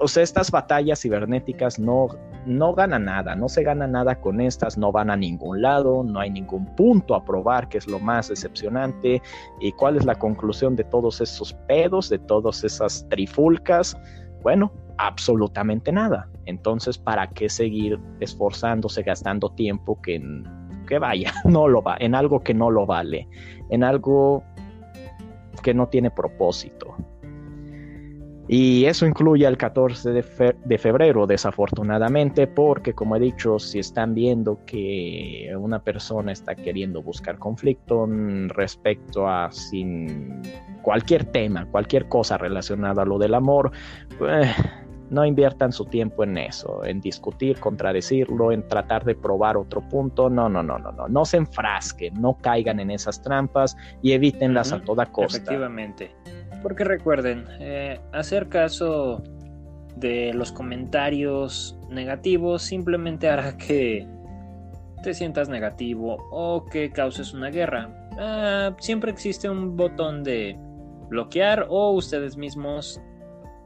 o 0.00 0.08
sea, 0.08 0.22
estas 0.22 0.50
batallas 0.50 1.00
cibernéticas 1.02 1.78
no, 1.78 2.08
no 2.46 2.74
ganan 2.74 3.04
nada, 3.04 3.34
no 3.34 3.48
se 3.48 3.62
gana 3.62 3.86
nada 3.86 4.20
con 4.20 4.40
estas, 4.40 4.78
no 4.78 4.92
van 4.92 5.10
a 5.10 5.16
ningún 5.16 5.62
lado, 5.62 6.02
no 6.02 6.20
hay 6.20 6.30
ningún 6.30 6.66
punto 6.76 7.14
a 7.14 7.24
probar, 7.24 7.68
que 7.68 7.78
es 7.78 7.86
lo 7.86 7.98
más 7.98 8.28
decepcionante. 8.28 9.22
¿Y 9.60 9.72
cuál 9.72 9.96
es 9.96 10.04
la 10.04 10.14
conclusión 10.14 10.76
de 10.76 10.84
todos 10.84 11.20
esos 11.20 11.52
pedos, 11.68 12.08
de 12.08 12.18
todas 12.18 12.64
esas 12.64 13.06
trifulcas? 13.08 13.96
Bueno, 14.42 14.72
absolutamente 14.98 15.92
nada. 15.92 16.28
Entonces, 16.46 16.98
¿para 16.98 17.28
qué 17.28 17.48
seguir 17.48 17.98
esforzándose, 18.20 19.02
gastando 19.02 19.50
tiempo 19.50 20.00
que, 20.00 20.22
que 20.86 20.98
vaya, 20.98 21.32
no 21.44 21.68
lo 21.68 21.82
va, 21.82 21.96
en 22.00 22.14
algo 22.14 22.40
que 22.40 22.54
no 22.54 22.70
lo 22.70 22.86
vale, 22.86 23.28
en 23.70 23.84
algo 23.84 24.42
que 25.62 25.74
no 25.74 25.88
tiene 25.88 26.10
propósito? 26.10 26.96
Y 28.52 28.86
eso 28.86 29.06
incluye 29.06 29.46
el 29.46 29.56
14 29.56 30.10
de, 30.10 30.78
febrero, 30.78 31.24
desafortunadamente, 31.24 32.48
porque 32.48 32.92
como 32.94 33.14
he 33.14 33.20
dicho, 33.20 33.60
si 33.60 33.78
están 33.78 34.12
viendo 34.12 34.64
que 34.66 35.54
una 35.56 35.80
persona 35.84 36.32
está 36.32 36.56
queriendo 36.56 37.00
buscar 37.00 37.38
conflicto 37.38 38.08
respecto 38.48 39.28
a 39.28 39.52
sin 39.52 40.42
cualquier 40.82 41.26
tema, 41.26 41.64
cualquier 41.66 42.08
cosa 42.08 42.38
relacionada 42.38 43.02
a 43.02 43.04
lo 43.04 43.20
del 43.20 43.34
amor, 43.34 43.70
pues, 44.18 44.48
no 45.10 45.24
inviertan 45.24 45.70
su 45.70 45.84
tiempo 45.84 46.24
en 46.24 46.36
eso, 46.36 46.84
en 46.84 47.00
discutir, 47.00 47.60
contradecirlo, 47.60 48.50
en 48.50 48.66
tratar 48.66 49.04
de 49.04 49.14
probar 49.14 49.56
otro 49.56 49.80
punto. 49.88 50.28
No, 50.28 50.48
no, 50.48 50.60
no, 50.60 50.76
no, 50.76 50.90
no. 50.90 51.06
No 51.06 51.24
se 51.24 51.36
enfrasquen, 51.36 52.14
no 52.20 52.36
caigan 52.38 52.80
en 52.80 52.90
esas 52.90 53.22
trampas 53.22 53.76
y 54.02 54.10
evítenlas 54.10 54.72
a 54.72 54.80
toda 54.80 55.06
costa. 55.06 55.38
Efectivamente. 55.38 56.10
Porque 56.62 56.84
recuerden, 56.84 57.46
eh, 57.58 58.00
hacer 58.12 58.48
caso 58.48 59.22
de 59.96 60.32
los 60.34 60.52
comentarios 60.52 61.78
negativos 61.88 62.62
simplemente 62.62 63.28
hará 63.28 63.56
que 63.56 64.06
te 65.02 65.14
sientas 65.14 65.48
negativo 65.48 66.18
o 66.30 66.64
que 66.66 66.90
causes 66.90 67.32
una 67.32 67.50
guerra. 67.50 67.88
Ah, 68.18 68.76
siempre 68.78 69.10
existe 69.10 69.48
un 69.48 69.76
botón 69.76 70.22
de 70.22 70.58
bloquear 71.08 71.66
o 71.68 71.92
ustedes 71.92 72.36
mismos 72.36 73.00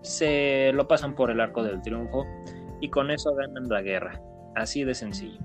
se 0.02 0.70
lo 0.74 0.86
pasan 0.86 1.14
por 1.14 1.30
el 1.30 1.40
arco 1.40 1.62
del 1.62 1.80
triunfo 1.82 2.24
y 2.80 2.88
con 2.90 3.10
eso 3.10 3.34
ganan 3.34 3.68
la 3.68 3.82
guerra. 3.82 4.20
Así 4.54 4.84
de 4.84 4.94
sencillo. 4.94 5.38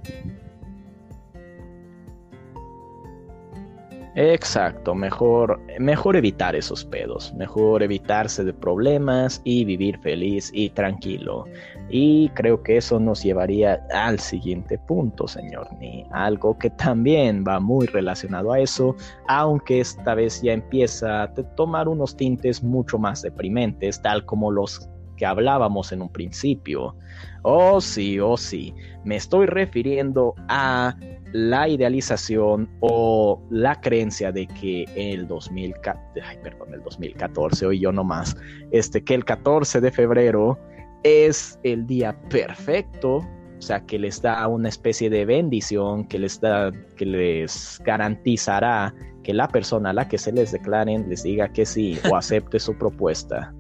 Exacto, 4.16 4.96
mejor, 4.96 5.62
mejor 5.80 6.16
evitar 6.16 6.56
esos 6.56 6.84
pedos, 6.84 7.34
mejor 7.36 7.84
evitarse 7.84 8.44
de 8.44 8.54
problemas 8.54 9.40
y 9.44 9.66
vivir 9.66 10.00
feliz 10.00 10.50
y 10.54 10.70
tranquilo. 10.72 11.46
Y 11.90 12.30
creo 12.30 12.62
que 12.64 12.78
eso 12.78 13.00
nos 13.00 13.24
llevaría 13.24 13.86
al 13.94 14.20
siguiente 14.20 14.80
punto, 14.80 15.28
señor 15.28 15.68
Ni, 15.80 16.06
algo 16.12 16.58
que 16.58 16.72
también 16.72 17.44
va 17.48 17.60
muy 17.60 17.86
relacionado 17.88 18.52
a 18.52 18.60
eso, 18.60 18.96
aunque 19.28 19.80
esta 19.80 20.16
vez 20.16 20.42
ya 20.42 20.54
empieza 20.54 21.24
a 21.24 21.34
tomar 21.56 21.88
unos 21.88 22.16
tintes 22.16 22.64
mucho 22.64 22.98
más 22.98 23.22
deprimentes, 23.22 24.02
tal 24.02 24.26
como 24.26 24.52
los 24.52 24.90
que 25.18 25.26
hablábamos 25.26 25.92
en 25.92 26.02
un 26.02 26.10
principio. 26.10 26.96
Oh 27.44 27.80
sí, 27.80 28.20
oh 28.20 28.38
sí, 28.38 28.74
me 29.04 29.18
estoy 29.18 29.46
refiriendo 29.46 30.34
a 30.48 30.96
la 31.34 31.68
idealización 31.68 32.70
o 32.80 33.42
la 33.50 33.80
creencia 33.80 34.32
de 34.32 34.48
que 34.48 34.86
el 34.96 35.28
2014, 35.28 36.22
ay, 36.22 36.38
perdón, 36.42 36.74
el 36.74 36.82
2014, 36.84 37.66
hoy 37.66 37.80
yo 37.80 37.92
nomás, 37.92 38.36
este, 38.72 39.04
que 39.04 39.14
el 39.14 39.26
14 39.26 39.82
de 39.82 39.92
febrero 39.92 40.58
es 41.04 41.60
el 41.64 41.86
día 41.86 42.20
perfecto, 42.30 43.18
o 43.18 43.62
sea, 43.62 43.86
que 43.86 44.00
les 44.00 44.22
da 44.22 44.48
una 44.48 44.70
especie 44.70 45.10
de 45.10 45.26
bendición, 45.26 46.08
que 46.08 46.18
les 46.18 46.40
da, 46.40 46.72
que 46.96 47.06
les 47.06 47.82
garantizará 47.84 48.94
que 49.24 49.34
la 49.34 49.48
persona 49.50 49.90
a 49.90 49.94
la 49.94 50.08
que 50.08 50.18
se 50.18 50.32
les 50.32 50.52
declaren 50.52 51.10
les 51.10 51.24
diga 51.24 51.52
que 51.52 51.66
sí 51.66 52.00
o 52.10 52.16
acepte 52.16 52.60
su 52.60 52.78
propuesta. 52.78 53.54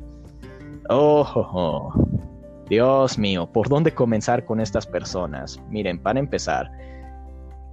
Oh, 0.90 1.28
oh, 1.36 1.50
oh, 1.54 1.94
Dios 2.70 3.18
mío, 3.20 3.48
¿por 3.52 3.68
dónde 3.68 3.94
comenzar 3.94 4.46
con 4.46 4.62
estas 4.62 4.88
personas? 4.88 5.62
Miren, 5.70 6.02
para 6.02 6.20
empezar, 6.20 6.72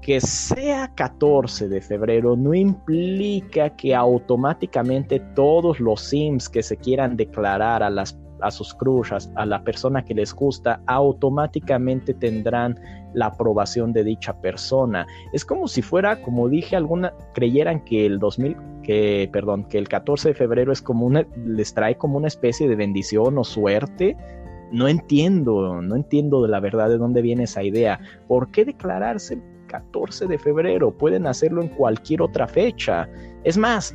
que 0.06 0.20
sea 0.20 0.92
14 0.94 1.66
de 1.66 1.80
febrero 1.80 2.36
no 2.36 2.54
implica 2.54 3.70
que 3.70 3.92
automáticamente 3.92 5.18
todos 5.34 5.80
los 5.80 6.00
sims 6.00 6.48
que 6.48 6.62
se 6.62 6.76
quieran 6.76 7.16
declarar 7.16 7.82
a 7.82 7.90
las 7.90 8.16
a 8.40 8.52
sus 8.52 8.72
crushes, 8.74 9.32
a 9.34 9.44
la 9.46 9.64
persona 9.64 10.04
que 10.04 10.14
les 10.14 10.32
gusta, 10.32 10.80
automáticamente 10.86 12.14
tendrán 12.14 12.78
la 13.14 13.26
aprobación 13.26 13.92
de 13.94 14.04
dicha 14.04 14.38
persona. 14.40 15.06
Es 15.32 15.44
como 15.44 15.66
si 15.66 15.82
fuera, 15.82 16.22
como 16.22 16.48
dije, 16.48 16.76
alguna 16.76 17.12
creyeran 17.34 17.82
que 17.84 18.06
el 18.06 18.20
2000 18.20 18.56
que 18.84 19.28
perdón, 19.32 19.64
que 19.64 19.78
el 19.78 19.88
14 19.88 20.28
de 20.28 20.34
febrero 20.34 20.70
es 20.70 20.82
como 20.82 21.06
una 21.06 21.26
les 21.44 21.74
trae 21.74 21.96
como 21.96 22.18
una 22.18 22.28
especie 22.28 22.68
de 22.68 22.76
bendición 22.76 23.38
o 23.38 23.42
suerte. 23.42 24.16
No 24.70 24.86
entiendo, 24.86 25.82
no 25.82 25.96
entiendo 25.96 26.42
de 26.42 26.48
la 26.48 26.60
verdad 26.60 26.90
de 26.90 26.98
dónde 26.98 27.22
viene 27.22 27.44
esa 27.44 27.64
idea. 27.64 27.98
¿Por 28.28 28.52
qué 28.52 28.64
declararse 28.64 29.40
14 29.76 30.26
de 30.26 30.38
febrero, 30.38 30.90
pueden 30.90 31.26
hacerlo 31.26 31.62
en 31.62 31.68
cualquier 31.68 32.22
otra 32.22 32.46
fecha. 32.48 33.08
Es 33.44 33.58
más, 33.58 33.94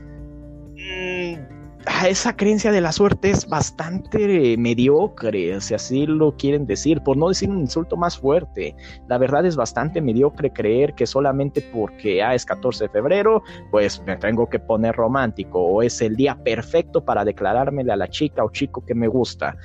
mm, 0.76 1.62
esa 2.08 2.36
creencia 2.36 2.72
de 2.72 2.82
la 2.82 2.91
suerte 2.91 3.32
es 3.32 3.48
bastante 3.48 4.56
mediocre, 4.58 5.60
si 5.62 5.74
así 5.74 6.06
lo 6.06 6.36
quieren 6.38 6.68
decir, 6.68 7.02
por 7.02 7.18
no 7.18 7.30
decir 7.30 7.49
un 7.49 7.60
insulto 7.60 7.98
más 7.98 8.20
fuerte. 8.20 8.76
La 9.08 9.18
verdad 9.18 9.45
es 9.45 9.56
bastante 9.56 10.02
mediocre 10.02 10.52
creer 10.52 10.94
que 10.94 11.08
solamente 11.08 11.62
porque 11.74 12.22
ah, 12.22 12.36
es 12.36 12.45
14 12.45 12.86
de 12.86 12.90
febrero, 12.90 13.41
pues 13.72 14.02
me 14.06 14.16
tengo 14.18 14.48
que 14.48 14.60
poner 14.60 14.95
romántico 14.95 15.60
o 15.60 15.82
es 15.82 15.99
el 16.02 16.16
día 16.16 16.36
perfecto 16.44 17.03
para 17.03 17.26
declarármele 17.26 17.91
a 17.91 17.95
la 17.95 18.08
chica 18.08 18.44
o 18.44 18.52
chico 18.52 18.86
que 18.86 18.94
me 18.94 19.08
gusta 19.08 19.58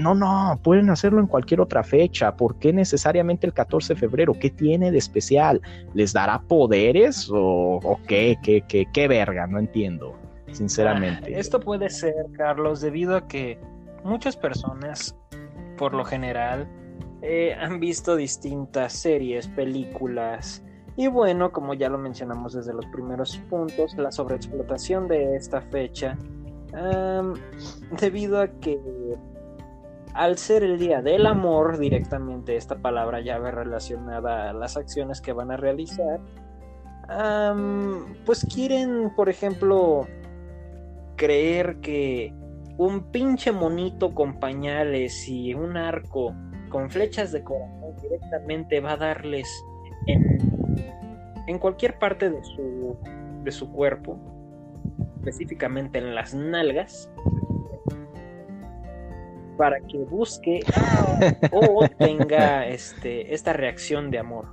no, 0.00 0.14
no, 0.14 0.58
pueden 0.62 0.90
hacerlo 0.90 1.20
en 1.20 1.26
cualquier 1.26 1.60
otra 1.60 1.82
fecha. 1.82 2.36
¿Por 2.36 2.58
qué 2.58 2.72
necesariamente 2.72 3.46
el 3.46 3.52
14 3.52 3.94
de 3.94 4.00
febrero? 4.00 4.34
¿Qué 4.34 4.50
tiene 4.50 4.90
de 4.90 4.98
especial? 4.98 5.60
¿Les 5.94 6.12
dará 6.12 6.40
poderes 6.40 7.28
o, 7.32 7.98
qué, 8.06 8.38
qué, 8.42 8.62
qué, 8.68 8.86
qué 8.92 9.08
verga? 9.08 9.46
No 9.46 9.58
entiendo, 9.58 10.16
sinceramente. 10.52 11.34
Ah, 11.34 11.38
esto 11.38 11.60
puede 11.60 11.90
ser, 11.90 12.14
Carlos, 12.36 12.80
debido 12.80 13.16
a 13.16 13.26
que 13.26 13.58
muchas 14.04 14.36
personas, 14.36 15.16
por 15.76 15.94
lo 15.94 16.04
general, 16.04 16.68
eh, 17.22 17.54
han 17.54 17.80
visto 17.80 18.16
distintas 18.16 18.92
series, 18.92 19.48
películas, 19.48 20.62
y 20.98 21.06
bueno, 21.06 21.52
como 21.52 21.74
ya 21.74 21.88
lo 21.88 21.96
mencionamos 21.96 22.54
desde 22.54 22.74
los 22.74 22.84
primeros 22.86 23.38
puntos, 23.48 23.96
la 23.96 24.10
sobreexplotación 24.10 25.06
de 25.06 25.36
esta 25.36 25.60
fecha, 25.60 26.18
debido 28.00 28.40
a 28.40 28.48
que 28.48 28.80
al 30.14 30.38
ser 30.38 30.62
el 30.62 30.78
día 30.78 31.02
del 31.02 31.26
amor, 31.26 31.78
directamente 31.78 32.56
esta 32.56 32.76
palabra 32.76 33.20
ya 33.20 33.38
relacionada 33.38 34.50
a 34.50 34.52
las 34.52 34.76
acciones 34.76 35.20
que 35.20 35.32
van 35.32 35.50
a 35.50 35.56
realizar, 35.56 36.20
pues 38.24 38.46
quieren, 38.52 39.10
por 39.16 39.28
ejemplo, 39.28 40.06
creer 41.16 41.80
que 41.80 42.32
un 42.76 43.10
pinche 43.10 43.50
monito 43.52 44.14
con 44.14 44.38
pañales 44.38 45.28
y 45.28 45.54
un 45.54 45.76
arco 45.76 46.34
con 46.68 46.90
flechas 46.90 47.32
de 47.32 47.42
corazón 47.42 47.96
directamente 48.02 48.80
va 48.80 48.92
a 48.92 48.96
darles 48.96 49.48
en, 50.06 50.38
en 51.46 51.58
cualquier 51.58 51.98
parte 51.98 52.30
de 52.30 52.44
su, 52.44 52.96
de 53.42 53.50
su 53.50 53.72
cuerpo, 53.72 54.18
específicamente 55.16 55.98
en 55.98 56.14
las 56.14 56.34
nalgas, 56.34 57.10
para 59.58 59.80
que 59.80 59.98
busque 59.98 60.60
o 61.52 61.86
tenga 61.98 62.66
este, 62.68 63.34
esta 63.34 63.52
reacción 63.52 64.10
de 64.10 64.20
amor. 64.20 64.46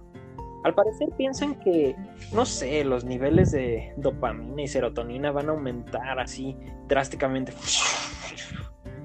Al 0.65 0.73
parecer 0.73 1.10
piensan 1.15 1.56
que, 1.60 1.95
no 2.34 2.44
sé, 2.44 2.84
los 2.84 3.06
niveles 3.06 3.52
de 3.52 3.94
dopamina 3.98 4.64
y 4.64 4.68
serotonina 4.68 5.32
van 5.32 5.48
a 5.48 5.52
aumentar 5.52 6.19
así 6.19 6.57
drásticamente. 6.88 7.53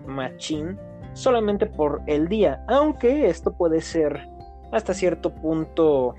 Machín. 0.07 0.79
Solamente 1.13 1.67
por 1.67 2.01
el 2.07 2.29
día. 2.29 2.65
Aunque 2.67 3.29
esto 3.29 3.53
puede 3.53 3.83
ser 3.83 4.27
hasta 4.73 4.95
cierto 4.95 5.35
punto 5.35 6.15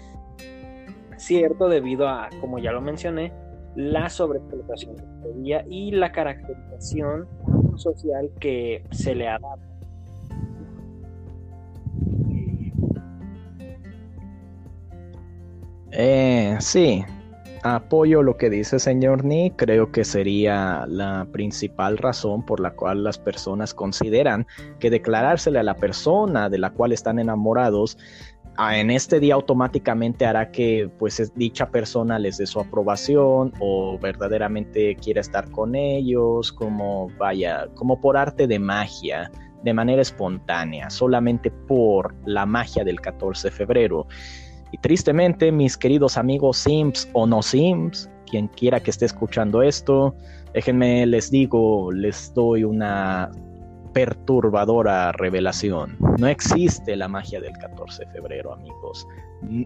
cierto 1.18 1.70
debido 1.70 2.08
a, 2.08 2.30
como 2.40 2.60
ya 2.60 2.72
lo 2.72 2.82
mencioné, 2.82 3.32
la 3.76 4.10
sobreexplotación 4.10 4.96
del 5.24 5.44
día 5.44 5.66
y 5.68 5.92
la 5.92 6.12
caracterización 6.12 7.28
social 7.78 8.30
que 8.40 8.84
se 8.92 9.16
le 9.16 9.28
adapta 9.28 9.71
Eh, 15.92 16.56
sí, 16.60 17.04
apoyo 17.64 18.24
lo 18.24 18.38
que 18.38 18.50
dice 18.50 18.80
señor 18.80 19.26
Ni. 19.26 19.52
Creo 19.52 19.92
que 19.92 20.04
sería 20.04 20.86
la 20.88 21.28
principal 21.32 21.98
razón 21.98 22.46
por 22.46 22.60
la 22.60 22.72
cual 22.72 23.04
las 23.04 23.18
personas 23.18 23.74
consideran 23.74 24.48
que 24.80 24.90
declarársele 24.90 25.60
a 25.60 25.64
la 25.64 25.76
persona 25.76 26.50
de 26.50 26.58
la 26.58 26.72
cual 26.72 26.92
están 26.92 27.20
enamorados 27.20 27.98
ah, 28.58 28.78
en 28.78 28.90
este 28.90 29.20
día 29.20 29.36
automáticamente 29.36 30.26
hará 30.26 30.52
que 30.52 30.90
pues 30.98 31.32
dicha 31.36 31.70
persona 31.70 32.20
les 32.20 32.38
dé 32.38 32.48
su 32.48 32.60
aprobación 32.60 33.54
o 33.60 34.00
verdaderamente 34.00 34.96
quiera 34.96 35.22
estar 35.22 35.50
con 35.52 35.76
ellos 35.76 36.52
como 36.52 37.10
vaya 37.18 37.68
como 37.76 38.00
por 38.00 38.18
arte 38.18 38.48
de 38.48 38.60
magia 38.60 39.30
de 39.64 39.74
manera 39.74 40.02
espontánea 40.02 40.90
solamente 40.90 41.52
por 41.52 42.16
la 42.26 42.46
magia 42.46 42.84
del 42.84 43.00
14 43.00 43.50
de 43.50 43.56
febrero 43.56 44.08
y 44.72 44.78
tristemente, 44.78 45.52
mis 45.52 45.78
queridos 45.78 46.18
amigos 46.18 46.58
Sims 46.58 47.10
o 47.14 47.28
no 47.28 47.42
Sims, 47.42 48.10
quien 48.30 48.48
quiera 48.48 48.80
que 48.80 48.92
esté 48.92 49.06
escuchando 49.06 49.62
esto, 49.62 50.16
déjenme 50.54 51.06
les 51.06 51.30
digo, 51.30 51.92
les 51.92 52.34
doy 52.34 52.64
una 52.64 53.30
perturbadora 53.94 55.12
revelación. 55.12 55.98
No 56.18 56.28
existe 56.28 56.96
la 56.96 57.08
magia 57.08 57.42
del 57.42 57.58
14 57.58 58.06
de 58.06 58.12
febrero, 58.12 58.54
amigos. 58.54 59.06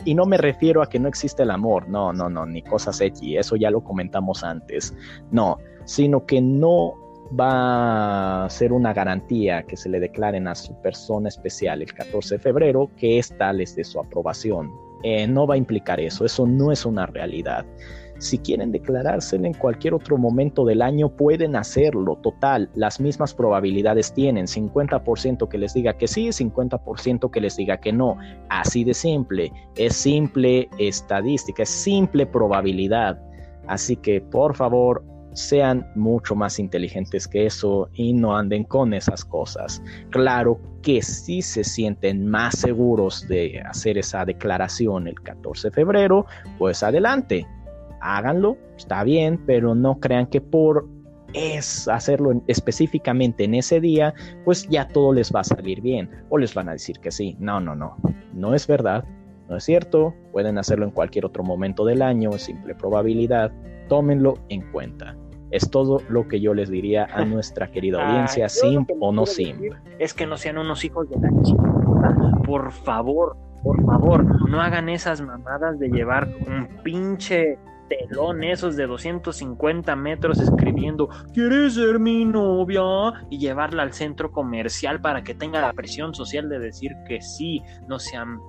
Y 0.04 0.16
no 0.16 0.26
me 0.26 0.38
refiero 0.38 0.82
a 0.82 0.90
que 0.90 1.00
no 1.00 1.08
existe 1.08 1.44
el 1.44 1.52
amor, 1.52 1.88
no, 1.88 2.12
no, 2.12 2.30
no, 2.30 2.46
ni 2.46 2.62
cosas 2.64 3.00
X, 3.02 3.22
eso 3.38 3.56
ya 3.56 3.70
lo 3.70 3.84
comentamos 3.84 4.44
antes. 4.44 4.96
No, 5.32 5.58
sino 5.84 6.26
que 6.26 6.42
no 6.42 6.96
va 7.40 8.46
a 8.46 8.50
ser 8.50 8.72
una 8.72 8.94
garantía 8.94 9.64
que 9.64 9.78
se 9.78 9.90
le 9.90 10.00
declaren 10.00 10.48
a 10.48 10.56
su 10.56 10.80
persona 10.82 11.30
especial 11.30 11.82
el 11.82 11.94
14 11.94 12.36
de 12.36 12.40
febrero 12.40 12.90
que 12.98 13.20
ésta 13.20 13.52
les 13.52 13.76
dé 13.76 13.84
su 13.84 14.00
aprobación. 14.00 14.72
Eh, 15.08 15.28
no 15.28 15.46
va 15.46 15.54
a 15.54 15.58
implicar 15.58 16.00
eso, 16.00 16.26
eso 16.26 16.48
no 16.48 16.72
es 16.72 16.84
una 16.84 17.06
realidad. 17.06 17.64
Si 18.18 18.40
quieren 18.40 18.72
declarárselo 18.72 19.46
en 19.46 19.54
cualquier 19.54 19.94
otro 19.94 20.18
momento 20.18 20.66
del 20.66 20.82
año, 20.82 21.10
pueden 21.10 21.56
hacerlo. 21.56 22.18
Total, 22.24 22.72
las 22.74 23.00
mismas 23.00 23.32
probabilidades 23.32 24.12
tienen. 24.12 24.48
50% 24.48 25.48
que 25.48 25.60
les 25.60 25.76
diga 25.76 25.96
que 25.96 26.08
sí, 26.08 26.30
50% 26.30 27.30
que 27.30 27.40
les 27.40 27.56
diga 27.56 27.78
que 27.78 27.94
no. 27.94 28.18
Así 28.50 28.84
de 28.84 28.96
simple. 28.96 29.52
Es 29.76 29.96
simple 29.96 30.70
estadística, 30.80 31.62
es 31.62 31.70
simple 31.70 32.26
probabilidad. 32.26 33.22
Así 33.68 33.98
que, 33.98 34.22
por 34.22 34.56
favor, 34.56 35.04
sean 35.36 35.86
mucho 35.96 36.36
más 36.36 36.60
inteligentes 36.60 37.28
que 37.28 37.46
eso 37.46 37.90
y 37.94 38.14
no 38.14 38.36
anden 38.36 38.64
con 38.64 38.94
esas 38.94 39.24
cosas. 39.24 39.82
Claro 40.10 40.60
que 40.82 41.02
si 41.02 41.42
se 41.42 41.64
sienten 41.64 42.28
más 42.28 42.58
seguros 42.58 43.28
de 43.28 43.62
hacer 43.62 43.98
esa 43.98 44.26
declaración 44.26 45.08
el 45.08 45.20
14 45.22 45.70
de 45.70 45.74
febrero, 45.74 46.26
pues 46.58 46.82
adelante, 46.84 47.46
háganlo, 48.02 48.58
está 48.78 49.04
bien, 49.04 49.42
pero 49.46 49.76
no 49.76 50.00
crean 50.00 50.28
que 50.28 50.42
por 50.42 50.88
es 51.34 51.88
hacerlo 51.90 52.42
específicamente 52.48 53.44
en 53.44 53.56
ese 53.56 53.82
día, 53.82 54.14
pues 54.46 54.68
ya 54.70 54.88
todo 54.88 55.12
les 55.12 55.34
va 55.34 55.42
a 55.42 55.44
salir 55.44 55.82
bien 55.82 56.10
o 56.30 56.38
les 56.38 56.54
van 56.54 56.70
a 56.70 56.74
decir 56.74 57.00
que 57.00 57.12
sí. 57.12 57.36
No, 57.40 57.60
no, 57.60 57.76
no, 57.76 57.98
no 58.34 58.54
es 58.54 58.66
verdad. 58.68 59.04
No 59.50 59.58
es 59.58 59.64
cierto, 59.64 60.16
pueden 60.32 60.58
hacerlo 60.58 60.86
en 60.86 60.92
cualquier 60.92 61.26
otro 61.26 61.44
momento 61.44 61.86
del 61.86 62.02
año, 62.02 62.32
simple 62.40 62.74
probabilidad, 62.74 63.52
tómenlo 63.90 64.36
en 64.50 64.62
cuenta. 64.72 65.16
Es 65.56 65.70
todo 65.70 66.02
lo 66.10 66.28
que 66.28 66.42
yo 66.42 66.54
les 66.54 66.70
diría 66.70 67.08
a 67.14 67.24
nuestra 67.26 67.72
querida 67.72 68.06
audiencia, 68.06 68.50
simp 68.50 68.92
o 69.00 69.14
no 69.14 69.26
simp. 69.26 69.74
Es 70.00 70.14
que 70.14 70.28
no 70.28 70.36
sean 70.36 70.58
unos 70.58 70.84
hijos 70.84 71.10
de 71.10 71.16
la 71.18 71.30
chica. 71.44 71.64
Por 72.46 72.72
favor, 72.74 73.38
por 73.64 73.82
favor, 73.86 74.50
no 74.50 74.62
hagan 74.62 74.90
esas 74.90 75.22
mamadas 75.22 75.80
de 75.80 75.88
llevar 75.88 76.28
un 76.46 76.68
pinche 76.84 77.58
telón 77.88 78.44
esos 78.44 78.76
de 78.76 78.88
250 78.88 79.96
metros 79.96 80.40
escribiendo 80.40 81.08
¿Quieres 81.34 81.76
ser 81.76 82.00
mi 82.00 82.26
novia? 82.26 82.82
y 83.30 83.38
llevarla 83.38 83.84
al 83.84 83.94
centro 83.94 84.32
comercial 84.32 85.02
para 85.02 85.24
que 85.24 85.36
tenga 85.36 85.62
la 85.62 85.72
presión 85.72 86.14
social 86.14 86.50
de 86.50 86.60
decir 86.60 86.92
que 87.08 87.22
sí, 87.22 87.62
no 87.88 88.00
sean 88.00 88.40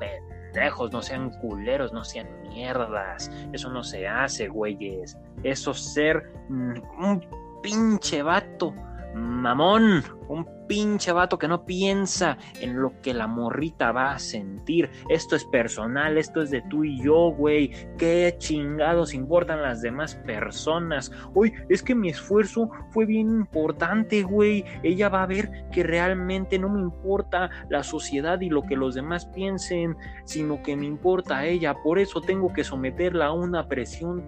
no 0.92 1.02
sean 1.02 1.30
culeros, 1.30 1.92
no 1.92 2.04
sean 2.04 2.28
mierdas. 2.48 3.30
Eso 3.52 3.70
no 3.70 3.82
se 3.82 4.06
hace, 4.08 4.48
güeyes. 4.48 5.16
Eso 5.42 5.74
ser 5.74 6.32
mm, 6.48 7.04
un 7.04 7.26
pinche 7.62 8.22
vato 8.22 8.74
mamón, 9.16 10.02
un 10.28 10.46
pinche 10.66 11.12
vato 11.12 11.38
que 11.38 11.48
no 11.48 11.64
piensa 11.64 12.36
en 12.60 12.80
lo 12.80 13.00
que 13.00 13.14
la 13.14 13.26
morrita 13.26 13.92
va 13.92 14.12
a 14.12 14.18
sentir. 14.18 14.90
Esto 15.08 15.36
es 15.36 15.44
personal, 15.46 16.18
esto 16.18 16.42
es 16.42 16.50
de 16.50 16.62
tú 16.62 16.84
y 16.84 17.02
yo, 17.02 17.30
güey. 17.30 17.70
¿Qué 17.96 18.34
chingados 18.38 19.14
importan 19.14 19.62
las 19.62 19.80
demás 19.80 20.16
personas? 20.26 21.10
Uy, 21.34 21.52
es 21.68 21.82
que 21.82 21.94
mi 21.94 22.10
esfuerzo 22.10 22.68
fue 22.90 23.06
bien 23.06 23.30
importante, 23.30 24.22
güey. 24.22 24.64
Ella 24.82 25.08
va 25.08 25.22
a 25.22 25.26
ver 25.26 25.50
que 25.72 25.82
realmente 25.82 26.58
no 26.58 26.68
me 26.68 26.80
importa 26.80 27.50
la 27.70 27.82
sociedad 27.82 28.40
y 28.40 28.50
lo 28.50 28.62
que 28.62 28.76
los 28.76 28.94
demás 28.94 29.26
piensen, 29.26 29.96
sino 30.24 30.62
que 30.62 30.76
me 30.76 30.86
importa 30.86 31.38
a 31.38 31.46
ella. 31.46 31.74
Por 31.82 31.98
eso 31.98 32.20
tengo 32.20 32.52
que 32.52 32.64
someterla 32.64 33.26
a 33.26 33.32
una 33.32 33.68
presión 33.68 34.24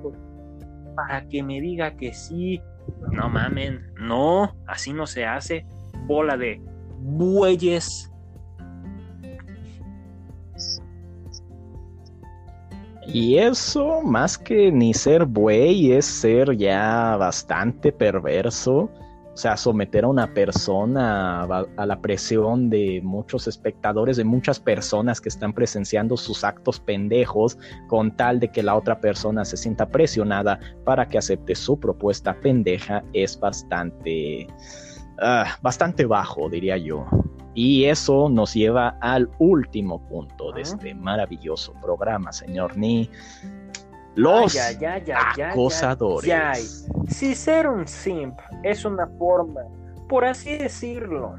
para 0.94 1.26
que 1.28 1.42
me 1.42 1.60
diga 1.60 1.96
que 1.96 2.12
sí 2.12 2.60
no 3.10 3.28
mamen, 3.28 3.92
no, 3.98 4.54
así 4.66 4.92
no 4.92 5.06
se 5.06 5.24
hace. 5.24 5.66
Bola 6.06 6.36
de 6.36 6.60
bueyes. 6.98 8.10
Y 13.06 13.38
eso, 13.38 14.02
más 14.02 14.36
que 14.36 14.70
ni 14.70 14.92
ser 14.92 15.24
buey, 15.24 15.92
es 15.92 16.04
ser 16.04 16.56
ya 16.56 17.16
bastante 17.16 17.90
perverso 17.90 18.90
sea, 19.38 19.56
someter 19.56 20.04
a 20.04 20.08
una 20.08 20.34
persona 20.34 21.42
a, 21.42 21.86
la 21.86 22.00
presión 22.00 22.68
de 22.70 23.00
muchos 23.04 23.46
espectadores, 23.46 24.16
de 24.16 24.24
muchas 24.24 24.58
personas 24.58 25.20
que 25.20 25.28
están 25.28 25.52
presenciando 25.52 26.16
sus 26.16 26.42
actos 26.42 26.80
pendejos 26.80 27.56
con 27.86 28.16
tal 28.16 28.40
de 28.40 28.48
que 28.50 28.62
la 28.62 28.74
otra 28.74 29.00
persona 29.00 29.44
se 29.44 29.56
sienta 29.56 29.88
presionada 29.88 30.58
para 30.84 31.06
que 31.06 31.18
acepte 31.18 31.54
su 31.54 31.78
propuesta 31.78 32.38
pendeja 32.40 33.04
es 33.12 33.38
bastante, 33.38 34.48
ah, 35.20 35.56
bastante 35.62 36.04
bajo, 36.04 36.48
diría 36.50 36.76
yo. 36.76 37.06
Y 37.54 37.84
eso 37.84 38.28
nos 38.28 38.54
lleva 38.54 38.98
al 39.00 39.30
último 39.38 40.06
punto 40.08 40.52
de 40.52 40.62
este 40.62 40.94
maravilloso 40.94 41.74
programa, 41.80 42.32
señor 42.32 42.76
Ni. 42.76 43.10
Los 44.18 44.56
acosadores. 44.56 46.88
Si 47.06 47.36
ser 47.36 47.68
un 47.68 47.86
simp 47.86 48.36
es 48.64 48.84
una 48.84 49.06
forma, 49.18 49.60
por 50.08 50.24
así 50.24 50.58
decirlo, 50.58 51.36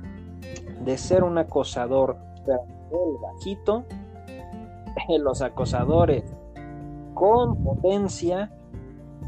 de 0.86 0.98
ser 0.98 1.24
un 1.24 1.38
acosador 1.38 2.18
el 2.48 3.18
bajito, 3.22 3.84
los 5.20 5.42
acosadores 5.42 6.24
con 7.14 7.62
potencia 7.64 8.50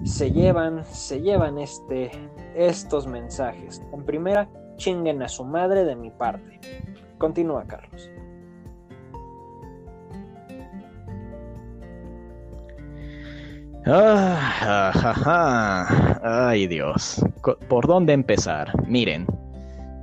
se 0.06 0.32
llevan, 0.32 0.86
se 0.86 1.22
llevan 1.22 1.58
este, 1.58 2.10
estos 2.56 3.06
mensajes. 3.06 3.84
En 3.92 4.06
primera, 4.06 4.48
chinguen 4.78 5.22
a 5.22 5.28
su 5.28 5.44
madre 5.44 5.84
de 5.84 5.98
mi 5.98 6.10
parte. 6.10 6.62
Continúa, 7.18 7.66
Carlos. 7.68 8.10
Ah, 13.86 14.92
Ay 16.24 16.68
Dios, 16.68 17.24
¿por 17.68 17.88
dónde 17.88 18.14
empezar? 18.14 18.72
Miren, 18.88 19.26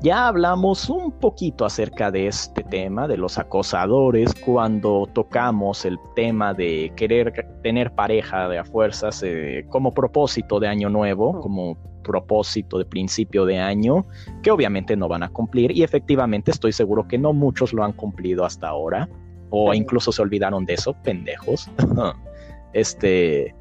ya 0.03 0.29
hablamos 0.29 0.91
un 0.91 1.13
poquito 1.13 1.65
acerca 1.65 2.11
de 2.11 2.27
este 2.27 2.65
tema, 2.65 3.07
de 3.07 3.17
los 3.17 3.39
acosadores, 3.39 4.35
cuando 4.35 5.09
tocamos 5.13 5.85
el 5.85 5.99
tema 6.17 6.55
de 6.55 6.93
querer 6.97 7.47
tener 7.63 7.93
pareja 7.93 8.49
de 8.49 8.59
a 8.59 8.65
fuerzas 8.65 9.23
eh, 9.25 9.65
como 9.69 9.93
propósito 9.93 10.59
de 10.59 10.69
año 10.69 10.89
nuevo, 10.89 11.41
como 11.41 11.77
propósito 12.03 12.79
de 12.79 12.85
principio 12.85 13.45
de 13.45 13.59
año, 13.59 14.07
que 14.43 14.51
obviamente 14.51 14.97
no 14.97 15.09
van 15.09 15.23
a 15.23 15.29
cumplir 15.29 15.71
y 15.71 15.83
efectivamente 15.83 16.51
estoy 16.51 16.73
seguro 16.73 17.07
que 17.07 17.19
no 17.19 17.33
muchos 17.33 17.73
lo 17.73 17.85
han 17.85 17.93
cumplido 17.93 18.45
hasta 18.45 18.69
ahora, 18.69 19.09
o 19.51 19.73
incluso 19.75 20.11
se 20.13 20.23
olvidaron 20.23 20.65
de 20.65 20.75
eso, 20.75 20.95
pendejos. 21.03 21.71
este, 22.73 23.55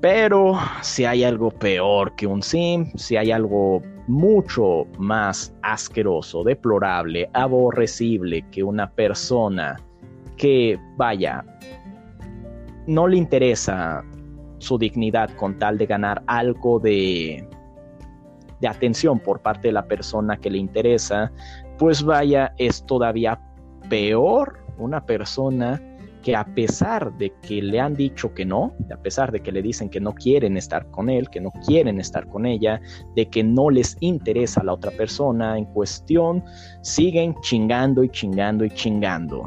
pero 0.00 0.58
si 0.82 1.04
hay 1.04 1.24
algo 1.24 1.50
peor 1.50 2.14
que 2.14 2.26
un 2.26 2.42
sim, 2.42 2.90
si 2.96 3.16
hay 3.16 3.32
algo 3.32 3.82
mucho 4.06 4.86
más 4.98 5.54
asqueroso, 5.62 6.44
deplorable, 6.44 7.28
aborrecible 7.34 8.44
que 8.50 8.62
una 8.62 8.90
persona 8.90 9.76
que, 10.36 10.78
vaya, 10.96 11.44
no 12.86 13.08
le 13.08 13.16
interesa 13.16 14.04
su 14.58 14.78
dignidad 14.78 15.30
con 15.36 15.58
tal 15.58 15.78
de 15.78 15.86
ganar 15.86 16.22
algo 16.26 16.78
de, 16.78 17.46
de 18.60 18.68
atención 18.68 19.18
por 19.18 19.40
parte 19.40 19.68
de 19.68 19.72
la 19.72 19.86
persona 19.86 20.36
que 20.36 20.50
le 20.50 20.58
interesa, 20.58 21.30
pues 21.76 22.02
vaya, 22.02 22.54
es 22.56 22.84
todavía 22.86 23.40
peor 23.88 24.58
una 24.78 25.04
persona 25.04 25.80
que 26.22 26.34
a 26.36 26.44
pesar 26.44 27.16
de 27.18 27.32
que 27.42 27.62
le 27.62 27.80
han 27.80 27.94
dicho 27.94 28.34
que 28.34 28.44
no, 28.44 28.74
a 28.92 28.96
pesar 28.96 29.32
de 29.32 29.40
que 29.40 29.52
le 29.52 29.62
dicen 29.62 29.88
que 29.88 30.00
no 30.00 30.14
quieren 30.14 30.56
estar 30.56 30.90
con 30.90 31.08
él, 31.08 31.28
que 31.30 31.40
no 31.40 31.52
quieren 31.66 32.00
estar 32.00 32.26
con 32.28 32.46
ella, 32.46 32.80
de 33.14 33.28
que 33.28 33.42
no 33.42 33.70
les 33.70 33.96
interesa 34.00 34.62
la 34.62 34.74
otra 34.74 34.90
persona 34.90 35.58
en 35.58 35.64
cuestión, 35.66 36.44
siguen 36.82 37.34
chingando 37.42 38.02
y 38.04 38.08
chingando 38.10 38.64
y 38.64 38.70
chingando. 38.70 39.46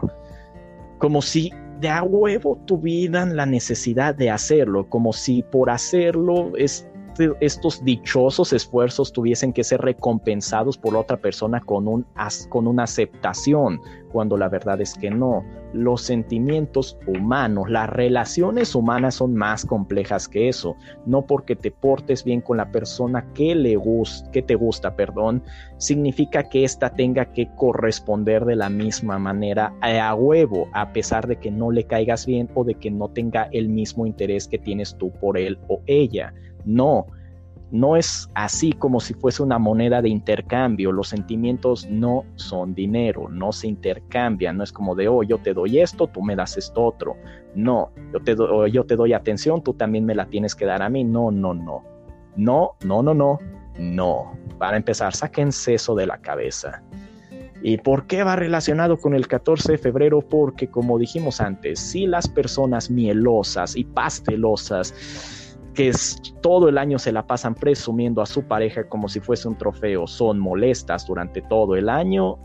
Como 0.97 1.21
si 1.21 1.51
de 1.79 1.89
a 1.89 2.03
huevo 2.03 2.59
tuvieran 2.65 3.35
la 3.35 3.45
necesidad 3.45 4.13
de 4.13 4.29
hacerlo, 4.29 4.87
como 4.87 5.13
si 5.13 5.41
por 5.41 5.69
hacerlo 5.69 6.55
es 6.55 6.87
este, 7.11 7.31
estos 7.41 7.83
dichosos 7.83 8.53
esfuerzos 8.53 9.11
tuviesen 9.11 9.51
que 9.51 9.63
ser 9.63 9.81
recompensados 9.81 10.77
por 10.77 10.95
otra 10.95 11.17
persona 11.17 11.59
con, 11.59 11.87
un, 11.87 12.05
con 12.49 12.67
una 12.67 12.83
aceptación, 12.83 13.81
cuando 14.13 14.37
la 14.37 14.47
verdad 14.47 14.79
es 14.79 14.93
que 14.95 15.11
no. 15.11 15.43
Los 15.73 16.01
sentimientos 16.01 16.97
humanos, 17.07 17.69
las 17.69 17.89
relaciones 17.89 18.75
humanas 18.75 19.15
son 19.15 19.35
más 19.35 19.65
complejas 19.65 20.27
que 20.27 20.49
eso. 20.49 20.75
No 21.05 21.25
porque 21.25 21.55
te 21.55 21.71
portes 21.71 22.23
bien 22.23 22.41
con 22.41 22.57
la 22.57 22.71
persona 22.71 23.25
que, 23.33 23.55
le 23.55 23.77
te 24.41 24.55
gusta, 24.55 24.95
perdón, 24.95 25.43
significa 25.77 26.43
que 26.49 26.63
ésta 26.63 26.93
tenga 26.93 27.25
que 27.25 27.49
corresponder 27.55 28.45
de 28.45 28.55
la 28.55 28.69
misma 28.69 29.19
manera 29.19 29.73
a 29.81 30.15
huevo, 30.15 30.67
a 30.73 30.91
pesar 30.93 31.27
de 31.27 31.37
que 31.37 31.51
no 31.51 31.71
le 31.71 31.85
caigas 31.85 32.25
bien 32.25 32.49
o 32.53 32.63
de 32.63 32.75
que 32.75 32.91
no 32.91 33.09
tenga 33.09 33.49
el 33.51 33.69
mismo 33.69 34.05
interés 34.05 34.47
que 34.47 34.57
tienes 34.57 34.95
tú 34.97 35.11
por 35.19 35.37
él 35.37 35.57
o 35.67 35.81
ella. 35.87 36.33
No, 36.65 37.07
no 37.71 37.95
es 37.95 38.29
así 38.35 38.73
como 38.73 38.99
si 38.99 39.13
fuese 39.13 39.41
una 39.41 39.57
moneda 39.57 40.01
de 40.01 40.09
intercambio. 40.09 40.91
Los 40.91 41.07
sentimientos 41.07 41.87
no 41.89 42.25
son 42.35 42.75
dinero, 42.75 43.29
no 43.29 43.53
se 43.53 43.67
intercambian. 43.67 44.57
No 44.57 44.63
es 44.63 44.73
como 44.73 44.93
de, 44.93 45.07
oh, 45.07 45.23
yo 45.23 45.37
te 45.37 45.53
doy 45.53 45.79
esto, 45.79 46.07
tú 46.07 46.21
me 46.21 46.35
das 46.35 46.57
esto 46.57 46.83
otro. 46.83 47.15
No, 47.55 47.91
yo 48.13 48.19
te, 48.19 48.35
yo 48.71 48.83
te 48.85 48.95
doy 48.95 49.13
atención, 49.13 49.63
tú 49.63 49.73
también 49.73 50.05
me 50.05 50.15
la 50.15 50.25
tienes 50.25 50.53
que 50.53 50.65
dar 50.65 50.81
a 50.81 50.89
mí. 50.89 51.05
No, 51.05 51.31
no, 51.31 51.53
no. 51.53 51.83
No, 52.35 52.71
no, 52.83 53.01
no, 53.01 53.13
no. 53.13 53.39
No. 53.79 54.33
Para 54.57 54.75
empezar, 54.75 55.15
sáquense 55.15 55.75
eso 55.75 55.95
de 55.95 56.07
la 56.07 56.17
cabeza. 56.17 56.83
¿Y 57.63 57.77
por 57.77 58.05
qué 58.07 58.23
va 58.23 58.35
relacionado 58.35 58.97
con 58.97 59.13
el 59.13 59.27
14 59.27 59.73
de 59.73 59.77
febrero? 59.77 60.21
Porque 60.21 60.67
como 60.67 60.97
dijimos 60.97 61.39
antes, 61.39 61.79
si 61.79 62.07
las 62.07 62.27
personas 62.27 62.89
mielosas 62.89 63.75
y 63.75 63.83
pastelosas 63.83 64.93
que 65.73 65.89
es, 65.89 66.21
todo 66.41 66.69
el 66.69 66.77
año 66.77 66.99
se 66.99 67.11
la 67.11 67.25
pasan 67.25 67.55
presumiendo 67.55 68.21
a 68.21 68.25
su 68.25 68.43
pareja 68.43 68.87
como 68.87 69.07
si 69.07 69.19
fuese 69.19 69.47
un 69.47 69.57
trofeo, 69.57 70.07
son 70.07 70.39
molestas 70.39 71.05
durante 71.05 71.41
todo 71.41 71.75
el 71.75 71.89
año 71.89 72.37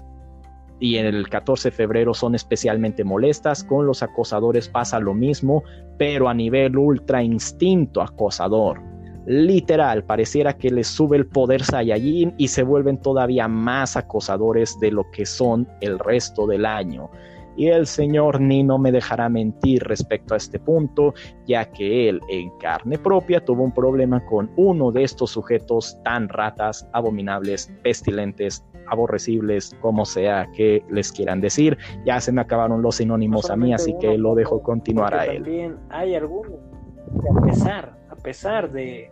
y 0.79 0.97
en 0.97 1.07
el 1.07 1.29
14 1.29 1.71
de 1.71 1.77
febrero 1.77 2.15
son 2.15 2.35
especialmente 2.35 3.03
molestas, 3.03 3.65
con 3.65 3.87
los 3.87 4.03
acosadores 4.03 4.69
pasa 4.69 5.01
lo 5.01 5.15
mismo, 5.15 5.63
pero 5.99 6.29
a 6.29 6.35
nivel 6.35 6.77
ultra 6.77 7.23
instinto 7.23 8.03
acosador. 8.03 8.83
Literal, 9.27 10.05
pareciera 10.05 10.53
que 10.53 10.71
les 10.71 10.87
sube 10.87 11.17
el 11.17 11.27
poder 11.27 11.65
Saiyajin 11.65 12.35
y 12.37 12.49
se 12.49 12.63
vuelven 12.63 13.01
todavía 13.01 13.49
más 13.49 13.97
acosadores 13.97 14.79
de 14.79 14.93
lo 14.93 15.11
que 15.11 15.27
son 15.27 15.67
el 15.81 15.99
resto 15.99 16.47
del 16.47 16.65
año 16.65 17.11
y 17.57 17.69
el 17.69 17.87
señor 17.87 18.41
ni 18.41 18.63
no 18.63 18.79
me 18.79 18.93
dejará 18.93 19.29
mentir 19.29 19.83
respecto 19.85 20.35
a 20.35 20.37
este 20.37 20.59
punto, 20.59 21.15
ya 21.47 21.65
que 21.71 22.09
él 22.09 22.21
en 22.29 22.51
carne 22.59 22.99
propia 22.99 23.45
tuvo 23.45 23.63
un 23.65 23.73
problema 23.73 24.25
con 24.27 24.51
uno 24.57 24.93
de 24.93 25.05
estos 25.05 25.31
sujetos 25.31 25.99
tan 26.05 26.29
ratas, 26.29 26.89
abominables, 26.93 27.73
pestilentes, 27.83 28.65
aborrecibles, 28.89 29.77
como 29.81 30.05
sea 30.05 30.47
que 30.55 30.83
les 30.91 31.11
quieran 31.13 31.41
decir. 31.41 31.77
Ya 32.05 32.21
se 32.21 32.33
me 32.33 32.41
acabaron 32.41 32.83
los 32.83 32.97
sinónimos 32.97 33.51
a 33.51 33.57
mí, 33.57 33.73
así 33.73 33.95
que 34.01 34.17
lo 34.19 34.35
dejo 34.35 34.63
continuar 34.63 35.15
a 35.15 35.27
él. 35.27 35.43
También 35.43 35.77
hay 35.91 36.15
algunos 36.15 36.53
que 36.53 37.29
a 37.29 37.43
pesar, 37.43 37.99
a 38.11 38.17
pesar 38.17 38.71
de 38.71 39.11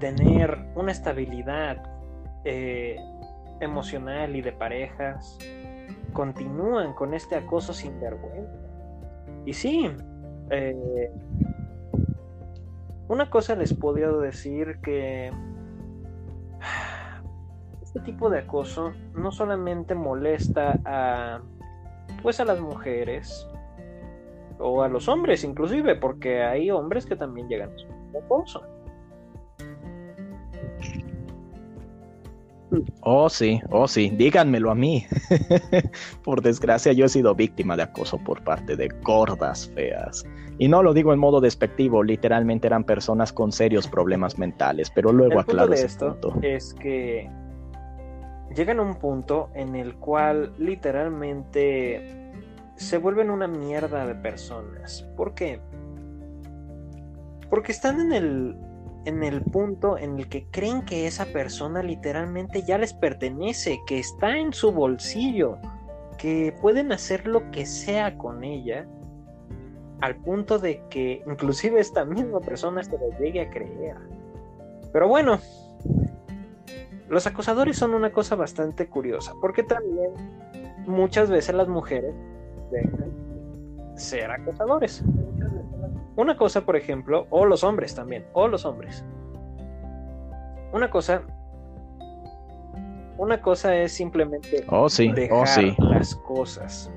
tener 0.00 0.58
una 0.74 0.92
estabilidad 0.92 1.82
eh, 2.44 2.96
emocional 3.60 4.36
y 4.36 4.42
de 4.42 4.52
parejas, 4.52 5.38
continúan 6.16 6.94
con 6.94 7.12
este 7.12 7.36
acoso 7.36 7.74
sin 7.74 8.00
vergüenza. 8.00 8.56
Y 9.44 9.52
sí, 9.52 9.90
eh, 10.50 11.10
una 13.08 13.28
cosa 13.28 13.54
les 13.54 13.74
puedo 13.74 14.20
decir 14.20 14.78
que 14.82 15.30
este 17.82 18.00
tipo 18.00 18.30
de 18.30 18.38
acoso 18.40 18.94
no 19.14 19.30
solamente 19.30 19.94
molesta 19.94 20.80
a 20.86 21.42
pues 22.22 22.40
a 22.40 22.46
las 22.46 22.60
mujeres 22.60 23.46
o 24.58 24.82
a 24.82 24.88
los 24.88 25.08
hombres 25.08 25.44
inclusive 25.44 25.96
porque 25.96 26.42
hay 26.42 26.70
hombres 26.70 27.04
que 27.04 27.14
también 27.14 27.46
llegan 27.48 27.72
a 27.72 27.78
su 27.78 27.86
acoso 28.24 28.75
Oh, 33.00 33.28
sí, 33.28 33.60
oh, 33.70 33.86
sí, 33.86 34.10
díganmelo 34.10 34.70
a 34.70 34.74
mí. 34.74 35.06
por 36.24 36.42
desgracia, 36.42 36.92
yo 36.92 37.06
he 37.06 37.08
sido 37.08 37.34
víctima 37.34 37.76
de 37.76 37.84
acoso 37.84 38.18
por 38.18 38.42
parte 38.42 38.76
de 38.76 38.88
gordas 39.02 39.70
feas. 39.74 40.24
Y 40.58 40.68
no 40.68 40.82
lo 40.82 40.92
digo 40.92 41.12
en 41.12 41.18
modo 41.18 41.40
despectivo, 41.40 42.02
literalmente 42.02 42.66
eran 42.66 42.84
personas 42.84 43.32
con 43.32 43.52
serios 43.52 43.86
problemas 43.86 44.38
mentales, 44.38 44.90
pero 44.90 45.12
luego 45.12 45.38
aclaro 45.38 45.68
de 45.68 45.82
esto 45.82 46.16
Es 46.42 46.74
que 46.74 47.30
llegan 48.54 48.78
a 48.78 48.82
un 48.82 48.96
punto 48.96 49.50
en 49.54 49.76
el 49.76 49.94
cual 49.96 50.52
literalmente 50.58 52.32
se 52.76 52.98
vuelven 52.98 53.30
una 53.30 53.46
mierda 53.46 54.06
de 54.06 54.14
personas. 54.14 55.06
¿Por 55.16 55.34
qué? 55.34 55.60
Porque 57.48 57.72
están 57.72 58.00
en 58.00 58.12
el 58.12 58.56
en 59.06 59.22
el 59.22 59.42
punto 59.42 59.96
en 59.96 60.18
el 60.18 60.28
que 60.28 60.46
creen 60.50 60.84
que 60.84 61.06
esa 61.06 61.24
persona 61.26 61.82
literalmente 61.82 62.62
ya 62.62 62.76
les 62.76 62.92
pertenece, 62.92 63.80
que 63.86 63.98
está 63.98 64.36
en 64.36 64.52
su 64.52 64.72
bolsillo, 64.72 65.58
que 66.18 66.54
pueden 66.60 66.92
hacer 66.92 67.26
lo 67.26 67.50
que 67.50 67.64
sea 67.66 68.18
con 68.18 68.44
ella, 68.44 68.86
al 70.00 70.16
punto 70.16 70.58
de 70.58 70.82
que 70.90 71.22
inclusive 71.26 71.80
esta 71.80 72.04
misma 72.04 72.40
persona 72.40 72.82
se 72.82 72.92
lo 72.92 73.18
llegue 73.18 73.40
a 73.40 73.50
creer. 73.50 73.96
Pero 74.92 75.08
bueno, 75.08 75.38
Los 77.08 77.26
acosadores 77.26 77.76
son 77.76 77.94
una 77.94 78.10
cosa 78.10 78.34
bastante 78.34 78.88
curiosa, 78.88 79.32
porque 79.40 79.62
también 79.62 80.10
muchas 80.86 81.30
veces 81.30 81.54
las 81.54 81.68
mujeres 81.68 82.12
dejan 82.72 83.12
ser 83.96 84.30
acosadores. 84.30 85.04
Una 86.16 86.36
cosa, 86.36 86.62
por 86.62 86.76
ejemplo, 86.76 87.26
o 87.30 87.44
los 87.44 87.62
hombres 87.62 87.94
también, 87.94 88.24
o 88.32 88.48
los 88.48 88.64
hombres. 88.64 89.04
Una 90.72 90.90
cosa, 90.90 91.22
una 93.18 93.40
cosa 93.40 93.76
es 93.76 93.92
simplemente 93.92 94.64
oh, 94.68 94.88
sí. 94.88 95.12
dejar 95.12 95.38
oh, 95.38 95.46
sí. 95.46 95.76
las 95.78 96.14
cosas 96.16 96.90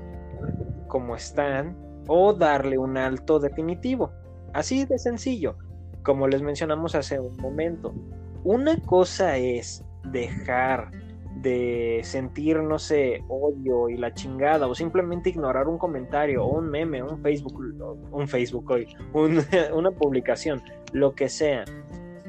como 0.88 1.14
están 1.16 1.76
o 2.08 2.32
darle 2.32 2.78
un 2.78 2.96
alto 2.96 3.38
definitivo. 3.38 4.10
Así 4.52 4.84
de 4.84 4.98
sencillo, 4.98 5.56
como 6.02 6.26
les 6.26 6.42
mencionamos 6.42 6.94
hace 6.94 7.20
un 7.20 7.36
momento. 7.36 7.94
Una 8.42 8.80
cosa 8.82 9.36
es 9.36 9.84
dejar 10.04 10.90
de 11.36 12.00
sentir, 12.02 12.58
no 12.58 12.78
sé, 12.78 13.24
odio 13.28 13.88
y 13.88 13.96
la 13.96 14.12
chingada, 14.12 14.66
o 14.66 14.74
simplemente 14.74 15.30
ignorar 15.30 15.68
un 15.68 15.78
comentario, 15.78 16.44
o 16.44 16.58
un 16.58 16.68
meme, 16.68 17.02
un 17.02 17.20
Facebook, 17.22 17.62
un 18.10 18.28
Facebook 18.28 18.70
hoy, 18.70 18.88
una 19.72 19.90
publicación, 19.90 20.62
lo 20.92 21.14
que 21.14 21.28
sea. 21.28 21.64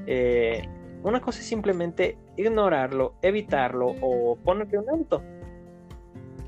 Eh, 0.05 0.67
una 1.03 1.19
cosa 1.19 1.39
es 1.39 1.45
simplemente 1.45 2.17
ignorarlo, 2.37 3.15
evitarlo 3.21 3.95
o 4.01 4.37
ponerle 4.37 4.77
un 4.77 4.89
alto. 4.89 5.23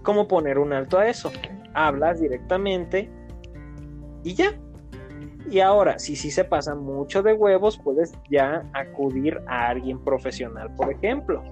¿Cómo 0.04 0.28
poner 0.28 0.60
un 0.60 0.74
alto 0.74 1.00
a 1.00 1.08
eso? 1.08 1.32
Hablas 1.74 2.20
directamente 2.20 3.10
y 4.24 4.36
ya. 4.36 4.54
Y 5.50 5.60
ahora, 5.60 6.00
si 6.00 6.16
sí 6.16 6.32
se 6.32 6.46
pasa 6.46 6.76
mucho 6.76 7.22
de 7.22 7.34
huevos, 7.34 7.78
puedes 7.78 8.14
ya 8.30 8.70
acudir 8.74 9.42
a 9.48 9.68
alguien 9.70 10.00
profesional, 10.04 10.74
por 10.76 10.92
ejemplo. 10.92 11.44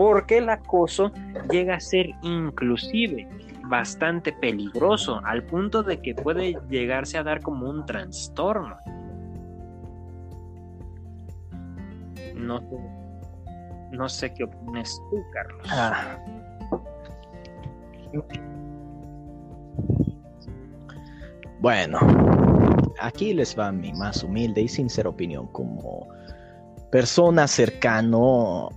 Porque 0.00 0.38
el 0.38 0.48
acoso 0.48 1.12
llega 1.50 1.74
a 1.74 1.80
ser 1.80 2.12
inclusive 2.22 3.28
bastante 3.66 4.32
peligroso, 4.32 5.20
al 5.22 5.44
punto 5.44 5.82
de 5.82 6.00
que 6.00 6.14
puede 6.14 6.56
llegarse 6.70 7.18
a 7.18 7.22
dar 7.22 7.42
como 7.42 7.68
un 7.68 7.84
trastorno. 7.84 8.78
No 12.34 12.60
sé, 12.60 12.76
no 13.90 14.08
sé 14.08 14.32
qué 14.32 14.44
opinas 14.44 14.98
tú, 15.10 15.22
Carlos. 15.34 15.66
Ah. 15.70 16.16
Bueno, 21.60 21.98
aquí 23.02 23.34
les 23.34 23.54
va 23.58 23.70
mi 23.70 23.92
más 23.92 24.24
humilde 24.24 24.62
y 24.62 24.68
sincera 24.68 25.10
opinión 25.10 25.46
como 25.48 26.08
persona 26.90 27.46
cercano, 27.46 28.70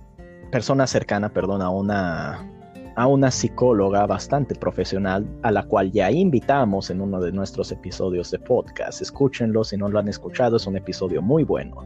persona 0.54 0.86
cercana, 0.86 1.30
perdón, 1.30 1.62
a 1.62 1.68
una 1.68 2.48
a 2.94 3.08
una 3.08 3.32
psicóloga 3.32 4.06
bastante 4.06 4.54
profesional 4.54 5.26
a 5.42 5.50
la 5.50 5.64
cual 5.64 5.90
ya 5.90 6.12
invitamos 6.12 6.90
en 6.90 7.00
uno 7.00 7.20
de 7.20 7.32
nuestros 7.32 7.72
episodios 7.72 8.30
de 8.30 8.38
podcast. 8.38 9.02
Escúchenlo 9.02 9.64
si 9.64 9.76
no 9.76 9.88
lo 9.88 9.98
han 9.98 10.06
escuchado, 10.06 10.56
es 10.58 10.66
un 10.68 10.76
episodio 10.76 11.20
muy 11.20 11.42
bueno. 11.42 11.84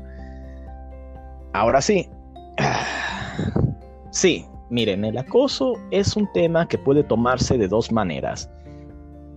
Ahora 1.54 1.80
sí. 1.80 2.10
Sí, 4.10 4.46
miren, 4.70 5.04
el 5.04 5.16
acoso 5.16 5.74
es 5.90 6.16
un 6.16 6.30
tema 6.32 6.66
que 6.66 6.76
puede 6.78 7.04
tomarse 7.04 7.56
de 7.56 7.68
dos 7.68 7.92
maneras 7.92 8.50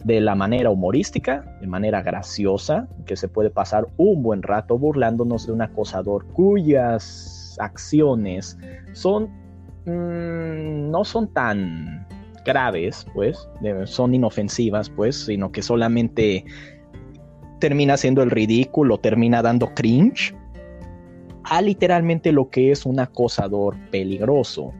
de 0.04 0.20
la 0.20 0.34
manera 0.34 0.70
humorística, 0.72 1.46
de 1.60 1.68
manera 1.68 2.02
graciosa, 2.02 2.88
que 3.06 3.16
se 3.16 3.28
puede 3.28 3.50
pasar 3.50 3.88
un 3.98 4.24
buen 4.24 4.42
rato 4.42 4.78
burlándonos 4.78 5.46
de 5.46 5.54
un 5.54 5.62
acosador 5.62 6.26
cuyas 6.34 7.41
acciones 7.60 8.58
son 8.94 9.30
mmm, 9.86 10.92
no 10.92 11.04
son 11.04 11.28
tan 11.34 12.08
graves, 12.46 13.06
pues, 13.14 13.48
son 13.86 14.16
inofensivas, 14.16 14.90
pues, 14.90 15.26
sino 15.26 15.52
que 15.52 15.62
solamente 15.62 16.44
termina 17.60 17.98
siendo 17.98 18.24
el 18.24 18.32
ridículo, 18.32 18.98
termina 18.98 19.42
dando 19.42 19.74
cringe 19.76 20.36
a 21.44 21.62
literalmente 21.62 22.32
lo 22.32 22.50
que 22.50 22.72
es 22.72 22.86
un 22.86 23.00
acosador 23.00 23.76
peligroso. 23.92 24.74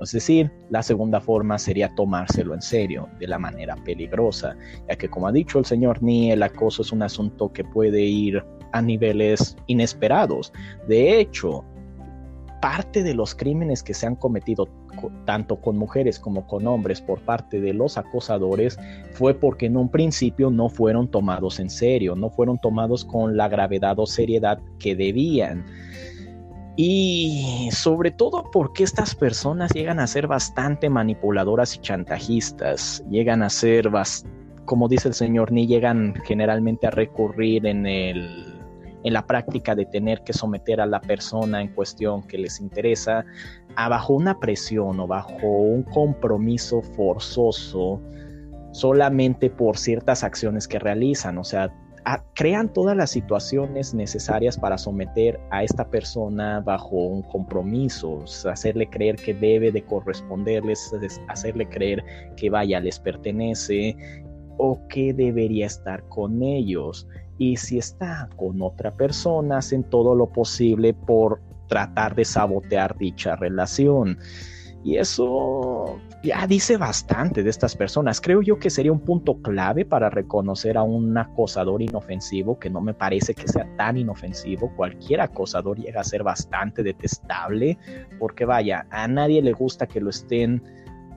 Es 0.00 0.12
decir, 0.12 0.50
la 0.70 0.82
segunda 0.82 1.20
forma 1.20 1.56
sería 1.58 1.94
tomárselo 1.94 2.52
en 2.52 2.62
serio, 2.62 3.08
de 3.20 3.28
la 3.28 3.38
manera 3.38 3.76
peligrosa, 3.84 4.56
ya 4.88 4.96
que 4.96 5.08
como 5.08 5.28
ha 5.28 5.32
dicho 5.32 5.58
el 5.60 5.64
señor 5.64 6.02
Ni, 6.02 6.32
el 6.32 6.42
acoso 6.42 6.82
es 6.82 6.92
un 6.92 7.02
asunto 7.02 7.52
que 7.52 7.64
puede 7.64 8.02
ir 8.02 8.44
a 8.72 8.82
niveles 8.82 9.56
inesperados. 9.66 10.52
De 10.88 11.20
hecho, 11.20 11.64
parte 12.64 13.02
de 13.02 13.12
los 13.12 13.34
crímenes 13.34 13.82
que 13.82 13.92
se 13.92 14.06
han 14.06 14.16
cometido 14.16 14.66
tanto 15.26 15.60
con 15.60 15.76
mujeres 15.76 16.18
como 16.18 16.46
con 16.46 16.66
hombres 16.66 16.98
por 16.98 17.20
parte 17.20 17.60
de 17.60 17.74
los 17.74 17.98
acosadores 17.98 18.78
fue 19.12 19.34
porque 19.34 19.66
en 19.66 19.76
un 19.76 19.90
principio 19.90 20.50
no 20.50 20.70
fueron 20.70 21.10
tomados 21.10 21.60
en 21.60 21.68
serio, 21.68 22.16
no 22.16 22.30
fueron 22.30 22.58
tomados 22.58 23.04
con 23.04 23.36
la 23.36 23.48
gravedad 23.48 23.98
o 23.98 24.06
seriedad 24.06 24.62
que 24.78 24.96
debían. 24.96 25.66
Y 26.74 27.68
sobre 27.70 28.10
todo 28.10 28.50
porque 28.50 28.82
estas 28.82 29.14
personas 29.14 29.70
llegan 29.74 30.00
a 30.00 30.06
ser 30.06 30.26
bastante 30.26 30.88
manipuladoras 30.88 31.76
y 31.76 31.80
chantajistas, 31.80 33.04
llegan 33.10 33.42
a 33.42 33.50
ser, 33.50 33.90
como 34.64 34.88
dice 34.88 35.08
el 35.08 35.14
señor, 35.14 35.52
ni 35.52 35.66
llegan 35.66 36.14
generalmente 36.24 36.86
a 36.86 36.92
recurrir 36.92 37.66
en, 37.66 37.84
el, 37.84 38.53
en 39.04 39.12
la 39.12 39.26
práctica 39.26 39.74
de 39.74 39.86
tener 39.86 40.22
que 40.22 40.32
someter 40.32 40.80
a 40.80 40.86
la 40.86 41.00
persona 41.00 41.60
en 41.60 41.68
cuestión 41.68 42.22
que 42.22 42.38
les 42.38 42.60
interesa 42.60 43.24
a 43.76 43.88
bajo 43.88 44.14
una 44.14 44.40
presión 44.40 44.98
o 44.98 45.06
bajo 45.06 45.46
un 45.46 45.82
compromiso 45.84 46.82
forzoso 46.82 48.00
solamente 48.72 49.50
por 49.50 49.78
ciertas 49.78 50.24
acciones 50.24 50.66
que 50.66 50.78
realizan. 50.78 51.38
O 51.38 51.44
sea, 51.44 51.72
crean 52.34 52.72
todas 52.72 52.96
las 52.96 53.10
situaciones 53.10 53.94
necesarias 53.94 54.58
para 54.58 54.76
someter 54.76 55.40
a 55.50 55.62
esta 55.62 55.88
persona 55.88 56.60
bajo 56.60 56.96
un 56.96 57.22
compromiso, 57.22 58.24
hacerle 58.50 58.88
creer 58.88 59.16
que 59.16 59.32
debe 59.34 59.70
de 59.70 59.82
corresponderles, 59.82 60.92
hacerle 61.28 61.68
creer 61.68 62.04
que 62.36 62.50
vaya, 62.50 62.80
les 62.80 62.98
pertenece 62.98 63.96
o 64.56 64.78
que 64.88 65.12
debería 65.12 65.66
estar 65.66 66.06
con 66.08 66.42
ellos. 66.42 67.08
Y 67.38 67.56
si 67.56 67.78
está 67.78 68.28
con 68.36 68.62
otra 68.62 68.92
persona, 68.92 69.58
hacen 69.58 69.84
todo 69.84 70.14
lo 70.14 70.26
posible 70.26 70.94
por 70.94 71.40
tratar 71.68 72.14
de 72.14 72.24
sabotear 72.24 72.96
dicha 72.96 73.36
relación. 73.36 74.18
Y 74.84 74.98
eso 74.98 75.98
ya 76.22 76.46
dice 76.46 76.76
bastante 76.76 77.42
de 77.42 77.48
estas 77.48 77.74
personas. 77.74 78.20
Creo 78.20 78.42
yo 78.42 78.58
que 78.58 78.68
sería 78.68 78.92
un 78.92 79.00
punto 79.00 79.40
clave 79.40 79.86
para 79.86 80.10
reconocer 80.10 80.76
a 80.76 80.82
un 80.82 81.16
acosador 81.16 81.80
inofensivo, 81.80 82.58
que 82.58 82.68
no 82.68 82.82
me 82.82 82.92
parece 82.92 83.34
que 83.34 83.48
sea 83.48 83.66
tan 83.78 83.96
inofensivo. 83.96 84.70
Cualquier 84.76 85.22
acosador 85.22 85.78
llega 85.78 86.02
a 86.02 86.04
ser 86.04 86.22
bastante 86.22 86.82
detestable, 86.82 87.78
porque 88.18 88.44
vaya, 88.44 88.86
a 88.90 89.08
nadie 89.08 89.40
le 89.40 89.52
gusta 89.52 89.86
que 89.86 90.02
lo 90.02 90.10
estén 90.10 90.62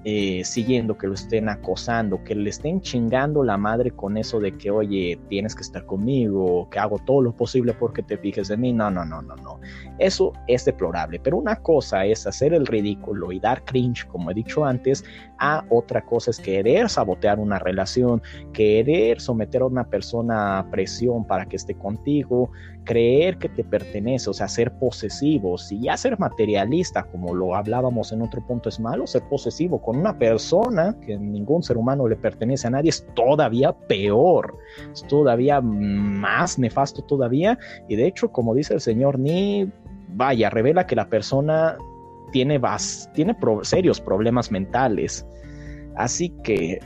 eh, 0.04 0.44
siguiendo, 0.44 0.98
que 0.98 1.08
lo 1.08 1.14
estén 1.14 1.50
acosando, 1.50 2.24
que 2.24 2.36
le 2.36 2.50
estén 2.50 2.82
chingando 2.82 3.44
la 3.44 3.58
madre 3.58 3.92
con 3.92 4.18
eso 4.18 4.40
de 4.40 4.58
que, 4.58 4.72
oye, 4.72 5.20
tienes 5.30 5.56
que 5.56 5.62
estar 5.62 5.86
conmigo, 5.86 6.70
que 6.70 6.80
hago 6.80 6.98
todo 7.00 7.22
lo 7.22 7.36
posible 7.36 7.74
porque 7.74 8.04
te 8.04 8.18
fijes 8.18 8.50
en 8.50 8.62
mí. 8.62 8.74
No, 8.74 8.90
no, 8.90 9.04
no, 9.06 9.22
no, 9.22 9.36
no. 9.36 9.60
Eso 10.00 10.34
es 10.48 10.66
deplorable. 10.66 11.20
Pero 11.20 11.38
una 11.38 11.58
cosa 11.58 12.06
es 12.06 12.26
hacer 12.26 12.54
el 12.54 12.66
ridículo 12.66 13.32
y 13.32 13.40
dar 13.40 13.64
cringe, 13.66 14.08
como 14.08 14.32
he 14.32 14.34
dicho 14.34 14.64
antes, 14.64 15.04
a 15.40 15.66
otra 15.70 16.02
cosa 16.02 16.32
es 16.32 16.40
querer 16.40 16.90
sabotear 16.90 17.40
una 17.40 17.60
relación, 17.60 18.22
querer 18.54 19.20
someter 19.20 19.62
a 19.62 19.66
una 19.66 19.84
persona 19.84 20.60
a 20.60 20.70
presión 20.70 21.26
para 21.26 21.46
que 21.46 21.56
esté 21.56 21.76
contigo, 21.76 22.52
creer 22.88 23.38
que 23.38 23.50
te 23.50 23.64
pertenece, 23.66 24.30
o 24.30 24.34
sea, 24.34 24.48
ser 24.48 24.72
posesivo. 24.72 25.58
Si 25.58 25.82
ya 25.82 25.98
ser 25.98 26.18
materialista, 26.18 27.04
como 27.04 27.36
lo 27.36 27.54
hablábamos 27.54 28.14
en 28.14 28.22
otro 28.22 28.42
punto, 28.48 28.70
es 28.70 28.80
malo, 28.80 29.06
ser 29.06 29.24
posesivo 29.30 29.82
con 29.82 29.98
una 29.98 30.18
persona 30.18 30.96
que 31.06 31.18
ningún 31.20 31.62
ser 31.62 31.78
humano 31.78 32.08
le 32.08 32.16
pertenece 32.16 32.68
a 32.68 32.72
nadie 32.72 32.90
es 32.90 33.06
todavía 33.14 33.74
peor, 33.74 34.58
es 34.92 35.04
todavía 35.04 35.60
más 35.62 36.58
nefasto 36.58 37.04
todavía. 37.04 37.60
Y 37.90 37.98
de 37.98 38.08
hecho, 38.08 38.32
como 38.32 38.56
dice 38.56 38.74
el 38.74 38.82
señor 38.82 39.20
Ni, 39.20 39.70
vaya, 40.08 40.50
revela 40.50 40.88
que 40.88 40.96
la 40.96 41.10
persona 41.10 41.78
tiene, 42.32 42.60
tiene 43.14 43.36
serios 43.64 44.00
problemas 44.00 44.50
mentales. 44.50 45.28
Así 45.98 46.30
que, 46.44 46.80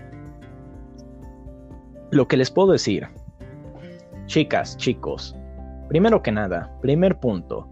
lo 2.10 2.28
que 2.28 2.38
les 2.38 2.50
puedo 2.50 2.72
decir, 2.72 3.08
chicas, 4.26 4.76
chicos, 4.78 5.36
Primero 5.92 6.24
que 6.24 6.32
nada, 6.32 6.72
primer 6.80 7.20
punto, 7.20 7.68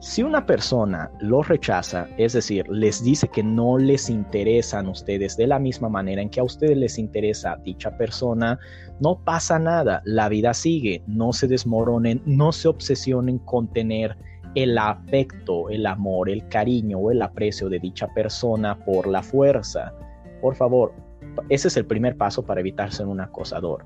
si 0.00 0.22
una 0.22 0.46
persona 0.46 1.10
los 1.20 1.46
rechaza, 1.46 2.08
es 2.16 2.32
decir, 2.32 2.66
les 2.70 3.04
dice 3.04 3.28
que 3.28 3.42
no 3.42 3.76
les 3.76 4.08
interesan 4.08 4.88
ustedes 4.88 5.36
de 5.36 5.46
la 5.46 5.58
misma 5.58 5.90
manera 5.90 6.22
en 6.22 6.30
que 6.30 6.40
a 6.40 6.42
ustedes 6.42 6.78
les 6.78 6.96
interesa 6.96 7.58
dicha 7.62 7.98
persona, 7.98 8.58
no 8.98 9.22
pasa 9.22 9.58
nada, 9.58 10.00
la 10.06 10.30
vida 10.30 10.54
sigue, 10.54 11.02
no 11.06 11.34
se 11.34 11.48
desmoronen, 11.48 12.22
no 12.24 12.50
se 12.50 12.66
obsesionen 12.66 13.36
con 13.40 13.68
tener 13.68 14.16
el 14.54 14.78
afecto, 14.78 15.68
el 15.68 15.84
amor, 15.84 16.30
el 16.30 16.48
cariño 16.48 16.96
o 16.96 17.10
el 17.10 17.20
aprecio 17.20 17.68
de 17.68 17.78
dicha 17.78 18.08
persona 18.14 18.82
por 18.86 19.06
la 19.06 19.22
fuerza. 19.22 19.92
Por 20.40 20.54
favor, 20.54 20.94
ese 21.50 21.68
es 21.68 21.76
el 21.76 21.84
primer 21.84 22.16
paso 22.16 22.42
para 22.42 22.60
evitar 22.60 22.90
ser 22.90 23.06
un 23.06 23.20
acosador, 23.20 23.84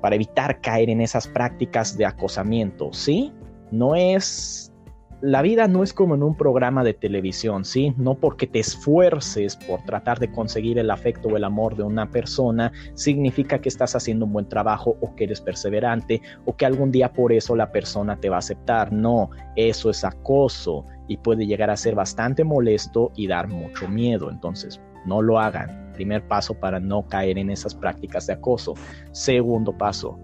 para 0.00 0.14
evitar 0.14 0.60
caer 0.60 0.90
en 0.90 1.00
esas 1.00 1.26
prácticas 1.28 1.96
de 1.96 2.06
acosamiento, 2.06 2.92
¿sí? 2.92 3.32
No 3.70 3.94
es 3.94 4.72
la 5.20 5.42
vida 5.42 5.66
no 5.66 5.82
es 5.82 5.92
como 5.92 6.14
en 6.14 6.22
un 6.22 6.36
programa 6.36 6.84
de 6.84 6.94
televisión, 6.94 7.64
¿sí? 7.64 7.92
No 7.96 8.14
porque 8.14 8.46
te 8.46 8.60
esfuerces 8.60 9.56
por 9.56 9.82
tratar 9.82 10.20
de 10.20 10.30
conseguir 10.30 10.78
el 10.78 10.90
afecto 10.90 11.28
o 11.28 11.36
el 11.36 11.44
amor 11.44 11.76
de 11.76 11.82
una 11.82 12.08
persona, 12.10 12.70
significa 12.94 13.60
que 13.60 13.68
estás 13.68 13.96
haciendo 13.96 14.26
un 14.26 14.32
buen 14.32 14.48
trabajo 14.48 14.96
o 15.00 15.14
que 15.16 15.24
eres 15.24 15.40
perseverante 15.40 16.22
o 16.44 16.56
que 16.56 16.66
algún 16.66 16.92
día 16.92 17.12
por 17.12 17.32
eso 17.32 17.56
la 17.56 17.72
persona 17.72 18.16
te 18.20 18.28
va 18.28 18.36
a 18.36 18.38
aceptar. 18.38 18.92
No, 18.92 19.30
eso 19.56 19.90
es 19.90 20.04
acoso 20.04 20.84
y 21.08 21.16
puede 21.16 21.46
llegar 21.46 21.70
a 21.70 21.76
ser 21.76 21.96
bastante 21.96 22.44
molesto 22.44 23.10
y 23.16 23.26
dar 23.26 23.48
mucho 23.48 23.88
miedo. 23.88 24.30
Entonces, 24.30 24.80
no 25.04 25.20
lo 25.20 25.40
hagan. 25.40 25.87
Primer 25.98 26.28
paso 26.28 26.54
para 26.54 26.78
no 26.78 27.08
caer 27.08 27.38
en 27.38 27.50
esas 27.50 27.74
prácticas 27.74 28.28
de 28.28 28.34
acoso. 28.34 28.74
Segundo 29.10 29.76
paso, 29.76 30.16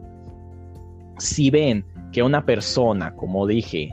si 1.18 1.50
ven 1.50 1.84
que 2.12 2.22
una 2.22 2.46
persona, 2.46 3.12
como 3.16 3.44
dije, 3.44 3.90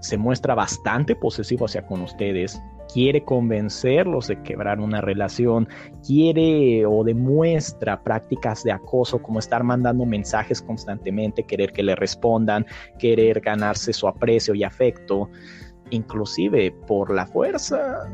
se 0.00 0.18
muestra 0.18 0.54
bastante 0.54 1.16
posesivo 1.16 1.64
hacia 1.64 1.86
con 1.86 2.02
ustedes, 2.02 2.60
quiere 2.92 3.24
convencerlos 3.24 4.28
de 4.28 4.42
quebrar 4.42 4.80
una 4.80 5.00
relación, 5.00 5.66
quiere 6.06 6.84
o 6.84 7.02
demuestra 7.04 8.02
prácticas 8.02 8.62
de 8.64 8.72
acoso 8.72 9.22
como 9.22 9.38
estar 9.38 9.64
mandando 9.64 10.04
mensajes 10.04 10.60
constantemente, 10.60 11.44
querer 11.44 11.72
que 11.72 11.82
le 11.82 11.96
respondan, 11.96 12.66
querer 12.98 13.40
ganarse 13.40 13.94
su 13.94 14.06
aprecio 14.06 14.54
y 14.54 14.62
afecto, 14.62 15.30
inclusive 15.88 16.70
por 16.86 17.14
la 17.14 17.24
fuerza, 17.24 18.10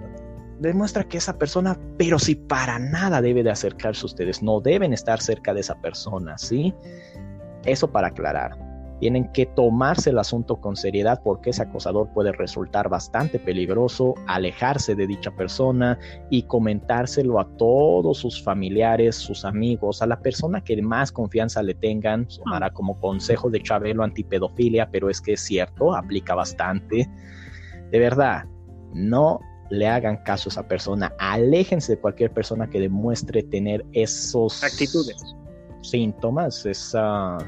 demuestra 0.61 1.05
que 1.05 1.19
esa 1.19 1.39
persona, 1.39 1.79
pero 1.97 2.19
si 2.19 2.35
para 2.35 2.79
nada 2.79 3.23
debe 3.23 3.43
de 3.43 3.51
acercarse 3.51 4.03
a 4.03 4.07
ustedes, 4.07 4.43
no 4.43 4.61
deben 4.61 4.93
estar 4.93 5.21
cerca 5.21 5.55
de 5.55 5.61
esa 5.61 5.81
persona, 5.81 6.37
¿sí? 6.39 6.75
Eso 7.65 7.91
para 7.91 8.09
aclarar. 8.09 8.59
Tienen 9.01 9.33
que 9.33 9.47
tomarse 9.47 10.11
el 10.11 10.19
asunto 10.19 10.61
con 10.61 10.77
seriedad 10.77 11.23
porque 11.25 11.51
ese 11.51 11.63
acosador 11.63 12.11
puede 12.13 12.33
resultar 12.33 12.91
bastante 12.91 13.39
peligroso, 13.39 14.15
alejarse 14.27 14.95
de 14.95 15.07
dicha 15.07 15.31
persona 15.31 15.99
y 16.29 16.43
comentárselo 16.43 17.41
a 17.41 17.49
todos 17.57 18.19
sus 18.19 18.43
familiares, 18.43 19.17
sus 19.17 19.47
amigos, 19.47 20.03
a 20.03 20.07
la 20.07 20.21
persona 20.21 20.63
que 20.63 20.81
más 20.83 21.13
confianza 21.13 21.63
le 21.63 21.73
tengan. 21.73 22.29
Sonará 22.29 22.71
como 22.71 23.01
consejo 23.01 23.49
de 23.49 23.63
Chabelo 23.63 24.05
antipedofilia, 24.05 24.91
pero 24.91 25.09
es 25.09 25.23
que 25.23 25.33
es 25.33 25.41
cierto, 25.41 25.95
aplica 25.97 26.35
bastante. 26.35 27.09
De 27.91 27.99
verdad, 27.99 28.45
no 28.93 29.41
le 29.71 29.87
hagan 29.87 30.19
caso 30.19 30.49
a 30.49 30.51
esa 30.51 30.69
persona, 30.69 31.13
aléjense 31.19 31.95
de 31.95 32.01
cualquier 32.01 32.33
persona 32.33 32.69
que 32.69 32.81
demuestre 32.81 33.43
tener 33.43 33.85
esos 33.93 34.63
actitudes, 34.63 35.35
síntomas, 35.83 36.67
esa 36.67 37.39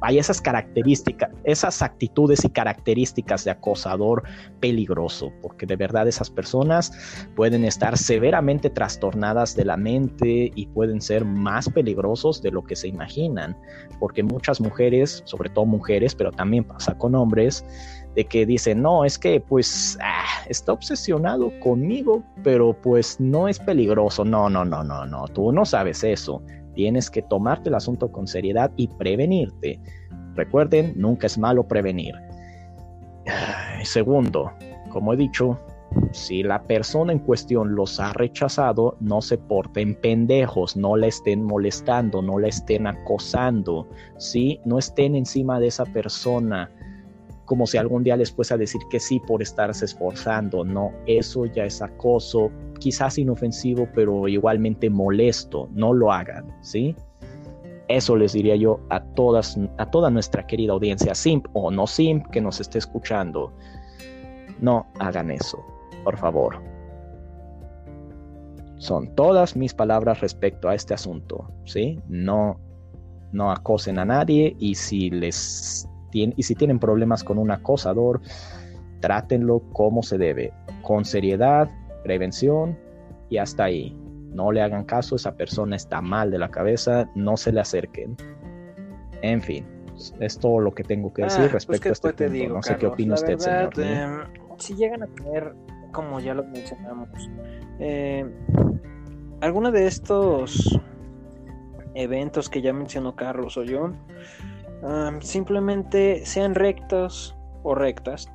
hay 0.00 0.18
esas 0.18 0.40
características, 0.40 1.30
esas 1.44 1.82
actitudes 1.82 2.44
y 2.44 2.50
características 2.50 3.44
de 3.44 3.50
acosador 3.50 4.22
peligroso, 4.60 5.32
porque 5.42 5.66
de 5.66 5.76
verdad 5.76 6.06
esas 6.06 6.30
personas 6.30 6.92
pueden 7.34 7.64
estar 7.64 7.96
severamente 7.96 8.70
trastornadas 8.70 9.56
de 9.56 9.64
la 9.64 9.76
mente 9.76 10.52
y 10.54 10.66
pueden 10.66 11.00
ser 11.00 11.24
más 11.24 11.68
peligrosos 11.68 12.42
de 12.42 12.50
lo 12.50 12.62
que 12.62 12.76
se 12.76 12.88
imaginan, 12.88 13.56
porque 13.98 14.22
muchas 14.22 14.60
mujeres, 14.60 15.22
sobre 15.24 15.50
todo 15.50 15.64
mujeres, 15.64 16.14
pero 16.14 16.30
también 16.30 16.64
pasa 16.64 16.96
con 16.96 17.14
hombres, 17.14 17.64
de 18.16 18.24
que 18.24 18.46
dicen, 18.46 18.80
no, 18.80 19.04
es 19.04 19.18
que 19.18 19.40
pues 19.40 19.98
ah, 20.02 20.24
está 20.48 20.72
obsesionado 20.72 21.52
conmigo, 21.60 22.24
pero 22.42 22.72
pues 22.72 23.20
no 23.20 23.46
es 23.46 23.58
peligroso. 23.58 24.24
No, 24.24 24.48
no, 24.48 24.64
no, 24.64 24.82
no, 24.82 25.04
no, 25.04 25.28
tú 25.28 25.52
no 25.52 25.66
sabes 25.66 26.02
eso. 26.02 26.42
Tienes 26.74 27.10
que 27.10 27.20
tomarte 27.20 27.68
el 27.68 27.74
asunto 27.74 28.10
con 28.10 28.26
seriedad 28.26 28.72
y 28.76 28.88
prevenirte. 28.88 29.78
Recuerden, 30.34 30.94
nunca 30.96 31.26
es 31.26 31.36
malo 31.36 31.68
prevenir. 31.68 32.14
Segundo, 33.84 34.50
como 34.88 35.12
he 35.12 35.16
dicho, 35.18 35.60
si 36.12 36.42
la 36.42 36.62
persona 36.62 37.12
en 37.12 37.18
cuestión 37.18 37.74
los 37.74 38.00
ha 38.00 38.14
rechazado, 38.14 38.96
no 39.00 39.20
se 39.20 39.36
porten 39.36 39.94
pendejos, 39.94 40.74
no 40.74 40.96
la 40.96 41.08
estén 41.08 41.42
molestando, 41.42 42.22
no 42.22 42.38
la 42.38 42.48
estén 42.48 42.86
acosando, 42.86 43.86
¿sí? 44.16 44.58
No 44.64 44.78
estén 44.78 45.14
encima 45.14 45.60
de 45.60 45.66
esa 45.66 45.84
persona 45.84 46.70
como 47.46 47.66
si 47.66 47.78
algún 47.78 48.02
día 48.02 48.16
les 48.16 48.30
fuese 48.30 48.54
a 48.54 48.58
decir 48.58 48.80
que 48.90 49.00
sí 49.00 49.20
por 49.20 49.40
estarse 49.40 49.86
esforzando. 49.86 50.64
No, 50.64 50.92
eso 51.06 51.46
ya 51.46 51.64
es 51.64 51.80
acoso, 51.80 52.50
quizás 52.78 53.16
inofensivo, 53.16 53.88
pero 53.94 54.28
igualmente 54.28 54.90
molesto. 54.90 55.68
No 55.72 55.94
lo 55.94 56.12
hagan, 56.12 56.54
¿sí? 56.60 56.94
Eso 57.88 58.16
les 58.16 58.32
diría 58.32 58.56
yo 58.56 58.80
a 58.90 59.00
todas, 59.00 59.58
a 59.78 59.90
toda 59.90 60.10
nuestra 60.10 60.46
querida 60.46 60.72
audiencia, 60.72 61.14
simp 61.14 61.46
o 61.52 61.70
no 61.70 61.86
simp, 61.86 62.26
que 62.26 62.40
nos 62.40 62.60
esté 62.60 62.78
escuchando. 62.78 63.52
No 64.60 64.86
hagan 64.98 65.30
eso, 65.30 65.64
por 66.02 66.16
favor. 66.16 66.60
Son 68.78 69.14
todas 69.14 69.56
mis 69.56 69.72
palabras 69.72 70.20
respecto 70.20 70.68
a 70.68 70.74
este 70.74 70.94
asunto, 70.94 71.48
¿sí? 71.64 72.00
No, 72.08 72.58
no 73.32 73.50
acosen 73.50 73.98
a 73.98 74.04
nadie 74.04 74.56
y 74.58 74.74
si 74.74 75.10
les 75.10 75.88
y 76.12 76.42
si 76.42 76.54
tienen 76.54 76.78
problemas 76.78 77.22
con 77.24 77.38
un 77.38 77.50
acosador, 77.50 78.20
trátenlo 79.00 79.60
como 79.72 80.02
se 80.02 80.18
debe, 80.18 80.52
con 80.82 81.04
seriedad, 81.04 81.68
prevención 82.02 82.78
y 83.28 83.38
hasta 83.38 83.64
ahí. 83.64 83.96
No 84.32 84.52
le 84.52 84.62
hagan 84.62 84.84
caso, 84.84 85.16
esa 85.16 85.34
persona 85.36 85.76
está 85.76 86.00
mal 86.00 86.30
de 86.30 86.38
la 86.38 86.50
cabeza, 86.50 87.08
no 87.14 87.36
se 87.36 87.52
le 87.52 87.60
acerquen. 87.60 88.16
En 89.22 89.40
fin, 89.40 89.64
es 90.20 90.38
todo 90.38 90.60
lo 90.60 90.74
que 90.74 90.84
tengo 90.84 91.12
que 91.12 91.22
decir 91.22 91.44
ah, 91.46 91.48
pues, 91.50 91.66
respecto 91.66 91.88
a 91.88 91.92
este 92.10 92.28
punto. 92.28 92.54
no 92.54 92.62
sé 92.62 92.76
qué 92.76 92.86
opina 92.86 93.14
usted, 93.14 93.38
señor. 93.38 93.70
Em, 93.78 94.20
si 94.58 94.74
llegan 94.74 95.02
a 95.02 95.06
tener, 95.06 95.54
como 95.92 96.20
ya 96.20 96.34
lo 96.34 96.44
mencionamos, 96.44 97.08
eh, 97.78 98.26
alguno 99.40 99.70
de 99.70 99.86
estos 99.86 100.78
eventos 101.94 102.50
que 102.50 102.60
ya 102.60 102.72
mencionó 102.72 103.16
Carlos 103.16 103.56
o 103.56 103.64
yo, 103.64 103.92
simplemente 105.20 106.24
sean 106.26 106.54
rectos 106.54 107.36
o 107.62 107.74
rectas 107.74 108.30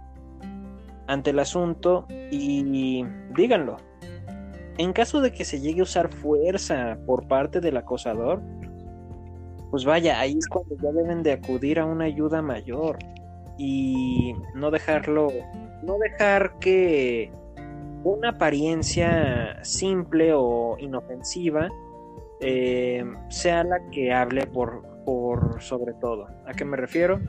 ante 1.08 1.32
el 1.32 1.40
asunto 1.40 2.06
y 2.32 3.06
díganlo. 3.36 3.78
En 4.78 4.94
caso 4.94 5.22
de 5.22 5.32
que 5.32 5.46
se 5.46 5.60
llegue 5.60 5.82
a 5.82 5.84
usar 5.84 6.12
fuerza 6.12 6.98
por 7.06 7.28
parte 7.28 7.60
del 7.60 7.78
acosador, 7.78 8.42
pues 9.70 9.86
vaya, 9.86 10.20
ahí 10.20 10.38
es 10.38 10.48
cuando 10.48 10.76
ya 10.82 10.92
deben 10.92 11.24
de 11.24 11.34
acudir 11.34 11.80
a 11.80 11.86
una 11.86 12.06
ayuda 12.06 12.42
mayor 12.42 12.98
y 13.58 14.34
no 14.56 14.72
dejarlo, 14.72 15.30
no 15.84 15.98
dejar 15.98 16.58
que 16.60 17.32
una 18.04 18.30
apariencia 18.30 19.60
simple 19.64 20.34
o 20.34 20.78
inofensiva 20.80 21.70
eh, 22.40 23.06
sea 23.30 23.64
la 23.64 23.80
que 23.92 24.12
hable 24.12 24.48
por, 24.48 24.84
por 25.06 25.62
sobre 25.62 25.94
todo. 25.94 26.28
¿A 26.46 26.54
qué 26.54 26.66
me 26.66 26.78
refiero? 26.78 27.20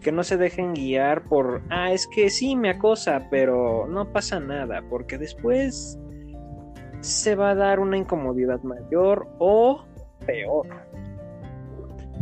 Que 0.00 0.12
no 0.12 0.22
se 0.24 0.36
dejen 0.36 0.74
guiar 0.74 1.24
por, 1.24 1.62
ah, 1.70 1.92
es 1.92 2.06
que 2.06 2.30
sí 2.30 2.56
me 2.56 2.70
acosa, 2.70 3.28
pero 3.30 3.86
no 3.88 4.12
pasa 4.12 4.40
nada, 4.40 4.82
porque 4.88 5.18
después 5.18 5.98
se 7.00 7.34
va 7.34 7.50
a 7.50 7.54
dar 7.54 7.80
una 7.80 7.96
incomodidad 7.96 8.62
mayor 8.62 9.28
o 9.38 9.84
peor. 10.26 10.66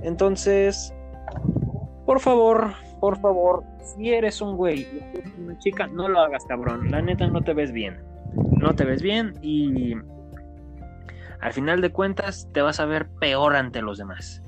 Entonces, 0.02 0.94
por 2.06 2.20
favor, 2.20 2.72
por 3.00 3.18
favor, 3.20 3.64
si 3.82 4.10
eres 4.10 4.40
un 4.40 4.56
güey 4.56 4.80
y 4.80 5.40
una 5.40 5.58
chica, 5.58 5.86
no 5.86 6.08
lo 6.08 6.20
hagas, 6.20 6.44
cabrón. 6.46 6.90
La 6.90 7.02
neta 7.02 7.26
no 7.26 7.42
te 7.42 7.54
ves 7.54 7.72
bien. 7.72 7.98
No 8.58 8.74
te 8.74 8.84
ves 8.84 9.02
bien 9.02 9.34
y 9.42 9.94
al 11.40 11.52
final 11.52 11.80
de 11.80 11.90
cuentas 11.90 12.48
te 12.52 12.60
vas 12.60 12.80
a 12.80 12.84
ver 12.84 13.08
peor 13.08 13.56
ante 13.56 13.82
los 13.82 13.98
demás. 13.98 14.42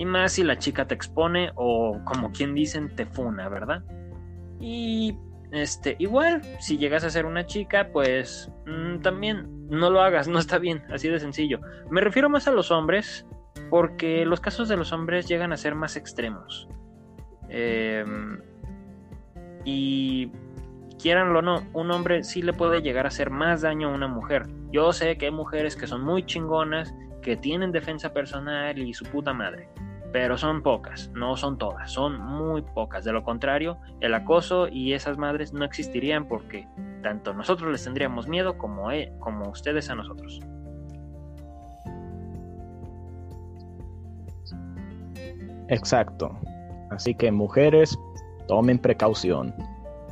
Y 0.00 0.06
más 0.06 0.32
si 0.32 0.44
la 0.44 0.56
chica 0.56 0.86
te 0.86 0.94
expone 0.94 1.52
o 1.56 2.00
como 2.06 2.32
quien 2.32 2.54
dicen 2.54 2.88
te 2.96 3.04
funa, 3.04 3.50
¿verdad? 3.50 3.84
Y 4.58 5.14
este, 5.52 5.94
igual, 5.98 6.40
si 6.58 6.78
llegas 6.78 7.04
a 7.04 7.10
ser 7.10 7.26
una 7.26 7.44
chica, 7.44 7.90
pues 7.92 8.50
mm, 8.64 9.02
también 9.02 9.68
no 9.68 9.90
lo 9.90 10.00
hagas, 10.00 10.26
no 10.26 10.38
está 10.38 10.56
bien, 10.56 10.82
así 10.90 11.10
de 11.10 11.20
sencillo. 11.20 11.60
Me 11.90 12.00
refiero 12.00 12.30
más 12.30 12.48
a 12.48 12.50
los 12.50 12.70
hombres, 12.70 13.26
porque 13.68 14.24
los 14.24 14.40
casos 14.40 14.70
de 14.70 14.78
los 14.78 14.90
hombres 14.90 15.28
llegan 15.28 15.52
a 15.52 15.58
ser 15.58 15.74
más 15.74 15.96
extremos. 15.96 16.66
Em, 17.50 18.40
y 19.66 20.32
quieranlo 20.98 21.40
o 21.40 21.42
no, 21.42 21.62
un 21.74 21.90
hombre 21.90 22.24
sí 22.24 22.40
le 22.40 22.54
puede 22.54 22.80
llegar 22.80 23.04
a 23.04 23.08
hacer 23.08 23.28
más 23.28 23.60
daño 23.60 23.90
a 23.90 23.94
una 23.94 24.08
mujer. 24.08 24.46
Yo 24.72 24.94
sé 24.94 25.18
que 25.18 25.26
hay 25.26 25.32
mujeres 25.32 25.76
que 25.76 25.86
son 25.86 26.02
muy 26.02 26.24
chingonas, 26.24 26.94
que 27.20 27.36
tienen 27.36 27.70
defensa 27.70 28.14
personal 28.14 28.78
y 28.78 28.94
su 28.94 29.04
puta 29.04 29.34
madre. 29.34 29.68
Pero 30.12 30.36
son 30.36 30.62
pocas, 30.62 31.10
no 31.14 31.36
son 31.36 31.58
todas, 31.58 31.90
son 31.90 32.20
muy 32.20 32.62
pocas. 32.62 33.04
De 33.04 33.12
lo 33.12 33.22
contrario, 33.22 33.78
el 34.00 34.14
acoso 34.14 34.68
y 34.68 34.92
esas 34.92 35.18
madres 35.18 35.52
no 35.52 35.64
existirían 35.64 36.26
porque 36.26 36.66
tanto 37.02 37.32
nosotros 37.32 37.70
les 37.70 37.84
tendríamos 37.84 38.26
miedo 38.26 38.58
como, 38.58 38.90
e, 38.90 39.12
como 39.20 39.48
ustedes 39.48 39.88
a 39.90 39.94
nosotros. 39.94 40.40
Exacto. 45.68 46.36
Así 46.90 47.14
que 47.14 47.30
mujeres, 47.30 47.96
tomen 48.48 48.78
precaución. 48.78 49.54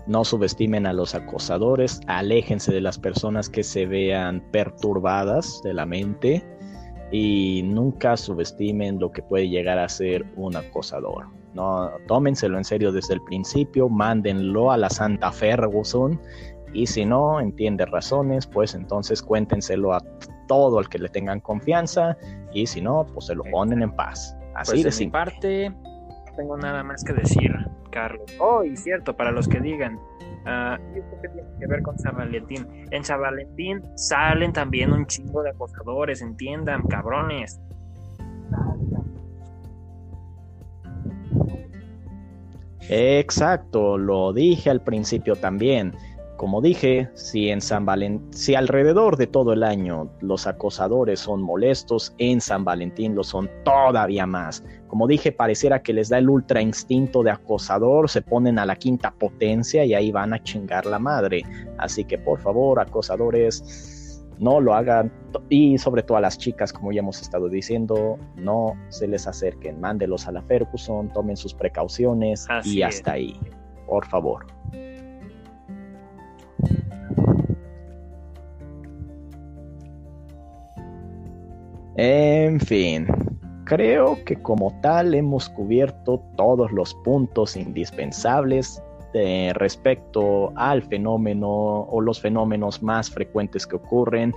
No 0.06 0.24
subestimen 0.24 0.86
a 0.86 0.92
los 0.92 1.14
acosadores, 1.14 2.00
aléjense 2.06 2.72
de 2.72 2.80
las 2.80 2.98
personas 2.98 3.48
que 3.48 3.64
se 3.64 3.84
vean 3.84 4.42
perturbadas 4.52 5.60
de 5.64 5.74
la 5.74 5.84
mente 5.84 6.57
y 7.10 7.62
nunca 7.64 8.16
subestimen 8.16 8.98
lo 8.98 9.10
que 9.10 9.22
puede 9.22 9.48
llegar 9.48 9.78
a 9.78 9.89
ser 9.89 10.24
un 10.36 10.56
acosador. 10.56 11.26
No, 11.55 11.90
tómenselo 12.06 12.59
en 12.59 12.64
serio 12.64 12.93
desde 12.93 13.14
el 13.14 13.22
principio, 13.22 13.89
mándenlo 13.89 14.70
a 14.70 14.76
la 14.76 14.90
Santa 14.90 15.32
Ferguson 15.32 16.20
y 16.72 16.86
si 16.86 17.05
no 17.05 17.40
entiende 17.40 17.86
razones, 17.86 18.47
pues 18.47 18.74
entonces 18.74 19.22
cuéntenselo 19.22 19.94
a 19.94 20.02
todo 20.47 20.80
el 20.80 20.89
que 20.89 20.98
le 20.98 21.09
tengan 21.09 21.40
confianza 21.40 22.16
y 22.52 22.66
si 22.66 22.80
no, 22.80 23.06
pues 23.12 23.26
se 23.26 23.35
lo 23.35 23.44
ponen 23.44 23.82
en 23.82 23.93
paz. 23.93 24.36
Así 24.55 24.82
pues 24.82 24.98
de, 24.98 25.05
mi 25.06 25.10
parte, 25.10 25.74
tengo 26.36 26.56
nada 26.56 26.82
más 26.82 27.05
que 27.05 27.12
decir, 27.12 27.52
Carlos. 27.90 28.26
Oh, 28.39 28.64
y 28.64 28.76
cierto, 28.76 29.16
para 29.16 29.30
los 29.30 29.48
que 29.48 29.60
digan, 29.60 29.98
uh, 30.47 30.94
qué 30.94 31.28
tiene 31.28 31.48
que 31.59 31.66
ver 31.66 31.82
con 31.82 31.98
San 31.98 32.16
Valentín? 32.16 32.66
En 32.90 33.05
San 33.05 33.20
Valentín 33.20 33.82
salen 33.97 34.52
también 34.52 34.93
un 34.93 35.06
chingo 35.06 35.43
de 35.43 35.51
acosadores, 35.51 36.23
entiendan, 36.23 36.82
cabrones. 36.82 37.60
Exacto, 42.89 43.98
lo 43.98 44.32
dije 44.32 44.70
al 44.70 44.81
principio 44.81 45.36
también. 45.36 45.93
Como 46.39 46.62
dije, 46.62 47.10
si 47.15 47.51
en 47.51 47.60
San 47.60 47.85
Valentín, 47.85 48.32
si 48.32 48.55
alrededor 48.55 49.16
de 49.16 49.27
todo 49.27 49.52
el 49.52 49.62
año 49.62 50.09
los 50.20 50.47
acosadores 50.47 51.20
son 51.20 51.43
molestos, 51.43 52.15
en 52.19 52.40
San 52.40 52.65
Valentín 52.65 53.15
lo 53.15 53.24
son 53.24 53.51
todavía 53.65 54.24
más. 54.24 54.65
Como 54.89 55.06
dije, 55.06 55.32
pareciera 55.32 55.82
que 55.82 55.93
les 55.93 56.09
da 56.09 56.19
el 56.19 56.28
ultra 56.28 56.60
instinto 56.60 57.23
de 57.23 57.31
acosador, 57.31 58.09
se 58.09 58.23
ponen 58.23 58.59
a 58.59 58.66
la 58.66 58.77
quinta 58.77 59.12
potencia 59.12 59.85
y 59.85 59.94
ahí 59.94 60.10
van 60.10 60.32
a 60.32 60.43
chingar 60.43 60.86
la 60.86 60.98
madre. 60.98 61.43
Así 61.77 62.05
que 62.05 62.19
por 62.19 62.40
favor, 62.40 62.81
acosadores, 62.81 64.24
no 64.39 64.60
lo 64.60 64.74
hagan 64.74 65.12
y 65.48 65.78
sobre 65.78 66.02
todo 66.02 66.16
a 66.16 66.20
las 66.20 66.39
chicas, 66.39 66.73
como 66.73 66.93
ya 66.93 67.01
hemos 67.01 67.20
estado 67.20 67.48
diciendo, 67.48 68.19
no 68.36 68.74
se 68.89 69.06
les 69.06 69.27
acerquen, 69.27 69.81
mándelos 69.81 70.27
a 70.27 70.32
la 70.32 70.43
Ferguson, 70.43 71.12
tomen 71.12 71.36
sus 71.36 71.55
precauciones 71.55 72.47
y 72.65 72.82
hasta 72.82 73.12
ahí, 73.12 73.39
por 73.86 74.06
favor. 74.06 74.47
En 81.97 82.60
fin, 82.60 83.09
creo 83.68 84.18
que 84.24 84.36
como 84.36 84.74
tal 84.80 85.14
hemos 85.14 85.50
cubierto 85.50 86.22
todos 86.36 86.72
los 86.72 86.94
puntos 87.04 87.54
indispensables 87.56 88.82
respecto 89.54 90.52
al 90.56 90.82
fenómeno 90.82 91.48
o 91.48 92.00
los 92.00 92.20
fenómenos 92.20 92.82
más 92.82 93.10
frecuentes 93.10 93.66
que 93.66 93.76
ocurren 93.76 94.32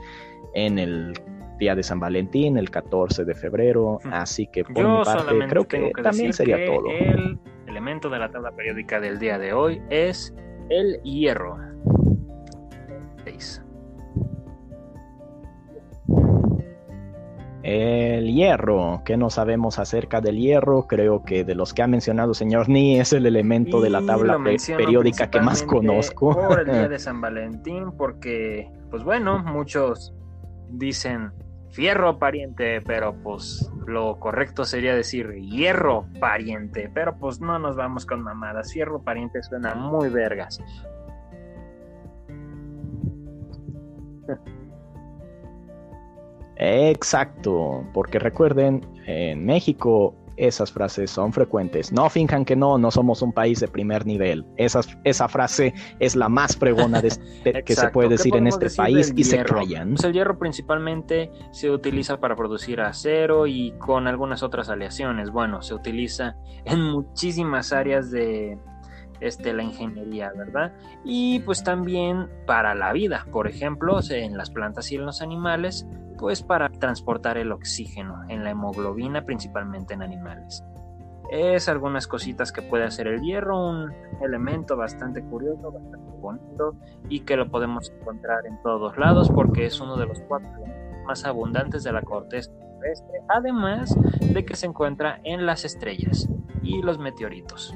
en 0.54 0.80
el 0.80 1.14
día 1.60 1.76
de 1.76 1.84
San 1.84 2.00
Valentín, 2.00 2.58
el 2.58 2.70
14 2.70 3.24
de 3.24 3.36
febrero. 3.36 4.00
Así 4.12 4.48
que 4.48 4.64
por 4.64 4.84
mi 4.84 5.04
parte 5.04 5.36
creo 5.48 5.68
que, 5.68 5.92
también 6.02 6.34
sería 6.34 6.66
todo. 6.66 6.90
El 6.90 7.40
elemento 7.68 8.10
de 8.10 8.20
la 8.20 8.30
tabla 8.32 8.52
periódica 8.52 9.00
del 9.00 9.20
día 9.20 9.38
de 9.38 9.54
hoy 9.54 9.82
es 9.90 10.34
el 10.70 11.00
hierro. 11.04 11.58
El 17.64 18.34
hierro, 18.34 19.04
¿qué 19.06 19.18
no 19.18 19.30
sabemos 19.30 19.78
acerca 19.78 20.20
del 20.20 20.38
hierro? 20.38 20.88
Creo 20.88 21.24
que 21.24 21.44
de 21.44 21.54
los 21.54 21.74
que 21.74 21.84
ha 21.84 21.88
mencionado 21.88 22.34
señor 22.34 22.70
Ni 22.70 23.00
es 23.00 23.14
el 23.14 23.26
elemento 23.28 23.82
de 23.82 23.92
la 23.92 24.04
tabla 24.04 24.40
periódica 24.78 25.30
que 25.30 25.42
más 25.42 25.62
conozco. 25.62 26.34
Por 26.34 26.62
el 26.62 26.66
día 26.66 26.88
de 26.88 27.00
San 27.00 27.22
Valentín, 27.22 27.92
porque, 27.98 28.72
pues 28.90 29.04
bueno, 29.04 29.44
muchos 29.44 30.14
dicen 30.70 31.32
fierro 31.70 32.18
pariente, 32.18 32.82
pero 32.82 33.14
pues 33.22 33.72
lo 33.86 34.20
correcto 34.20 34.66
sería 34.66 34.96
decir 34.96 35.32
hierro 35.34 36.06
pariente, 36.20 36.90
pero 36.94 37.18
pues 37.18 37.42
no 37.42 37.60
nos 37.60 37.76
vamos 37.76 38.06
con 38.06 38.22
mamadas, 38.22 38.74
fierro 38.74 39.02
pariente 39.04 39.44
suena 39.44 39.76
muy 39.76 40.10
vergas. 40.10 40.60
Exacto, 46.62 47.84
porque 47.92 48.20
recuerden, 48.20 48.86
en 49.08 49.44
México 49.46 50.16
esas 50.38 50.72
frases 50.72 51.10
son 51.10 51.34
frecuentes. 51.34 51.92
No 51.92 52.10
finjan 52.10 52.46
que 52.46 52.56
no, 52.56 52.78
no 52.78 52.92
somos 52.92 53.22
un 53.22 53.32
país 53.32 53.60
de 53.60 53.68
primer 53.68 54.06
nivel. 54.06 54.46
Esa, 54.58 54.82
esa 55.04 55.28
frase 55.28 55.74
es 56.00 56.16
la 56.16 56.30
más 56.30 56.56
fregona 56.56 57.02
de, 57.02 57.64
que 57.66 57.76
se 57.76 57.90
puede 57.90 58.10
decir 58.10 58.36
en 58.36 58.48
este 58.48 58.70
país 58.70 59.12
y 59.16 59.24
se 59.24 59.44
callan. 59.44 59.96
Pues 59.96 60.04
el 60.04 60.14
hierro 60.14 60.38
principalmente 60.38 61.32
se 61.52 61.70
utiliza 61.70 62.20
para 62.20 62.36
producir 62.36 62.82
acero 62.82 63.48
y 63.48 63.74
con 63.80 64.08
algunas 64.08 64.44
otras 64.44 64.70
aleaciones. 64.70 65.32
Bueno, 65.32 65.62
se 65.62 65.74
utiliza 65.74 66.36
en 66.66 66.82
muchísimas 66.82 67.74
áreas 67.74 68.12
de, 68.12 68.58
este, 69.22 69.54
la 69.54 69.64
ingeniería, 69.64 70.32
¿verdad? 70.36 70.74
Y 71.04 71.40
pues 71.42 71.64
también 71.64 72.28
para 72.46 72.76
la 72.76 72.92
vida, 72.92 73.26
por 73.32 73.48
ejemplo, 73.48 74.00
en 74.10 74.38
las 74.38 74.50
plantas 74.50 74.92
y 74.92 74.96
en 74.96 75.06
los 75.06 75.22
animales, 75.22 75.88
pues 76.18 76.44
para 76.44 76.70
transportar 76.70 77.38
el 77.38 77.52
oxígeno 77.52 78.24
en 78.30 78.44
la 78.44 78.52
hemoglobina, 78.52 79.24
principalmente 79.24 79.94
en 79.94 80.04
animales. 80.04 80.64
Es 81.32 81.70
algunas 81.70 82.08
cositas 82.08 82.52
que 82.52 82.62
puede 82.62 82.84
hacer 82.84 83.08
el 83.08 83.22
hierro, 83.22 83.70
un 83.70 83.94
elemento 84.22 84.76
bastante 84.76 85.24
curioso, 85.24 85.72
bastante 85.72 85.98
bonito 86.20 86.76
y 87.10 87.22
que 87.22 87.38
lo 87.38 87.50
podemos 87.50 87.90
encontrar 87.90 88.46
en 88.46 88.62
todos 88.62 88.98
lados 88.98 89.30
porque 89.30 89.66
es 89.66 89.80
uno 89.80 89.98
de 89.98 90.08
los 90.08 90.20
cuatro 90.28 90.50
más 91.06 91.26
abundantes 91.26 91.84
de 91.84 91.94
la 91.94 92.02
corteza 92.02 92.52
terrestre, 92.52 93.22
además 93.30 93.96
de 94.20 94.46
que 94.46 94.56
se 94.56 94.66
encuentra 94.66 95.20
en 95.24 95.46
las 95.46 95.66
estrellas 95.66 96.30
y 96.62 96.82
los 96.82 97.00
meteoritos. 97.00 97.74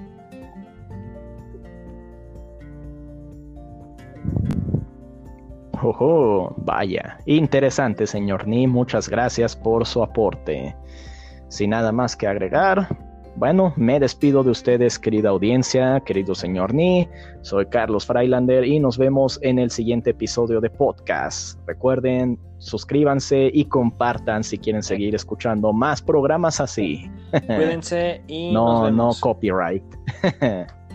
Ojo, 5.81 6.53
vaya. 6.57 7.17
Interesante, 7.25 8.07
señor 8.07 8.47
Ni. 8.47 8.67
Muchas 8.67 9.09
gracias 9.09 9.55
por 9.55 9.85
su 9.85 10.03
aporte. 10.03 10.75
Sin 11.49 11.71
nada 11.71 11.91
más 11.91 12.15
que 12.15 12.27
agregar, 12.27 12.87
bueno, 13.37 13.73
me 13.75 13.99
despido 13.99 14.43
de 14.43 14.51
ustedes, 14.51 14.97
querida 14.97 15.29
audiencia, 15.29 16.01
querido 16.05 16.33
señor 16.33 16.73
Ni. 16.73 17.09
Soy 17.41 17.65
Carlos 17.65 18.05
Freilander 18.05 18.65
y 18.65 18.79
nos 18.79 18.97
vemos 18.97 19.39
en 19.41 19.59
el 19.59 19.71
siguiente 19.71 20.11
episodio 20.11 20.61
de 20.61 20.69
podcast. 20.69 21.59
Recuerden, 21.67 22.39
suscríbanse 22.59 23.51
y 23.53 23.65
compartan 23.65 24.41
si 24.41 24.57
quieren 24.57 24.81
seguir 24.81 25.15
escuchando 25.15 25.73
más 25.73 26.01
programas 26.01 26.61
así. 26.61 27.11
Cuídense 27.45 28.21
y. 28.27 28.53
no, 28.53 28.89
no 28.89 29.11
copyright. 29.19 29.83